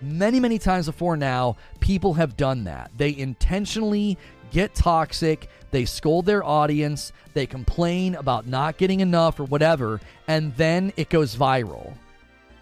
Many 0.00 0.40
many 0.40 0.58
times 0.58 0.86
before 0.86 1.16
now, 1.16 1.56
people 1.80 2.14
have 2.14 2.36
done 2.36 2.64
that. 2.64 2.90
They 2.96 3.16
intentionally 3.16 4.18
get 4.50 4.74
toxic, 4.74 5.48
they 5.70 5.84
scold 5.84 6.26
their 6.26 6.44
audience, 6.44 7.12
they 7.32 7.46
complain 7.46 8.16
about 8.16 8.46
not 8.46 8.76
getting 8.76 9.00
enough 9.00 9.40
or 9.40 9.44
whatever, 9.44 10.00
and 10.28 10.54
then 10.56 10.92
it 10.96 11.08
goes 11.08 11.34
viral 11.36 11.94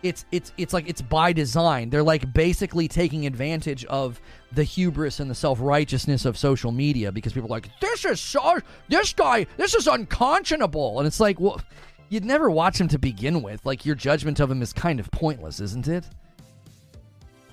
it's 0.02 0.24
it's 0.32 0.52
it's 0.56 0.72
like 0.72 0.88
it's 0.88 1.02
by 1.02 1.32
design. 1.32 1.90
They're 1.90 2.02
like 2.02 2.32
basically 2.32 2.88
taking 2.88 3.26
advantage 3.26 3.84
of 3.86 4.20
the 4.52 4.64
hubris 4.64 5.20
and 5.20 5.30
the 5.30 5.34
self 5.34 5.58
righteousness 5.60 6.24
of 6.24 6.38
social 6.38 6.72
media 6.72 7.12
because 7.12 7.32
people 7.32 7.48
are 7.48 7.56
like, 7.56 7.68
this 7.80 8.04
is 8.04 8.20
so 8.20 8.58
this 8.88 9.12
guy, 9.12 9.46
this 9.56 9.74
is 9.74 9.86
unconscionable, 9.86 10.98
and 10.98 11.06
it's 11.06 11.20
like, 11.20 11.38
well, 11.38 11.60
you'd 12.08 12.24
never 12.24 12.50
watch 12.50 12.80
him 12.80 12.88
to 12.88 12.98
begin 12.98 13.42
with. 13.42 13.64
Like 13.64 13.84
your 13.84 13.94
judgment 13.94 14.40
of 14.40 14.50
him 14.50 14.62
is 14.62 14.72
kind 14.72 15.00
of 15.00 15.10
pointless, 15.10 15.60
isn't 15.60 15.88
it? 15.88 16.04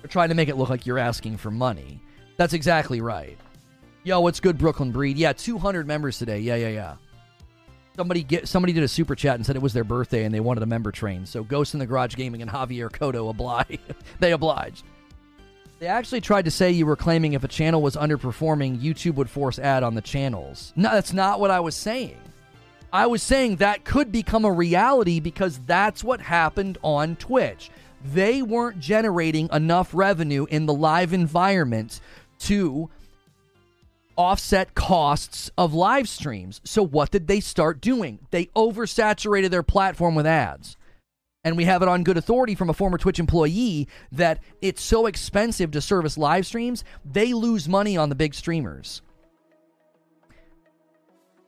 They're 0.00 0.08
trying 0.08 0.28
to 0.28 0.34
make 0.34 0.48
it 0.48 0.56
look 0.56 0.70
like 0.70 0.86
you're 0.86 0.98
asking 0.98 1.36
for 1.38 1.50
money. 1.50 2.00
That's 2.36 2.52
exactly 2.52 3.00
right. 3.00 3.36
Yo, 4.04 4.20
what's 4.20 4.40
good, 4.40 4.56
Brooklyn 4.56 4.92
Breed? 4.92 5.18
Yeah, 5.18 5.32
200 5.32 5.86
members 5.86 6.18
today. 6.18 6.38
Yeah, 6.38 6.54
yeah, 6.54 6.68
yeah. 6.68 6.96
Somebody 7.98 8.22
get 8.22 8.46
somebody 8.46 8.72
did 8.72 8.84
a 8.84 8.88
super 8.88 9.16
chat 9.16 9.34
and 9.34 9.44
said 9.44 9.56
it 9.56 9.62
was 9.62 9.72
their 9.72 9.82
birthday 9.82 10.22
and 10.22 10.32
they 10.32 10.38
wanted 10.38 10.62
a 10.62 10.66
member 10.66 10.92
train. 10.92 11.26
So 11.26 11.42
Ghost 11.42 11.74
in 11.74 11.80
the 11.80 11.86
Garage 11.86 12.14
Gaming 12.14 12.42
and 12.42 12.48
Javier 12.48 12.88
Cotto 12.88 13.28
obliged. 13.28 13.80
they 14.20 14.30
obliged. 14.30 14.84
They 15.80 15.88
actually 15.88 16.20
tried 16.20 16.44
to 16.44 16.50
say 16.52 16.70
you 16.70 16.86
were 16.86 16.94
claiming 16.94 17.32
if 17.32 17.42
a 17.42 17.48
channel 17.48 17.82
was 17.82 17.96
underperforming, 17.96 18.80
YouTube 18.80 19.16
would 19.16 19.28
force 19.28 19.58
ad 19.58 19.82
on 19.82 19.96
the 19.96 20.00
channels. 20.00 20.72
No, 20.76 20.92
that's 20.92 21.12
not 21.12 21.40
what 21.40 21.50
I 21.50 21.58
was 21.58 21.74
saying. 21.74 22.16
I 22.92 23.06
was 23.06 23.20
saying 23.20 23.56
that 23.56 23.84
could 23.84 24.12
become 24.12 24.44
a 24.44 24.52
reality 24.52 25.18
because 25.18 25.58
that's 25.66 26.04
what 26.04 26.20
happened 26.20 26.78
on 26.82 27.16
Twitch. 27.16 27.68
They 28.04 28.42
weren't 28.42 28.78
generating 28.78 29.48
enough 29.52 29.92
revenue 29.92 30.46
in 30.48 30.66
the 30.66 30.72
live 30.72 31.12
environment 31.12 32.00
to 32.42 32.90
offset 34.18 34.74
costs 34.74 35.50
of 35.56 35.72
live 35.72 36.08
streams. 36.08 36.60
So 36.64 36.82
what 36.82 37.12
did 37.12 37.28
they 37.28 37.40
start 37.40 37.80
doing? 37.80 38.18
They 38.32 38.46
oversaturated 38.46 39.50
their 39.50 39.62
platform 39.62 40.16
with 40.16 40.26
ads. 40.26 40.76
And 41.44 41.56
we 41.56 41.64
have 41.64 41.82
it 41.82 41.88
on 41.88 42.02
good 42.02 42.18
authority 42.18 42.56
from 42.56 42.68
a 42.68 42.74
former 42.74 42.98
Twitch 42.98 43.20
employee 43.20 43.88
that 44.12 44.42
it's 44.60 44.82
so 44.82 45.06
expensive 45.06 45.70
to 45.70 45.80
service 45.80 46.18
live 46.18 46.44
streams, 46.46 46.82
they 47.04 47.32
lose 47.32 47.68
money 47.68 47.96
on 47.96 48.08
the 48.08 48.16
big 48.16 48.34
streamers. 48.34 49.02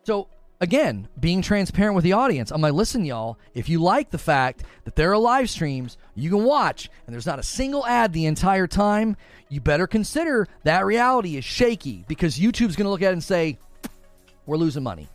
So 0.04 0.28
again, 0.60 1.08
being 1.18 1.42
transparent 1.42 1.94
with 1.94 2.04
the 2.04 2.12
audience. 2.12 2.50
I'm 2.50 2.60
like, 2.60 2.74
listen, 2.74 3.04
y'all, 3.04 3.38
if 3.54 3.68
you 3.68 3.82
like 3.82 4.10
the 4.10 4.18
fact 4.18 4.62
that 4.84 4.94
there 4.94 5.10
are 5.12 5.18
live 5.18 5.48
streams 5.48 5.96
you 6.14 6.30
can 6.30 6.44
watch 6.44 6.90
and 7.06 7.14
there's 7.14 7.26
not 7.26 7.38
a 7.38 7.42
single 7.42 7.86
ad 7.86 8.12
the 8.12 8.26
entire 8.26 8.66
time, 8.66 9.16
you 9.48 9.60
better 9.60 9.86
consider 9.86 10.46
that 10.64 10.84
reality 10.84 11.36
is 11.36 11.44
shaky 11.44 12.04
because 12.08 12.38
YouTube's 12.38 12.76
going 12.76 12.84
to 12.84 12.90
look 12.90 13.02
at 13.02 13.10
it 13.10 13.14
and 13.14 13.24
say, 13.24 13.58
we're 14.46 14.56
losing 14.56 14.82
money. 14.82 15.08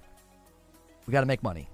We 1.06 1.12
got 1.12 1.22
to 1.22 1.28
make 1.28 1.44
money. 1.44 1.70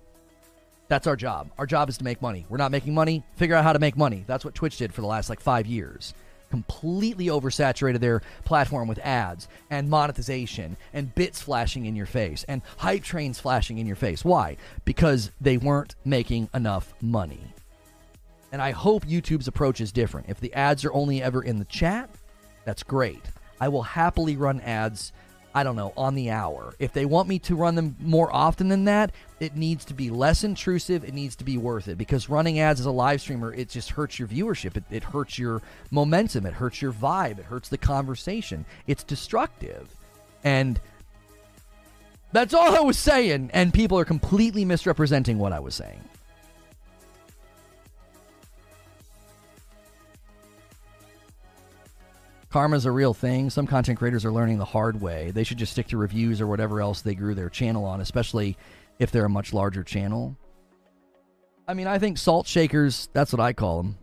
That's 0.89 1.07
our 1.07 1.15
job. 1.15 1.49
Our 1.57 1.65
job 1.65 1.87
is 1.87 1.97
to 1.99 2.03
make 2.03 2.21
money. 2.21 2.45
We're 2.49 2.57
not 2.57 2.71
making 2.71 2.93
money. 2.93 3.23
Figure 3.37 3.55
out 3.55 3.63
how 3.63 3.71
to 3.71 3.79
make 3.79 3.95
money. 3.95 4.25
That's 4.27 4.43
what 4.43 4.53
Twitch 4.53 4.77
did 4.77 4.93
for 4.93 4.99
the 4.99 5.07
last 5.07 5.29
like 5.29 5.39
five 5.39 5.65
years 5.65 6.13
completely 6.51 7.27
oversaturated 7.27 7.99
their 7.99 8.21
platform 8.45 8.87
with 8.87 8.99
ads 8.99 9.47
and 9.69 9.89
monetization 9.89 10.77
and 10.93 11.15
bits 11.15 11.41
flashing 11.41 11.85
in 11.85 11.95
your 11.95 12.05
face 12.05 12.45
and 12.47 12.61
hype 12.77 13.03
trains 13.03 13.39
flashing 13.39 13.79
in 13.79 13.87
your 13.87 13.95
face. 13.95 14.23
Why? 14.23 14.57
Because 14.85 15.31
they 15.41 15.57
weren't 15.57 15.95
making 16.05 16.49
enough 16.53 16.93
money. 17.01 17.41
And 18.51 18.61
I 18.61 18.71
hope 18.71 19.05
YouTube's 19.05 19.47
approach 19.47 19.81
is 19.81 19.91
different. 19.91 20.29
If 20.29 20.39
the 20.39 20.53
ads 20.53 20.85
are 20.85 20.93
only 20.93 21.23
ever 21.23 21.41
in 21.41 21.57
the 21.57 21.65
chat, 21.65 22.09
that's 22.65 22.83
great. 22.83 23.23
I 23.59 23.69
will 23.69 23.83
happily 23.83 24.35
run 24.35 24.59
ads 24.61 25.13
I 25.53 25.63
don't 25.63 25.75
know, 25.75 25.93
on 25.97 26.15
the 26.15 26.31
hour. 26.31 26.73
If 26.79 26.93
they 26.93 27.05
want 27.05 27.27
me 27.27 27.39
to 27.39 27.55
run 27.55 27.75
them 27.75 27.95
more 27.99 28.33
often 28.33 28.69
than 28.69 28.85
that, 28.85 29.11
it 29.39 29.55
needs 29.55 29.83
to 29.85 29.93
be 29.93 30.09
less 30.09 30.43
intrusive. 30.43 31.03
It 31.03 31.13
needs 31.13 31.35
to 31.37 31.43
be 31.43 31.57
worth 31.57 31.87
it 31.87 31.97
because 31.97 32.29
running 32.29 32.59
ads 32.59 32.79
as 32.79 32.85
a 32.85 32.91
live 32.91 33.21
streamer, 33.21 33.53
it 33.53 33.69
just 33.69 33.91
hurts 33.91 34.17
your 34.17 34.27
viewership. 34.27 34.77
It, 34.77 34.83
it 34.89 35.03
hurts 35.03 35.37
your 35.37 35.61
momentum. 35.89 36.45
It 36.45 36.53
hurts 36.53 36.81
your 36.81 36.93
vibe. 36.93 37.39
It 37.39 37.45
hurts 37.45 37.69
the 37.69 37.77
conversation. 37.77 38.65
It's 38.87 39.03
destructive. 39.03 39.89
And 40.43 40.79
that's 42.31 42.53
all 42.53 42.75
I 42.75 42.79
was 42.81 42.97
saying. 42.97 43.49
And 43.53 43.73
people 43.73 43.99
are 43.99 44.05
completely 44.05 44.63
misrepresenting 44.63 45.37
what 45.37 45.51
I 45.51 45.59
was 45.59 45.75
saying. 45.75 46.01
Karma's 52.51 52.85
a 52.85 52.91
real 52.91 53.13
thing. 53.13 53.49
Some 53.49 53.65
content 53.65 53.97
creators 53.97 54.25
are 54.25 54.31
learning 54.31 54.57
the 54.57 54.65
hard 54.65 55.01
way. 55.01 55.31
They 55.31 55.43
should 55.43 55.57
just 55.57 55.71
stick 55.71 55.87
to 55.87 55.97
reviews 55.97 56.41
or 56.41 56.47
whatever 56.47 56.81
else 56.81 57.01
they 57.01 57.15
grew 57.15 57.33
their 57.33 57.49
channel 57.49 57.85
on, 57.85 58.01
especially 58.01 58.57
if 58.99 59.09
they're 59.09 59.25
a 59.25 59.29
much 59.29 59.53
larger 59.53 59.83
channel. 59.83 60.35
I 61.67 61.73
mean, 61.73 61.87
I 61.87 61.97
think 61.97 62.17
salt 62.17 62.47
shakers, 62.47 63.07
that's 63.13 63.31
what 63.31 63.39
I 63.39 63.53
call 63.53 63.77
them. 63.77 63.97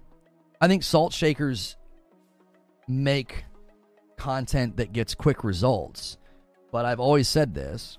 I 0.60 0.66
think 0.66 0.82
salt 0.82 1.12
shakers 1.12 1.76
make 2.88 3.44
content 4.16 4.78
that 4.78 4.94
gets 4.94 5.14
quick 5.14 5.44
results. 5.44 6.16
But 6.72 6.86
I've 6.86 7.00
always 7.00 7.28
said 7.28 7.54
this 7.54 7.98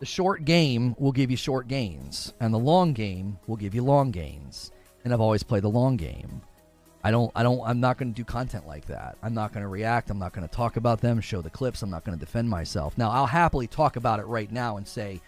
the 0.00 0.06
short 0.06 0.46
game 0.46 0.94
will 0.98 1.12
give 1.12 1.30
you 1.30 1.36
short 1.36 1.68
gains, 1.68 2.32
and 2.40 2.54
the 2.54 2.58
long 2.58 2.94
game 2.94 3.38
will 3.46 3.56
give 3.56 3.74
you 3.74 3.82
long 3.82 4.12
gains. 4.12 4.72
And 5.04 5.12
I've 5.12 5.20
always 5.20 5.42
played 5.42 5.62
the 5.62 5.68
long 5.68 5.96
game. 5.96 6.40
I 7.08 7.10
don't 7.10 7.32
I 7.34 7.42
don't 7.42 7.62
I'm 7.64 7.80
not 7.80 7.96
going 7.96 8.12
to 8.12 8.14
do 8.14 8.22
content 8.22 8.66
like 8.66 8.84
that. 8.88 9.16
I'm 9.22 9.32
not 9.32 9.54
going 9.54 9.62
to 9.62 9.68
react. 9.68 10.10
I'm 10.10 10.18
not 10.18 10.34
going 10.34 10.46
to 10.46 10.54
talk 10.54 10.76
about 10.76 11.00
them, 11.00 11.22
show 11.22 11.40
the 11.40 11.48
clips. 11.48 11.80
I'm 11.80 11.88
not 11.88 12.04
going 12.04 12.18
to 12.18 12.22
defend 12.22 12.50
myself. 12.50 12.98
Now, 12.98 13.10
I'll 13.10 13.24
happily 13.24 13.66
talk 13.66 13.96
about 13.96 14.20
it 14.20 14.26
right 14.26 14.52
now 14.52 14.76
and 14.76 14.86
say 14.86 15.22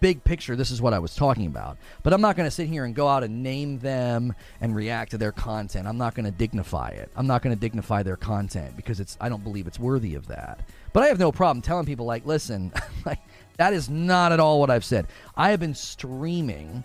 big 0.00 0.24
picture 0.24 0.56
this 0.56 0.70
is 0.70 0.80
what 0.80 0.94
I 0.94 0.98
was 0.98 1.14
talking 1.14 1.44
about. 1.44 1.76
But 2.02 2.14
I'm 2.14 2.22
not 2.22 2.36
going 2.36 2.46
to 2.46 2.50
sit 2.50 2.68
here 2.68 2.86
and 2.86 2.94
go 2.94 3.06
out 3.06 3.22
and 3.22 3.42
name 3.42 3.80
them 3.80 4.34
and 4.62 4.74
react 4.74 5.10
to 5.10 5.18
their 5.18 5.30
content. 5.30 5.86
I'm 5.86 5.98
not 5.98 6.14
going 6.14 6.24
to 6.24 6.30
dignify 6.30 6.88
it. 6.88 7.10
I'm 7.14 7.26
not 7.26 7.42
going 7.42 7.54
to 7.54 7.60
dignify 7.60 8.02
their 8.02 8.16
content 8.16 8.74
because 8.74 8.98
it's 8.98 9.18
I 9.20 9.28
don't 9.28 9.44
believe 9.44 9.66
it's 9.66 9.78
worthy 9.78 10.14
of 10.14 10.26
that. 10.28 10.66
But 10.94 11.02
I 11.02 11.08
have 11.08 11.18
no 11.18 11.32
problem 11.32 11.60
telling 11.60 11.84
people 11.84 12.06
like, 12.06 12.24
"Listen, 12.24 12.72
like 13.04 13.20
that 13.58 13.74
is 13.74 13.90
not 13.90 14.32
at 14.32 14.40
all 14.40 14.58
what 14.58 14.70
I've 14.70 14.86
said. 14.86 15.06
I 15.36 15.50
have 15.50 15.60
been 15.60 15.74
streaming 15.74 16.82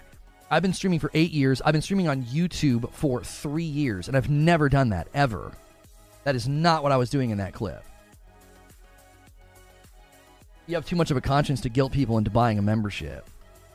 I've 0.49 0.61
been 0.61 0.73
streaming 0.73 0.99
for 0.99 1.09
eight 1.13 1.31
years. 1.31 1.61
I've 1.61 1.73
been 1.73 1.81
streaming 1.81 2.07
on 2.07 2.23
YouTube 2.23 2.91
for 2.91 3.23
three 3.23 3.63
years, 3.63 4.07
and 4.07 4.15
I've 4.15 4.30
never 4.30 4.69
done 4.69 4.89
that 4.89 5.07
ever. 5.13 5.51
That 6.23 6.35
is 6.35 6.47
not 6.47 6.84
what 6.84 6.91
I 6.91 6.97
was 6.97 7.09
doing 7.09 7.31
in 7.31 7.39
that 7.39 7.53
clip. 7.53 7.84
You 10.67 10.76
have 10.76 10.85
too 10.85 10.95
much 10.95 11.11
of 11.11 11.17
a 11.17 11.22
conscience 11.22 11.61
to 11.61 11.69
guilt 11.69 11.91
people 11.91 12.17
into 12.17 12.31
buying 12.31 12.57
a 12.57 12.61
membership. 12.61 13.30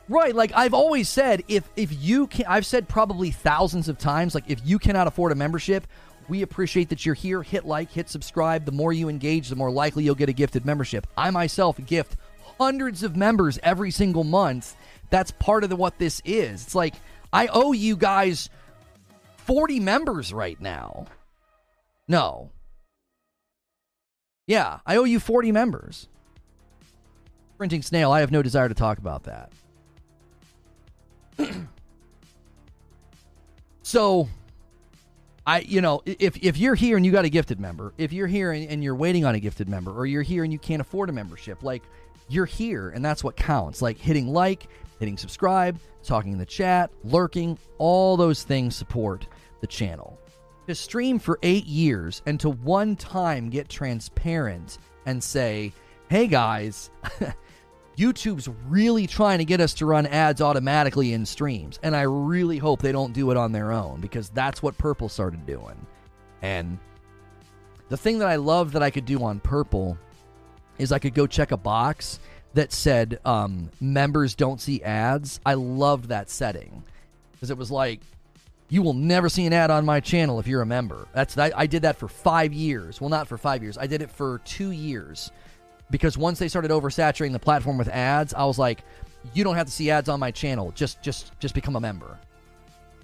Right, 0.09 0.35
like 0.35 0.51
I've 0.53 0.73
always 0.73 1.07
said, 1.07 1.43
if 1.47 1.69
if 1.77 2.03
you 2.03 2.27
can, 2.27 2.45
I've 2.47 2.65
said 2.65 2.89
probably 2.89 3.31
thousands 3.31 3.87
of 3.87 3.97
times, 3.97 4.35
like 4.35 4.43
if 4.47 4.59
you 4.65 4.77
cannot 4.77 5.07
afford 5.07 5.31
a 5.31 5.35
membership, 5.35 5.87
we 6.27 6.41
appreciate 6.41 6.89
that 6.89 7.05
you're 7.05 7.15
here. 7.15 7.43
Hit 7.43 7.65
like, 7.65 7.91
hit 7.91 8.09
subscribe. 8.09 8.65
The 8.65 8.73
more 8.73 8.91
you 8.91 9.07
engage, 9.07 9.47
the 9.47 9.55
more 9.55 9.71
likely 9.71 10.03
you'll 10.03 10.15
get 10.15 10.27
a 10.27 10.33
gifted 10.33 10.65
membership. 10.65 11.07
I 11.15 11.29
myself 11.31 11.77
gift 11.85 12.17
hundreds 12.57 13.03
of 13.03 13.15
members 13.15 13.57
every 13.63 13.91
single 13.91 14.25
month 14.25 14.75
that's 15.11 15.29
part 15.31 15.63
of 15.63 15.69
the, 15.69 15.75
what 15.75 15.99
this 15.99 16.21
is. 16.25 16.63
It's 16.63 16.75
like 16.75 16.95
I 17.31 17.47
owe 17.47 17.73
you 17.73 17.95
guys 17.95 18.49
40 19.37 19.79
members 19.79 20.33
right 20.33 20.59
now. 20.59 21.05
No. 22.07 22.49
Yeah, 24.47 24.79
I 24.85 24.95
owe 24.97 25.03
you 25.03 25.19
40 25.19 25.51
members. 25.51 26.07
Printing 27.57 27.83
snail, 27.83 28.11
I 28.11 28.21
have 28.21 28.31
no 28.31 28.41
desire 28.41 28.67
to 28.67 28.73
talk 28.73 28.97
about 28.97 29.23
that. 29.23 29.51
so 33.83 34.27
I, 35.45 35.59
you 35.59 35.81
know, 35.81 36.01
if, 36.05 36.37
if 36.41 36.57
you're 36.57 36.75
here 36.75 36.97
and 36.97 37.05
you 37.05 37.11
got 37.11 37.25
a 37.25 37.29
gifted 37.29 37.59
member, 37.59 37.93
if 37.97 38.11
you're 38.13 38.27
here 38.27 38.51
and, 38.51 38.67
and, 38.69 38.83
you're 38.83 38.95
waiting 38.95 39.25
on 39.25 39.35
a 39.35 39.39
gifted 39.39 39.69
member, 39.69 39.91
or 39.91 40.05
you're 40.05 40.21
here 40.21 40.43
and 40.43 40.51
you 40.51 40.59
can't 40.59 40.81
afford 40.81 41.09
a 41.09 41.13
membership, 41.13 41.63
like 41.63 41.83
you're 42.27 42.45
here 42.45 42.89
and 42.89 43.03
that's 43.03 43.23
what 43.23 43.35
counts. 43.35 43.81
Like 43.81 43.97
hitting 43.97 44.27
like, 44.27 44.67
hitting 45.01 45.17
subscribe, 45.17 45.79
talking 46.03 46.31
in 46.31 46.37
the 46.37 46.45
chat, 46.45 46.91
lurking, 47.03 47.57
all 47.79 48.15
those 48.15 48.43
things 48.43 48.75
support 48.75 49.25
the 49.59 49.67
channel. 49.67 50.19
To 50.67 50.75
stream 50.75 51.17
for 51.17 51.39
eight 51.41 51.65
years 51.65 52.21
and 52.27 52.39
to 52.39 52.51
one 52.51 52.95
time 52.95 53.49
get 53.49 53.67
transparent 53.67 54.77
and 55.07 55.21
say, 55.21 55.73
hey 56.07 56.27
guys, 56.27 56.91
YouTube's 57.97 58.47
really 58.69 59.07
trying 59.07 59.39
to 59.39 59.45
get 59.45 59.59
us 59.59 59.73
to 59.73 59.87
run 59.87 60.05
ads 60.05 60.39
automatically 60.39 61.13
in 61.13 61.25
streams. 61.25 61.79
And 61.81 61.95
I 61.95 62.03
really 62.03 62.59
hope 62.59 62.83
they 62.83 62.91
don't 62.91 63.11
do 63.11 63.31
it 63.31 63.37
on 63.37 63.51
their 63.51 63.71
own 63.71 64.01
because 64.01 64.29
that's 64.29 64.61
what 64.61 64.77
Purple 64.77 65.09
started 65.09 65.47
doing. 65.47 65.83
And 66.43 66.77
the 67.89 67.97
thing 67.97 68.19
that 68.19 68.27
I 68.27 68.35
love 68.35 68.71
that 68.73 68.83
I 68.83 68.91
could 68.91 69.05
do 69.05 69.23
on 69.23 69.39
Purple 69.39 69.97
is 70.77 70.91
I 70.91 70.99
could 70.99 71.15
go 71.15 71.25
check 71.25 71.51
a 71.51 71.57
box 71.57 72.19
that 72.53 72.73
said 72.73 73.19
um, 73.25 73.69
members 73.79 74.35
don't 74.35 74.59
see 74.59 74.83
ads. 74.83 75.39
I 75.45 75.53
loved 75.53 76.09
that 76.09 76.29
setting 76.29 76.83
because 77.33 77.49
it 77.49 77.57
was 77.57 77.71
like 77.71 78.01
you 78.69 78.81
will 78.81 78.93
never 78.93 79.27
see 79.27 79.45
an 79.45 79.51
ad 79.51 79.69
on 79.69 79.85
my 79.85 79.99
channel 79.99 80.39
if 80.39 80.47
you're 80.47 80.61
a 80.61 80.65
member. 80.65 81.07
That's 81.13 81.37
I, 81.37 81.51
I, 81.53 81.67
did 81.67 81.81
that 81.81 81.97
for 81.97 82.07
five 82.07 82.53
years. 82.53 83.01
Well, 83.01 83.09
not 83.09 83.27
for 83.27 83.37
five 83.37 83.61
years. 83.61 83.77
I 83.77 83.85
did 83.85 84.01
it 84.01 84.09
for 84.09 84.39
two 84.45 84.71
years 84.71 85.29
because 85.89 86.17
once 86.17 86.39
they 86.39 86.47
started 86.47 86.71
oversaturating 86.71 87.33
the 87.33 87.39
platform 87.39 87.77
with 87.77 87.89
ads, 87.89 88.33
I 88.33 88.45
was 88.45 88.57
like, 88.57 88.83
you 89.33 89.43
don't 89.43 89.55
have 89.55 89.65
to 89.65 89.71
see 89.71 89.91
ads 89.91 90.07
on 90.07 90.19
my 90.19 90.31
channel. 90.31 90.71
Just 90.71 91.01
just 91.01 91.37
just 91.39 91.53
become 91.53 91.75
a 91.75 91.81
member. 91.81 92.17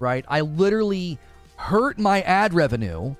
Right? 0.00 0.24
I 0.28 0.40
literally 0.40 1.18
hurt 1.56 1.98
my 1.98 2.22
ad 2.22 2.54
revenue 2.54 3.14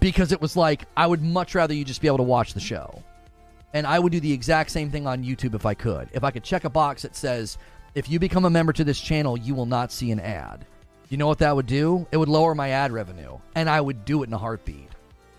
because 0.00 0.30
it 0.30 0.40
was 0.40 0.56
like 0.56 0.84
I 0.96 1.06
would 1.06 1.22
much 1.22 1.54
rather 1.54 1.74
you 1.74 1.84
just 1.84 2.00
be 2.00 2.06
able 2.06 2.18
to 2.18 2.24
watch 2.24 2.54
the 2.54 2.60
show. 2.60 3.02
And 3.74 3.88
I 3.88 3.98
would 3.98 4.12
do 4.12 4.20
the 4.20 4.32
exact 4.32 4.70
same 4.70 4.90
thing 4.90 5.06
on 5.06 5.24
YouTube 5.24 5.54
if 5.54 5.66
I 5.66 5.74
could. 5.74 6.08
If 6.12 6.22
I 6.22 6.30
could 6.30 6.44
check 6.44 6.64
a 6.64 6.70
box 6.70 7.02
that 7.02 7.16
says, 7.16 7.58
if 7.96 8.08
you 8.08 8.20
become 8.20 8.44
a 8.44 8.50
member 8.50 8.72
to 8.72 8.84
this 8.84 9.00
channel, 9.00 9.36
you 9.36 9.54
will 9.54 9.66
not 9.66 9.90
see 9.90 10.12
an 10.12 10.20
ad. 10.20 10.64
You 11.08 11.16
know 11.16 11.26
what 11.26 11.38
that 11.40 11.54
would 11.54 11.66
do? 11.66 12.06
It 12.12 12.16
would 12.16 12.28
lower 12.28 12.54
my 12.54 12.70
ad 12.70 12.92
revenue. 12.92 13.38
And 13.56 13.68
I 13.68 13.80
would 13.80 14.04
do 14.04 14.22
it 14.22 14.28
in 14.28 14.32
a 14.32 14.38
heartbeat. 14.38 14.88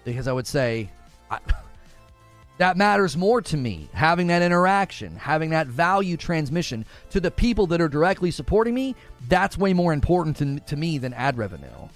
Because 0.04 0.28
I 0.28 0.34
would 0.34 0.48
say, 0.48 0.90
I, 1.32 1.40
that 2.58 2.76
matters 2.76 3.16
more 3.16 3.42
to 3.42 3.56
me. 3.56 3.90
Having 3.94 4.28
that 4.28 4.42
interaction, 4.42 5.16
having 5.16 5.52
that 5.52 5.68
value 5.68 6.18
transmission 6.18 6.86
to 7.12 7.22
the 7.22 7.32
people 7.32 7.68
that 7.68 7.80
are 7.80 7.90
directly 7.90 8.32
supporting 8.32 8.74
me, 8.74 8.98
that's 9.30 9.58
way 9.58 9.72
more 9.72 9.94
important 9.94 10.38
to, 10.38 10.60
to 10.60 10.76
me 10.76 10.98
than 10.98 11.14
ad 11.14 11.38
revenue. 11.38 11.88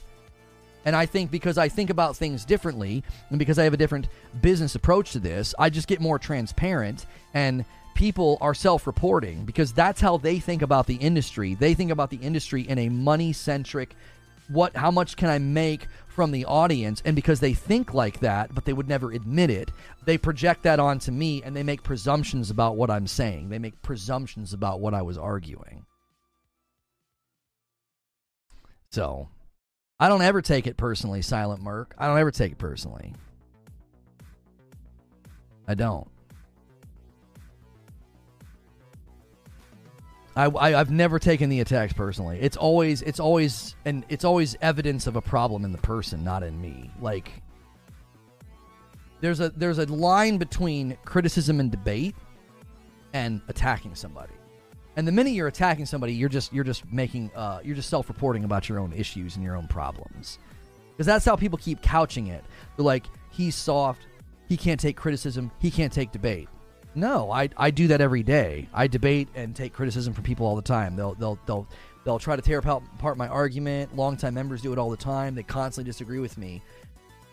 And 0.86 0.96
I 0.96 1.06
think 1.06 1.32
because 1.32 1.58
I 1.58 1.70
think 1.70 1.90
about 1.90 2.16
things 2.16 2.46
differently 2.46 3.04
and 3.30 3.40
because 3.40 3.60
I 3.60 3.64
have 3.64 3.74
a 3.74 3.78
different 3.78 4.08
business 4.42 4.76
approach 4.76 5.12
to 5.12 5.20
this, 5.20 5.54
I 5.60 5.70
just 5.70 5.88
get 5.88 6.00
more 6.00 6.20
transparent 6.20 7.06
and 7.34 7.66
people 7.96 8.38
are 8.40 8.54
self-reporting 8.54 9.44
because 9.46 9.74
that's 9.74 10.00
how 10.00 10.18
they 10.18 10.40
think 10.40 10.62
about 10.62 10.88
the 10.88 10.96
industry. 10.96 11.56
They 11.56 11.74
think 11.74 11.92
about 11.92 12.10
the 12.10 12.18
industry 12.18 12.62
in 12.62 12.78
a 12.78 12.90
money-centric 12.90 13.96
what 14.50 14.76
how 14.76 14.90
much 14.90 15.16
can 15.16 15.30
I 15.30 15.38
make 15.38 15.88
from 16.08 16.32
the 16.32 16.46
audience? 16.46 17.04
And 17.06 17.16
because 17.16 17.40
they 17.40 17.54
think 17.54 17.94
like 17.94 18.20
that 18.22 18.54
but 18.56 18.66
they 18.66 18.74
would 18.74 18.90
never 18.90 19.12
admit 19.12 19.50
it 19.50 19.70
they 20.06 20.18
project 20.18 20.64
that 20.64 20.80
onto 20.80 21.12
me 21.12 21.44
and 21.44 21.56
they 21.56 21.62
make 21.62 21.84
presumptions 21.84 22.50
about 22.50 22.76
what 22.76 22.90
I'm 22.90 23.06
saying. 23.06 23.50
They 23.50 23.60
make 23.60 23.82
presumptions 23.82 24.54
about 24.54 24.80
what 24.80 24.94
I 24.94 25.04
was 25.04 25.18
arguing. 25.18 25.86
So 28.92 29.30
I 30.00 30.08
don't 30.08 30.22
ever 30.22 30.42
take 30.42 30.66
it 30.66 30.78
personally, 30.78 31.22
Silent 31.22 31.62
Merc. 31.62 31.94
I 31.98 32.08
don't 32.08 32.18
ever 32.18 32.32
take 32.32 32.54
it 32.54 32.58
personally. 32.58 33.14
I 35.68 35.76
don't. 35.76 36.08
I, 40.36 40.46
I 40.46 40.70
have 40.72 40.90
never 40.90 41.20
taken 41.20 41.50
the 41.50 41.60
attacks 41.60 41.92
personally. 41.92 42.40
It's 42.40 42.56
always 42.56 43.02
it's 43.02 43.20
always 43.20 43.76
and 43.84 44.06
it's 44.08 44.24
always 44.24 44.56
evidence 44.62 45.06
of 45.06 45.18
a 45.18 45.22
problem 45.22 45.66
in 45.66 45.74
the 45.74 45.78
person, 45.80 46.24
not 46.24 46.44
in 46.44 46.60
me. 46.62 46.90
Like 47.02 47.44
there's 49.20 49.42
a 49.42 49.50
there's 49.50 49.80
a 49.80 49.86
line 49.88 50.38
between 50.38 50.98
criticism 51.04 51.60
and 51.60 51.70
debate 51.70 52.16
and 53.14 53.42
attacking 53.50 53.96
somebody. 53.96 54.34
And 54.96 55.08
the 55.08 55.12
minute 55.12 55.32
you're 55.32 55.48
attacking 55.48 55.86
somebody, 55.86 56.14
you're 56.14 56.30
just 56.30 56.52
you're 56.52 56.64
just 56.64 56.92
making 56.92 57.32
uh, 57.36 57.60
you're 57.64 57.76
just 57.76 57.90
self-reporting 57.90 58.44
about 58.44 58.68
your 58.68 58.80
own 58.80 58.92
issues 58.92 59.36
and 59.36 59.44
your 59.44 59.56
own 59.56 59.68
problems, 59.68 60.40
because 60.92 61.06
that's 61.06 61.26
how 61.26 61.36
people 61.36 61.58
keep 61.58 61.82
couching 61.82 62.28
it. 62.28 62.44
They're 62.76 62.86
like, 62.86 63.06
he's 63.30 63.56
soft, 63.56 64.08
he 64.48 64.58
can't 64.58 64.80
take 64.80 64.98
criticism, 64.98 65.52
he 65.60 65.72
can't 65.72 65.94
take 65.94 66.12
debate. 66.12 66.50
No, 66.96 67.32
I, 67.32 67.50
I 67.56 67.70
do 67.72 67.88
that 67.88 68.02
every 68.02 68.24
day. 68.24 68.68
I 68.74 68.88
debate 68.88 69.30
and 69.36 69.56
take 69.56 69.74
criticism 69.74 70.14
from 70.14 70.24
people 70.24 70.46
all 70.46 70.56
the 70.56 70.62
time. 70.62 70.96
They'll 70.96 71.14
they'll 71.14 71.40
they'll 71.46 71.68
they'll 72.04 72.20
try 72.20 72.36
to 72.36 72.42
tear 72.42 72.58
apart 72.58 73.16
my 73.16 73.28
argument. 73.28 73.96
Longtime 73.96 74.34
members 74.34 74.62
do 74.62 74.74
it 74.74 74.80
all 74.80 74.90
the 74.90 74.98
time. 74.98 75.36
They 75.36 75.44
constantly 75.44 75.88
disagree 75.90 76.20
with 76.20 76.38
me. 76.38 76.64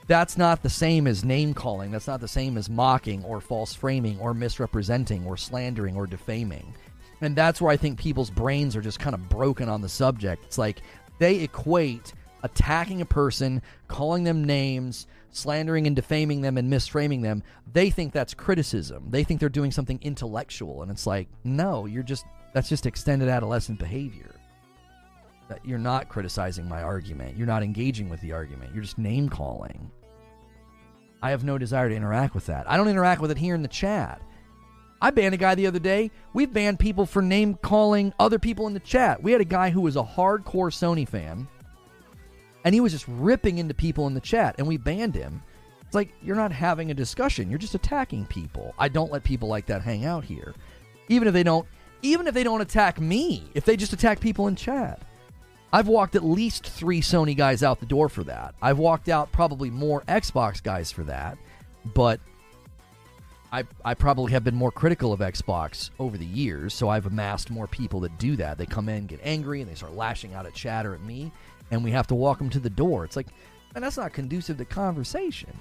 That's 0.07 0.37
not 0.37 0.63
the 0.63 0.71
same 0.71 1.09
as 1.09 1.25
name 1.25 1.53
calling. 1.53 1.91
That's 1.91 2.07
not 2.07 2.21
the 2.21 2.29
same 2.29 2.57
as 2.59 2.71
mocking 2.71 3.25
or 3.25 3.41
false 3.41 3.75
framing 3.75 4.21
or 4.21 4.35
misrepresenting 4.35 5.27
or 5.27 5.37
slandering 5.37 5.97
or 5.97 6.07
defaming. 6.07 6.73
And 7.21 7.35
that's 7.35 7.61
where 7.61 7.73
I 7.73 7.77
think 7.77 7.99
people's 7.99 8.31
brains 8.31 8.77
are 8.77 8.83
just 8.83 9.01
kind 9.01 9.15
of 9.15 9.29
broken 9.29 9.69
on 9.69 9.81
the 9.81 9.89
subject. 9.89 10.45
It's 10.45 10.59
like 10.59 10.83
they 11.19 11.41
equate 11.41 12.13
attacking 12.43 13.01
a 13.01 13.07
person, 13.07 13.63
calling 13.89 14.25
them 14.25 14.45
names, 14.45 15.07
slandering 15.31 15.87
and 15.87 15.97
defaming 15.97 16.41
them 16.41 16.59
and 16.59 16.73
misframing 16.73 17.23
them. 17.23 17.43
They 17.73 17.91
think 17.91 18.13
that's 18.13 18.35
criticism. 18.35 19.07
They 19.11 19.25
think 19.25 19.41
they're 19.41 19.49
doing 19.49 19.71
something 19.71 19.99
intellectual. 20.03 20.83
And 20.83 20.91
it's 20.91 21.07
like, 21.07 21.29
no, 21.45 21.87
you're 21.87 22.03
just, 22.03 22.25
that's 22.53 22.69
just 22.69 22.87
extended 22.87 23.29
adolescent 23.29 23.79
behavior. 23.79 24.35
That 25.49 25.65
you're 25.65 25.79
not 25.79 26.09
criticizing 26.09 26.69
my 26.69 26.83
argument. 26.83 27.37
You're 27.37 27.47
not 27.47 27.63
engaging 27.63 28.09
with 28.09 28.21
the 28.21 28.33
argument. 28.33 28.75
You're 28.75 28.83
just 28.83 28.99
name 28.99 29.29
calling. 29.29 29.91
I 31.23 31.31
have 31.31 31.45
no 31.45 31.57
desire 31.57 31.89
to 31.89 31.95
interact 31.95 32.35
with 32.35 32.47
that. 32.47 32.69
I 32.71 32.77
don't 32.77 32.89
interact 32.89 33.21
with 33.21 33.31
it 33.31 33.39
here 33.39 33.55
in 33.55 33.63
the 33.63 33.69
chat. 33.69 34.21
I 35.07 35.11
banned 35.11 35.35
a 35.35 35.39
guy 35.39 35.55
the 35.55 35.69
other 35.69 35.79
day. 35.79 36.11
We've 36.33 36.53
banned 36.53 36.81
people 36.81 37.07
for 37.07 37.23
name 37.23 37.55
calling 37.63 38.13
other 38.19 38.41
people 38.41 38.67
in 38.67 38.75
the 38.75 38.81
chat. 38.81 39.23
We 39.23 39.31
had 39.31 39.41
a 39.41 39.45
guy 39.45 39.71
who 39.71 39.83
was 39.83 39.95
a 39.95 40.03
hardcore 40.03 40.73
Sony 40.73 41.09
fan, 41.09 41.47
and 42.65 42.75
he 42.75 42.81
was 42.81 42.91
just 42.91 43.07
ripping 43.07 43.59
into 43.59 43.73
people 43.73 44.09
in 44.09 44.15
the 44.15 44.21
chat, 44.21 44.57
and 44.59 44.67
we 44.67 44.79
banned 44.79 45.15
him. 45.15 45.45
It's 45.83 45.95
like 45.95 46.09
you're 46.25 46.35
not 46.35 46.51
having 46.51 46.91
a 46.91 46.95
discussion; 46.95 47.49
you're 47.49 47.57
just 47.61 47.77
attacking 47.77 48.27
people. 48.27 48.75
I 48.81 48.89
don't 48.89 49.13
let 49.13 49.23
people 49.23 49.49
like 49.49 49.67
that 49.67 49.83
hang 49.83 50.05
out 50.05 50.25
here, 50.25 50.57
even 51.09 51.29
if 51.29 51.35
they 51.35 51.45
don't. 51.45 51.69
Even 52.03 52.27
if 52.27 52.35
they 52.35 52.43
don't 52.43 52.61
attack 52.61 53.01
me, 53.01 53.45
if 53.55 53.65
they 53.65 53.77
just 53.77 53.93
attack 53.93 54.19
people 54.19 54.49
in 54.49 54.57
chat, 54.57 55.01
I've 55.73 55.87
walked 55.87 56.17
at 56.17 56.25
least 56.25 56.67
three 56.67 57.01
Sony 57.01 57.37
guys 57.37 57.63
out 57.63 57.79
the 57.79 57.87
door 57.87 58.09
for 58.09 58.25
that. 58.25 58.57
I've 58.61 58.79
walked 58.79 59.09
out 59.09 59.31
probably 59.31 59.71
more 59.71 60.03
Xbox 60.09 60.61
guys 60.61 60.91
for 60.91 61.05
that, 61.05 61.39
but 61.95 62.19
I, 63.57 63.65
I 63.87 63.95
probably 63.95 64.33
have 64.33 64.45
been 64.45 64.55
more 64.55 64.71
critical 64.71 65.15
of 65.15 65.21
Xbox 65.21 65.89
over 65.99 66.19
the 66.19 66.27
years, 66.27 66.75
so 66.75 66.91
I've 66.91 67.07
amassed 67.07 67.51
more 67.51 67.67
people 67.67 68.01
that 68.01 68.19
do 68.19 68.37
that. 68.37 68.59
They 68.59 68.67
come 68.67 68.91
in, 68.91 69.07
get 69.07 69.19
angry, 69.23 69.63
and 69.63 69.71
they 69.71 69.75
start 69.75 69.95
lashing 69.95 70.35
out 70.35 70.45
at 70.45 70.53
chatter 70.53 70.93
at 70.93 71.01
me, 71.01 71.33
and 71.71 71.83
we 71.83 71.91
have 71.91 72.07
to 72.09 72.15
walk 72.15 72.37
them 72.37 72.51
to 72.51 72.61
the 72.61 72.69
door. 72.69 73.07
It's 73.07 73.17
like, 73.17 73.29
man, 73.73 73.81
that's 73.81 73.97
not 73.97 74.13
conducive 74.13 74.59
to 74.59 74.67
conversation. 74.67 75.57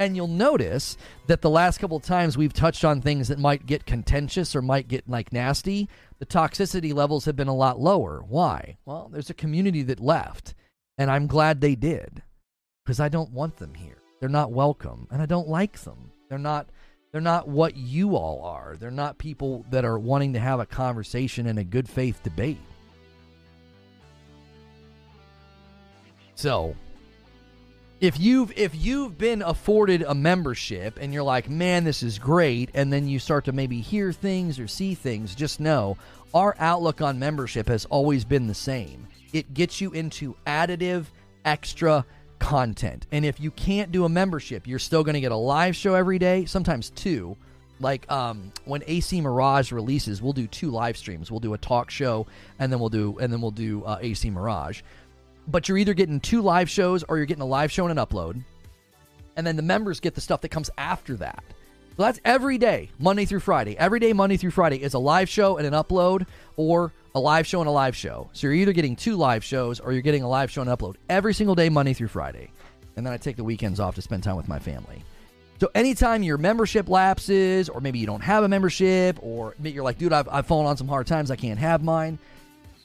And 0.00 0.16
you'll 0.16 0.26
notice 0.26 0.96
that 1.28 1.40
the 1.40 1.48
last 1.48 1.78
couple 1.78 1.96
of 1.96 2.02
times 2.02 2.36
we've 2.36 2.52
touched 2.52 2.84
on 2.84 3.00
things 3.00 3.28
that 3.28 3.38
might 3.38 3.64
get 3.64 3.86
contentious 3.86 4.56
or 4.56 4.60
might 4.60 4.88
get 4.88 5.08
like 5.08 5.32
nasty, 5.32 5.88
the 6.18 6.26
toxicity 6.26 6.92
levels 6.92 7.26
have 7.26 7.36
been 7.36 7.46
a 7.46 7.54
lot 7.54 7.78
lower. 7.78 8.24
Why? 8.26 8.76
Well, 8.86 9.08
there's 9.12 9.30
a 9.30 9.34
community 9.34 9.84
that 9.84 10.00
left, 10.00 10.54
and 10.98 11.08
I'm 11.12 11.28
glad 11.28 11.60
they 11.60 11.76
did 11.76 12.24
because 12.84 12.98
I 12.98 13.08
don't 13.08 13.30
want 13.30 13.58
them 13.58 13.74
here. 13.74 13.98
They're 14.18 14.28
not 14.28 14.50
welcome, 14.50 15.06
and 15.12 15.22
I 15.22 15.26
don't 15.26 15.48
like 15.48 15.78
them. 15.78 16.10
They're 16.28 16.38
not 16.38 16.70
they're 17.16 17.22
not 17.22 17.48
what 17.48 17.78
you 17.78 18.14
all 18.14 18.42
are. 18.42 18.76
They're 18.78 18.90
not 18.90 19.16
people 19.16 19.64
that 19.70 19.86
are 19.86 19.98
wanting 19.98 20.34
to 20.34 20.38
have 20.38 20.60
a 20.60 20.66
conversation 20.66 21.46
and 21.46 21.58
a 21.58 21.64
good 21.64 21.88
faith 21.88 22.22
debate. 22.22 22.60
So, 26.34 26.76
if 28.02 28.20
you've 28.20 28.52
if 28.54 28.74
you've 28.74 29.16
been 29.16 29.40
afforded 29.40 30.02
a 30.02 30.14
membership 30.14 30.98
and 31.00 31.10
you're 31.10 31.22
like, 31.22 31.48
"Man, 31.48 31.84
this 31.84 32.02
is 32.02 32.18
great," 32.18 32.68
and 32.74 32.92
then 32.92 33.08
you 33.08 33.18
start 33.18 33.46
to 33.46 33.52
maybe 33.52 33.80
hear 33.80 34.12
things 34.12 34.60
or 34.60 34.68
see 34.68 34.94
things, 34.94 35.34
just 35.34 35.58
know 35.58 35.96
our 36.34 36.54
outlook 36.58 37.00
on 37.00 37.18
membership 37.18 37.68
has 37.68 37.86
always 37.86 38.26
been 38.26 38.46
the 38.46 38.52
same. 38.52 39.06
It 39.32 39.54
gets 39.54 39.80
you 39.80 39.92
into 39.92 40.36
additive 40.46 41.06
extra 41.46 42.04
content. 42.38 43.06
And 43.12 43.24
if 43.24 43.40
you 43.40 43.50
can't 43.50 43.92
do 43.92 44.04
a 44.04 44.08
membership, 44.08 44.66
you're 44.66 44.78
still 44.78 45.04
going 45.04 45.14
to 45.14 45.20
get 45.20 45.32
a 45.32 45.36
live 45.36 45.76
show 45.76 45.94
every 45.94 46.18
day, 46.18 46.44
sometimes 46.44 46.90
two. 46.90 47.36
Like 47.78 48.10
um, 48.10 48.52
when 48.64 48.82
AC 48.86 49.20
Mirage 49.20 49.70
releases, 49.70 50.22
we'll 50.22 50.32
do 50.32 50.46
two 50.46 50.70
live 50.70 50.96
streams. 50.96 51.30
We'll 51.30 51.40
do 51.40 51.54
a 51.54 51.58
talk 51.58 51.90
show, 51.90 52.26
and 52.58 52.72
then 52.72 52.80
we'll 52.80 52.88
do 52.88 53.18
and 53.18 53.30
then 53.32 53.40
we'll 53.40 53.50
do 53.50 53.84
uh, 53.84 53.98
AC 54.00 54.30
Mirage. 54.30 54.82
But 55.48 55.68
you're 55.68 55.78
either 55.78 55.94
getting 55.94 56.18
two 56.18 56.40
live 56.40 56.70
shows 56.70 57.04
or 57.04 57.18
you're 57.18 57.26
getting 57.26 57.42
a 57.42 57.46
live 57.46 57.70
show 57.70 57.86
and 57.86 57.98
an 57.98 58.04
upload, 58.04 58.42
and 59.36 59.46
then 59.46 59.56
the 59.56 59.62
members 59.62 60.00
get 60.00 60.14
the 60.14 60.20
stuff 60.20 60.40
that 60.40 60.48
comes 60.48 60.70
after 60.78 61.16
that. 61.16 61.44
So 61.96 62.02
that's 62.02 62.20
every 62.24 62.58
day, 62.58 62.90
Monday 62.98 63.24
through 63.24 63.40
Friday. 63.40 63.76
Every 63.78 64.00
day, 64.00 64.12
Monday 64.12 64.36
through 64.36 64.50
Friday, 64.50 64.82
is 64.82 64.94
a 64.94 64.98
live 64.98 65.28
show 65.28 65.56
and 65.56 65.66
an 65.66 65.72
upload, 65.72 66.26
or 66.56 66.92
a 67.16 67.18
live 67.18 67.46
show 67.46 67.60
and 67.60 67.68
a 67.68 67.72
live 67.72 67.96
show. 67.96 68.28
So 68.34 68.46
you're 68.46 68.54
either 68.54 68.74
getting 68.74 68.94
two 68.94 69.16
live 69.16 69.42
shows 69.42 69.80
or 69.80 69.92
you're 69.92 70.02
getting 70.02 70.22
a 70.22 70.28
live 70.28 70.50
show 70.50 70.60
and 70.60 70.70
upload 70.70 70.96
every 71.08 71.32
single 71.32 71.54
day, 71.54 71.70
Monday 71.70 71.94
through 71.94 72.08
Friday. 72.08 72.50
And 72.94 73.06
then 73.06 73.12
I 73.12 73.16
take 73.16 73.36
the 73.36 73.44
weekends 73.44 73.80
off 73.80 73.94
to 73.94 74.02
spend 74.02 74.22
time 74.22 74.36
with 74.36 74.48
my 74.48 74.58
family. 74.58 75.02
So 75.58 75.70
anytime 75.74 76.22
your 76.22 76.36
membership 76.36 76.90
lapses, 76.90 77.70
or 77.70 77.80
maybe 77.80 77.98
you 77.98 78.06
don't 78.06 78.20
have 78.20 78.44
a 78.44 78.48
membership, 78.48 79.18
or 79.22 79.54
you're 79.62 79.82
like, 79.82 79.96
dude, 79.96 80.12
I've, 80.12 80.28
I've 80.28 80.46
fallen 80.46 80.66
on 80.66 80.76
some 80.76 80.88
hard 80.88 81.06
times, 81.06 81.30
I 81.30 81.36
can't 81.36 81.58
have 81.58 81.82
mine, 81.82 82.18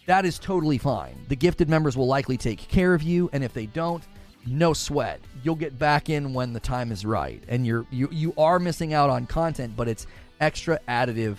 that 0.06 0.24
is 0.24 0.40
totally 0.40 0.78
fine. 0.78 1.18
The 1.28 1.36
gifted 1.36 1.70
members 1.70 1.98
will 1.98 2.08
likely 2.08 2.38
take 2.38 2.60
care 2.60 2.94
of 2.94 3.04
you, 3.04 3.30
and 3.34 3.44
if 3.44 3.52
they 3.52 3.66
don't, 3.66 4.02
no 4.48 4.72
sweat. 4.72 5.20
You'll 5.44 5.56
get 5.56 5.78
back 5.78 6.10
in 6.10 6.34
when 6.34 6.54
the 6.54 6.60
time 6.62 6.94
is 6.94 7.06
right. 7.06 7.44
And 7.50 7.68
you're 7.68 7.86
you 7.92 8.08
you 8.12 8.34
are 8.38 8.60
missing 8.60 8.94
out 8.94 9.10
on 9.10 9.28
content, 9.28 9.76
but 9.76 9.88
it's 9.88 10.08
extra 10.40 10.80
additive 10.88 11.36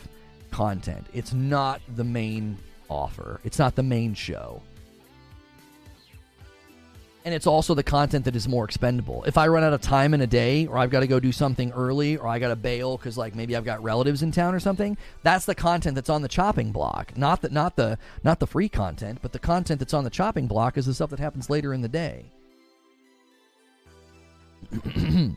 content. 0.51 1.07
It's 1.13 1.33
not 1.33 1.81
the 1.97 2.05
main 2.05 2.59
offer. 2.93 3.41
It's 3.45 3.59
not 3.59 3.75
the 3.75 3.83
main 3.83 4.15
show 4.15 4.63
and 7.25 7.35
it's 7.35 7.47
also 7.47 7.75
the 7.75 7.83
content 7.83 8.25
that 8.25 8.37
is 8.37 8.47
more 8.49 8.65
expendable. 8.65 9.25
If 9.25 9.39
I 9.39 9.49
run 9.49 9.65
out 9.65 9.73
of 9.73 9.81
time 9.81 10.13
in 10.15 10.21
a 10.21 10.27
day, 10.27 10.67
or 10.67 10.77
I've 10.79 10.91
got 10.91 11.01
to 11.01 11.07
go 11.07 11.21
do 11.21 11.33
something 11.33 11.71
early, 11.73 12.17
or 12.17 12.27
I 12.27 12.39
got 12.39 12.49
to 12.49 12.57
bail 12.57 12.97
because 12.97 13.17
like 13.17 13.35
maybe 13.35 13.57
I've 13.57 13.65
got 13.65 13.83
relatives 13.83 14.23
in 14.23 14.33
town 14.33 14.55
or 14.55 14.61
something, 14.61 14.97
that's 15.23 15.47
the 15.47 15.55
content 15.55 15.95
that's 15.95 16.11
on 16.11 16.23
the 16.23 16.29
chopping 16.29 16.73
block. 16.73 17.17
Not 17.17 17.43
that 17.43 17.53
not 17.53 17.77
the 17.77 17.99
not 18.25 18.41
the 18.41 18.47
free 18.47 18.69
content, 18.69 19.19
but 19.23 19.33
the 19.33 19.39
content 19.39 19.79
that's 19.79 19.95
on 19.95 20.05
the 20.05 20.11
chopping 20.11 20.47
block 20.47 20.77
is 20.77 20.87
the 20.87 20.95
stuff 20.95 21.11
that 21.11 21.21
happens 21.21 21.49
later 21.49 21.73
in 21.73 21.83
the 21.83 21.89
day. 21.89 22.25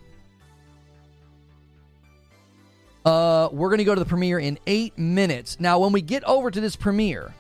uh, 3.06 3.50
we're 3.52 3.70
gonna 3.70 3.84
go 3.84 3.94
to 3.94 4.00
the 4.00 4.06
premiere 4.06 4.40
in 4.40 4.58
eight 4.66 4.98
minutes. 4.98 5.60
Now, 5.60 5.78
when 5.80 5.92
we 5.92 6.02
get 6.02 6.24
over 6.24 6.50
to 6.50 6.62
this 6.62 6.76
premiere, 6.76 7.34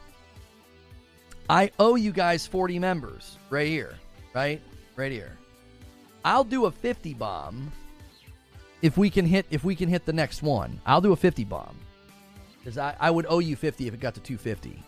I 1.49 1.71
owe 1.79 1.95
you 1.95 2.11
guys 2.11 2.47
forty 2.47 2.79
members 2.79 3.37
right 3.49 3.67
here 3.67 3.95
right? 4.35 4.61
Right 4.95 5.11
here. 5.11 5.31
I'll 6.23 6.43
do 6.43 6.65
a 6.65 6.71
50 6.71 7.13
bomb 7.15 7.71
if 8.81 8.97
we 8.97 9.09
can 9.09 9.25
hit 9.25 9.47
if 9.49 9.63
we 9.63 9.75
can 9.75 9.89
hit 9.89 10.05
the 10.05 10.13
next 10.13 10.43
one. 10.43 10.79
I'll 10.85 11.01
do 11.01 11.13
a 11.13 11.15
50 11.15 11.45
bomb. 11.45 11.75
Because 12.59 12.77
I, 12.77 12.95
I 12.99 13.09
would 13.09 13.25
owe 13.29 13.39
you 13.39 13.55
50 13.55 13.87
if 13.87 13.93
it 13.93 13.99
got 13.99 14.13
to 14.15 14.19
250. 14.19 14.83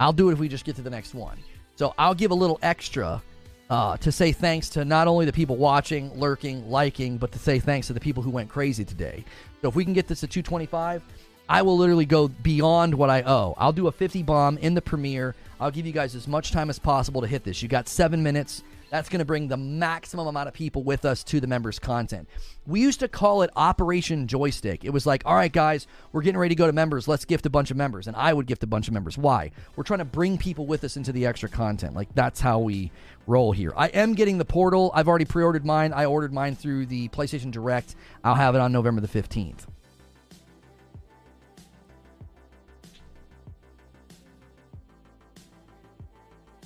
I'll 0.00 0.12
do 0.12 0.30
it 0.30 0.32
if 0.34 0.38
we 0.38 0.48
just 0.48 0.64
get 0.64 0.76
to 0.76 0.82
the 0.82 0.90
next 0.90 1.14
one. 1.14 1.38
So 1.76 1.94
I'll 1.98 2.14
give 2.14 2.30
a 2.30 2.34
little 2.34 2.58
extra 2.62 3.22
uh, 3.68 3.96
to 3.98 4.10
say 4.10 4.32
thanks 4.32 4.68
to 4.70 4.84
not 4.84 5.06
only 5.06 5.26
the 5.26 5.32
people 5.32 5.56
watching, 5.56 6.12
lurking, 6.18 6.68
liking, 6.68 7.18
but 7.18 7.30
to 7.32 7.38
say 7.38 7.58
thanks 7.58 7.86
to 7.86 7.92
the 7.92 8.00
people 8.00 8.22
who 8.22 8.30
went 8.30 8.48
crazy 8.48 8.84
today. 8.84 9.24
So 9.60 9.68
if 9.68 9.74
we 9.74 9.84
can 9.84 9.92
get 9.92 10.08
this 10.08 10.20
to 10.20 10.26
225, 10.26 11.02
I 11.48 11.62
will 11.62 11.76
literally 11.76 12.06
go 12.06 12.28
beyond 12.28 12.94
what 12.94 13.10
I 13.10 13.22
owe. 13.22 13.54
I'll 13.58 13.72
do 13.72 13.86
a 13.86 13.92
50 13.92 14.22
bomb 14.22 14.56
in 14.58 14.74
the 14.74 14.82
premiere. 14.82 15.34
I'll 15.60 15.70
give 15.70 15.86
you 15.86 15.92
guys 15.92 16.14
as 16.14 16.26
much 16.26 16.52
time 16.52 16.70
as 16.70 16.78
possible 16.78 17.20
to 17.20 17.26
hit 17.26 17.44
this. 17.44 17.62
You 17.62 17.68
got 17.68 17.86
seven 17.86 18.22
minutes. 18.22 18.62
That's 18.90 19.08
going 19.08 19.20
to 19.20 19.24
bring 19.24 19.46
the 19.46 19.56
maximum 19.56 20.26
amount 20.26 20.48
of 20.48 20.54
people 20.54 20.82
with 20.82 21.04
us 21.04 21.22
to 21.24 21.38
the 21.38 21.46
members' 21.46 21.78
content. 21.78 22.28
We 22.66 22.80
used 22.80 22.98
to 23.00 23.08
call 23.08 23.42
it 23.42 23.50
Operation 23.54 24.26
Joystick. 24.26 24.84
It 24.84 24.90
was 24.90 25.06
like, 25.06 25.22
all 25.24 25.34
right, 25.34 25.52
guys, 25.52 25.86
we're 26.12 26.22
getting 26.22 26.38
ready 26.38 26.54
to 26.54 26.58
go 26.58 26.66
to 26.66 26.72
members. 26.72 27.06
Let's 27.06 27.24
gift 27.24 27.46
a 27.46 27.50
bunch 27.50 27.70
of 27.70 27.76
members. 27.76 28.08
And 28.08 28.16
I 28.16 28.32
would 28.32 28.46
gift 28.46 28.64
a 28.64 28.66
bunch 28.66 28.88
of 28.88 28.94
members. 28.94 29.16
Why? 29.16 29.52
We're 29.76 29.84
trying 29.84 30.00
to 30.00 30.04
bring 30.04 30.38
people 30.38 30.66
with 30.66 30.82
us 30.82 30.96
into 30.96 31.12
the 31.12 31.24
extra 31.26 31.48
content. 31.48 31.94
Like, 31.94 32.08
that's 32.14 32.40
how 32.40 32.58
we 32.58 32.90
roll 33.28 33.52
here. 33.52 33.72
I 33.76 33.88
am 33.88 34.14
getting 34.14 34.38
the 34.38 34.44
portal. 34.44 34.90
I've 34.92 35.06
already 35.06 35.24
pre 35.24 35.44
ordered 35.44 35.64
mine. 35.64 35.92
I 35.92 36.06
ordered 36.06 36.32
mine 36.32 36.56
through 36.56 36.86
the 36.86 37.08
PlayStation 37.10 37.52
Direct. 37.52 37.94
I'll 38.24 38.34
have 38.34 38.56
it 38.56 38.60
on 38.60 38.72
November 38.72 39.00
the 39.00 39.08
15th. 39.08 39.66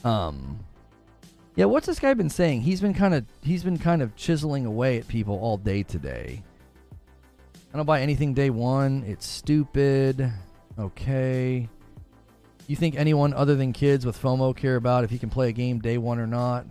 Um, 0.05 0.61
yeah, 1.57 1.65
what's 1.65 1.87
this 1.87 1.99
guy 1.99 2.15
been 2.15 2.31
saying? 2.31 2.61
He's 2.63 2.81
been 2.81 2.95
kind 2.95 3.15
of 3.15 3.25
he's 3.43 3.65
been 3.65 3.79
kind 3.79 4.03
of 4.03 4.15
chiseling 4.17 4.67
away 4.67 4.99
at 4.99 5.09
people 5.09 5.39
all 5.39 5.57
day 5.57 5.83
today. 5.83 6.43
I 7.73 7.77
don't 7.77 7.87
buy 7.87 8.03
anything 8.03 8.35
day 8.35 8.51
one. 8.51 9.03
It's 9.07 9.27
stupid. 9.27 10.33
Okay. 10.79 11.69
You 12.67 12.77
think 12.77 12.97
anyone 12.97 13.35
other 13.35 13.57
than 13.57 13.73
kids 13.73 14.07
with 14.07 14.21
FOMO 14.21 14.57
care 14.57 14.77
about 14.77 15.05
if 15.05 15.11
he 15.11 15.19
can 15.19 15.29
play 15.29 15.49
a 15.49 15.53
game 15.53 15.81
day 15.81 15.99
one 15.99 16.19
or 16.19 16.27
not? 16.27 16.67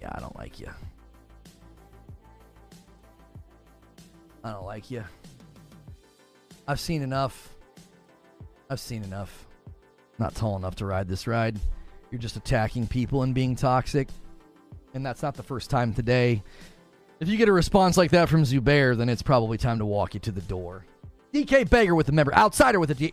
Yeah, 0.00 0.10
I 0.14 0.20
don't 0.20 0.36
like 0.36 0.60
you. 0.60 0.68
I 4.44 4.52
don't 4.52 4.64
like 4.64 4.90
you. 4.90 5.04
I've 6.66 6.80
seen 6.80 7.02
enough. 7.02 7.54
I've 8.70 8.80
seen 8.80 9.02
enough. 9.02 9.46
Not 10.18 10.34
tall 10.34 10.56
enough 10.56 10.76
to 10.76 10.86
ride 10.86 11.08
this 11.08 11.26
ride. 11.26 11.58
You're 12.10 12.20
just 12.20 12.36
attacking 12.36 12.86
people 12.86 13.22
and 13.22 13.34
being 13.34 13.54
toxic. 13.56 14.08
And 14.94 15.04
that's 15.04 15.22
not 15.22 15.34
the 15.34 15.42
first 15.42 15.70
time 15.70 15.92
today. 15.92 16.42
If 17.20 17.28
you 17.28 17.36
get 17.36 17.48
a 17.48 17.52
response 17.52 17.96
like 17.96 18.12
that 18.12 18.28
from 18.28 18.44
Zubair, 18.44 18.96
then 18.96 19.08
it's 19.08 19.22
probably 19.22 19.58
time 19.58 19.78
to 19.78 19.84
walk 19.84 20.14
you 20.14 20.20
to 20.20 20.32
the 20.32 20.40
door. 20.42 20.84
DK 21.32 21.68
Baker 21.68 21.94
with 21.94 22.06
the 22.06 22.12
member, 22.12 22.34
Outsider 22.34 22.80
with 22.80 22.90
a 22.90 23.12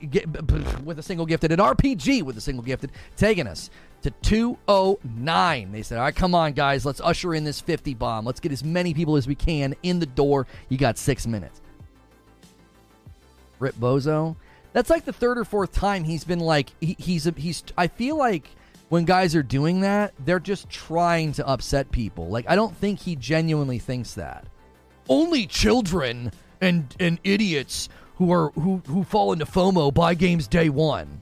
with 0.86 1.00
a 1.00 1.04
single 1.04 1.26
gifted, 1.26 1.52
and 1.52 1.60
RPG 1.60 2.24
with 2.24 2.38
a 2.38 2.42
single 2.42 2.64
gifted, 2.64 2.92
taking 3.18 3.46
us 3.46 3.70
to 4.04 4.12
209. 4.22 5.72
They 5.72 5.82
said, 5.82 5.98
"All 5.98 6.06
right, 6.06 6.16
come 6.16 6.34
on, 6.34 6.54
guys, 6.54 6.86
let's 6.86 7.02
usher 7.02 7.34
in 7.34 7.44
this 7.44 7.60
50 7.60 7.94
bomb. 7.94 8.26
Let's 8.26 8.40
get 8.40 8.54
as 8.54 8.64
many 8.64 8.94
people 8.94 9.18
as 9.18 9.28
we 9.28 9.36
can 9.36 9.76
in 9.84 10.00
the 10.00 10.06
door. 10.06 10.48
You 10.70 10.78
got 10.78 10.98
six 10.98 11.28
minutes." 11.28 11.62
Rip 13.60 13.76
Bozo. 13.76 14.36
That's 14.72 14.90
like 14.90 15.06
the 15.06 15.14
third 15.14 15.38
or 15.38 15.46
fourth 15.46 15.74
time 15.74 16.04
he's 16.04 16.24
been 16.24 16.40
like 16.40 16.70
he, 16.80 16.96
he's 16.98 17.26
he's. 17.36 17.64
I 17.78 17.88
feel 17.88 18.18
like 18.18 18.50
when 18.96 19.04
guys 19.04 19.36
are 19.36 19.44
doing 19.44 19.82
that, 19.82 20.14
they're 20.24 20.40
just 20.40 20.70
trying 20.70 21.34
to 21.34 21.46
upset 21.46 21.92
people. 21.92 22.30
Like 22.30 22.46
I 22.48 22.56
don't 22.56 22.74
think 22.78 22.98
he 22.98 23.18
genuinely 23.18 23.78
thinks 23.78 24.14
that. 24.14 24.48
Only 25.10 25.46
children 25.48 26.32
and 26.62 26.96
and 26.98 27.20
idiots 27.26 27.90
who 28.16 28.32
are 28.32 28.52
who 28.52 28.82
who 28.88 29.04
fall 29.04 29.34
into 29.34 29.46
FOMO 29.46 29.94
buy 29.94 30.14
games 30.14 30.48
day 30.48 30.70
1. 30.70 31.22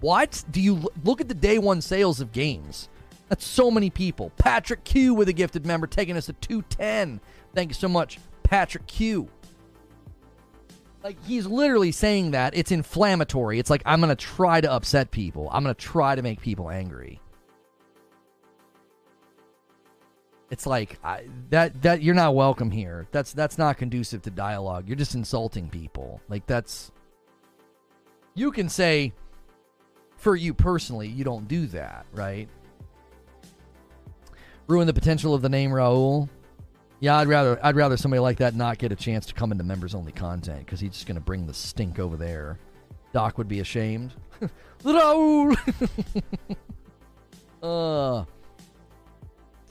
What? 0.00 0.42
Do 0.50 0.60
you 0.60 0.90
look 1.04 1.20
at 1.20 1.28
the 1.28 1.34
day 1.34 1.58
1 1.58 1.80
sales 1.80 2.20
of 2.20 2.32
games? 2.32 2.88
That's 3.28 3.46
so 3.46 3.70
many 3.70 3.90
people. 3.90 4.32
Patrick 4.36 4.82
Q 4.82 5.14
with 5.14 5.28
a 5.28 5.32
gifted 5.32 5.64
member 5.64 5.86
taking 5.86 6.16
us 6.16 6.26
to 6.26 6.32
210. 6.32 7.20
Thank 7.54 7.70
you 7.70 7.74
so 7.74 7.88
much, 7.88 8.18
Patrick 8.42 8.88
Q. 8.88 9.28
Like 11.02 11.22
he's 11.24 11.46
literally 11.46 11.92
saying 11.92 12.32
that 12.32 12.54
it's 12.54 12.70
inflammatory. 12.70 13.58
It's 13.58 13.70
like 13.70 13.82
I'm 13.86 14.00
gonna 14.00 14.14
try 14.14 14.60
to 14.60 14.70
upset 14.70 15.10
people. 15.10 15.48
I'm 15.50 15.62
gonna 15.62 15.74
try 15.74 16.14
to 16.14 16.22
make 16.22 16.40
people 16.40 16.70
angry. 16.70 17.20
It's 20.50 20.66
like 20.66 20.98
I, 21.02 21.24
that 21.50 21.80
that 21.82 22.02
you're 22.02 22.14
not 22.14 22.34
welcome 22.34 22.70
here. 22.70 23.06
That's 23.12 23.32
that's 23.32 23.56
not 23.56 23.78
conducive 23.78 24.22
to 24.22 24.30
dialogue. 24.30 24.88
You're 24.88 24.96
just 24.96 25.14
insulting 25.14 25.70
people. 25.70 26.20
Like 26.28 26.46
that's 26.46 26.90
you 28.34 28.50
can 28.50 28.68
say 28.68 29.12
for 30.16 30.36
you 30.36 30.52
personally, 30.52 31.08
you 31.08 31.24
don't 31.24 31.48
do 31.48 31.66
that, 31.68 32.04
right? 32.12 32.48
Ruin 34.66 34.86
the 34.86 34.92
potential 34.92 35.34
of 35.34 35.40
the 35.40 35.48
name 35.48 35.70
Raul. 35.70 36.28
Yeah, 37.00 37.16
I'd 37.16 37.28
rather 37.28 37.58
I'd 37.64 37.76
rather 37.76 37.96
somebody 37.96 38.20
like 38.20 38.38
that 38.38 38.54
not 38.54 38.78
get 38.78 38.92
a 38.92 38.96
chance 38.96 39.26
to 39.26 39.34
come 39.34 39.52
into 39.52 39.64
members 39.64 39.94
only 39.94 40.12
content 40.12 40.60
because 40.60 40.80
he's 40.80 40.92
just 40.92 41.06
gonna 41.06 41.20
bring 41.20 41.46
the 41.46 41.54
stink 41.54 41.98
over 41.98 42.16
there. 42.16 42.58
Doc 43.12 43.38
would 43.38 43.48
be 43.48 43.60
ashamed. 43.60 44.12
Raul. 44.84 45.56
uh, 47.62 48.24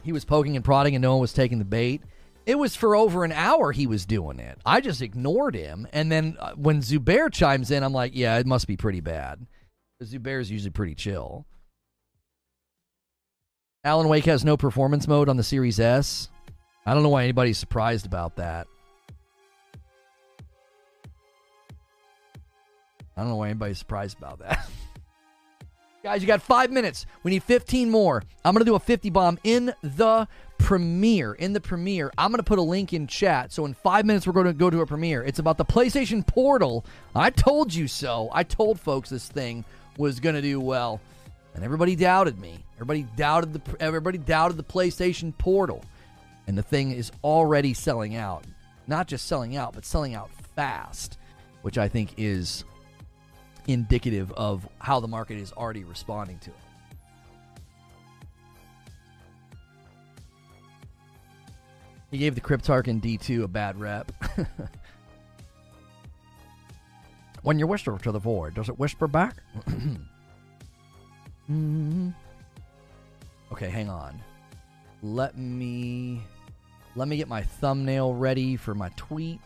he 0.03 0.11
was 0.11 0.25
poking 0.25 0.55
and 0.55 0.65
prodding, 0.65 0.95
and 0.95 1.01
no 1.01 1.11
one 1.11 1.21
was 1.21 1.33
taking 1.33 1.59
the 1.59 1.65
bait. 1.65 2.01
It 2.45 2.57
was 2.57 2.75
for 2.75 2.95
over 2.95 3.23
an 3.23 3.31
hour 3.31 3.71
he 3.71 3.85
was 3.85 4.07
doing 4.07 4.39
it. 4.39 4.57
I 4.65 4.81
just 4.81 5.03
ignored 5.03 5.55
him, 5.55 5.87
and 5.93 6.11
then 6.11 6.35
uh, 6.39 6.53
when 6.55 6.81
Zubair 6.81 7.31
chimes 7.31 7.69
in, 7.69 7.83
I'm 7.83 7.93
like, 7.93 8.15
yeah, 8.15 8.39
it 8.39 8.47
must 8.47 8.67
be 8.67 8.75
pretty 8.75 9.01
bad. 9.01 9.45
Zubair's 10.03 10.49
usually 10.49 10.71
pretty 10.71 10.95
chill. 10.95 11.45
Alan 13.83 14.07
Wake 14.07 14.25
has 14.25 14.43
no 14.43 14.57
performance 14.57 15.07
mode 15.07 15.29
on 15.29 15.37
the 15.37 15.43
Series 15.43 15.79
S. 15.79 16.29
I 16.89 16.95
don't 16.95 17.03
know 17.03 17.09
why 17.09 17.21
anybody's 17.21 17.59
surprised 17.59 18.07
about 18.07 18.37
that. 18.37 18.65
I 23.15 23.21
don't 23.21 23.29
know 23.29 23.35
why 23.35 23.49
anybody's 23.49 23.77
surprised 23.77 24.17
about 24.17 24.39
that. 24.39 24.67
Guys, 26.03 26.23
you 26.23 26.27
got 26.27 26.41
five 26.41 26.71
minutes. 26.71 27.05
We 27.21 27.29
need 27.29 27.43
15 27.43 27.91
more. 27.91 28.23
I'm 28.43 28.55
going 28.55 28.65
to 28.65 28.65
do 28.65 28.73
a 28.73 28.79
50 28.79 29.11
bomb 29.11 29.37
in 29.43 29.71
the 29.83 30.27
premiere. 30.57 31.33
In 31.33 31.53
the 31.53 31.61
premiere, 31.61 32.11
I'm 32.17 32.31
going 32.31 32.39
to 32.39 32.43
put 32.43 32.57
a 32.57 32.63
link 32.63 32.91
in 32.91 33.05
chat. 33.05 33.53
So 33.53 33.65
in 33.65 33.75
five 33.75 34.07
minutes, 34.07 34.25
we're 34.25 34.33
going 34.33 34.47
to 34.47 34.53
go 34.53 34.71
to 34.71 34.81
a 34.81 34.87
premiere. 34.87 35.21
It's 35.23 35.37
about 35.37 35.59
the 35.59 35.65
PlayStation 35.65 36.25
Portal. 36.25 36.83
I 37.13 37.29
told 37.29 37.71
you 37.71 37.87
so. 37.87 38.31
I 38.33 38.41
told 38.41 38.79
folks 38.79 39.11
this 39.11 39.27
thing 39.27 39.63
was 39.99 40.19
going 40.19 40.33
to 40.33 40.41
do 40.41 40.59
well, 40.59 40.99
and 41.53 41.63
everybody 41.63 41.95
doubted 41.95 42.39
me. 42.39 42.57
Everybody 42.77 43.05
doubted 43.15 43.53
the 43.53 43.61
everybody 43.79 44.17
doubted 44.17 44.57
the 44.57 44.63
PlayStation 44.63 45.37
Portal, 45.37 45.83
and 46.49 46.57
the 46.57 46.63
thing 46.63 46.91
is 46.91 47.11
already 47.23 47.75
selling 47.75 48.15
out. 48.15 48.43
Not 48.87 49.07
just 49.07 49.27
selling 49.27 49.55
out, 49.55 49.75
but 49.75 49.85
selling 49.85 50.15
out 50.15 50.31
fast, 50.55 51.19
which 51.61 51.77
I 51.77 51.87
think 51.87 52.15
is 52.17 52.65
indicative 53.67 54.31
of 54.31 54.67
how 54.79 54.99
the 54.99 55.07
market 55.07 55.37
is 55.37 55.53
already 55.53 55.83
responding 55.83 56.39
to 56.39 56.49
it. 56.49 56.55
He 62.09 62.17
gave 62.17 62.33
the 62.33 62.41
Cryptarch 62.41 62.87
in 62.87 62.99
D2 62.99 63.43
a 63.43 63.47
bad 63.47 63.79
rep. 63.79 64.11
when 67.43 67.59
you 67.59 67.67
whisper 67.67 67.95
to 67.99 68.11
the 68.11 68.17
void, 68.17 68.55
does 68.55 68.69
it 68.69 68.79
whisper 68.79 69.07
back? 69.07 69.35
mm-hmm. 71.47 72.09
Okay, 73.51 73.69
hang 73.69 73.87
on. 73.87 74.19
Let 75.03 75.37
me 75.37 76.23
let 76.99 77.07
me 77.07 77.15
get 77.15 77.29
my 77.29 77.41
thumbnail 77.41 78.13
ready 78.13 78.57
for 78.57 78.75
my 78.75 78.89
tweet. 78.97 79.39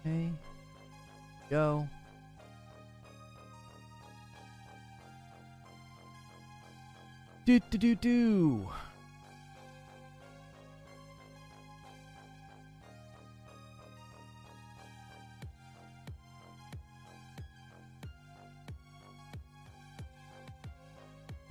Okay. 0.00 0.30
Go. 1.50 1.86
Do 7.44 7.60
do 7.70 7.76
do 7.76 7.94
do. 7.94 8.66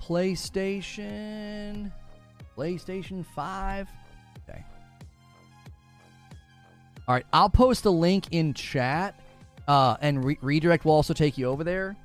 PlayStation. 0.02 1.92
PlayStation 2.56 3.24
5. 3.24 3.88
Okay. 4.48 4.64
All 7.06 7.14
right, 7.14 7.26
I'll 7.32 7.50
post 7.50 7.84
a 7.84 7.90
link 7.90 8.26
in 8.30 8.54
chat, 8.54 9.18
uh, 9.68 9.96
and 10.00 10.24
re- 10.24 10.38
redirect 10.40 10.84
will 10.84 10.92
also 10.92 11.14
take 11.14 11.38
you 11.38 11.46
over 11.46 11.62
there. 11.62 11.96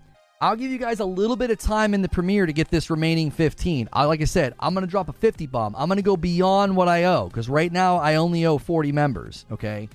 I'll 0.41 0.55
give 0.55 0.71
you 0.71 0.79
guys 0.79 0.99
a 0.99 1.05
little 1.05 1.35
bit 1.35 1.51
of 1.51 1.59
time 1.59 1.93
in 1.93 2.01
the 2.01 2.09
premiere 2.09 2.47
to 2.47 2.53
get 2.53 2.69
this 2.69 2.89
remaining 2.89 3.29
15. 3.29 3.89
I, 3.93 4.05
like 4.05 4.21
I 4.21 4.25
said, 4.25 4.55
I'm 4.59 4.73
to 4.73 4.87
drop 4.87 5.07
a 5.07 5.13
50 5.13 5.45
bomb. 5.45 5.75
I'm 5.77 5.87
to 5.89 6.01
go 6.01 6.17
beyond 6.17 6.75
what 6.75 6.87
I 6.87 7.03
owe 7.03 7.27
because 7.27 7.47
right 7.47 7.71
now 7.71 7.97
I 7.97 8.15
only 8.15 8.47
owe 8.47 8.57
40 8.57 8.91
members. 8.91 9.45
Okay. 9.51 9.87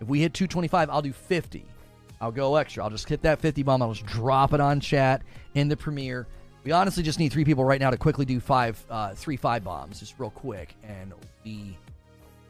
If 0.00 0.06
we 0.06 0.20
hit 0.20 0.34
225, 0.34 0.88
I'll 0.88 1.02
do 1.02 1.12
50. 1.12 1.64
I'll 2.20 2.30
go 2.30 2.54
extra. 2.54 2.84
I'll 2.84 2.90
just 2.90 3.08
hit 3.08 3.22
that 3.22 3.40
50 3.40 3.64
bomb. 3.64 3.82
I'll 3.82 3.92
just 3.92 4.06
drop 4.06 4.52
it 4.52 4.60
on 4.60 4.78
chat 4.78 5.22
in 5.54 5.66
the 5.66 5.76
premiere. 5.76 6.28
We 6.68 6.72
honestly 6.72 7.02
just 7.02 7.18
need 7.18 7.32
three 7.32 7.46
people 7.46 7.64
right 7.64 7.80
now 7.80 7.88
to 7.88 7.96
quickly 7.96 8.26
do 8.26 8.40
five, 8.40 8.84
uh, 8.90 9.14
three 9.14 9.38
five 9.38 9.64
bombs, 9.64 10.00
just 10.00 10.16
real 10.18 10.28
quick, 10.28 10.74
and 10.82 11.14
we 11.42 11.78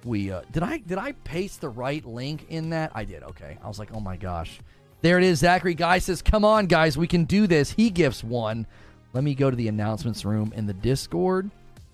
we 0.03 0.33
uh, 0.33 0.41
did 0.51 0.65
I 0.65 0.79
did 0.79 0.99
I 0.99 1.13
paste 1.13 1.61
the 1.61 1.69
right 1.69 2.05
link 2.05 2.47
in 2.49 2.71
that? 2.71 2.91
I 2.97 3.05
did. 3.05 3.23
Okay, 3.23 3.57
I 3.63 3.69
was 3.69 3.79
like, 3.79 3.95
oh 3.95 4.01
my 4.01 4.17
gosh, 4.17 4.59
there 5.03 5.19
it 5.19 5.25
is. 5.25 5.39
Zachary 5.39 5.75
Guy 5.75 6.01
says, 6.01 6.21
"Come 6.21 6.45
on, 6.45 6.67
guys, 6.67 6.99
we 6.99 7.07
can 7.07 7.27
do 7.27 7.47
this." 7.47 7.71
He 7.71 7.91
gifts 7.91 8.25
one. 8.25 8.67
Let 9.13 9.23
me 9.23 9.37
go 9.37 9.51
to 9.51 9.57
the 9.57 9.69
announcements 9.69 10.25
room 10.25 10.53
in 10.57 10.67
the 10.67 10.75
Discord. 10.75 11.49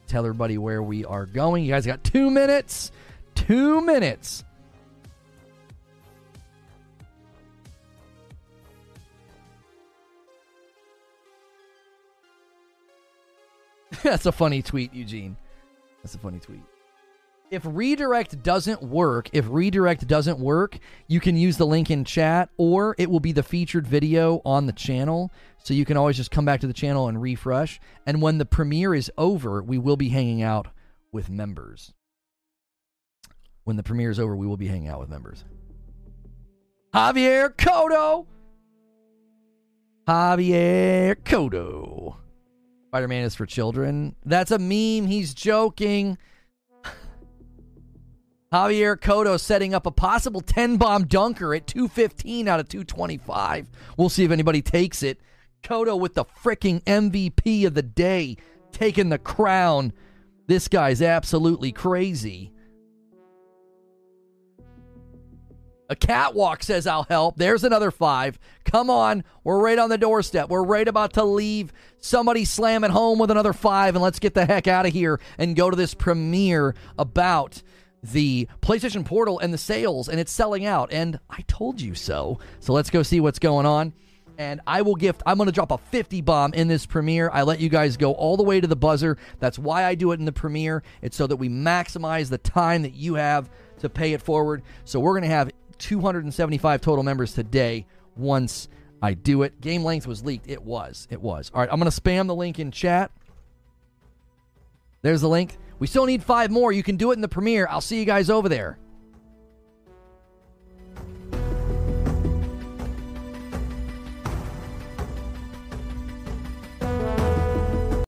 Tell 0.06 0.24
everybody 0.24 0.56
where 0.56 0.82
we 0.82 1.04
are 1.04 1.26
going. 1.26 1.62
You 1.62 1.72
guys 1.72 1.84
got 1.84 2.04
two 2.04 2.30
minutes. 2.30 2.90
Two 3.34 3.82
minutes. 3.82 4.44
That's 14.10 14.26
a 14.26 14.32
funny 14.32 14.60
tweet, 14.60 14.92
Eugene. 14.92 15.34
That's 16.02 16.14
a 16.14 16.18
funny 16.18 16.38
tweet. 16.38 16.60
If 17.50 17.62
redirect 17.64 18.42
doesn't 18.42 18.82
work, 18.82 19.30
if 19.32 19.46
redirect 19.48 20.06
doesn't 20.06 20.38
work, 20.38 20.78
you 21.08 21.20
can 21.20 21.38
use 21.38 21.56
the 21.56 21.66
link 21.66 21.90
in 21.90 22.04
chat 22.04 22.50
or 22.58 22.94
it 22.98 23.10
will 23.10 23.20
be 23.20 23.32
the 23.32 23.42
featured 23.42 23.86
video 23.86 24.42
on 24.44 24.66
the 24.66 24.74
channel. 24.74 25.30
So 25.62 25.72
you 25.72 25.86
can 25.86 25.96
always 25.96 26.18
just 26.18 26.30
come 26.30 26.44
back 26.44 26.60
to 26.60 26.66
the 26.66 26.74
channel 26.74 27.08
and 27.08 27.22
refresh. 27.22 27.80
And 28.06 28.20
when 28.20 28.36
the 28.36 28.44
premiere 28.44 28.94
is 28.94 29.10
over, 29.16 29.62
we 29.62 29.78
will 29.78 29.96
be 29.96 30.10
hanging 30.10 30.42
out 30.42 30.68
with 31.10 31.30
members. 31.30 31.94
When 33.62 33.76
the 33.76 33.82
premiere 33.82 34.10
is 34.10 34.20
over, 34.20 34.36
we 34.36 34.46
will 34.46 34.58
be 34.58 34.68
hanging 34.68 34.88
out 34.88 35.00
with 35.00 35.08
members. 35.08 35.46
Javier 36.92 37.54
Cotto. 37.54 38.26
Javier 40.06 41.16
Cotto. 41.24 42.16
Spider 42.94 43.08
Man 43.08 43.24
is 43.24 43.34
for 43.34 43.44
children. 43.44 44.14
That's 44.24 44.52
a 44.52 44.58
meme. 44.60 45.08
He's 45.08 45.34
joking. 45.34 46.16
Javier 48.52 48.96
Cotto 48.96 49.40
setting 49.40 49.74
up 49.74 49.84
a 49.84 49.90
possible 49.90 50.40
10 50.40 50.76
bomb 50.76 51.08
dunker 51.08 51.56
at 51.56 51.66
215 51.66 52.46
out 52.46 52.60
of 52.60 52.68
225. 52.68 53.68
We'll 53.98 54.08
see 54.08 54.22
if 54.22 54.30
anybody 54.30 54.62
takes 54.62 55.02
it. 55.02 55.18
Cotto 55.64 55.98
with 55.98 56.14
the 56.14 56.24
freaking 56.24 56.84
MVP 56.84 57.66
of 57.66 57.74
the 57.74 57.82
day, 57.82 58.36
taking 58.70 59.08
the 59.08 59.18
crown. 59.18 59.92
This 60.46 60.68
guy's 60.68 61.02
absolutely 61.02 61.72
crazy. 61.72 62.52
A 65.90 65.96
catwalk 65.96 66.62
says 66.62 66.86
I'll 66.86 67.04
help. 67.04 67.36
There's 67.36 67.62
another 67.62 67.90
five. 67.90 68.38
Come 68.64 68.88
on. 68.88 69.22
We're 69.42 69.60
right 69.60 69.78
on 69.78 69.90
the 69.90 69.98
doorstep. 69.98 70.48
We're 70.48 70.64
right 70.64 70.88
about 70.88 71.12
to 71.14 71.24
leave. 71.24 71.72
Somebody 71.98 72.46
slam 72.46 72.84
it 72.84 72.90
home 72.90 73.18
with 73.18 73.30
another 73.30 73.52
five, 73.52 73.94
and 73.94 74.02
let's 74.02 74.18
get 74.18 74.32
the 74.34 74.46
heck 74.46 74.66
out 74.66 74.86
of 74.86 74.92
here 74.92 75.20
and 75.36 75.54
go 75.54 75.70
to 75.70 75.76
this 75.76 75.92
premiere 75.92 76.74
about 76.98 77.62
the 78.02 78.48
PlayStation 78.62 79.04
Portal 79.04 79.38
and 79.38 79.52
the 79.52 79.58
sales, 79.58 80.08
and 80.08 80.18
it's 80.18 80.32
selling 80.32 80.64
out. 80.64 80.92
And 80.92 81.18
I 81.28 81.42
told 81.48 81.80
you 81.80 81.94
so. 81.94 82.38
So 82.60 82.72
let's 82.72 82.90
go 82.90 83.02
see 83.02 83.20
what's 83.20 83.38
going 83.38 83.66
on. 83.66 83.92
And 84.36 84.60
I 84.66 84.82
will 84.82 84.96
gift, 84.96 85.22
I'm 85.26 85.36
going 85.36 85.46
to 85.46 85.52
drop 85.52 85.70
a 85.70 85.78
50 85.78 86.20
bomb 86.22 86.54
in 86.54 86.66
this 86.66 86.86
premiere. 86.86 87.30
I 87.32 87.42
let 87.42 87.60
you 87.60 87.68
guys 87.68 87.96
go 87.96 88.12
all 88.12 88.36
the 88.36 88.42
way 88.42 88.60
to 88.60 88.66
the 88.66 88.74
buzzer. 88.74 89.16
That's 89.38 89.58
why 89.58 89.84
I 89.84 89.94
do 89.94 90.10
it 90.12 90.18
in 90.18 90.24
the 90.24 90.32
premiere. 90.32 90.82
It's 91.02 91.16
so 91.16 91.26
that 91.26 91.36
we 91.36 91.48
maximize 91.48 92.30
the 92.30 92.38
time 92.38 92.82
that 92.82 92.94
you 92.94 93.14
have 93.14 93.48
to 93.78 93.88
pay 93.88 94.12
it 94.12 94.22
forward. 94.22 94.62
So 94.84 94.98
we're 94.98 95.12
going 95.12 95.22
to 95.22 95.28
have 95.28 95.50
275 95.84 96.80
total 96.80 97.04
members 97.04 97.34
today 97.34 97.86
once 98.16 98.68
I 99.02 99.12
do 99.12 99.42
it. 99.42 99.60
Game 99.60 99.84
length 99.84 100.06
was 100.06 100.24
leaked. 100.24 100.48
It 100.48 100.62
was. 100.62 101.06
It 101.10 101.20
was. 101.20 101.50
All 101.52 101.60
right, 101.60 101.68
I'm 101.70 101.78
going 101.78 101.90
to 101.90 102.00
spam 102.00 102.26
the 102.26 102.34
link 102.34 102.58
in 102.58 102.70
chat. 102.70 103.10
There's 105.02 105.20
the 105.20 105.28
link. 105.28 105.58
We 105.78 105.86
still 105.86 106.06
need 106.06 106.22
five 106.22 106.50
more. 106.50 106.72
You 106.72 106.82
can 106.82 106.96
do 106.96 107.10
it 107.10 107.14
in 107.14 107.20
the 107.20 107.28
premiere. 107.28 107.66
I'll 107.68 107.82
see 107.82 107.98
you 107.98 108.06
guys 108.06 108.30
over 108.30 108.48
there. 108.48 108.78